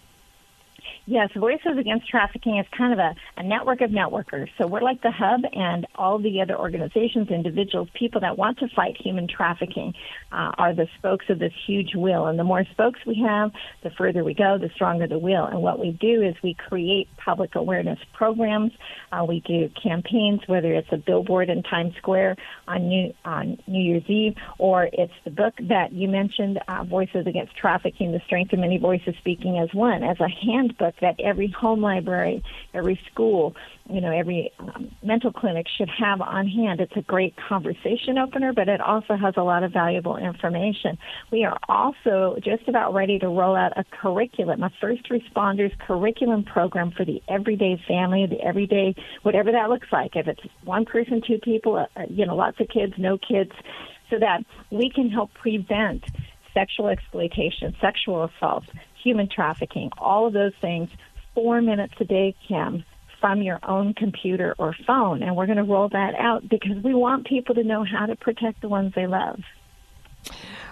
Yes, 1.10 1.30
Voices 1.34 1.76
Against 1.76 2.08
Trafficking 2.08 2.58
is 2.58 2.66
kind 2.78 2.92
of 2.92 3.00
a, 3.00 3.16
a 3.36 3.42
network 3.42 3.80
of 3.80 3.90
networkers. 3.90 4.48
So 4.56 4.68
we're 4.68 4.80
like 4.80 5.02
the 5.02 5.10
hub, 5.10 5.40
and 5.52 5.84
all 5.96 6.20
the 6.20 6.40
other 6.40 6.56
organizations, 6.56 7.30
individuals, 7.30 7.88
people 7.94 8.20
that 8.20 8.38
want 8.38 8.60
to 8.60 8.68
fight 8.68 8.96
human 8.96 9.26
trafficking 9.26 9.92
uh, 10.30 10.52
are 10.56 10.72
the 10.72 10.86
spokes 10.98 11.26
of 11.28 11.40
this 11.40 11.52
huge 11.66 11.96
wheel. 11.96 12.26
And 12.26 12.38
the 12.38 12.44
more 12.44 12.64
spokes 12.70 13.00
we 13.04 13.16
have, 13.26 13.50
the 13.82 13.90
further 13.90 14.22
we 14.22 14.34
go, 14.34 14.56
the 14.56 14.70
stronger 14.72 15.08
the 15.08 15.18
wheel. 15.18 15.46
And 15.46 15.62
what 15.62 15.80
we 15.80 15.90
do 15.90 16.22
is 16.22 16.36
we 16.44 16.54
create 16.54 17.08
public 17.16 17.56
awareness 17.56 17.98
programs. 18.12 18.70
Uh, 19.10 19.24
we 19.24 19.40
do 19.40 19.68
campaigns, 19.82 20.42
whether 20.46 20.72
it's 20.72 20.92
a 20.92 20.96
billboard 20.96 21.50
in 21.50 21.64
Times 21.64 21.96
Square 21.96 22.36
on 22.68 22.86
New 22.86 23.12
on 23.24 23.58
New 23.66 23.82
Year's 23.82 24.08
Eve, 24.08 24.36
or 24.58 24.88
it's 24.92 25.12
the 25.24 25.32
book 25.32 25.54
that 25.62 25.92
you 25.92 26.06
mentioned, 26.06 26.60
uh, 26.68 26.84
Voices 26.84 27.26
Against 27.26 27.56
Trafficking: 27.56 28.12
The 28.12 28.20
Strength 28.26 28.52
of 28.52 28.60
Many 28.60 28.78
Voices 28.78 29.16
Speaking 29.18 29.58
as 29.58 29.74
One, 29.74 30.04
as 30.04 30.20
a 30.20 30.28
handbook 30.28 30.94
that 31.00 31.18
every 31.20 31.48
home 31.48 31.80
library, 31.80 32.42
every 32.74 33.00
school, 33.10 33.54
you 33.88 34.00
know, 34.00 34.10
every 34.10 34.52
um, 34.58 34.90
mental 35.02 35.32
clinic 35.32 35.66
should 35.76 35.88
have 35.88 36.20
on 36.20 36.46
hand. 36.46 36.80
It's 36.80 36.96
a 36.96 37.02
great 37.02 37.34
conversation 37.36 38.18
opener, 38.18 38.52
but 38.52 38.68
it 38.68 38.80
also 38.80 39.16
has 39.16 39.34
a 39.36 39.42
lot 39.42 39.62
of 39.62 39.72
valuable 39.72 40.16
information. 40.16 40.98
We 41.30 41.44
are 41.44 41.58
also 41.68 42.36
just 42.42 42.68
about 42.68 42.94
ready 42.94 43.18
to 43.18 43.28
roll 43.28 43.56
out 43.56 43.72
a 43.76 43.84
curriculum, 43.84 44.62
a 44.62 44.70
first 44.80 45.08
responders 45.10 45.76
curriculum 45.78 46.44
program 46.44 46.92
for 46.92 47.04
the 47.04 47.22
everyday 47.28 47.82
family, 47.88 48.26
the 48.26 48.40
everyday, 48.40 48.94
whatever 49.22 49.52
that 49.52 49.68
looks 49.70 49.88
like. 49.92 50.16
If 50.16 50.28
it's 50.28 50.42
one 50.64 50.84
person, 50.84 51.22
two 51.26 51.38
people, 51.38 51.76
uh, 51.76 51.86
uh 51.96 52.04
you 52.08 52.26
know, 52.26 52.36
lots 52.36 52.60
of 52.60 52.68
kids, 52.68 52.94
no 52.96 53.18
kids, 53.18 53.52
so 54.10 54.18
that 54.18 54.44
we 54.70 54.90
can 54.90 55.08
help 55.08 55.32
prevent 55.34 56.04
sexual 56.52 56.88
exploitation, 56.88 57.74
sexual 57.80 58.24
assault, 58.24 58.64
human 59.02 59.28
trafficking, 59.28 59.90
all 59.98 60.26
of 60.26 60.32
those 60.32 60.52
things, 60.60 60.90
four 61.34 61.60
minutes 61.60 61.94
a 62.00 62.04
day, 62.04 62.34
Kim, 62.46 62.84
from 63.20 63.42
your 63.42 63.58
own 63.62 63.94
computer 63.94 64.54
or 64.58 64.74
phone. 64.86 65.22
And 65.22 65.36
we're 65.36 65.46
going 65.46 65.58
to 65.58 65.64
roll 65.64 65.88
that 65.90 66.14
out 66.14 66.48
because 66.48 66.82
we 66.82 66.94
want 66.94 67.26
people 67.26 67.54
to 67.54 67.64
know 67.64 67.84
how 67.84 68.06
to 68.06 68.16
protect 68.16 68.60
the 68.62 68.68
ones 68.68 68.92
they 68.94 69.06
love. 69.06 69.40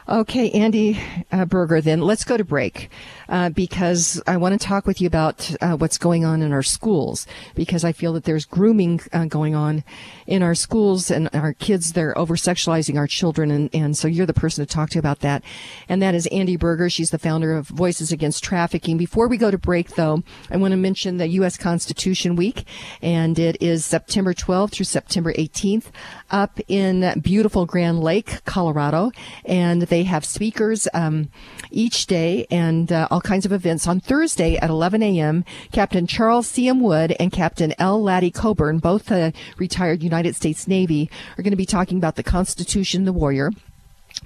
Okay, 0.09 0.51
Andi 0.53 0.99
uh, 1.31 1.45
Beurger, 1.45 1.83
then 1.83 2.01
let's 2.01 2.25
go 2.25 2.39
to 2.39 2.45
break 2.45 2.89
uh, 3.29 3.51
because 3.51 4.23
I 4.27 4.39
want 4.39 4.59
to 4.59 4.67
talk 4.67 4.87
with 4.87 5.03
you 5.03 5.07
about 5.07 5.55
uh, 5.61 5.77
what's 5.77 5.99
going 5.99 6.25
on 6.25 6.41
in 6.41 6.51
our 6.51 6.63
schools 6.63 7.27
because 7.55 7.85
I 7.85 7.93
feel 7.93 8.15
that 8.15 8.25
there's 8.25 8.47
grooming 8.47 9.03
uh, 9.13 9.27
going 9.27 9.55
on 9.55 9.85
in 10.29 10.43
our 10.43 10.55
schools 10.55 11.11
and 11.11 11.31
our 11.33 11.55
kids, 11.55 11.95
they're 11.95 12.17
over 12.17 12.37
sexualizing 12.37 12.99
our 12.99 13.07
children. 13.07 13.51
And, 13.51 13.71
and 13.75 13.97
so 13.97 14.07
you're 14.07 14.27
the 14.27 14.35
person 14.35 14.65
to 14.65 14.73
talk 14.73 14.91
to 14.91 14.99
about 14.99 15.21
that. 15.21 15.43
And 15.89 16.03
that 16.03 16.15
is 16.15 16.29
Andi 16.31 16.59
Beurger. 16.59 16.93
She's 16.93 17.11
the 17.11 17.19
founder 17.19 17.57
of 17.57 17.67
Voices 17.69 18.13
Against 18.13 18.45
Trafficking. 18.45 18.99
Before 18.99 19.27
we 19.27 19.39
go 19.39 19.51
to 19.51 19.57
break, 19.57 19.97
though, 19.97 20.23
I 20.51 20.59
want 20.59 20.73
to 20.73 20.77
mention 20.77 21.17
the 21.17 21.29
U.S. 21.29 21.57
Constitution 21.57 22.37
Week, 22.37 22.65
and 23.01 23.39
it 23.39 23.57
is 23.63 23.87
September 23.87 24.35
12th 24.35 24.73
through 24.73 24.85
September 24.85 25.33
18th 25.33 25.87
up 26.31 26.61
in 26.69 27.21
beautiful 27.23 27.65
Grand 27.65 28.01
Lake, 28.01 28.45
Colorado. 28.45 29.11
And 29.47 29.83
they 29.83 30.03
have 30.03 30.27
speakers 30.27 30.87
um, 30.93 31.31
each 31.71 32.07
day 32.07 32.47
and 32.51 32.93
uh, 32.93 33.09
all 33.11 33.23
kinds 33.23 33.47
of 33.47 33.53
events. 33.53 33.89
On 33.89 33.99
Thursday 33.99 34.57
at 34.57 34.69
11 34.69 35.03
a.m., 35.03 35.47
Captain 35.73 36.07
Charles 36.07 36.47
C.M. 36.49 36.81
Wood 36.81 37.17
and 37.19 37.33
Captain 37.33 37.73
L. 37.79 38.03
Laddie 38.03 38.31
Coburn, 38.31 38.79
both 38.79 39.11
uh, 39.11 39.31
retired 39.57 40.03
United 40.03 40.18
States 40.37 40.67
Navy, 40.67 41.11
are 41.37 41.43
going 41.43 41.53
to 41.53 41.57
be 41.57 41.67
talking 41.67 41.99
about 41.99 42.17
the 42.17 42.23
Constitution, 42.23 43.05
the 43.05 43.13
Warrior. 43.13 43.51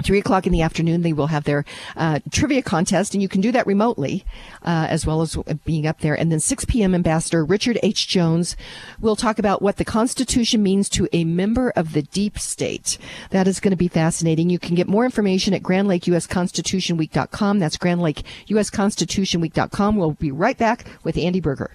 Three 0.03 0.19
o'clock 0.19 0.47
in 0.47 0.53
the 0.53 0.63
afternoon, 0.63 1.03
they 1.03 1.13
will 1.13 1.27
have 1.27 1.45
their 1.45 1.67
uh, 1.97 2.21
trivia 2.31 2.63
contest, 2.63 3.13
and 3.13 3.23
you 3.23 3.29
can 3.29 3.43
do 3.43 3.53
that 3.53 3.67
remotely 3.67 4.25
uh, 4.63 4.87
as 4.89 5.05
well 5.05 5.21
as 5.21 5.37
being 5.67 5.87
up 5.87 6.01
there. 6.01 6.15
And 6.15 6.33
then 6.33 6.41
6 6.41 6.65
p.m., 6.65 6.95
Ambassador 6.95 7.45
Richard 7.45 7.79
H. 7.83 8.09
Jones 8.09 8.57
will 9.01 9.17
talk 9.17 9.39
about 9.39 9.61
what 9.61 9.77
the 9.77 9.85
Constitution 9.85 10.63
means 10.63 10.89
to 10.91 11.09
a 11.13 11.25
member 11.25 11.75
of 11.77 11.93
the 11.93 12.01
deep 12.03 12.39
state. 12.39 12.97
That 13.31 13.47
is 13.47 13.61
going 13.61 13.73
to 13.73 13.77
be 13.77 13.89
fascinating. 13.89 14.49
You 14.49 14.59
can 14.59 14.75
get 14.75 14.89
more 14.89 15.05
information 15.05 15.53
at 15.53 15.63
GrandLakeUSConstitutionWeek.com. 15.63 17.59
That's 17.59 17.77
GrandLakeUSConstitutionWeek.com. 17.77 19.97
We'll 19.97 20.13
be 20.13 20.33
right 20.33 20.57
back 20.57 20.87
with 21.05 21.17
Andi 21.17 21.43
Beurger. 21.43 21.69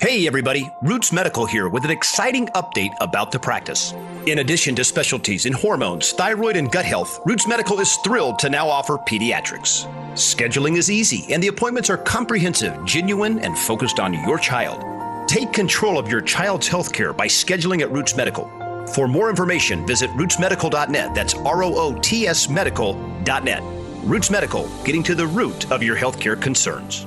Hey 0.00 0.26
everybody, 0.26 0.72
Roots 0.80 1.12
Medical 1.12 1.44
here 1.44 1.68
with 1.68 1.84
an 1.84 1.90
exciting 1.90 2.46
update 2.54 2.94
about 3.02 3.30
the 3.30 3.38
practice. 3.38 3.92
In 4.24 4.38
addition 4.38 4.74
to 4.76 4.82
specialties 4.82 5.44
in 5.44 5.52
hormones, 5.52 6.12
thyroid, 6.12 6.56
and 6.56 6.72
gut 6.72 6.86
health, 6.86 7.20
Roots 7.26 7.46
Medical 7.46 7.80
is 7.80 7.96
thrilled 7.96 8.38
to 8.38 8.48
now 8.48 8.66
offer 8.66 8.96
pediatrics. 8.96 9.84
Scheduling 10.14 10.78
is 10.78 10.90
easy 10.90 11.30
and 11.30 11.42
the 11.42 11.48
appointments 11.48 11.90
are 11.90 11.98
comprehensive, 11.98 12.82
genuine, 12.86 13.40
and 13.40 13.58
focused 13.58 14.00
on 14.00 14.14
your 14.26 14.38
child. 14.38 14.82
Take 15.28 15.52
control 15.52 15.98
of 15.98 16.08
your 16.08 16.22
child's 16.22 16.66
health 16.66 16.94
care 16.94 17.12
by 17.12 17.26
scheduling 17.26 17.82
at 17.82 17.92
Roots 17.92 18.16
Medical. 18.16 18.50
For 18.94 19.06
more 19.06 19.28
information, 19.28 19.86
visit 19.86 20.08
rootsmedical.net. 20.12 21.14
That's 21.14 21.34
R 21.34 21.62
O 21.62 21.74
O 21.74 21.94
T 22.00 22.26
S 22.26 22.48
medical.net. 22.48 23.62
Roots 24.04 24.30
Medical, 24.30 24.66
getting 24.82 25.02
to 25.02 25.14
the 25.14 25.26
root 25.26 25.70
of 25.70 25.82
your 25.82 25.94
healthcare 25.94 26.40
concerns. 26.40 27.06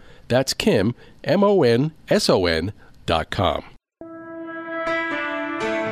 That's 0.31 0.53
Kim, 0.53 0.95
M 1.25 1.43
O 1.43 1.61
N 1.61 1.91
S 2.07 2.29
O 2.29 2.45
N 2.45 2.71
dot 3.05 3.31
com. 3.31 3.65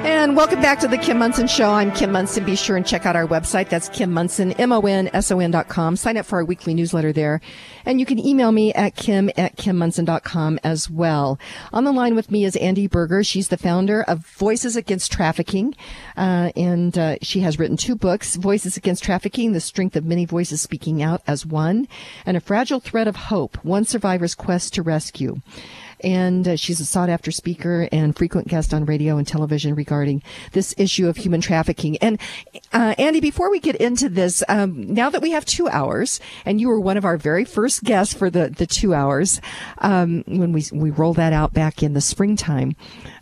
And 0.01 0.37
welcome 0.37 0.61
back 0.61 0.79
to 0.79 0.87
the 0.87 0.97
Kim 0.97 1.17
Monson 1.17 1.47
Show. 1.47 1.69
I'm 1.69 1.91
Kim 1.91 2.13
Monson. 2.13 2.45
Be 2.45 2.55
sure 2.55 2.77
and 2.77 2.85
check 2.85 3.05
out 3.05 3.17
our 3.17 3.27
website. 3.27 3.67
That's 3.67 3.89
Kim 3.89 4.13
Monson, 4.13 4.53
M-O-N-S-O-N 4.53 5.51
dot 5.51 5.67
com. 5.67 5.97
Sign 5.97 6.15
up 6.15 6.25
for 6.25 6.37
our 6.37 6.45
weekly 6.45 6.73
newsletter 6.73 7.11
there. 7.11 7.41
And 7.85 7.99
you 7.99 8.05
can 8.05 8.17
email 8.17 8.53
me 8.53 8.73
at 8.73 8.95
kim 8.95 9.29
at 9.35 9.57
kimmonson.com 9.57 10.59
as 10.63 10.89
well. 10.89 11.37
On 11.73 11.83
the 11.83 11.91
line 11.91 12.15
with 12.15 12.31
me 12.31 12.45
is 12.45 12.55
Andi 12.55 12.87
Beurger. 12.87 13.27
She's 13.27 13.49
the 13.49 13.57
founder 13.57 14.01
of 14.03 14.25
Voices 14.25 14.77
Against 14.77 15.11
Trafficking. 15.11 15.75
Uh, 16.15 16.51
and 16.55 16.97
uh, 16.97 17.17
she 17.21 17.41
has 17.41 17.59
written 17.59 17.75
two 17.75 17.95
books, 17.95 18.37
Voices 18.37 18.77
Against 18.77 19.03
Trafficking, 19.03 19.51
The 19.51 19.59
Strength 19.59 19.97
of 19.97 20.05
Many 20.05 20.23
Voices 20.23 20.61
Speaking 20.61 21.03
Out 21.03 21.21
as 21.27 21.45
one, 21.45 21.89
and 22.25 22.37
A 22.37 22.39
Fragile 22.39 22.79
Thread 22.79 23.09
of 23.09 23.15
Hope, 23.15 23.63
One 23.65 23.83
Survivor's 23.83 24.33
Quest 24.33 24.73
to 24.75 24.81
Rescue 24.81 25.41
and 26.01 26.47
uh, 26.47 26.55
she's 26.55 26.79
a 26.79 26.85
sought 26.85 27.09
after 27.09 27.31
speaker 27.31 27.87
and 27.91 28.15
frequent 28.15 28.47
guest 28.47 28.73
on 28.73 28.85
radio 28.85 29.17
and 29.17 29.27
television 29.27 29.75
regarding 29.75 30.21
this 30.53 30.73
issue 30.77 31.07
of 31.07 31.17
human 31.17 31.41
trafficking. 31.41 31.97
And 31.97 32.19
uh, 32.71 32.95
Andi, 32.97 33.21
before 33.21 33.49
we 33.49 33.59
get 33.59 33.75
into 33.75 34.09
this, 34.09 34.43
um, 34.47 34.93
now 34.93 35.09
that 35.09 35.21
we 35.21 35.31
have 35.31 35.45
two 35.45 35.67
hours, 35.69 36.19
and 36.45 36.59
you 36.59 36.67
were 36.67 36.79
one 36.79 36.97
of 36.97 37.05
our 37.05 37.17
very 37.17 37.45
first 37.45 37.83
guests 37.83 38.13
for 38.13 38.29
the 38.29 38.49
the 38.49 38.65
two 38.65 38.93
hours 38.93 39.41
um, 39.79 40.23
when 40.27 40.51
we 40.51 40.63
we 40.71 40.89
rolled 40.89 41.17
that 41.17 41.33
out 41.33 41.53
back 41.53 41.83
in 41.83 41.93
the 41.93 42.01
springtime. 42.01 42.75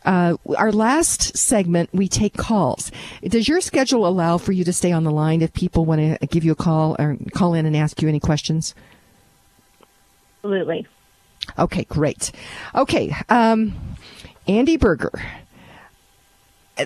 Uh, 0.05 0.37
our 0.57 0.71
last 0.71 1.35
segment, 1.37 1.89
we 1.93 2.07
take 2.07 2.37
calls. 2.37 2.91
Does 3.23 3.47
your 3.47 3.59
schedule 3.59 4.07
allow 4.07 4.37
for 4.37 4.53
you 4.53 4.63
to 4.63 4.71
stay 4.71 4.91
on 4.91 5.03
the 5.03 5.11
line 5.11 5.41
if 5.41 5.53
people 5.53 5.85
want 5.85 5.99
to 5.99 6.27
give 6.27 6.45
you 6.45 6.53
a 6.53 6.55
call 6.55 6.95
or 6.97 7.17
call 7.33 7.53
in 7.53 7.65
and 7.65 7.75
ask 7.75 8.01
you 8.01 8.07
any 8.07 8.19
questions? 8.19 8.73
Absolutely. 10.37 10.87
Okay, 11.57 11.85
great. 11.85 12.31
Okay, 12.75 13.15
um, 13.29 13.73
Andi 14.47 14.77
Beurger. 14.77 15.21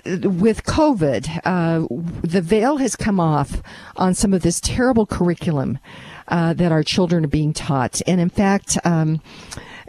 With 0.06 0.64
COVID, 0.64 1.42
uh, 1.44 1.86
the 2.22 2.42
veil 2.42 2.78
has 2.78 2.96
come 2.96 3.20
off 3.20 3.62
on 3.98 4.14
some 4.14 4.34
of 4.34 4.42
this 4.42 4.62
terrible 4.62 5.06
curriculum 5.06 5.80
uh, 6.30 6.54
that 6.54 6.72
our 6.72 6.82
children 6.82 7.26
are 7.26 7.28
being 7.28 7.52
taught. 7.52 8.02
And 8.08 8.22
in 8.22 8.30
fact, 8.30 8.78
um, 8.86 9.22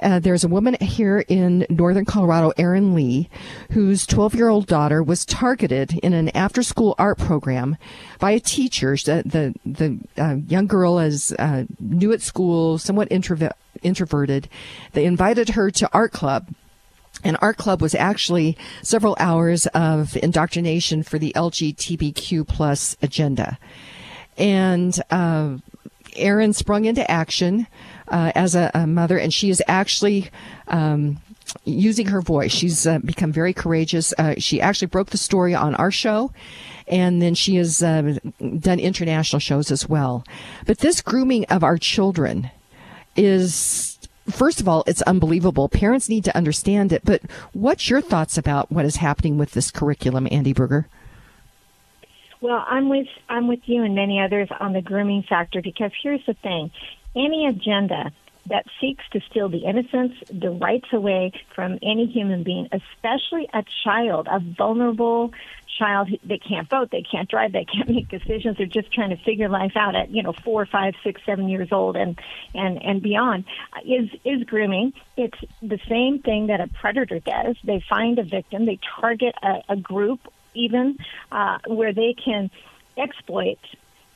uh, 0.02 0.18
there's 0.18 0.44
a 0.44 0.48
woman 0.48 0.76
here 0.80 1.24
in 1.28 1.66
northern 1.70 2.04
Colorado, 2.04 2.52
Erin 2.56 2.94
Lee, 2.94 3.28
whose 3.70 4.06
12 4.06 4.34
year 4.34 4.48
old 4.48 4.66
daughter 4.66 5.02
was 5.02 5.24
targeted 5.24 5.98
in 6.02 6.12
an 6.12 6.28
after 6.30 6.62
school 6.62 6.94
art 6.98 7.18
program 7.18 7.76
by 8.18 8.32
a 8.32 8.40
teacher. 8.40 8.96
The, 8.96 9.22
the, 9.24 9.54
the 9.64 10.22
uh, 10.22 10.36
young 10.46 10.66
girl 10.66 10.98
is 10.98 11.32
uh, 11.38 11.64
new 11.80 12.12
at 12.12 12.22
school, 12.22 12.78
somewhat 12.78 13.08
introver- 13.10 13.52
introverted. 13.82 14.48
They 14.92 15.04
invited 15.04 15.50
her 15.50 15.70
to 15.70 15.88
art 15.92 16.12
club. 16.12 16.48
And 17.24 17.36
art 17.40 17.56
club 17.56 17.80
was 17.80 17.94
actually 17.94 18.56
several 18.82 19.16
hours 19.20 19.66
of 19.68 20.16
indoctrination 20.16 21.02
for 21.02 21.18
the 21.18 21.32
LGBTQ 21.36 22.48
plus 22.48 22.96
agenda. 23.00 23.58
And 24.36 24.98
uh, 25.10 25.58
Erin 26.16 26.52
sprung 26.52 26.84
into 26.84 27.08
action 27.08 27.66
uh, 28.12 28.30
as 28.34 28.54
a, 28.54 28.70
a, 28.74 28.86
mother, 28.86 29.18
and 29.18 29.32
she 29.32 29.50
is 29.50 29.62
actually 29.66 30.30
um, 30.68 31.18
using 31.64 32.06
her 32.06 32.20
voice. 32.20 32.52
She's 32.52 32.86
uh, 32.86 32.98
become 32.98 33.32
very 33.32 33.54
courageous. 33.54 34.12
Uh, 34.18 34.34
she 34.38 34.60
actually 34.60 34.88
broke 34.88 35.10
the 35.10 35.18
story 35.18 35.54
on 35.54 35.74
our 35.74 35.90
show, 35.90 36.30
and 36.86 37.22
then 37.22 37.34
she 37.34 37.56
has 37.56 37.82
uh, 37.82 38.18
done 38.58 38.78
international 38.78 39.40
shows 39.40 39.70
as 39.70 39.88
well. 39.88 40.24
But 40.66 40.78
this 40.78 41.00
grooming 41.00 41.46
of 41.46 41.64
our 41.64 41.78
children 41.78 42.50
is. 43.16 43.88
First 44.30 44.60
of 44.60 44.68
all, 44.68 44.84
it's 44.86 45.02
unbelievable. 45.02 45.68
Parents 45.68 46.08
need 46.08 46.22
to 46.26 46.36
understand 46.36 46.92
it. 46.92 47.04
But 47.04 47.22
what's 47.52 47.90
your 47.90 48.00
thoughts 48.00 48.38
about 48.38 48.70
what 48.70 48.84
is 48.84 48.96
happening 48.96 49.36
with 49.36 49.50
this 49.50 49.72
curriculum, 49.72 50.26
Andi 50.26 50.54
Beurger? 50.54 50.84
Well, 52.40 52.64
I'm 52.68 52.88
with 52.88 53.08
I'm 53.28 53.48
with 53.48 53.60
you 53.66 53.82
and 53.82 53.96
many 53.96 54.20
others 54.20 54.48
on 54.60 54.74
the 54.74 54.80
grooming 54.80 55.24
factor 55.28 55.60
because 55.60 55.90
here's 56.02 56.24
the 56.24 56.34
thing: 56.34 56.70
any 57.14 57.46
agenda 57.46 58.12
that 58.46 58.66
seeks 58.80 59.04
to 59.12 59.20
steal 59.30 59.48
the 59.48 59.58
innocence, 59.58 60.14
the 60.28 60.50
rights 60.50 60.88
away 60.92 61.32
from 61.54 61.78
any 61.82 62.06
human 62.06 62.42
being, 62.42 62.68
especially 62.72 63.48
a 63.54 63.64
child, 63.84 64.26
a 64.30 64.40
vulnerable 64.40 65.32
child 65.78 66.10
they 66.24 66.38
can't 66.38 66.68
vote, 66.68 66.90
they 66.90 67.02
can't 67.02 67.28
drive, 67.28 67.52
they 67.52 67.64
can't 67.64 67.88
make 67.96 68.08
decisions. 68.08 68.56
They're 68.56 68.66
just 68.66 68.92
trying 68.92 69.10
to 69.10 69.16
figure 69.16 69.48
life 69.48 69.72
out 69.76 69.94
at 69.94 70.10
you 70.10 70.22
know 70.22 70.32
four, 70.32 70.66
five, 70.66 70.94
six, 71.02 71.20
seven 71.24 71.48
years 71.48 71.68
old 71.72 71.96
and 71.96 72.18
and 72.54 72.82
and 72.82 73.02
beyond. 73.02 73.44
Is 73.84 74.10
is 74.24 74.44
grooming? 74.44 74.92
It's 75.16 75.38
the 75.60 75.78
same 75.88 76.20
thing 76.20 76.48
that 76.48 76.60
a 76.60 76.68
predator 76.68 77.20
does. 77.20 77.56
They 77.64 77.82
find 77.88 78.18
a 78.18 78.24
victim, 78.24 78.66
they 78.66 78.78
target 79.00 79.34
a, 79.42 79.62
a 79.68 79.76
group, 79.76 80.20
even 80.54 80.98
uh, 81.30 81.58
where 81.66 81.92
they 81.92 82.14
can 82.14 82.50
exploit 82.96 83.58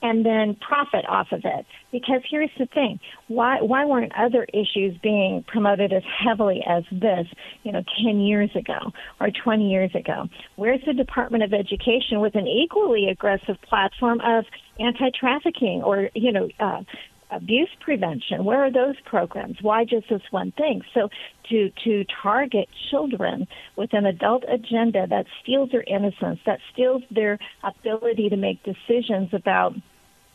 and 0.03 0.25
then 0.25 0.57
profit 0.67 1.05
off 1.09 1.29
of 1.33 1.41
it. 1.45 1.67
Because 1.93 2.21
here's 2.31 2.51
the 2.59 2.67
thing: 2.67 3.01
why 3.29 3.61
why 3.61 3.85
weren't 3.85 4.13
other 4.17 4.47
issues 4.53 4.97
being 5.03 5.45
promoted 5.47 5.93
as 5.93 6.03
heavily 6.25 6.63
as 6.69 6.85
this? 6.93 7.27
You 7.63 7.73
know, 7.73 7.83
ten 8.05 8.21
years 8.21 8.51
ago 8.55 8.93
or 9.21 9.31
twenty 9.31 9.71
years 9.71 9.91
ago. 9.95 10.29
Where's 10.57 10.81
the 10.87 10.95
Department 10.95 11.45
of 11.45 11.53
Education 11.53 12.21
with 12.21 12.35
an 12.35 12.47
equally 12.47 13.09
aggressive 13.09 13.57
platform 13.69 14.21
of 14.21 14.45
anti-trafficking 14.79 15.83
or 15.83 16.11
you 16.15 16.33
know? 16.33 16.49
Uh, 16.61 16.83
abuse 17.31 17.69
prevention 17.81 18.45
where 18.45 18.65
are 18.65 18.73
those 18.73 18.95
programs 19.05 19.57
why 19.61 19.85
just 19.85 20.09
this 20.09 20.23
one 20.31 20.53
thing 20.53 20.83
so 20.95 21.09
to 21.49 21.71
to 21.83 22.05
target 22.23 22.69
children 22.91 23.47
with 23.77 23.93
an 23.93 24.07
adult 24.07 24.45
agenda 24.49 25.07
that 25.09 25.27
steals 25.43 25.71
their 25.73 25.83
innocence 25.83 26.39
that 26.47 26.61
steals 26.73 27.03
their 27.11 27.39
ability 27.65 28.29
to 28.29 28.37
make 28.37 28.63
decisions 28.63 29.29
about 29.33 29.75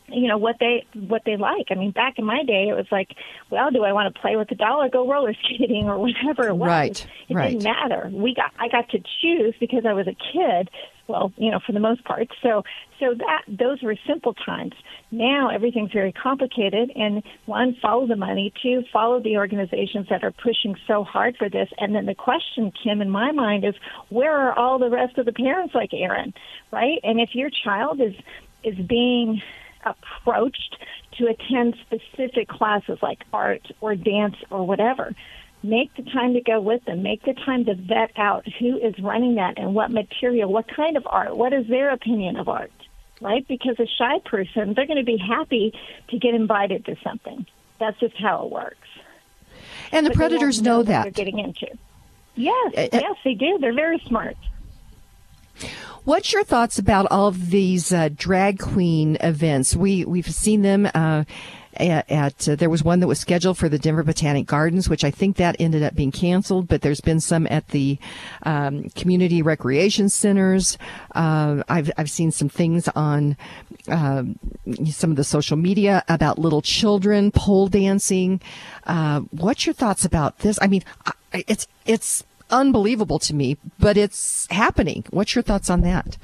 you 0.08 0.28
know 0.28 0.38
what 0.38 0.56
they 0.60 0.84
what 0.94 1.22
they 1.24 1.36
like. 1.36 1.66
I 1.70 1.74
mean, 1.74 1.90
back 1.90 2.14
in 2.18 2.24
my 2.24 2.42
day, 2.44 2.68
it 2.68 2.74
was 2.74 2.86
like, 2.90 3.10
well, 3.50 3.70
do 3.70 3.84
I 3.84 3.92
want 3.92 4.12
to 4.14 4.20
play 4.20 4.36
with 4.36 4.48
the 4.48 4.54
doll 4.54 4.82
or 4.82 4.88
go 4.88 5.08
roller 5.08 5.34
skating 5.44 5.88
or 5.88 5.98
whatever 6.06 6.48
it 6.48 6.54
was? 6.54 6.68
Right. 6.68 7.06
It 7.28 7.34
right. 7.34 7.50
didn't 7.50 7.64
matter. 7.64 8.10
We 8.12 8.34
got 8.34 8.52
I 8.58 8.68
got 8.68 8.88
to 8.90 8.98
choose 9.20 9.54
because 9.60 9.84
I 9.86 9.92
was 9.92 10.06
a 10.06 10.16
kid. 10.32 10.70
Well, 11.08 11.32
you 11.36 11.50
know, 11.50 11.60
for 11.64 11.72
the 11.72 11.80
most 11.80 12.04
part. 12.04 12.28
So 12.42 12.62
so 13.00 13.14
that 13.14 13.42
those 13.48 13.82
were 13.82 13.96
simple 14.06 14.34
times. 14.34 14.72
Now 15.10 15.50
everything's 15.50 15.92
very 15.92 16.12
complicated. 16.12 16.92
And 16.94 17.22
one, 17.46 17.76
follow 17.82 18.06
the 18.06 18.16
money. 18.16 18.52
Two, 18.62 18.84
follow 18.92 19.20
the 19.20 19.36
organizations 19.36 20.06
that 20.10 20.22
are 20.22 20.30
pushing 20.30 20.76
so 20.86 21.04
hard 21.04 21.36
for 21.36 21.48
this. 21.48 21.68
And 21.78 21.94
then 21.94 22.06
the 22.06 22.14
question, 22.14 22.72
Kim, 22.82 23.02
in 23.02 23.10
my 23.10 23.32
mind, 23.32 23.64
is 23.64 23.74
where 24.10 24.36
are 24.36 24.56
all 24.56 24.78
the 24.78 24.90
rest 24.90 25.18
of 25.18 25.26
the 25.26 25.32
parents 25.32 25.74
like 25.74 25.92
Erin, 25.92 26.32
right? 26.70 26.98
And 27.02 27.20
if 27.20 27.34
your 27.34 27.50
child 27.50 28.00
is 28.00 28.14
is 28.62 28.76
being 28.86 29.42
approached 29.84 30.76
to 31.18 31.26
attend 31.26 31.74
specific 31.86 32.48
classes 32.48 32.98
like 33.02 33.18
art 33.32 33.66
or 33.80 33.94
dance 33.94 34.36
or 34.50 34.66
whatever. 34.66 35.14
Make 35.62 35.94
the 35.94 36.02
time 36.02 36.34
to 36.34 36.40
go 36.40 36.60
with 36.60 36.84
them. 36.86 37.02
Make 37.02 37.24
the 37.24 37.34
time 37.34 37.64
to 37.66 37.74
vet 37.74 38.10
out 38.16 38.44
who 38.58 38.78
is 38.78 38.98
running 38.98 39.36
that 39.36 39.58
and 39.58 39.74
what 39.74 39.90
material, 39.90 40.52
what 40.52 40.66
kind 40.68 40.96
of 40.96 41.06
art, 41.06 41.36
what 41.36 41.52
is 41.52 41.66
their 41.68 41.90
opinion 41.92 42.36
of 42.36 42.48
art, 42.48 42.72
right? 43.20 43.46
Because 43.46 43.78
a 43.78 43.86
shy 43.86 44.18
person, 44.24 44.74
they're 44.74 44.86
going 44.86 44.98
to 44.98 45.04
be 45.04 45.18
happy 45.18 45.72
to 46.08 46.18
get 46.18 46.34
invited 46.34 46.84
to 46.86 46.96
something. 47.04 47.46
That's 47.78 47.98
just 48.00 48.16
how 48.18 48.44
it 48.44 48.50
works. 48.50 48.88
And 49.92 50.04
the 50.04 50.10
but 50.10 50.16
predators 50.16 50.60
know, 50.60 50.78
know 50.78 50.82
that. 50.84 51.02
they're 51.04 51.10
getting 51.12 51.38
into. 51.38 51.68
Yes, 52.34 52.72
Uh, 52.76 52.88
yes, 52.92 53.16
they 53.24 53.34
do. 53.34 53.58
They're 53.60 53.74
very 53.74 54.02
smart. 54.06 54.36
What's 56.04 56.32
your 56.32 56.42
thoughts 56.42 56.78
about 56.78 57.06
all 57.10 57.28
of 57.28 57.50
these 57.50 57.92
uh, 57.92 58.08
drag 58.14 58.58
queen 58.58 59.16
events? 59.20 59.76
We 59.76 60.04
we've 60.04 60.28
seen 60.28 60.62
them 60.62 60.88
uh, 60.92 61.24
at, 61.74 62.10
at 62.10 62.48
uh, 62.48 62.56
there 62.56 62.70
was 62.70 62.82
one 62.82 63.00
that 63.00 63.06
was 63.06 63.18
scheduled 63.18 63.58
for 63.58 63.68
the 63.68 63.78
Denver 63.78 64.02
Botanic 64.02 64.46
Gardens, 64.46 64.88
which 64.88 65.04
I 65.04 65.10
think 65.10 65.36
that 65.36 65.56
ended 65.58 65.82
up 65.82 65.94
being 65.94 66.12
canceled. 66.12 66.68
But 66.68 66.82
there's 66.82 67.00
been 67.00 67.20
some 67.20 67.46
at 67.48 67.68
the 67.68 67.98
um, 68.42 68.90
community 68.90 69.42
recreation 69.42 70.08
centers. 70.08 70.78
Uh, 71.14 71.62
I've 71.68 71.90
I've 71.96 72.10
seen 72.10 72.30
some 72.30 72.48
things 72.48 72.88
on 72.88 73.36
uh, 73.88 74.24
some 74.86 75.10
of 75.10 75.16
the 75.16 75.24
social 75.24 75.56
media 75.56 76.04
about 76.08 76.38
little 76.38 76.62
children 76.62 77.30
pole 77.30 77.68
dancing. 77.68 78.40
Uh, 78.84 79.20
what's 79.30 79.66
your 79.66 79.74
thoughts 79.74 80.04
about 80.04 80.38
this? 80.38 80.58
I 80.60 80.66
mean, 80.66 80.84
it's 81.32 81.66
it's 81.86 82.24
unbelievable 82.50 83.18
to 83.18 83.34
me, 83.34 83.56
but 83.78 83.96
it's 83.96 84.46
happening. 84.50 85.04
What's 85.10 85.34
your 85.34 85.42
thoughts 85.42 85.70
on 85.70 85.80
that? 85.82 86.18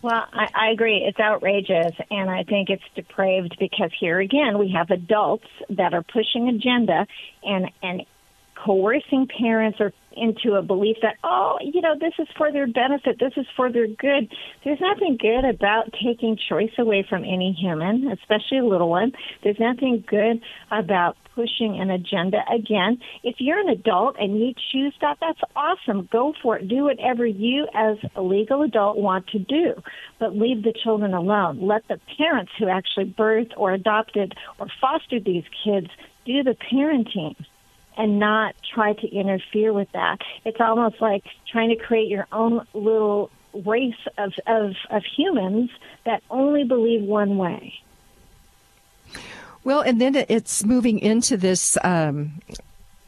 Well, 0.00 0.26
I, 0.32 0.48
I 0.54 0.70
agree. 0.70 0.98
It's 0.98 1.18
outrageous, 1.18 1.92
and 2.10 2.30
I 2.30 2.44
think 2.44 2.70
it's 2.70 2.84
depraved 2.94 3.56
because 3.58 3.90
here 3.98 4.20
again 4.20 4.58
we 4.58 4.70
have 4.72 4.90
adults 4.90 5.48
that 5.70 5.92
are 5.92 6.02
pushing 6.02 6.48
agenda 6.48 7.06
and 7.42 7.70
and 7.82 8.06
coercing 8.54 9.28
parents 9.28 9.80
or 9.80 9.92
into 10.12 10.54
a 10.54 10.62
belief 10.62 10.96
that 11.02 11.14
oh 11.22 11.58
you 11.60 11.80
know 11.80 11.96
this 11.98 12.14
is 12.18 12.28
for 12.36 12.52
their 12.52 12.66
benefit. 12.66 13.18
This 13.18 13.32
is 13.36 13.46
for 13.56 13.72
their 13.72 13.88
good. 13.88 14.32
There's 14.64 14.80
nothing 14.80 15.16
good 15.16 15.44
about 15.44 15.92
taking 15.92 16.36
choice 16.36 16.72
away 16.78 17.04
from 17.08 17.24
any 17.24 17.52
human 17.52 18.10
especially 18.12 18.58
a 18.58 18.64
little 18.64 18.88
one. 18.90 19.12
There's 19.42 19.58
nothing 19.58 20.04
good 20.06 20.40
about 20.70 21.16
pushing 21.38 21.80
an 21.80 21.88
agenda. 21.88 22.38
Again, 22.52 22.98
if 23.22 23.36
you're 23.38 23.60
an 23.60 23.68
adult 23.68 24.16
and 24.18 24.40
you 24.40 24.54
choose 24.72 24.92
that, 25.00 25.18
that's 25.20 25.40
awesome. 25.54 26.08
Go 26.10 26.34
for 26.42 26.58
it. 26.58 26.66
Do 26.66 26.82
whatever 26.82 27.24
you, 27.24 27.68
as 27.72 27.96
a 28.16 28.22
legal 28.22 28.62
adult, 28.62 28.96
want 28.96 29.28
to 29.28 29.38
do, 29.38 29.80
but 30.18 30.36
leave 30.36 30.64
the 30.64 30.74
children 30.82 31.14
alone. 31.14 31.60
Let 31.60 31.86
the 31.86 32.00
parents 32.16 32.50
who 32.58 32.66
actually 32.66 33.14
birthed 33.16 33.52
or 33.56 33.72
adopted 33.72 34.34
or 34.58 34.66
fostered 34.80 35.24
these 35.24 35.44
kids 35.64 35.86
do 36.26 36.42
the 36.42 36.56
parenting 36.72 37.36
and 37.96 38.18
not 38.18 38.56
try 38.74 38.94
to 38.94 39.08
interfere 39.08 39.72
with 39.72 39.92
that. 39.92 40.18
It's 40.44 40.60
almost 40.60 41.00
like 41.00 41.22
trying 41.52 41.68
to 41.68 41.76
create 41.76 42.08
your 42.08 42.26
own 42.32 42.66
little 42.74 43.30
race 43.64 43.94
of, 44.18 44.32
of, 44.48 44.72
of 44.90 45.02
humans 45.16 45.70
that 46.04 46.24
only 46.30 46.64
believe 46.64 47.02
one 47.02 47.38
way. 47.38 47.74
Well, 49.68 49.82
and 49.82 50.00
then 50.00 50.16
it's 50.30 50.64
moving 50.64 50.98
into 50.98 51.36
this. 51.36 51.76
Um, 51.84 52.40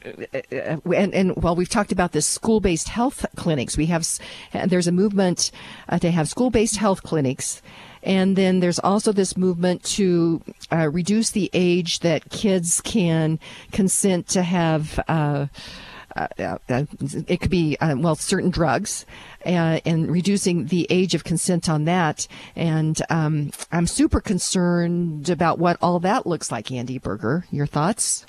and, 0.03 1.11
and 1.11 1.35
well, 1.35 1.55
we've 1.55 1.67
talked 1.67 1.91
about 1.91 2.11
this 2.11 2.27
school-based 2.27 2.87
health 2.87 3.25
clinics. 3.35 3.77
We 3.77 3.87
have 3.87 4.07
there's 4.53 4.85
a 4.85 4.91
movement 4.91 5.49
uh, 5.89 5.97
to 5.97 6.11
have 6.11 6.29
school-based 6.29 6.75
health 6.75 7.01
clinics, 7.01 7.63
and 8.03 8.35
then 8.35 8.59
there's 8.59 8.77
also 8.77 9.11
this 9.11 9.35
movement 9.35 9.81
to 9.95 10.43
uh, 10.71 10.87
reduce 10.89 11.31
the 11.31 11.49
age 11.51 12.01
that 12.01 12.29
kids 12.29 12.79
can 12.81 13.39
consent 13.71 14.27
to 14.27 14.43
have. 14.43 14.99
Uh, 15.07 15.47
uh, 16.15 16.57
uh, 16.69 16.85
it 17.27 17.41
could 17.41 17.51
be 17.51 17.77
uh, 17.79 17.95
well 17.97 18.15
certain 18.15 18.49
drugs 18.49 19.05
uh, 19.45 19.79
and 19.85 20.11
reducing 20.11 20.65
the 20.67 20.87
age 20.89 21.15
of 21.15 21.23
consent 21.23 21.69
on 21.69 21.85
that. 21.85 22.27
And 22.55 23.01
um, 23.09 23.51
i'm 23.71 23.87
super 23.87 24.21
concerned 24.21 25.29
about 25.29 25.59
what 25.59 25.77
all 25.81 25.99
that 25.99 26.25
looks 26.27 26.51
like 26.51 26.67
andi 26.67 27.01
beurger. 27.01 27.43
Your 27.51 27.65
thoughts? 27.65 28.25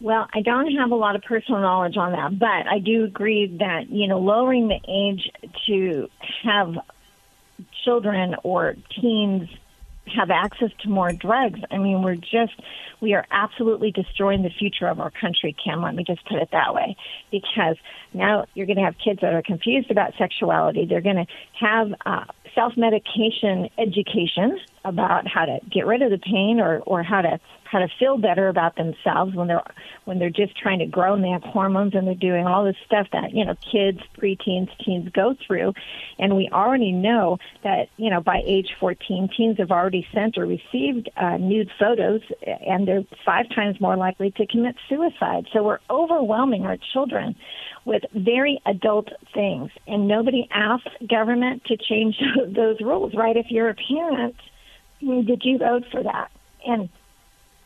Well, 0.00 0.26
I 0.34 0.42
don't 0.42 0.72
have 0.74 0.90
a 0.90 0.96
lot 0.96 1.14
of 1.14 1.22
personal 1.22 1.60
knowledge 1.60 1.96
on 1.96 2.10
that, 2.12 2.36
but 2.36 2.66
I 2.66 2.80
do 2.80 3.04
agree 3.04 3.56
that, 3.60 3.88
you 3.88 4.08
know, 4.08 4.18
lowering 4.18 4.66
the 4.66 4.80
age 4.88 5.30
to 5.66 6.08
have 6.42 6.74
children 7.84 8.34
or 8.42 8.74
teens 9.00 9.48
have 10.06 10.30
access 10.30 10.70
to 10.80 10.88
more 10.88 11.12
drugs. 11.12 11.60
I 11.70 11.78
mean, 11.78 12.02
we're 12.02 12.16
just, 12.16 12.60
we 13.00 13.14
are 13.14 13.24
absolutely 13.30 13.92
destroying 13.92 14.42
the 14.42 14.50
future 14.50 14.86
of 14.86 15.00
our 15.00 15.10
country, 15.10 15.54
Kim. 15.64 15.82
Let 15.82 15.94
me 15.94 16.04
just 16.04 16.26
put 16.26 16.38
it 16.38 16.48
that 16.52 16.74
way. 16.74 16.96
Because 17.30 17.76
now 18.12 18.46
you're 18.54 18.66
going 18.66 18.78
to 18.78 18.84
have 18.84 18.96
kids 19.02 19.20
that 19.22 19.32
are 19.32 19.42
confused 19.42 19.90
about 19.90 20.12
sexuality. 20.18 20.86
They're 20.86 21.00
going 21.00 21.24
to 21.24 21.26
have 21.60 21.92
uh, 22.04 22.24
self 22.54 22.76
medication 22.76 23.68
education 23.78 24.58
about 24.84 25.26
how 25.28 25.44
to 25.44 25.58
get 25.70 25.86
rid 25.86 26.02
of 26.02 26.10
the 26.10 26.18
pain 26.18 26.60
or, 26.60 26.80
or 26.80 27.02
how 27.02 27.22
to 27.22 27.40
how 27.64 27.78
to 27.78 27.88
feel 27.98 28.18
better 28.18 28.48
about 28.48 28.76
themselves 28.76 29.34
when 29.34 29.48
they're 29.48 29.62
when 30.04 30.18
they're 30.18 30.28
just 30.28 30.54
trying 30.58 30.78
to 30.80 30.86
grow 30.86 31.14
and 31.14 31.24
they 31.24 31.30
have 31.30 31.42
hormones 31.42 31.94
and 31.94 32.06
they're 32.06 32.14
doing 32.14 32.46
all 32.46 32.64
this 32.64 32.76
stuff 32.84 33.06
that 33.12 33.32
you 33.32 33.44
know 33.44 33.54
kids 33.72 33.98
preteens 34.18 34.68
teens 34.84 35.08
go 35.14 35.34
through. 35.46 35.72
And 36.18 36.36
we 36.36 36.50
already 36.52 36.92
know 36.92 37.38
that 37.64 37.88
you 37.96 38.10
know 38.10 38.20
by 38.20 38.42
age 38.44 38.76
14 38.78 39.30
teens 39.34 39.56
have 39.58 39.70
already 39.70 40.06
sent 40.12 40.36
or 40.36 40.44
received 40.44 41.08
uh, 41.16 41.38
nude 41.38 41.70
photos 41.78 42.20
and 42.46 42.86
they're 42.86 43.04
five 43.24 43.48
times 43.54 43.80
more 43.80 43.96
likely 43.96 44.30
to 44.32 44.46
commit 44.46 44.76
suicide. 44.88 45.46
So 45.52 45.62
we're 45.62 45.80
overwhelming 45.88 46.66
our 46.66 46.76
children 46.92 47.36
with 47.84 48.02
very 48.14 48.60
adult 48.66 49.08
things. 49.34 49.70
And 49.86 50.06
nobody 50.06 50.48
asks 50.50 50.90
government 51.08 51.64
to 51.66 51.76
change 51.76 52.16
those 52.46 52.80
rules 52.80 53.14
right 53.14 53.36
if 53.36 53.46
you're 53.50 53.68
a 53.68 53.74
parent 53.74 54.36
did 55.00 55.42
you 55.44 55.58
vote 55.58 55.84
for 55.90 56.02
that 56.02 56.30
and 56.66 56.88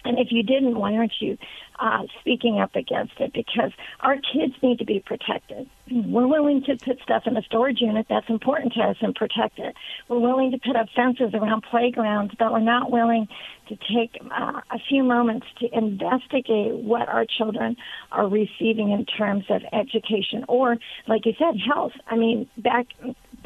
and 0.06 0.18
if 0.18 0.28
you 0.30 0.42
didn't, 0.42 0.78
why 0.78 0.94
aren't 0.94 1.20
you 1.20 1.36
uh, 1.80 2.04
speaking 2.20 2.60
up 2.60 2.74
against 2.76 3.14
it? 3.18 3.32
Because 3.32 3.72
our 4.00 4.16
kids 4.16 4.54
need 4.62 4.78
to 4.78 4.84
be 4.84 5.00
protected. 5.00 5.68
We're 5.90 6.26
willing 6.26 6.62
to 6.64 6.76
put 6.76 7.00
stuff 7.02 7.24
in 7.26 7.36
a 7.36 7.42
storage 7.42 7.80
unit 7.80 8.06
that's 8.08 8.28
important 8.28 8.74
to 8.74 8.80
us 8.80 8.96
and 9.00 9.14
protect 9.14 9.58
it. 9.58 9.74
We're 10.08 10.20
willing 10.20 10.52
to 10.52 10.58
put 10.58 10.76
up 10.76 10.86
fences 10.94 11.34
around 11.34 11.64
playgrounds, 11.68 12.34
but 12.38 12.52
we're 12.52 12.60
not 12.60 12.90
willing 12.90 13.28
to 13.68 13.76
take 13.76 14.16
uh, 14.30 14.60
a 14.70 14.78
few 14.88 15.02
moments 15.02 15.46
to 15.58 15.68
investigate 15.76 16.74
what 16.74 17.08
our 17.08 17.26
children 17.26 17.76
are 18.12 18.28
receiving 18.28 18.92
in 18.92 19.04
terms 19.06 19.44
of 19.50 19.62
education 19.72 20.44
or, 20.48 20.76
like 21.08 21.26
you 21.26 21.34
said, 21.36 21.56
health. 21.58 21.92
I 22.06 22.16
mean, 22.16 22.48
back 22.56 22.86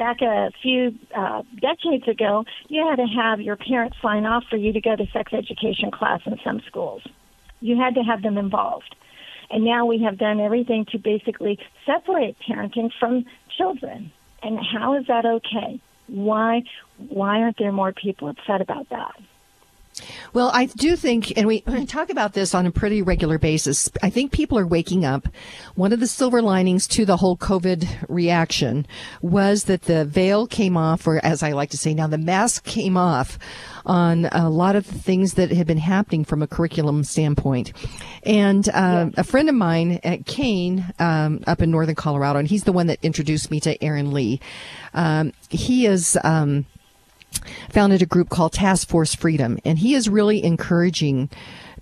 back 0.01 0.19
a 0.23 0.49
few 0.63 0.95
uh, 1.15 1.43
decades 1.61 2.07
ago, 2.07 2.43
you 2.69 2.83
had 2.89 2.95
to 2.95 3.05
have 3.05 3.39
your 3.39 3.55
parents 3.55 3.95
sign 4.01 4.25
off 4.25 4.43
for 4.49 4.57
you 4.57 4.73
to 4.73 4.81
go 4.81 4.95
to 4.95 5.05
sex 5.13 5.31
education 5.31 5.91
class 5.91 6.21
in 6.25 6.39
some 6.43 6.59
schools. 6.65 7.03
You 7.59 7.77
had 7.77 7.93
to 7.93 8.01
have 8.01 8.23
them 8.23 8.35
involved. 8.39 8.95
And 9.51 9.63
now 9.63 9.85
we 9.85 10.01
have 10.03 10.17
done 10.17 10.39
everything 10.39 10.85
to 10.91 10.97
basically 10.97 11.59
separate 11.85 12.35
parenting 12.39 12.89
from 12.99 13.25
children. 13.55 14.11
And 14.41 14.57
how 14.59 14.97
is 14.97 15.05
that 15.05 15.23
okay? 15.23 15.79
Why 16.07 16.63
why 16.97 17.41
aren't 17.41 17.59
there 17.59 17.71
more 17.71 17.93
people 17.93 18.27
upset 18.29 18.59
about 18.59 18.89
that? 18.89 19.13
Well, 20.33 20.49
I 20.53 20.65
do 20.65 20.95
think, 20.95 21.37
and 21.37 21.45
we 21.47 21.61
talk 21.85 22.09
about 22.09 22.33
this 22.33 22.55
on 22.55 22.65
a 22.65 22.71
pretty 22.71 23.01
regular 23.01 23.37
basis. 23.37 23.89
I 24.01 24.09
think 24.09 24.31
people 24.31 24.57
are 24.57 24.65
waking 24.65 25.03
up. 25.05 25.27
One 25.75 25.91
of 25.91 25.99
the 25.99 26.07
silver 26.07 26.41
linings 26.41 26.87
to 26.89 27.05
the 27.05 27.17
whole 27.17 27.37
COVID 27.37 28.05
reaction 28.07 28.87
was 29.21 29.65
that 29.65 29.83
the 29.83 30.05
veil 30.05 30.47
came 30.47 30.77
off, 30.77 31.05
or 31.05 31.23
as 31.23 31.43
I 31.43 31.51
like 31.51 31.69
to 31.71 31.77
say 31.77 31.93
now, 31.93 32.07
the 32.07 32.17
mask 32.17 32.63
came 32.63 32.95
off 32.95 33.37
on 33.85 34.25
a 34.31 34.49
lot 34.49 34.75
of 34.75 34.87
the 34.87 34.97
things 34.97 35.33
that 35.33 35.51
had 35.51 35.67
been 35.67 35.77
happening 35.77 36.23
from 36.23 36.41
a 36.41 36.47
curriculum 36.47 37.03
standpoint. 37.03 37.73
And 38.23 38.69
uh, 38.69 39.09
a 39.17 39.23
friend 39.23 39.49
of 39.49 39.55
mine 39.55 39.99
at 40.03 40.25
Kane 40.25 40.93
um, 40.99 41.43
up 41.47 41.61
in 41.61 41.71
northern 41.71 41.95
Colorado, 41.95 42.39
and 42.39 42.47
he's 42.47 42.63
the 42.63 42.71
one 42.71 42.87
that 42.87 42.99
introduced 43.01 43.51
me 43.51 43.59
to 43.61 43.81
Aaron 43.83 44.11
Lee. 44.11 44.39
Um, 44.93 45.33
he 45.49 45.85
is. 45.85 46.17
Um, 46.23 46.65
founded 47.69 48.01
a 48.01 48.05
group 48.05 48.29
called 48.29 48.53
Task 48.53 48.87
Force 48.87 49.15
Freedom, 49.15 49.57
and 49.65 49.79
he 49.79 49.95
is 49.95 50.09
really 50.09 50.43
encouraging 50.43 51.29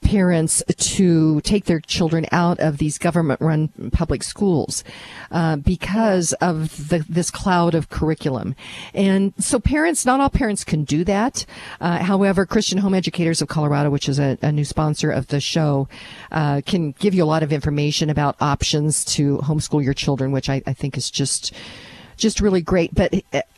parents 0.02 0.64
to 0.78 1.42
take 1.42 1.66
their 1.66 1.80
children 1.80 2.26
out 2.32 2.60
of 2.60 2.78
these 2.78 2.98
government 2.98 3.40
run 3.42 3.68
public 3.92 4.24
schools 4.24 4.84
uh, 5.32 5.56
because 5.58 6.34
of 6.34 6.90
the, 6.90 7.06
this 7.10 7.30
cloud 7.30 7.76
of 7.76 7.90
curriculum. 7.90 8.56
And 8.94 9.34
so 9.38 9.60
parents, 9.60 10.06
not 10.06 10.20
all 10.20 10.30
parents 10.30 10.64
can 10.64 10.84
do 10.84 11.04
that. 11.06 11.46
Uh, 11.82 12.00
however, 12.00 12.46
Christian 12.46 12.80
Home 12.80 12.94
Educators 12.94 13.42
of 13.42 13.48
Colorado, 13.48 13.90
which 13.90 14.10
is 14.10 14.20
a, 14.20 14.38
a 14.42 14.52
new 14.52 14.66
sponsor 14.66 15.12
of 15.12 15.28
the 15.28 15.40
show, 15.40 15.88
uh, 16.32 16.62
can 16.66 16.92
give 16.94 17.14
you 17.14 17.24
a 17.24 17.26
lot 17.26 17.44
of 17.44 17.52
information 17.52 18.10
about 18.10 18.36
options 18.42 19.04
to 19.06 19.38
homeschool 19.40 19.84
your 19.84 19.94
children, 19.94 20.32
which 20.32 20.50
I, 20.50 20.62
I 20.66 20.74
think 20.74 20.98
is 20.98 21.12
just 21.12 21.54
just 22.20 22.42
really 22.42 22.62
great. 22.62 22.94
But 22.94 23.14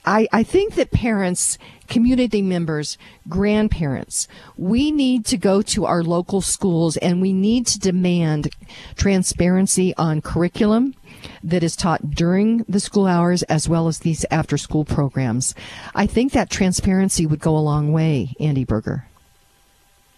I, 0.05 0.27
I 0.31 0.43
think 0.43 0.75
that 0.75 0.91
parents, 0.91 1.57
community 1.87 2.41
members, 2.41 2.97
grandparents, 3.27 4.27
we 4.57 4.91
need 4.91 5.25
to 5.25 5.37
go 5.37 5.61
to 5.63 5.85
our 5.85 6.03
local 6.03 6.41
schools 6.41 6.97
and 6.97 7.21
we 7.21 7.33
need 7.33 7.67
to 7.67 7.79
demand 7.79 8.49
transparency 8.95 9.93
on 9.97 10.21
curriculum 10.21 10.95
that 11.43 11.63
is 11.63 11.75
taught 11.75 12.11
during 12.11 12.59
the 12.69 12.79
school 12.79 13.05
hours 13.05 13.43
as 13.43 13.67
well 13.67 13.87
as 13.87 13.99
these 13.99 14.25
after 14.31 14.57
school 14.57 14.85
programs. 14.85 15.53
I 15.93 16.07
think 16.07 16.31
that 16.31 16.49
transparency 16.49 17.25
would 17.25 17.39
go 17.39 17.55
a 17.55 17.59
long 17.59 17.91
way, 17.91 18.33
Andi 18.39 18.65
Beurger. 18.65 19.03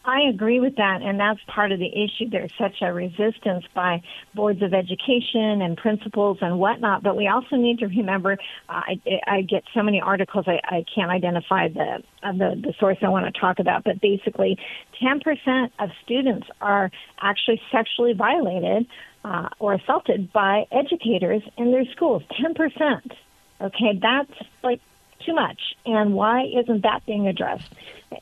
I 0.05 0.23
agree 0.23 0.59
with 0.59 0.75
that, 0.75 1.01
and 1.01 1.17
that's 1.17 1.39
part 1.47 1.71
of 1.71 1.79
the 1.79 1.87
issue. 1.87 2.29
There's 2.29 2.51
such 2.57 2.81
a 2.81 2.91
resistance 2.91 3.63
by 3.73 4.01
boards 4.33 4.61
of 4.61 4.73
education 4.73 5.61
and 5.61 5.77
principals 5.77 6.39
and 6.41 6.59
whatnot. 6.59 7.03
But 7.03 7.15
we 7.15 7.27
also 7.27 7.55
need 7.55 7.79
to 7.79 7.87
remember. 7.87 8.33
Uh, 8.67 8.81
I, 8.85 9.01
I 9.25 9.41
get 9.43 9.63
so 9.73 9.81
many 9.81 10.01
articles, 10.01 10.45
I, 10.47 10.59
I 10.65 10.85
can't 10.93 11.09
identify 11.09 11.69
the, 11.69 12.03
uh, 12.21 12.33
the 12.33 12.59
the 12.61 12.73
source 12.79 12.97
I 13.01 13.07
want 13.07 13.33
to 13.33 13.39
talk 13.39 13.59
about. 13.59 13.85
But 13.85 14.01
basically, 14.01 14.57
10% 15.01 15.71
of 15.79 15.89
students 16.03 16.47
are 16.59 16.91
actually 17.21 17.61
sexually 17.71 18.13
violated 18.13 18.87
uh, 19.23 19.49
or 19.59 19.73
assaulted 19.73 20.33
by 20.33 20.65
educators 20.69 21.43
in 21.57 21.71
their 21.71 21.85
schools. 21.85 22.23
10%. 22.41 23.13
Okay, 23.61 23.99
that's 24.01 24.33
like 24.63 24.81
too 25.25 25.33
much. 25.33 25.61
And 25.85 26.13
why 26.13 26.43
isn't 26.43 26.83
that 26.83 27.05
being 27.05 27.27
addressed 27.29 27.71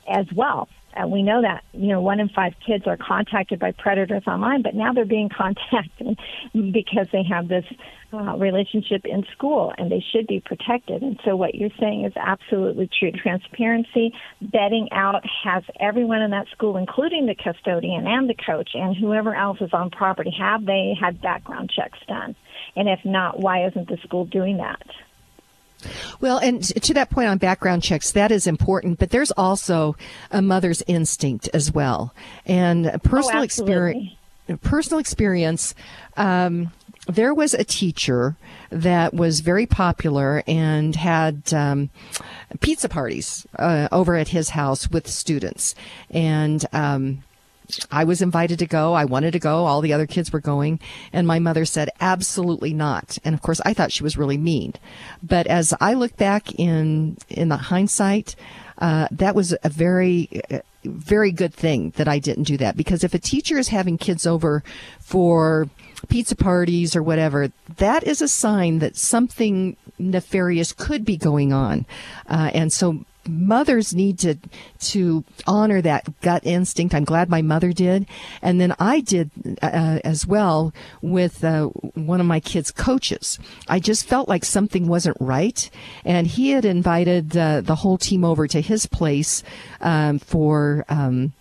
as 0.07 0.27
well? 0.31 0.67
And 0.93 1.11
we 1.11 1.23
know 1.23 1.41
that, 1.41 1.63
you 1.73 1.87
know, 1.87 2.01
one 2.01 2.19
in 2.19 2.29
five 2.29 2.53
kids 2.65 2.85
are 2.87 2.97
contacted 2.97 3.59
by 3.59 3.71
predators 3.71 4.23
online, 4.27 4.61
but 4.61 4.75
now 4.75 4.93
they're 4.93 5.05
being 5.05 5.29
contacted 5.35 6.19
because 6.53 7.07
they 7.11 7.23
have 7.23 7.47
this 7.47 7.65
uh, 8.13 8.35
relationship 8.37 9.05
in 9.05 9.25
school 9.31 9.73
and 9.77 9.91
they 9.91 10.03
should 10.11 10.27
be 10.27 10.41
protected. 10.41 11.01
And 11.01 11.19
so 11.23 11.35
what 11.35 11.55
you're 11.55 11.69
saying 11.79 12.05
is 12.05 12.13
absolutely 12.15 12.89
true. 12.99 13.11
Transparency, 13.11 14.13
betting 14.41 14.89
out 14.91 15.23
has 15.43 15.63
everyone 15.79 16.21
in 16.21 16.31
that 16.31 16.47
school, 16.51 16.77
including 16.77 17.25
the 17.25 17.35
custodian 17.35 18.07
and 18.07 18.29
the 18.29 18.35
coach 18.35 18.71
and 18.73 18.95
whoever 18.95 19.33
else 19.33 19.59
is 19.61 19.71
on 19.73 19.89
property, 19.89 20.33
have 20.37 20.65
they 20.65 20.93
had 20.99 21.21
background 21.21 21.71
checks 21.73 21.99
done? 22.07 22.35
And 22.75 22.89
if 22.89 22.99
not, 23.05 23.39
why 23.39 23.65
isn't 23.67 23.87
the 23.87 23.97
school 24.03 24.25
doing 24.25 24.57
that? 24.57 24.81
Well, 26.19 26.37
and 26.37 26.63
to 26.63 26.93
that 26.93 27.09
point 27.09 27.29
on 27.29 27.37
background 27.37 27.83
checks, 27.83 28.11
that 28.11 28.31
is 28.31 28.47
important, 28.47 28.99
but 28.99 29.11
there's 29.11 29.31
also 29.31 29.95
a 30.31 30.41
mother's 30.41 30.83
instinct 30.87 31.49
as 31.53 31.71
well, 31.71 32.13
and 32.45 33.01
personal 33.03 33.41
oh, 33.41 33.43
experience. 33.43 34.13
Personal 34.63 34.99
experience. 34.99 35.73
Um, 36.17 36.71
there 37.07 37.33
was 37.33 37.53
a 37.53 37.63
teacher 37.63 38.35
that 38.69 39.13
was 39.13 39.39
very 39.39 39.65
popular 39.65 40.43
and 40.45 40.95
had 40.95 41.53
um, 41.53 41.89
pizza 42.59 42.89
parties 42.89 43.47
uh, 43.57 43.87
over 43.91 44.15
at 44.15 44.29
his 44.29 44.49
house 44.49 44.89
with 44.89 45.07
students, 45.07 45.75
and. 46.09 46.65
Um, 46.73 47.23
I 47.91 48.03
was 48.03 48.21
invited 48.21 48.59
to 48.59 48.65
go. 48.65 48.93
I 48.93 49.05
wanted 49.05 49.31
to 49.31 49.39
go. 49.39 49.65
All 49.65 49.81
the 49.81 49.93
other 49.93 50.07
kids 50.07 50.31
were 50.31 50.39
going. 50.39 50.79
And 51.13 51.27
my 51.27 51.39
mother 51.39 51.65
said, 51.65 51.89
absolutely 51.99 52.73
not. 52.73 53.17
And 53.23 53.33
of 53.33 53.41
course, 53.41 53.61
I 53.65 53.73
thought 53.73 53.91
she 53.91 54.03
was 54.03 54.17
really 54.17 54.37
mean. 54.37 54.73
But 55.21 55.47
as 55.47 55.73
I 55.79 55.93
look 55.93 56.17
back 56.17 56.53
in, 56.59 57.17
in 57.29 57.49
the 57.49 57.57
hindsight, 57.57 58.35
uh, 58.77 59.07
that 59.11 59.35
was 59.35 59.55
a 59.63 59.69
very, 59.69 60.41
very 60.83 61.31
good 61.31 61.53
thing 61.53 61.91
that 61.97 62.07
I 62.07 62.19
didn't 62.19 62.43
do 62.43 62.57
that 62.57 62.75
because 62.75 63.03
if 63.03 63.13
a 63.13 63.19
teacher 63.19 63.59
is 63.59 63.67
having 63.67 63.97
kids 63.97 64.25
over 64.25 64.63
for 64.99 65.69
pizza 66.09 66.35
parties 66.35 66.95
or 66.95 67.03
whatever, 67.03 67.51
that 67.77 68.03
is 68.03 68.21
a 68.21 68.27
sign 68.27 68.79
that 68.79 68.97
something 68.97 69.77
nefarious 69.99 70.73
could 70.73 71.05
be 71.05 71.15
going 71.15 71.53
on. 71.53 71.85
Uh, 72.27 72.49
and 72.53 72.73
so 72.73 73.05
mothers 73.27 73.93
need 73.93 74.19
to 74.19 74.35
to 74.79 75.23
honor 75.47 75.81
that 75.81 76.19
gut 76.21 76.45
instinct. 76.45 76.93
I'm 76.93 77.03
glad 77.03 77.29
my 77.29 77.41
mother 77.41 77.71
did, 77.71 78.07
and 78.41 78.59
then 78.59 78.75
I 78.79 79.01
did 79.01 79.31
uh, 79.61 79.99
as 80.03 80.25
well 80.25 80.73
with 81.01 81.43
uh, 81.43 81.65
one 81.65 82.19
of 82.19 82.25
my 82.25 82.39
kids' 82.39 82.71
coaches. 82.71 83.39
I 83.67 83.79
just 83.79 84.05
felt 84.05 84.29
like 84.29 84.45
something 84.45 84.87
wasn't 84.87 85.17
right, 85.19 85.69
and 86.03 86.27
he 86.27 86.51
had 86.51 86.65
invited 86.65 87.35
uh, 87.37 87.61
the 87.61 87.75
whole 87.75 87.97
team 87.97 88.23
over 88.23 88.47
to 88.47 88.61
his 88.61 88.85
place 88.85 89.43
um, 89.81 90.19
for. 90.19 90.85
Um, 90.89 91.33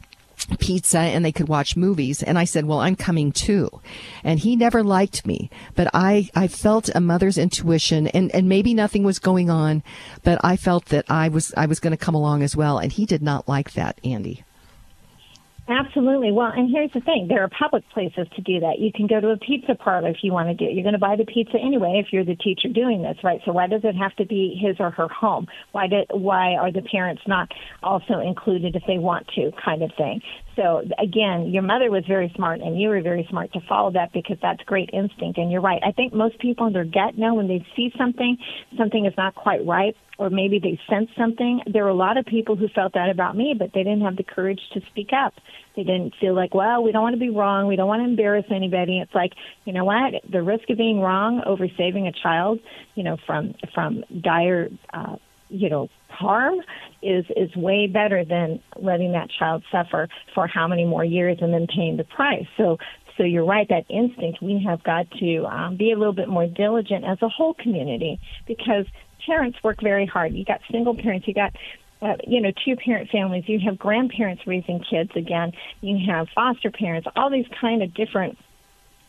pizza 0.59 0.99
and 0.99 1.25
they 1.25 1.33
could 1.33 1.49
watch 1.49 1.77
movies. 1.77 2.23
And 2.23 2.39
I 2.39 2.45
said, 2.45 2.65
well, 2.65 2.81
I'm 2.81 2.97
coming 2.97 3.33
too. 3.33 3.71
And 4.25 4.41
he 4.41 4.57
never 4.57 4.83
liked 4.83 5.27
me, 5.27 5.51
but 5.75 5.89
I, 5.95 6.31
I 6.35 6.49
felt 6.49 6.91
a 6.95 7.01
mother's 7.01 7.39
intuition 7.39 8.09
and, 8.09 8.31
and 8.35 8.49
maybe 8.49 8.75
nothing 8.75 9.03
was 9.03 9.19
going 9.19 9.51
on, 9.51 9.83
but 10.23 10.41
I 10.43 10.57
felt 10.57 10.87
that 10.87 11.05
I 11.09 11.29
was, 11.29 11.55
I 11.57 11.67
was 11.67 11.81
going 11.81 11.93
to 11.93 11.97
come 11.97 12.15
along 12.15 12.43
as 12.43 12.57
well. 12.57 12.79
And 12.79 12.93
he 12.93 13.07
did 13.07 13.23
not 13.23 13.49
like 13.49 13.73
that, 13.73 14.01
Andi. 14.03 14.43
Absolutely. 15.71 16.33
Well, 16.33 16.51
and 16.55 16.69
here's 16.69 16.91
the 16.93 17.01
thing: 17.01 17.29
there 17.29 17.45
are 17.45 17.49
public 17.49 17.89
places 17.91 18.27
to 18.35 18.43
do 18.43 18.59
that. 18.59 18.81
You 18.81 18.91
can 18.93 19.07
go 19.07 19.21
to 19.21 19.29
a 19.29 19.37
pizza 19.37 19.77
parlor 19.77 20.09
if 20.09 20.17
you 20.23 20.33
want 20.33 20.49
to 20.49 20.55
do 20.55 20.65
it. 20.69 20.75
You're 20.75 20.83
going 20.83 20.95
to 20.95 20.99
buy 20.99 21.15
the 21.15 21.25
pizza 21.25 21.59
anyway 21.59 22.03
if 22.05 22.13
you're 22.13 22.25
the 22.25 22.35
teacher 22.35 22.69
doing 22.69 23.03
this, 23.03 23.17
right? 23.23 23.41
So 23.45 23.53
why 23.53 23.69
does 23.69 23.83
it 23.85 23.95
have 23.95 24.15
to 24.17 24.27
be 24.27 24.59
his 24.61 24.77
or 24.81 24.91
her 24.91 25.07
home? 25.09 25.47
Why 25.71 25.87
did 25.87 26.11
why 26.11 26.55
are 26.57 26.73
the 26.73 26.83
parents 26.83 27.23
not 27.29 27.49
also 27.85 28.19
included 28.19 28.75
if 28.75 28.83
they 28.89 28.99
want 28.99 29.29
to, 29.37 29.53
kind 29.65 29.83
of 29.85 29.93
thing? 29.97 30.21
So 30.61 30.83
again, 30.99 31.49
your 31.49 31.63
mother 31.63 31.91
was 31.91 32.05
very 32.07 32.31
smart, 32.37 32.61
and 32.61 32.79
you 32.79 32.89
were 32.89 33.01
very 33.01 33.27
smart 33.31 33.51
to 33.55 33.61
follow 33.67 33.91
that 33.93 34.13
because 34.13 34.37
that's 34.43 34.63
great 34.65 34.91
instinct. 34.93 35.39
And 35.39 35.51
you're 35.51 35.63
right. 35.63 35.81
I 35.83 35.93
think 35.93 36.13
most 36.13 36.39
people 36.39 36.67
in 36.67 36.75
their 36.75 36.85
gut 36.85 37.17
know 37.17 37.35
when 37.35 37.49
they 37.49 37.65
see 37.75 37.91
something, 37.97 38.37
something 38.77 39.07
is 39.07 39.15
not 39.17 39.35
quite 39.35 39.65
right 39.67 39.97
or 40.21 40.29
maybe 40.29 40.59
they 40.59 40.79
sense 40.91 41.09
something. 41.17 41.63
There 41.73 41.85
were 41.85 41.89
a 41.89 41.95
lot 41.95 42.19
of 42.19 42.27
people 42.27 42.55
who 42.55 42.69
felt 42.69 42.93
that 42.93 43.09
about 43.09 43.39
me, 43.39 43.55
but 43.59 43.71
they 43.73 43.83
didn't 43.83 44.03
have 44.03 44.17
the 44.17 44.23
courage 44.23 44.61
to 44.75 44.83
speak 44.91 45.09
up. 45.15 45.33
They 45.75 45.83
didn't 45.83 46.13
feel 46.21 46.35
like, 46.35 46.53
well, 46.53 46.83
we 46.83 46.93
don't 46.93 47.03
want 47.03 47.15
to 47.15 47.19
be 47.19 47.31
wrong. 47.31 47.67
We 47.67 47.75
don't 47.77 47.89
want 47.89 48.01
to 48.01 48.05
embarrass 48.05 48.45
anybody. 48.55 49.01
It's 49.01 49.15
like, 49.15 49.33
you 49.65 49.73
know 49.73 49.87
what? 49.87 50.13
The 50.31 50.43
risk 50.43 50.69
of 50.69 50.77
being 50.77 51.01
wrong 51.01 51.43
over 51.47 51.67
saving 51.79 52.07
a 52.07 52.13
child, 52.13 52.61
you 52.97 53.03
know, 53.03 53.17
from 53.27 53.55
from 53.75 54.05
dire, 54.21 54.69
uh, 54.93 55.17
you 55.51 55.69
know, 55.69 55.89
harm 56.09 56.61
is 57.03 57.25
is 57.37 57.55
way 57.57 57.87
better 57.87 58.25
than 58.25 58.61
letting 58.77 59.13
that 59.13 59.29
child 59.31 59.63
suffer 59.71 60.09
for 60.35 60.47
how 60.47 60.69
many 60.69 60.85
more 60.85 61.05
years 61.05 61.39
and 61.41 61.53
then 61.53 61.67
paying 61.67 61.97
the 61.97 62.05
price. 62.05 62.47
So 62.57 62.79
so 63.17 63.25
you're 63.25 63.45
right, 63.45 63.69
that 63.69 63.85
instinct, 63.91 64.41
we 64.41 64.63
have 64.67 64.83
got 64.83 65.11
to 65.19 65.45
um, 65.45 65.77
be 65.77 65.93
a 65.93 65.99
little 65.99 66.15
bit 66.15 66.29
more 66.29 66.47
diligent 66.47 67.05
as 67.05 67.19
a 67.21 67.29
whole 67.29 67.53
community 67.55 68.19
because 68.47 68.87
parents 69.27 69.59
work 69.63 69.83
very 69.83 70.07
hard. 70.07 70.33
You 70.33 70.45
got 70.45 70.61
single 70.71 70.95
parents, 70.95 71.29
you 71.29 71.35
got 71.35 71.53
uh, 72.03 72.17
you 72.27 72.41
know, 72.41 72.51
two 72.65 72.77
parent 72.77 73.11
families, 73.11 73.45
you 73.47 73.59
have 73.61 73.79
grandparents 73.79 74.47
raising 74.47 74.83
kids 74.91 75.11
again, 75.17 75.53
you 75.83 75.99
have 76.11 76.29
foster 76.35 76.71
parents, 76.71 77.07
all 77.15 77.29
these 77.29 77.45
kind 77.61 77.83
of 77.83 77.93
different 77.93 78.39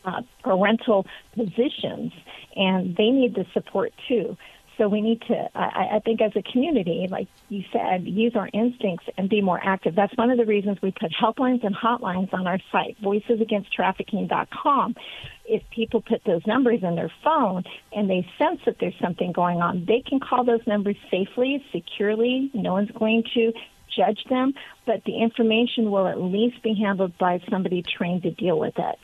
uh, 0.04 0.20
parental 0.42 1.06
positions, 1.34 2.12
and 2.54 2.94
they 2.96 3.08
need 3.08 3.34
the 3.34 3.46
support 3.54 3.92
too. 4.08 4.36
So 4.78 4.88
we 4.88 5.00
need 5.00 5.20
to, 5.22 5.50
I, 5.54 5.96
I 5.96 5.98
think, 6.04 6.20
as 6.20 6.32
a 6.34 6.42
community, 6.42 7.06
like 7.10 7.28
you 7.48 7.62
said, 7.72 8.06
use 8.06 8.34
our 8.34 8.48
instincts 8.52 9.06
and 9.18 9.28
be 9.28 9.40
more 9.40 9.60
active. 9.62 9.94
That's 9.94 10.16
one 10.16 10.30
of 10.30 10.38
the 10.38 10.46
reasons 10.46 10.78
we 10.82 10.92
put 10.92 11.12
helplines 11.12 11.64
and 11.64 11.74
hotlines 11.74 12.32
on 12.32 12.46
our 12.46 12.58
site, 12.70 12.96
voicesagainsttrafficking.com. 13.02 14.96
If 15.44 15.62
people 15.70 16.00
put 16.00 16.22
those 16.24 16.46
numbers 16.46 16.82
in 16.82 16.96
their 16.96 17.12
phone 17.22 17.64
and 17.92 18.08
they 18.08 18.26
sense 18.38 18.60
that 18.64 18.76
there's 18.80 18.98
something 19.00 19.32
going 19.32 19.60
on, 19.60 19.84
they 19.86 20.02
can 20.06 20.20
call 20.20 20.44
those 20.44 20.66
numbers 20.66 20.96
safely, 21.10 21.64
securely. 21.72 22.50
No 22.54 22.72
one's 22.72 22.90
going 22.92 23.24
to 23.34 23.52
judge 23.94 24.24
them, 24.30 24.54
but 24.86 25.04
the 25.04 25.20
information 25.20 25.90
will 25.90 26.06
at 26.06 26.20
least 26.20 26.62
be 26.62 26.74
handled 26.74 27.16
by 27.18 27.40
somebody 27.50 27.82
trained 27.82 28.22
to 28.22 28.30
deal 28.30 28.58
with 28.58 28.74
it. 28.78 28.98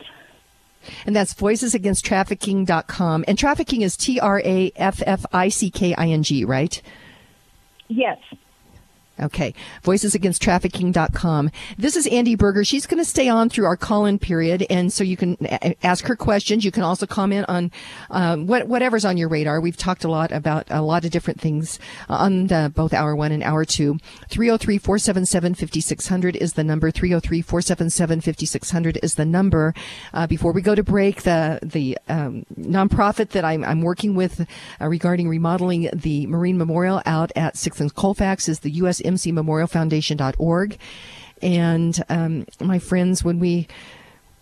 And 1.07 1.15
that's 1.15 1.35
voicesagainsttrafficking.com. 1.35 3.25
And 3.29 3.39
trafficking 3.39 3.83
is 3.83 3.97
T 3.97 4.21
R 4.21 4.41
A 4.45 4.73
F 4.77 5.03
F 5.07 5.25
I 5.33 5.49
C 5.49 5.71
K 5.71 5.95
I 5.95 6.09
N 6.09 6.23
G, 6.23 6.45
right? 6.45 6.81
Yes. 7.89 8.19
Okay. 9.21 9.53
Voicesagainsttrafficking.com. 9.83 11.51
This 11.77 11.97
is 11.97 12.07
Andi 12.07 12.37
Beurger. 12.37 12.65
She's 12.67 12.87
going 12.87 13.03
to 13.03 13.09
stay 13.09 13.29
on 13.29 13.49
through 13.49 13.67
our 13.67 13.77
call-in 13.77 14.19
period, 14.19 14.65
and 14.71 14.93
so 14.93 15.03
you 15.03 15.17
can 15.17 15.37
ask 15.83 16.07
her 16.07 16.15
questions. 16.15 16.65
You 16.65 16.71
can 16.71 16.85
also 16.85 17.07
comment 17.07 17.47
on 17.49 17.73
um, 18.11 18.47
what, 18.47 18.69
whatever's 18.69 19.05
on 19.05 19.17
your 19.17 19.29
radar. 19.29 19.61
We've 19.61 19.77
talked 19.77 20.05
a 20.05 20.09
lot 20.09 20.31
about 20.31 20.67
a 20.71 20.83
lot 20.83 21.05
of 21.05 21.11
different 21.11 21.41
things 21.41 21.81
on 22.09 22.47
the, 22.47 22.73
both 22.75 22.95
hour 22.95 23.17
one 23.17 23.33
and 23.33 23.43
hour 23.43 23.65
two. 23.65 23.99
303-477-5600 24.31 26.37
is 26.37 26.53
the 26.53 26.63
number. 26.65 26.93
303-477-5600 26.93 28.99
is 29.03 29.17
the 29.17 29.25
number. 29.25 29.75
Uh, 30.15 30.27
before 30.27 30.53
we 30.53 30.63
go 30.63 30.75
to 30.75 30.85
break, 30.85 31.23
the 31.23 31.59
the 31.63 31.97
um, 32.09 32.45
nonprofit 32.59 33.31
that 33.31 33.45
I'm, 33.45 33.65
I'm 33.65 33.83
working 33.83 34.15
with 34.15 34.47
uh, 34.81 34.87
regarding 34.87 35.29
remodeling 35.29 35.91
the 35.93 36.27
Marine 36.27 36.59
Memorial 36.59 37.03
out 37.05 37.33
at 37.35 37.57
Sixth 37.57 37.81
and 37.81 37.93
Colfax 37.95 38.49
is 38.49 38.61
the 38.61 38.71
U.S 38.71 39.01
mcmemorialfoundation.org. 39.09 40.79
And 41.41 42.05
um, 42.09 42.47
my 42.61 42.79
friends, 42.79 43.23
when 43.25 43.39
we 43.39 43.69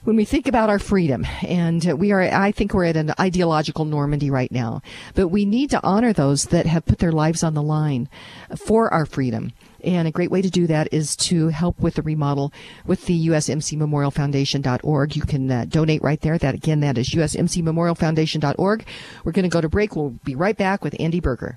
when 0.06 0.14
we 0.14 0.24
think 0.24 0.47
about 0.47 0.70
our 0.70 0.78
freedom, 0.78 1.26
and 1.43 1.84
we 1.98 2.12
are, 2.12 2.22
I 2.22 2.52
think 2.52 2.72
we're 2.72 2.84
at 2.84 2.97
an 2.97 3.12
ideological 3.18 3.84
Normandy 3.84 4.30
right 4.30 4.52
now, 4.52 4.80
but 5.14 5.28
we 5.28 5.44
need 5.44 5.70
to 5.70 5.82
honor 5.82 6.12
those 6.12 6.44
that 6.44 6.64
have 6.66 6.86
put 6.86 6.98
their 6.98 7.10
lives 7.10 7.43
on 7.43 7.55
the 7.55 7.62
line 7.62 8.09
for 8.56 8.93
our 8.94 9.05
freedom. 9.05 9.52
And 9.82 10.06
a 10.06 10.12
great 10.12 10.30
way 10.30 10.43
to 10.43 10.51
do 10.51 10.68
that 10.68 10.88
is 10.93 11.16
to 11.16 11.48
help 11.48 11.80
with 11.80 11.94
the 11.94 12.02
remodel 12.02 12.52
with 12.86 13.06
the 13.06 13.28
USMCMemorialFoundation.org. 13.28 15.16
You 15.16 15.22
can 15.22 15.51
uh, 15.51 15.64
donate 15.68 16.02
right 16.02 16.20
there. 16.20 16.38
That 16.38 16.55
again, 16.55 16.80
that 16.80 16.98
is 16.98 17.10
USMCMemorialFoundation.org. 17.10 18.86
We're 19.24 19.32
going 19.32 19.43
to 19.43 19.48
go 19.48 19.60
to 19.60 19.68
break. 19.68 19.97
We'll 19.97 20.10
be 20.24 20.36
right 20.36 20.56
back 20.56 20.84
with 20.84 20.94
Andi 20.94 21.20
Beurger. 21.20 21.56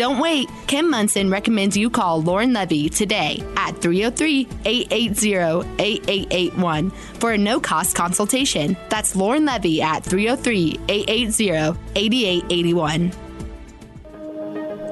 Don't 0.00 0.18
wait. 0.18 0.48
Kim 0.66 0.88
Monson 0.88 1.28
recommends 1.28 1.76
you 1.76 1.90
call 1.90 2.22
Lauren 2.22 2.54
Levy 2.54 2.88
today 2.88 3.44
at 3.54 3.72
303 3.82 4.48
880 4.64 5.68
8881 5.78 6.90
for 6.90 7.32
a 7.32 7.36
no 7.36 7.60
cost 7.60 7.94
consultation. 7.94 8.78
That's 8.88 9.14
Lauren 9.14 9.44
Levy 9.44 9.82
at 9.82 10.02
303 10.02 10.80
880 10.88 11.78
8881. 11.96 13.12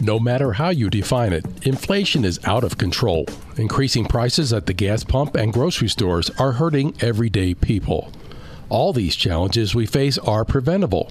No 0.00 0.18
matter 0.18 0.52
how 0.52 0.70
you 0.70 0.90
define 0.90 1.32
it, 1.32 1.46
inflation 1.62 2.24
is 2.24 2.40
out 2.44 2.64
of 2.64 2.76
control. 2.76 3.26
Increasing 3.56 4.04
prices 4.04 4.52
at 4.52 4.66
the 4.66 4.74
gas 4.74 5.04
pump 5.04 5.36
and 5.36 5.52
grocery 5.52 5.88
stores 5.88 6.28
are 6.38 6.52
hurting 6.52 6.94
everyday 7.00 7.54
people. 7.54 8.10
All 8.68 8.92
these 8.92 9.14
challenges 9.14 9.74
we 9.74 9.86
face 9.86 10.18
are 10.18 10.44
preventable. 10.44 11.10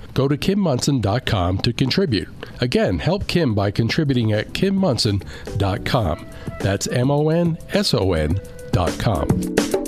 go 0.13 0.27
to 0.27 0.37
kimmonson.com 0.37 1.57
to 1.59 1.73
contribute. 1.73 2.29
Again, 2.59 2.99
help 2.99 3.27
Kim 3.27 3.53
by 3.55 3.71
contributing 3.71 4.31
at 4.31 4.53
kimmonson.com. 4.53 6.27
That's 6.59 6.87
M 6.87 7.11
O 7.11 7.29
N 7.29 7.57
S 7.73 7.93
O 7.93 8.13
N.com. 8.13 9.80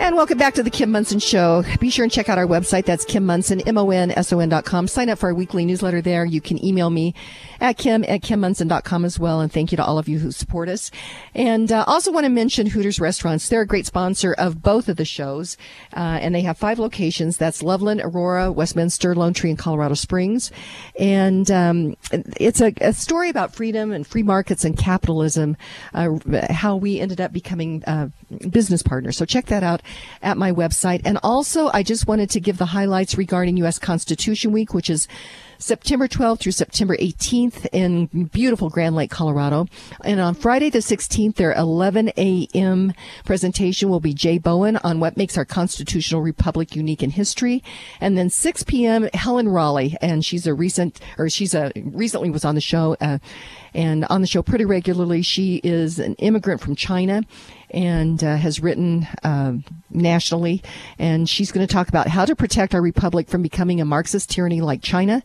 And 0.00 0.16
welcome 0.16 0.38
back 0.38 0.54
to 0.54 0.62
the 0.62 0.70
Kim 0.70 0.90
Monson 0.92 1.18
Show. 1.18 1.62
Be 1.78 1.90
sure 1.90 2.04
and 2.04 2.10
check 2.10 2.30
out 2.30 2.38
our 2.38 2.46
website. 2.46 2.86
That's 2.86 3.04
Kim 3.04 3.26
Monson, 3.26 3.60
M-O-N-S-O-N 3.60 4.48
dot 4.48 4.64
com. 4.64 4.88
Sign 4.88 5.10
up 5.10 5.18
for 5.18 5.28
our 5.28 5.34
weekly 5.34 5.66
newsletter 5.66 6.00
there. 6.00 6.24
You 6.24 6.40
can 6.40 6.64
email 6.64 6.88
me 6.88 7.14
at 7.60 7.76
Kim 7.76 8.02
at 8.08 8.22
KimMonson.com 8.22 9.04
as 9.04 9.18
well. 9.18 9.42
And 9.42 9.52
thank 9.52 9.72
you 9.72 9.76
to 9.76 9.84
all 9.84 9.98
of 9.98 10.08
you 10.08 10.18
who 10.18 10.32
support 10.32 10.70
us. 10.70 10.90
And 11.34 11.70
uh, 11.70 11.84
also 11.86 12.12
want 12.12 12.24
to 12.24 12.30
mention 12.30 12.66
Hooters 12.66 12.98
Restaurants. 12.98 13.50
They're 13.50 13.60
a 13.60 13.66
great 13.66 13.84
sponsor 13.84 14.32
of 14.32 14.62
both 14.62 14.88
of 14.88 14.96
the 14.96 15.04
shows. 15.04 15.58
Uh, 15.94 16.18
and 16.22 16.34
they 16.34 16.40
have 16.40 16.56
five 16.56 16.78
locations. 16.78 17.36
That's 17.36 17.62
Loveland, 17.62 18.00
Aurora, 18.02 18.50
Westminster, 18.50 19.14
Lone 19.14 19.34
Tree, 19.34 19.50
and 19.50 19.58
Colorado 19.58 19.94
Springs. 19.94 20.50
And 20.98 21.50
um, 21.50 21.94
it's 22.10 22.62
a, 22.62 22.72
a, 22.80 22.94
story 22.94 23.28
about 23.28 23.54
freedom 23.54 23.92
and 23.92 24.06
free 24.06 24.22
markets 24.22 24.64
and 24.64 24.78
capitalism, 24.78 25.58
uh, 25.92 26.16
how 26.48 26.76
we 26.76 27.00
ended 27.00 27.20
up 27.20 27.34
becoming 27.34 27.84
uh, 27.86 28.08
business 28.50 28.82
partners. 28.82 29.16
So 29.16 29.24
check 29.24 29.46
that 29.46 29.62
out 29.62 29.82
at 30.22 30.36
my 30.36 30.52
website. 30.52 31.02
And 31.04 31.18
also, 31.22 31.70
I 31.72 31.82
just 31.82 32.06
wanted 32.06 32.30
to 32.30 32.40
give 32.40 32.58
the 32.58 32.66
highlights 32.66 33.16
regarding 33.16 33.56
U.S. 33.58 33.78
Constitution 33.78 34.52
Week, 34.52 34.74
which 34.74 34.90
is 34.90 35.08
September 35.60 36.08
12th 36.08 36.40
through 36.40 36.52
September 36.52 36.96
18th 36.96 37.66
in 37.70 38.06
beautiful 38.32 38.70
Grand 38.70 38.96
Lake, 38.96 39.10
Colorado. 39.10 39.66
And 40.02 40.18
on 40.18 40.34
Friday 40.34 40.70
the 40.70 40.78
16th, 40.78 41.36
their 41.36 41.52
11 41.52 42.12
a.m. 42.16 42.94
presentation 43.26 43.90
will 43.90 44.00
be 44.00 44.14
Jay 44.14 44.38
Bowen 44.38 44.78
on 44.78 45.00
what 45.00 45.18
makes 45.18 45.36
our 45.36 45.44
constitutional 45.44 46.22
republic 46.22 46.74
unique 46.74 47.02
in 47.02 47.10
history. 47.10 47.62
And 48.00 48.16
then 48.16 48.30
6 48.30 48.62
p.m. 48.64 49.08
Helen 49.12 49.48
Raleigh, 49.48 49.96
and 50.00 50.24
she's 50.24 50.46
a 50.46 50.54
recent, 50.54 50.98
or 51.18 51.28
she's 51.28 51.54
a 51.54 51.70
recently 51.76 52.30
was 52.30 52.46
on 52.46 52.54
the 52.54 52.60
show, 52.62 52.96
uh, 53.00 53.18
and 53.74 54.06
on 54.06 54.22
the 54.22 54.26
show 54.26 54.42
pretty 54.42 54.64
regularly. 54.64 55.20
She 55.20 55.56
is 55.56 55.98
an 55.98 56.14
immigrant 56.16 56.62
from 56.62 56.74
China 56.74 57.22
and 57.70 58.22
uh, 58.22 58.36
has 58.36 58.60
written 58.60 59.06
uh, 59.22 59.54
nationally. 59.90 60.62
And 60.98 61.28
she's 61.28 61.52
going 61.52 61.66
to 61.66 61.72
talk 61.72 61.88
about 61.88 62.08
how 62.08 62.24
to 62.24 62.36
protect 62.36 62.74
our 62.74 62.82
republic 62.82 63.28
from 63.28 63.42
becoming 63.42 63.80
a 63.80 63.84
Marxist 63.84 64.30
tyranny 64.30 64.60
like 64.60 64.82
China. 64.82 65.22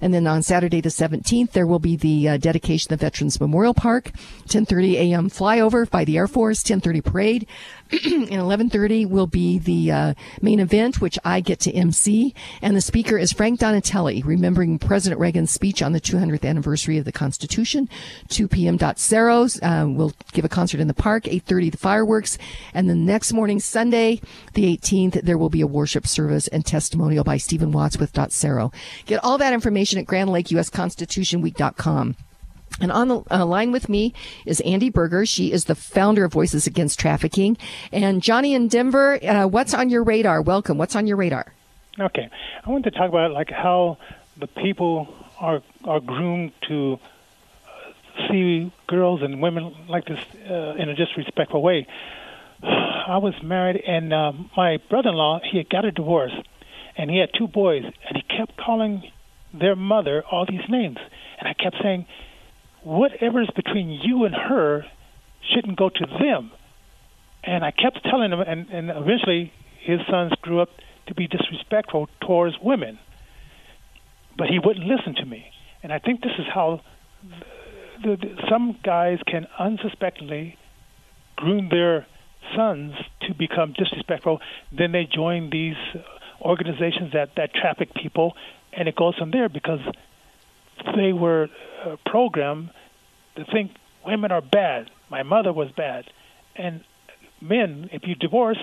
And 0.00 0.12
then 0.12 0.26
on 0.26 0.42
Saturday 0.42 0.80
the 0.80 0.88
17th, 0.88 1.52
there 1.52 1.66
will 1.66 1.78
be 1.78 1.96
the 1.96 2.28
uh, 2.28 2.36
dedication 2.36 2.92
of 2.92 3.00
Veterans 3.00 3.40
Memorial 3.40 3.74
Park, 3.74 4.12
10:30 4.48 4.94
a.m. 4.94 5.30
flyover 5.30 5.88
by 5.88 6.04
the 6.04 6.16
Air 6.16 6.28
Force, 6.28 6.62
10:30 6.62 7.04
parade. 7.04 7.46
and 7.90 8.28
11:30 8.28 9.08
will 9.08 9.26
be 9.26 9.58
the 9.58 9.90
uh, 9.90 10.12
main 10.42 10.60
event, 10.60 11.00
which 11.00 11.18
I 11.24 11.40
get 11.40 11.58
to 11.60 11.72
MC, 11.72 12.34
and 12.60 12.76
the 12.76 12.82
speaker 12.82 13.16
is 13.16 13.32
Frank 13.32 13.60
Donatelli, 13.60 14.22
remembering 14.22 14.78
President 14.78 15.18
Reagan's 15.20 15.50
speech 15.50 15.80
on 15.82 15.92
the 15.92 16.00
200th 16.00 16.44
anniversary 16.44 16.98
of 16.98 17.06
the 17.06 17.12
Constitution. 17.12 17.88
2 18.28 18.46
p.m. 18.46 18.76
Dot 18.76 18.96
Ceros 18.96 19.58
uh, 19.62 19.88
will 19.90 20.12
give 20.32 20.44
a 20.44 20.50
concert 20.50 20.80
in 20.80 20.88
the 20.88 20.94
park. 20.94 21.24
8:30 21.24 21.72
the 21.72 21.78
fireworks, 21.78 22.36
and 22.74 22.90
the 22.90 22.94
next 22.94 23.32
morning, 23.32 23.58
Sunday, 23.58 24.20
the 24.52 24.76
18th, 24.76 25.22
there 25.22 25.38
will 25.38 25.48
be 25.48 25.62
a 25.62 25.66
worship 25.66 26.06
service 26.06 26.46
and 26.48 26.66
testimonial 26.66 27.24
by 27.24 27.38
Stephen 27.38 27.72
Watts 27.72 27.96
with 27.96 28.12
Dot 28.12 28.32
Cero. 28.32 28.70
Get 29.06 29.24
all 29.24 29.38
that 29.38 29.54
information 29.54 29.98
at 29.98 30.04
GrandLakeUSConstitutionWeek.com. 30.06 32.16
And 32.80 32.92
on 32.92 33.08
the 33.08 33.22
uh, 33.30 33.44
line 33.44 33.72
with 33.72 33.88
me 33.88 34.14
is 34.46 34.62
Andi 34.64 34.92
Beurger. 34.92 35.28
She 35.28 35.52
is 35.52 35.64
the 35.64 35.74
founder 35.74 36.24
of 36.24 36.32
Voices 36.32 36.66
Against 36.66 36.98
Trafficking. 37.00 37.56
And 37.92 38.22
Johnny 38.22 38.54
in 38.54 38.68
Denver, 38.68 39.18
uh, 39.24 39.46
what's 39.46 39.74
on 39.74 39.90
your 39.90 40.04
radar? 40.04 40.42
Welcome. 40.42 40.78
What's 40.78 40.94
on 40.94 41.06
your 41.06 41.16
radar? 41.16 41.52
Okay, 41.98 42.28
I 42.64 42.70
want 42.70 42.84
to 42.84 42.92
talk 42.92 43.08
about 43.08 43.32
like 43.32 43.50
how 43.50 43.98
the 44.36 44.46
people 44.46 45.12
are 45.40 45.62
are 45.84 45.98
groomed 45.98 46.52
to 46.68 47.00
see 48.28 48.72
girls 48.86 49.22
and 49.22 49.40
women 49.40 49.74
like 49.88 50.06
this 50.06 50.20
uh, 50.48 50.74
in 50.78 50.88
a 50.88 50.94
disrespectful 50.94 51.62
way. 51.62 51.86
I 52.62 53.18
was 53.18 53.34
married, 53.42 53.82
and 53.86 54.12
uh, 54.12 54.32
my 54.56 54.78
brother-in-law 54.88 55.40
he 55.50 55.58
had 55.58 55.68
got 55.68 55.84
a 55.84 55.90
divorce, 55.90 56.32
and 56.96 57.10
he 57.10 57.18
had 57.18 57.30
two 57.36 57.48
boys, 57.48 57.84
and 57.84 58.16
he 58.16 58.22
kept 58.22 58.56
calling 58.56 59.10
their 59.52 59.76
mother 59.76 60.22
all 60.30 60.46
these 60.46 60.68
names, 60.68 60.98
and 61.38 61.48
I 61.48 61.54
kept 61.54 61.76
saying 61.82 62.06
whatever 62.88 63.42
is 63.42 63.50
between 63.54 63.90
you 63.90 64.24
and 64.24 64.34
her 64.34 64.86
shouldn't 65.52 65.76
go 65.76 65.90
to 65.90 66.06
them. 66.18 66.50
And 67.44 67.62
I 67.62 67.70
kept 67.70 68.02
telling 68.04 68.32
him, 68.32 68.40
and, 68.40 68.68
and 68.70 68.90
eventually 68.90 69.52
his 69.80 70.00
sons 70.10 70.32
grew 70.40 70.60
up 70.60 70.70
to 71.06 71.14
be 71.14 71.26
disrespectful 71.26 72.08
towards 72.20 72.56
women. 72.62 72.98
But 74.38 74.48
he 74.48 74.58
wouldn't 74.58 74.86
listen 74.86 75.14
to 75.16 75.26
me. 75.26 75.50
And 75.82 75.92
I 75.92 75.98
think 75.98 76.22
this 76.22 76.32
is 76.38 76.46
how 76.52 76.80
the, 78.02 78.16
the, 78.16 78.42
some 78.48 78.78
guys 78.82 79.18
can 79.26 79.46
unsuspectingly 79.58 80.56
groom 81.36 81.68
their 81.70 82.06
sons 82.56 82.94
to 83.22 83.34
become 83.34 83.74
disrespectful. 83.76 84.40
Then 84.72 84.92
they 84.92 85.04
join 85.04 85.50
these 85.50 85.76
organizations 86.40 87.12
that, 87.12 87.34
that 87.36 87.52
traffic 87.52 87.92
people, 87.94 88.34
and 88.72 88.88
it 88.88 88.96
goes 88.96 89.14
from 89.16 89.30
there 89.30 89.50
because 89.50 89.80
they 90.96 91.12
were 91.12 91.48
uh, 91.84 91.96
programmed 92.06 92.70
to 93.38 93.44
think 93.52 93.72
women 94.04 94.32
are 94.32 94.42
bad. 94.42 94.90
My 95.10 95.22
mother 95.22 95.52
was 95.52 95.70
bad. 95.76 96.04
And 96.56 96.84
men, 97.40 97.88
if 97.92 98.02
you 98.04 98.14
divorce, 98.14 98.58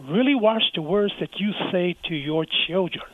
really 0.00 0.34
watch 0.34 0.62
the 0.74 0.82
words 0.82 1.12
that 1.20 1.38
you 1.38 1.52
say 1.70 1.96
to 2.08 2.14
your 2.14 2.46
children. 2.66 3.04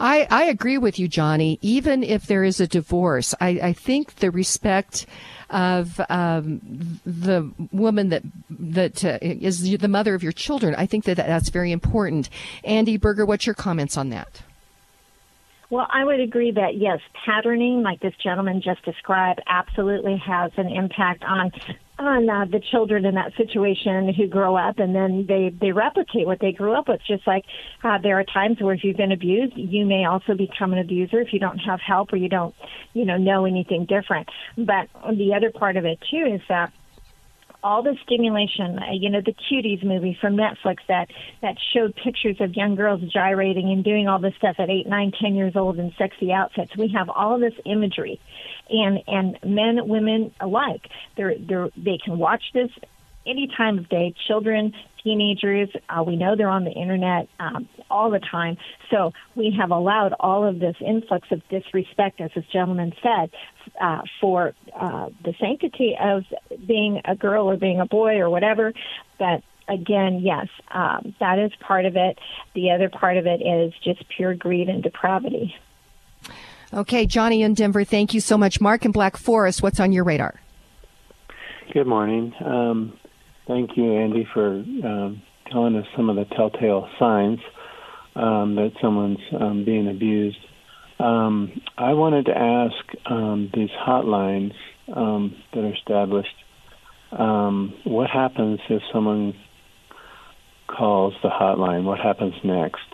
I, 0.00 0.26
I 0.30 0.44
agree 0.44 0.78
with 0.78 0.98
you, 0.98 1.08
Johnny. 1.08 1.58
Even 1.60 2.02
if 2.02 2.26
there 2.26 2.42
is 2.42 2.58
a 2.58 2.66
divorce, 2.66 3.34
I, 3.40 3.48
I 3.62 3.72
think 3.72 4.16
the 4.16 4.30
respect 4.30 5.06
of 5.50 6.00
um, 6.08 7.00
the 7.04 7.52
woman 7.70 8.08
that 8.08 8.22
that 8.48 9.04
uh, 9.04 9.18
is 9.20 9.78
the 9.78 9.88
mother 9.88 10.14
of 10.14 10.22
your 10.22 10.32
children, 10.32 10.74
I 10.76 10.86
think 10.86 11.04
that 11.04 11.18
that's 11.18 11.50
very 11.50 11.72
important. 11.72 12.30
Andi 12.64 12.98
Beurger, 12.98 13.26
what's 13.26 13.46
your 13.46 13.54
comments 13.54 13.98
on 13.98 14.08
that? 14.08 14.42
Well, 15.72 15.86
I 15.88 16.04
would 16.04 16.20
agree 16.20 16.50
that 16.50 16.76
yes, 16.76 17.00
patterning, 17.24 17.82
like 17.82 17.98
this 18.00 18.12
gentleman 18.22 18.60
just 18.60 18.84
described, 18.84 19.40
absolutely 19.46 20.18
has 20.18 20.52
an 20.58 20.68
impact 20.68 21.24
on 21.24 21.50
on 21.98 22.28
uh, 22.28 22.44
the 22.44 22.60
children 22.60 23.06
in 23.06 23.14
that 23.14 23.32
situation 23.38 24.12
who 24.12 24.26
grow 24.26 24.54
up 24.54 24.78
and 24.78 24.94
then 24.94 25.24
they 25.26 25.48
they 25.48 25.72
replicate 25.72 26.26
what 26.26 26.40
they 26.40 26.52
grew 26.52 26.74
up 26.74 26.88
with. 26.88 27.00
Just 27.08 27.26
like 27.26 27.46
uh, 27.82 27.96
there 28.02 28.20
are 28.20 28.24
times 28.24 28.60
where 28.60 28.74
if 28.74 28.84
you've 28.84 28.98
been 28.98 29.12
abused, 29.12 29.54
you 29.56 29.86
may 29.86 30.04
also 30.04 30.34
become 30.34 30.74
an 30.74 30.78
abuser 30.78 31.22
if 31.22 31.32
you 31.32 31.38
don't 31.38 31.56
have 31.60 31.80
help 31.80 32.12
or 32.12 32.16
you 32.16 32.28
don't, 32.28 32.54
you 32.92 33.06
know, 33.06 33.16
know 33.16 33.46
anything 33.46 33.86
different. 33.86 34.28
But 34.58 34.90
the 35.16 35.32
other 35.34 35.50
part 35.50 35.78
of 35.78 35.86
it 35.86 35.98
too 36.10 36.34
is 36.34 36.42
that 36.50 36.70
all 37.62 37.82
the 37.82 37.96
stimulation, 38.04 38.78
uh, 38.78 38.92
you 38.92 39.10
know, 39.10 39.20
the 39.24 39.34
Cuties 39.34 39.84
movie 39.84 40.16
from 40.20 40.36
Netflix 40.36 40.78
that 40.88 41.08
that 41.42 41.56
showed 41.74 41.94
pictures 41.96 42.36
of 42.40 42.54
young 42.54 42.74
girls 42.74 43.00
gyrating 43.12 43.70
and 43.70 43.84
doing 43.84 44.08
all 44.08 44.18
this 44.18 44.34
stuff 44.38 44.56
at 44.58 44.70
eight, 44.70 44.86
nine, 44.86 45.12
ten 45.20 45.34
years 45.34 45.54
old 45.56 45.78
in 45.78 45.92
sexy 45.98 46.32
outfits. 46.32 46.76
We 46.76 46.92
have 46.96 47.08
all 47.08 47.38
this 47.38 47.54
imagery, 47.64 48.20
and 48.68 48.98
and 49.06 49.38
men, 49.44 49.88
women 49.88 50.34
alike, 50.40 50.82
they're 51.16 51.34
they 51.38 51.70
they 51.76 51.98
can 52.04 52.18
watch 52.18 52.42
this 52.52 52.70
any 53.26 53.48
time 53.56 53.78
of 53.78 53.88
day. 53.88 54.14
Children, 54.26 54.72
teenagers, 55.02 55.68
uh, 55.88 56.02
we 56.02 56.16
know 56.16 56.36
they're 56.36 56.48
on 56.48 56.64
the 56.64 56.72
internet 56.72 57.28
um, 57.40 57.68
all 57.90 58.10
the 58.10 58.20
time. 58.20 58.56
So 58.90 59.12
we 59.34 59.54
have 59.58 59.70
allowed 59.70 60.14
all 60.20 60.46
of 60.46 60.58
this 60.58 60.76
influx 60.80 61.28
of 61.30 61.42
disrespect, 61.48 62.20
as 62.20 62.30
this 62.34 62.44
gentleman 62.52 62.92
said, 63.02 63.30
uh, 63.80 64.02
for 64.20 64.54
uh, 64.78 65.08
the 65.24 65.34
sanctity 65.40 65.96
of 66.00 66.24
being 66.66 67.00
a 67.04 67.16
girl 67.16 67.48
or 67.48 67.56
being 67.56 67.80
a 67.80 67.86
boy 67.86 68.18
or 68.18 68.30
whatever. 68.30 68.72
But 69.18 69.42
again, 69.68 70.20
yes, 70.20 70.48
um, 70.70 71.14
that 71.20 71.38
is 71.38 71.52
part 71.60 71.86
of 71.86 71.96
it. 71.96 72.18
The 72.54 72.70
other 72.70 72.88
part 72.88 73.16
of 73.16 73.26
it 73.26 73.40
is 73.40 73.72
just 73.82 74.08
pure 74.08 74.34
greed 74.34 74.68
and 74.68 74.82
depravity. 74.82 75.54
Okay, 76.74 77.04
Johnny 77.06 77.42
in 77.42 77.54
Denver, 77.54 77.84
thank 77.84 78.14
you 78.14 78.20
so 78.20 78.38
much. 78.38 78.60
Mark 78.60 78.84
in 78.84 78.92
Black 78.92 79.16
Forest, 79.16 79.62
what's 79.62 79.78
on 79.78 79.92
your 79.92 80.04
radar? 80.04 80.40
Good 81.72 81.86
morning. 81.86 82.32
Um, 82.44 82.98
thank 83.46 83.76
you, 83.76 83.84
Andi, 83.84 84.26
for 84.32 84.48
um, 84.48 85.22
telling 85.50 85.76
us 85.76 85.86
some 85.96 86.08
of 86.08 86.16
the 86.16 86.24
telltale 86.34 86.88
signs 86.98 87.40
um, 88.16 88.54
that 88.56 88.72
someone's 88.80 89.18
um, 89.38 89.64
being 89.64 89.88
abused. 89.88 90.38
Um, 91.02 91.60
I 91.76 91.94
wanted 91.94 92.26
to 92.26 92.36
ask 92.36 93.10
um, 93.10 93.50
these 93.52 93.70
hotlines 93.70 94.54
um, 94.94 95.34
that 95.52 95.64
are 95.64 95.74
established. 95.74 96.36
Um, 97.10 97.74
what 97.82 98.08
happens 98.08 98.60
if 98.68 98.82
someone 98.92 99.34
calls 100.68 101.14
the 101.22 101.28
hotline? 101.28 101.82
What 101.82 101.98
happens 101.98 102.34
next? 102.44 102.86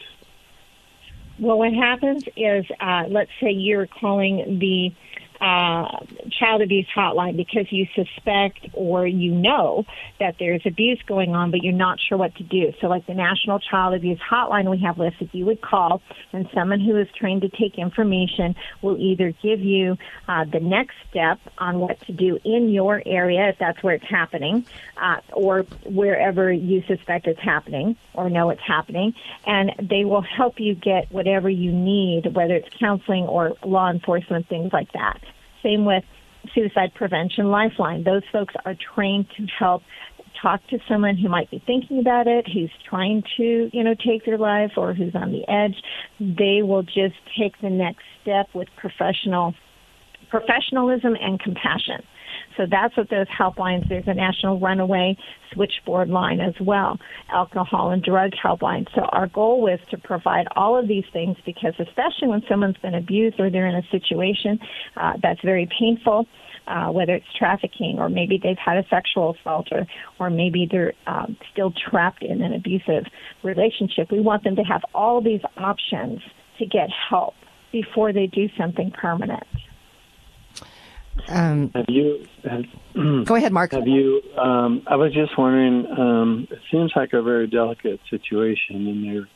Well, 1.39 1.59
what 1.59 1.75
happens 1.75 2.25
is, 2.35 2.65
uh, 2.81 3.05
let's 3.09 3.31
say 3.43 3.51
you're 3.51 3.87
calling 3.87 4.59
the 4.59 4.91
uh, 5.41 5.99
child 6.31 6.63
abuse 6.63 6.87
hotline 6.95 7.37
because 7.37 7.71
you 7.71 7.87
suspect 7.95 8.67
or 8.73 9.07
you 9.07 9.33
know 9.33 9.85
that 10.19 10.37
there's 10.39 10.63
abuse 10.65 11.01
going 11.07 11.35
on, 11.35 11.51
but 11.51 11.63
you're 11.63 11.73
not 11.73 11.99
sure 12.01 12.19
what 12.19 12.35
to 12.37 12.43
do. 12.43 12.73
So, 12.81 12.89
like 12.89 13.07
the 13.07 13.15
National 13.15 13.59
Child 13.59 13.95
Abuse 13.95 14.19
Hotline 14.19 14.71
we 14.71 14.79
have 14.79 14.99
listed, 14.99 15.31
you 15.33 15.47
would 15.47 15.61
call, 15.61 16.03
and 16.33 16.49
someone 16.53 16.81
who 16.81 16.97
is 16.97 17.09
trained 17.17 17.43
to 17.43 17.49
take 17.49 17.79
information 17.79 18.57
will 18.83 18.97
either 18.99 19.33
give 19.43 19.61
you 19.61 19.97
uh, 20.29 20.45
the 20.45 20.61
next 20.61 20.97
step 21.11 21.39
on 21.59 21.79
what 21.79 22.01
to 22.03 22.13
do 22.13 22.39
in 22.45 22.71
your 22.71 23.03
area, 23.07 23.49
if 23.49 23.59
that's 23.59 23.83
where 23.83 23.95
it's 23.95 24.09
happening, 24.09 24.67
uh, 24.97 25.21
or 25.33 25.63
wherever 25.85 26.53
you 26.53 26.83
suspect 26.87 27.27
it's 27.27 27.41
happening 27.41 27.97
or 28.15 28.29
know 28.29 28.51
it's 28.51 28.63
happening, 28.67 29.15
and 29.47 29.73
they 29.81 30.05
will 30.05 30.23
help 30.23 30.59
you 30.59 30.75
get 30.75 31.11
whatever 31.13 31.49
you 31.49 31.73
need, 31.73 32.35
whether 32.35 32.55
it's 32.55 32.69
counseling 32.81 33.25
or 33.25 33.55
law 33.65 33.91
enforcement, 33.91 34.49
things 34.49 34.73
like 34.73 34.91
that. 34.93 35.21
Same 35.63 35.85
with 35.85 36.05
Suicide 36.55 36.93
Prevention 36.95 37.51
Lifeline. 37.51 38.05
Those 38.05 38.23
folks 38.33 38.55
are 38.65 38.75
trained 38.95 39.27
to 39.37 39.47
help 39.59 39.83
talk 40.41 40.61
to 40.71 40.79
someone 40.89 41.17
who 41.17 41.29
might 41.29 41.51
be 41.51 41.63
thinking 41.67 41.99
about 41.99 42.27
it, 42.27 42.47
who's 42.53 42.71
trying 42.89 43.23
to, 43.37 43.71
you 43.73 43.83
know, 43.83 43.95
take 43.95 44.25
their 44.25 44.39
life 44.39 44.73
or 44.77 44.95
who's 44.95 45.15
on 45.15 45.33
the 45.33 45.49
edge. 45.51 45.75
They 46.21 46.63
will 46.63 46.83
just 46.83 47.17
take 47.39 47.61
the 47.61 47.71
next 47.71 48.05
step 48.23 48.49
with 48.55 48.69
professional 48.77 49.55
professionalism 50.31 51.15
and 51.21 51.41
compassion. 51.41 52.03
So 52.59 52.67
that's 52.69 52.95
what 52.97 53.09
those 53.09 53.29
helplines. 53.29 53.89
There's 53.89 54.09
a 54.09 54.15
national 54.15 54.59
runaway 54.59 55.17
switchboard 55.53 56.11
line 56.11 56.41
as 56.41 56.55
well, 56.61 56.99
alcohol 57.31 57.91
and 57.91 58.03
drug 58.03 58.33
helpline. 58.33 58.87
So 58.95 59.03
our 59.13 59.29
goal 59.29 59.63
was 59.63 59.79
to 59.91 59.97
provide 59.97 60.47
all 60.57 60.77
of 60.77 60.89
these 60.89 61.05
things 61.13 61.37
because, 61.47 61.73
especially 61.79 62.29
when 62.29 62.43
someone's 62.49 62.77
been 62.79 62.95
abused 62.95 63.41
or 63.41 63.49
they're 63.49 63.69
in 63.69 63.77
a 63.77 63.89
situation 63.91 64.59
uh, 64.97 65.15
that's 65.23 65.41
very 65.43 65.69
painful. 65.79 66.27
Uh, 66.67 66.93
whether 66.93 67.15
it's 67.15 67.33
trafficking 67.39 67.97
or 67.99 68.11
maybe 68.11 68.39
they've 68.43 68.59
had 68.63 68.77
a 68.77 68.87
sexual 68.91 69.35
assault 69.41 69.69
or, 69.73 69.87
or 70.21 70.29
maybe 70.29 70.69
they're 70.71 70.93
um, 71.07 71.35
still 71.51 71.73
trapped 71.73 72.23
in 72.23 72.43
an 72.43 72.53
abusive 72.53 73.07
relationship. 73.43 74.13
We 74.13 74.21
want 74.21 74.45
them 74.45 74.55
to 74.57 74.63
have 74.65 74.83
all 74.93 75.23
these 75.23 75.41
options 75.57 76.21
to 76.59 76.67
get 76.67 76.91
help 77.09 77.33
before 77.73 78.13
they 78.13 78.27
do 78.27 78.51
something 78.59 78.91
permanent. 78.91 79.47
Um, 81.29 81.71
have 81.75 81.87
you? 81.89 82.25
Have, 82.49 82.65
go 83.27 83.35
ahead, 83.35 83.53
Mark. 83.53 83.73
Have 83.73 83.87
you? 83.87 84.23
Um, 84.37 84.83
I 84.87 84.97
was 84.97 85.13
just 85.13 85.37
wondering. 85.37 85.87
Um, 85.87 86.49
it 86.51 86.59
seems 86.71 86.93
like 86.95 87.13
a 87.13 87.23
very 87.23 87.47
delicate 87.47 88.01
situation, 88.11 88.87
and 88.87 89.05
there, 89.05 89.29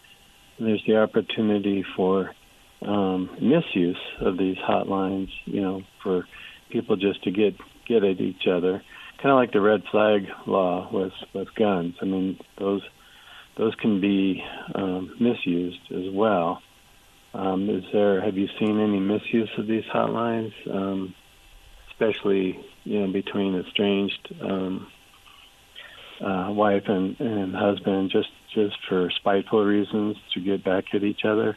there's 0.61 0.83
the 0.87 0.99
opportunity 0.99 1.85
for 1.97 2.35
um, 2.83 3.31
misuse 3.41 3.99
of 4.21 4.39
these 4.39 4.57
hotlines. 4.59 5.29
You 5.45 5.61
know, 5.63 5.83
for 6.03 6.27
people 6.71 6.97
just 6.97 7.23
to 7.25 7.31
get 7.31 7.55
get 7.87 8.05
at 8.05 8.21
each 8.21 8.47
other, 8.47 8.83
kind 9.23 9.31
of 9.31 9.37
like 9.37 9.53
the 9.53 9.61
red 9.61 9.83
flag 9.91 10.23
law 10.47 10.89
with 10.93 11.13
with 11.35 11.49
guns. 11.55 11.95
I 12.01 12.05
mean, 12.05 12.39
those 12.59 12.83
those 13.57 13.75
can 13.77 14.01
be 14.01 14.43
um, 14.75 15.15
misused 15.21 15.81
as 15.91 16.13
well. 16.13 16.63
Um, 17.35 17.69
is 17.71 17.85
there? 17.93 18.23
Have 18.23 18.37
you 18.37 18.49
seen 18.59 18.79
any 18.81 19.01
misuse 19.01 19.51
of 19.59 19.67
these 19.67 19.85
hotlines? 19.93 20.53
Especially 22.03 22.59
you 22.85 23.01
know 23.01 23.13
between 23.13 23.59
estranged 23.61 24.35
um, 24.43 24.87
uh, 26.21 26.49
wife 26.51 26.85
and, 26.87 27.19
and 27.21 27.55
husband, 27.55 28.11
just 28.11 28.31
just 28.55 28.77
for 28.89 29.11
spiteful 29.11 29.65
reasons 29.65 30.17
to 30.35 30.41
get 30.41 30.65
back 30.65 30.85
at 30.95 31.03
each 31.03 31.25
other. 31.25 31.57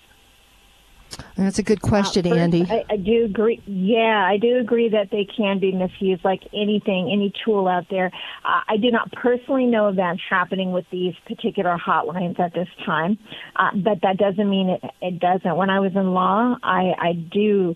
That's 1.38 1.60
a 1.60 1.64
good 1.64 1.82
question, 1.82 2.26
uh, 2.26 2.30
first, 2.30 2.42
Andi. 2.42 2.70
I, 2.70 2.84
I 2.90 2.98
do 2.98 3.26
agree. 3.26 3.62
Yeah, 3.66 4.26
I 4.28 4.38
do 4.38 4.58
agree 4.58 4.90
that 4.90 5.12
they 5.12 5.26
can 5.26 5.60
be 5.60 5.72
misused 5.72 6.26
like 6.26 6.42
anything, 6.54 7.12
any 7.12 7.32
tool 7.44 7.68
out 7.68 7.86
there. 7.90 8.12
Uh, 8.44 8.62
I 8.68 8.78
do 8.78 8.90
not 8.90 9.12
personally 9.12 9.66
know 9.66 9.88
of 9.88 9.98
that 9.98 10.18
happening 10.30 10.72
with 10.72 10.86
these 10.92 11.14
particular 11.28 11.78
hotlines 11.78 12.40
at 12.40 12.54
this 12.54 12.70
time, 12.86 13.20
uh, 13.56 13.72
but 13.76 14.02
that 14.02 14.18
doesn't 14.18 14.50
mean 14.50 14.70
it, 14.70 14.84
it 15.02 15.20
doesn't. 15.20 15.56
When 15.56 15.70
I 15.70 15.80
was 15.80 15.92
in 15.96 16.14
law, 16.14 16.58
I, 16.64 16.94
I 17.00 17.14
do 17.14 17.76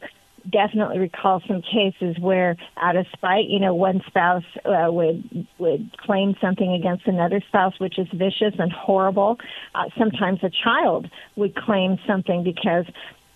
definitely 0.50 1.00
recall 1.00 1.42
some 1.48 1.62
cases 1.62 2.18
where, 2.20 2.56
out 2.78 2.96
of 2.96 3.06
spite, 3.14 3.46
you 3.48 3.60
know, 3.60 3.74
one 3.74 4.02
spouse 4.08 4.44
uh, 4.66 4.92
would 4.92 5.48
would 5.58 5.98
claim 5.98 6.36
something 6.42 6.74
against 6.74 7.08
another 7.08 7.42
spouse, 7.48 7.80
which 7.80 7.98
is 7.98 8.08
vicious 8.14 8.54
and 8.60 8.72
horrible. 8.72 9.38
Uh, 9.76 9.86
sometimes 9.98 10.40
a 10.44 10.52
child 10.64 11.10
would 11.36 11.56
claim 11.56 11.98
something 12.08 12.44
because 12.44 12.86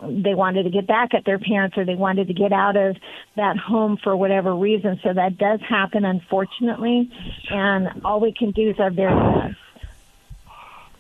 they 0.02 0.34
wanted 0.34 0.64
to 0.64 0.70
get 0.70 0.86
back 0.86 1.14
at 1.14 1.26
their 1.26 1.40
parents 1.40 1.78
or 1.78 1.86
they 1.86 1.96
wanted 1.96 2.28
to 2.28 2.34
get 2.34 2.52
out 2.52 2.76
of 2.76 2.98
that 3.36 3.58
home 3.58 3.98
for 4.04 4.16
whatever 4.16 4.56
reason. 4.56 5.00
So 5.04 5.14
that 5.14 5.38
does 5.38 5.62
happen, 5.62 6.04
unfortunately, 6.04 7.10
and 7.50 8.02
all 8.04 8.20
we 8.20 8.34
can 8.34 8.52
do 8.52 8.70
is 8.70 8.80
our 8.80 8.92
very 8.92 9.14
best. 9.14 9.58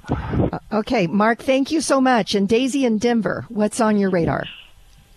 Uh, 0.09 0.59
okay, 0.71 1.07
Mark, 1.07 1.41
thank 1.41 1.71
you 1.71 1.81
so 1.81 2.01
much. 2.01 2.35
And 2.35 2.47
Daisy 2.47 2.85
in 2.85 2.97
Denver, 2.97 3.45
what's 3.49 3.79
on 3.79 3.97
your 3.97 4.09
radar? 4.09 4.45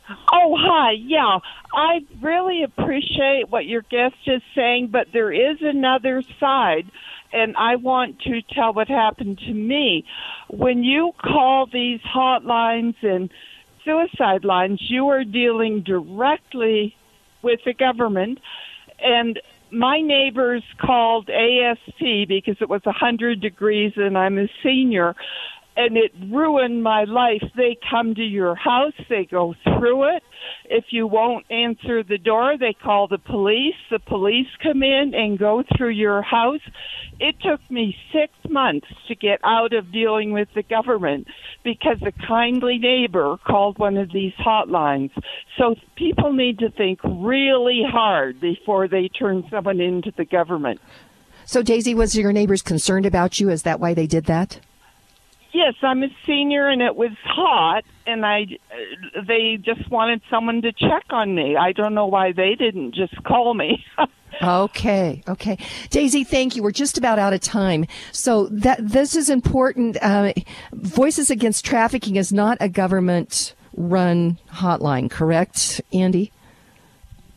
Oh, 0.09 0.57
hi. 0.59 0.93
Yeah, 0.93 1.39
I 1.73 2.05
really 2.21 2.63
appreciate 2.63 3.49
what 3.49 3.67
your 3.67 3.83
guest 3.83 4.17
is 4.27 4.43
saying, 4.55 4.89
but 4.89 5.09
there 5.13 5.33
is 5.33 5.59
another 5.61 6.23
side, 6.39 6.91
and 7.33 7.57
I 7.57 7.77
want 7.77 8.21
to 8.21 8.43
tell 8.43 8.73
what 8.73 8.89
happened 8.89 9.39
to 9.39 9.53
me. 9.53 10.05
When 10.49 10.85
you 10.85 11.13
call 11.19 11.67
these 11.67 12.01
hotlines 12.01 12.95
and 13.03 13.31
suicide 13.85 14.45
lines, 14.45 14.81
you 14.81 15.09
are 15.09 15.25
dealing 15.25 15.83
directly 15.83 16.95
with 17.43 17.61
the 17.65 17.75
government, 17.75 18.39
and 19.01 19.41
my 19.71 20.01
neighbors 20.01 20.63
called 20.79 21.29
ASP 21.29 22.29
because 22.29 22.57
it 22.61 22.69
was 22.69 22.83
a 22.87 22.91
100 22.91 23.41
degrees 23.41 23.93
and 23.97 24.17
I'm 24.17 24.39
a 24.39 24.49
senior 24.63 25.17
and 25.77 25.97
it 25.97 26.13
ruined 26.31 26.83
my 26.83 27.05
life. 27.05 27.43
They 27.57 27.77
come 27.91 28.15
to 28.15 28.23
your 28.23 28.55
house, 28.55 28.95
they 29.09 29.27
go 29.31 29.55
through 29.63 30.17
it. 30.17 30.23
If 30.65 30.87
you 30.91 31.07
won't 31.07 31.45
answer 31.51 32.03
the 32.03 32.19
door, 32.19 32.57
they 32.59 32.73
call 32.73 33.09
the 33.09 33.19
police. 33.19 33.75
The 33.91 33.99
police 33.99 34.47
come 34.63 34.83
in 34.83 35.13
and 35.15 35.39
go 35.39 35.63
through 35.77 35.91
your 35.91 36.23
house. 36.23 36.61
It 37.21 37.37
took 37.41 37.61
me 37.71 37.97
six 38.13 38.33
months 38.49 38.87
to 39.09 39.15
get 39.15 39.41
out 39.45 39.73
of 39.73 39.93
dealing 39.93 40.33
with 40.33 40.49
the 40.55 40.63
government 40.63 41.27
because 41.63 41.99
a 42.03 42.13
kindly 42.27 42.79
neighbor 42.79 43.37
called 43.47 43.79
one 43.79 43.97
of 43.97 44.13
these 44.13 44.35
hotlines. 44.35 45.11
So 45.59 45.75
people 45.97 46.33
need 46.33 46.59
to 46.61 46.71
think 46.71 47.01
really 47.05 47.83
hard 47.87 48.41
before 48.41 48.89
they 48.89 49.09
turn 49.09 49.45
someone 49.51 49.81
into 49.81 50.13
the 50.17 50.25
government. 50.25 50.81
So, 51.49 51.63
Daisy, 51.63 51.95
was 51.95 52.17
your 52.17 52.33
neighbors 52.33 52.61
concerned 52.61 53.07
about 53.07 53.39
you? 53.39 53.51
Is 53.51 53.63
that 53.63 53.79
why 53.79 53.95
they 53.95 54.09
did 54.09 54.25
that? 54.25 54.59
Yes, 55.57 55.73
I'm 55.81 56.03
a 56.03 56.09
senior, 56.27 56.69
and 56.69 56.83
it 56.83 56.97
was 56.97 57.13
hot, 57.25 57.83
and 58.07 58.27
I 58.27 58.45
they 59.27 59.57
just 59.57 59.91
wanted 59.91 60.21
someone 60.29 60.61
to 60.61 60.71
check 60.71 61.05
on 61.09 61.35
me. 61.35 61.57
I 61.57 61.73
don't 61.73 61.95
know 61.95 62.05
why 62.05 62.33
they 62.33 62.57
didn't 62.57 62.95
just 62.95 63.25
call 63.25 63.55
me. 63.55 63.83
okay, 64.43 65.23
okay, 65.27 65.57
Daisy, 65.89 66.25
thank 66.25 66.57
you. 66.57 66.63
We're 66.63 66.73
just 66.73 66.99
about 66.99 67.19
out 67.19 67.33
of 67.33 67.41
time, 67.41 67.87
so 68.13 68.49
that 68.49 68.87
this 68.87 69.17
is 69.17 69.31
important. 69.31 69.97
Uh, 70.03 70.35
Voices 70.75 71.31
Against 71.31 71.65
Trafficking 71.65 72.17
is 72.17 72.35
not 72.35 72.59
a 72.61 72.69
government-run 72.69 74.39
hotline, 74.53 75.11
correct, 75.11 75.81
Andi? 75.91 76.33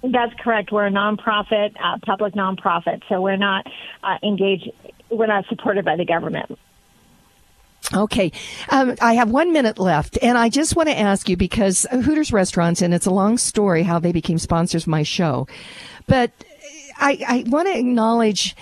That's 0.03 0.33
correct. 0.43 0.73
We're 0.73 0.87
a 0.87 0.91
nonprofit, 0.91 1.73
uh, 1.81 1.99
public 2.05 2.33
nonprofit, 2.33 3.01
so 3.07 3.21
we're 3.21 3.37
not 3.37 3.65
uh, 4.03 4.17
engaged. 4.21 4.69
We're 5.09 5.27
not 5.27 5.45
supported 5.47 5.85
by 5.85 5.95
the 5.95 6.05
government. 6.05 6.59
Okay. 7.93 8.31
Um, 8.69 8.95
I 9.01 9.15
have 9.15 9.29
one 9.31 9.51
minute 9.51 9.79
left, 9.79 10.17
and 10.21 10.37
I 10.37 10.49
just 10.49 10.75
want 10.75 10.89
to 10.89 10.97
ask 10.97 11.27
you 11.27 11.35
because 11.35 11.87
Hooters 11.91 12.31
Restaurants, 12.31 12.81
and 12.81 12.93
it's 12.93 13.07
a 13.07 13.11
long 13.11 13.37
story 13.37 13.83
how 13.83 13.99
they 13.99 14.11
became 14.11 14.37
sponsors 14.37 14.83
of 14.83 14.87
my 14.87 15.03
show, 15.03 15.47
but 16.07 16.31
I, 16.99 17.23
I 17.27 17.43
want 17.47 17.67
to 17.67 17.77
acknowledge 17.77 18.55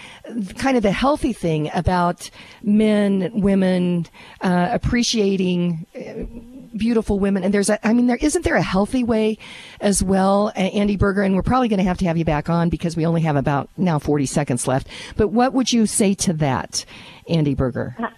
kind 0.57 0.77
of 0.77 0.83
the 0.83 0.91
healthy 0.91 1.33
thing 1.33 1.69
about 1.73 2.29
men, 2.61 3.31
women 3.33 4.07
uh, 4.41 4.69
appreciating. 4.71 5.85
Uh, 5.95 6.53
beautiful 6.77 7.17
women 7.17 7.43
and 7.43 7.51
there's 7.51 7.69
a 7.69 7.87
i 7.87 7.91
mean 7.91 8.05
there 8.05 8.17
isn't 8.17 8.43
there 8.43 8.57
a 8.57 8.61
healthy 8.61 9.03
way 9.03 9.35
as 9.79 10.03
well 10.03 10.51
andi 10.55 10.95
beurger 10.95 11.25
and 11.25 11.33
we're 11.33 11.41
probably 11.41 11.67
going 11.67 11.79
to 11.79 11.83
have 11.83 11.97
to 11.97 12.05
have 12.05 12.17
you 12.17 12.25
back 12.25 12.49
on 12.49 12.69
because 12.69 12.95
we 12.95 13.03
only 13.03 13.21
have 13.21 13.35
about 13.35 13.67
now 13.77 13.97
40 13.97 14.27
seconds 14.27 14.67
left 14.67 14.87
but 15.15 15.29
what 15.29 15.53
would 15.53 15.71
you 15.71 15.87
say 15.87 16.13
to 16.13 16.33
that 16.33 16.85
andi 17.27 17.55
beurger 17.55 17.99
uh, 17.99 18.09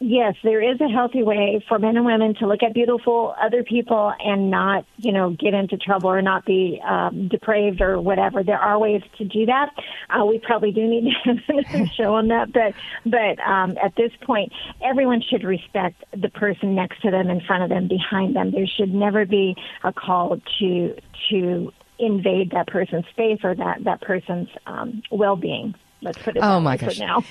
Yes, 0.00 0.34
there 0.42 0.60
is 0.60 0.80
a 0.80 0.88
healthy 0.88 1.22
way 1.22 1.64
for 1.68 1.78
men 1.78 1.96
and 1.96 2.04
women 2.04 2.34
to 2.36 2.48
look 2.48 2.62
at 2.62 2.74
beautiful 2.74 3.34
other 3.40 3.62
people 3.62 4.12
and 4.18 4.50
not, 4.50 4.84
you 4.98 5.12
know, 5.12 5.30
get 5.30 5.54
into 5.54 5.76
trouble 5.76 6.10
or 6.10 6.20
not 6.20 6.44
be 6.44 6.80
um, 6.86 7.28
depraved 7.28 7.80
or 7.80 8.00
whatever. 8.00 8.42
There 8.42 8.58
are 8.58 8.78
ways 8.78 9.02
to 9.18 9.24
do 9.24 9.46
that. 9.46 9.70
Uh, 10.10 10.24
we 10.24 10.40
probably 10.40 10.72
do 10.72 10.86
need 10.86 11.14
to 11.24 11.86
show 11.96 12.14
on 12.14 12.28
that, 12.28 12.52
but 12.52 12.74
but 13.04 13.38
um, 13.40 13.78
at 13.82 13.94
this 13.96 14.10
point, 14.22 14.52
everyone 14.82 15.22
should 15.22 15.44
respect 15.44 16.04
the 16.12 16.28
person 16.28 16.74
next 16.74 17.00
to 17.02 17.10
them, 17.10 17.30
in 17.30 17.40
front 17.40 17.62
of 17.62 17.68
them, 17.68 17.86
behind 17.86 18.34
them. 18.34 18.50
There 18.50 18.66
should 18.66 18.92
never 18.92 19.24
be 19.24 19.56
a 19.84 19.92
call 19.92 20.40
to 20.58 20.96
to 21.30 21.72
invade 22.00 22.50
that 22.50 22.66
person's 22.66 23.06
space 23.12 23.38
or 23.44 23.54
that 23.54 23.84
that 23.84 24.00
person's 24.00 24.48
um, 24.66 25.02
well-being. 25.12 25.74
Let's 26.02 26.18
put 26.18 26.36
it. 26.36 26.42
Oh 26.42 26.60
my 26.60 26.76
gosh! 26.76 26.98
now. 26.98 27.22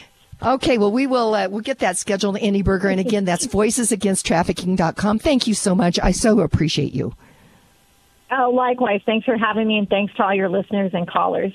Okay, 0.44 0.78
well, 0.78 0.92
we 0.92 1.08
will 1.08 1.34
uh, 1.34 1.48
we'll 1.50 1.62
get 1.62 1.80
that 1.80 1.98
scheduled, 1.98 2.36
Andi 2.36 2.64
Beurger. 2.64 2.92
And 2.92 3.00
again, 3.00 3.26
that's 3.26 3.48
voicesagainsttrafficking.com. 3.56 5.20
Thank 5.20 5.48
you 5.48 5.54
so 5.54 5.74
much. 5.74 6.00
I 6.02 6.12
so 6.12 6.42
appreciate 6.42 6.94
you. 6.94 7.14
Oh, 8.32 8.50
likewise. 8.50 9.02
Thanks 9.06 9.26
for 9.26 9.38
having 9.38 9.68
me, 9.68 9.78
and 9.78 9.88
thanks 9.90 10.14
to 10.16 10.24
all 10.24 10.34
your 10.34 10.50
listeners 10.50 10.92
and 10.94 11.08
callers. 11.08 11.54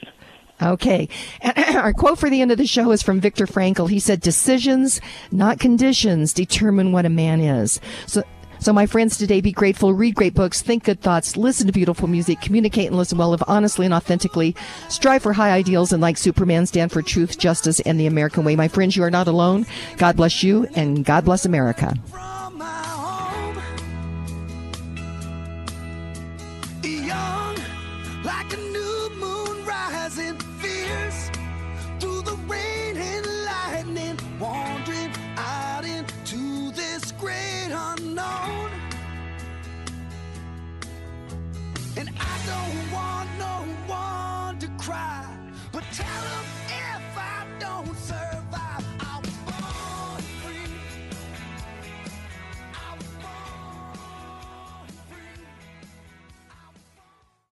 Okay. 0.60 1.08
Our 1.74 1.92
quote 1.92 2.18
for 2.18 2.30
the 2.30 2.40
end 2.40 2.50
of 2.50 2.58
the 2.58 2.66
show 2.66 2.90
is 2.90 3.02
from 3.02 3.20
Viktor 3.20 3.46
Frankl. 3.46 3.88
He 3.88 4.00
said, 4.00 4.20
Decisions, 4.20 5.00
not 5.30 5.60
conditions, 5.60 6.32
determine 6.32 6.92
what 6.92 7.06
a 7.06 7.10
man 7.10 7.40
is. 7.40 7.80
So 8.06 8.22
so, 8.60 8.72
my 8.72 8.86
friends, 8.86 9.16
today 9.16 9.40
be 9.40 9.52
grateful, 9.52 9.92
read 9.92 10.14
great 10.14 10.34
books, 10.34 10.62
think 10.62 10.84
good 10.84 11.00
thoughts, 11.00 11.36
listen 11.36 11.66
to 11.66 11.72
beautiful 11.72 12.08
music, 12.08 12.40
communicate 12.40 12.88
and 12.88 12.96
listen 12.96 13.18
well, 13.18 13.30
live 13.30 13.42
honestly 13.46 13.84
and 13.84 13.94
authentically, 13.94 14.56
strive 14.88 15.22
for 15.22 15.32
high 15.32 15.50
ideals, 15.52 15.92
and 15.92 16.02
like 16.02 16.16
Superman, 16.16 16.66
stand 16.66 16.90
for 16.90 17.02
truth, 17.02 17.38
justice, 17.38 17.80
and 17.80 17.98
the 17.98 18.06
American 18.06 18.44
way. 18.44 18.56
My 18.56 18.68
friends, 18.68 18.96
you 18.96 19.04
are 19.04 19.10
not 19.10 19.28
alone. 19.28 19.66
God 19.96 20.16
bless 20.16 20.42
you, 20.42 20.66
and 20.74 21.04
God 21.04 21.24
bless 21.24 21.44
America. 21.44 21.94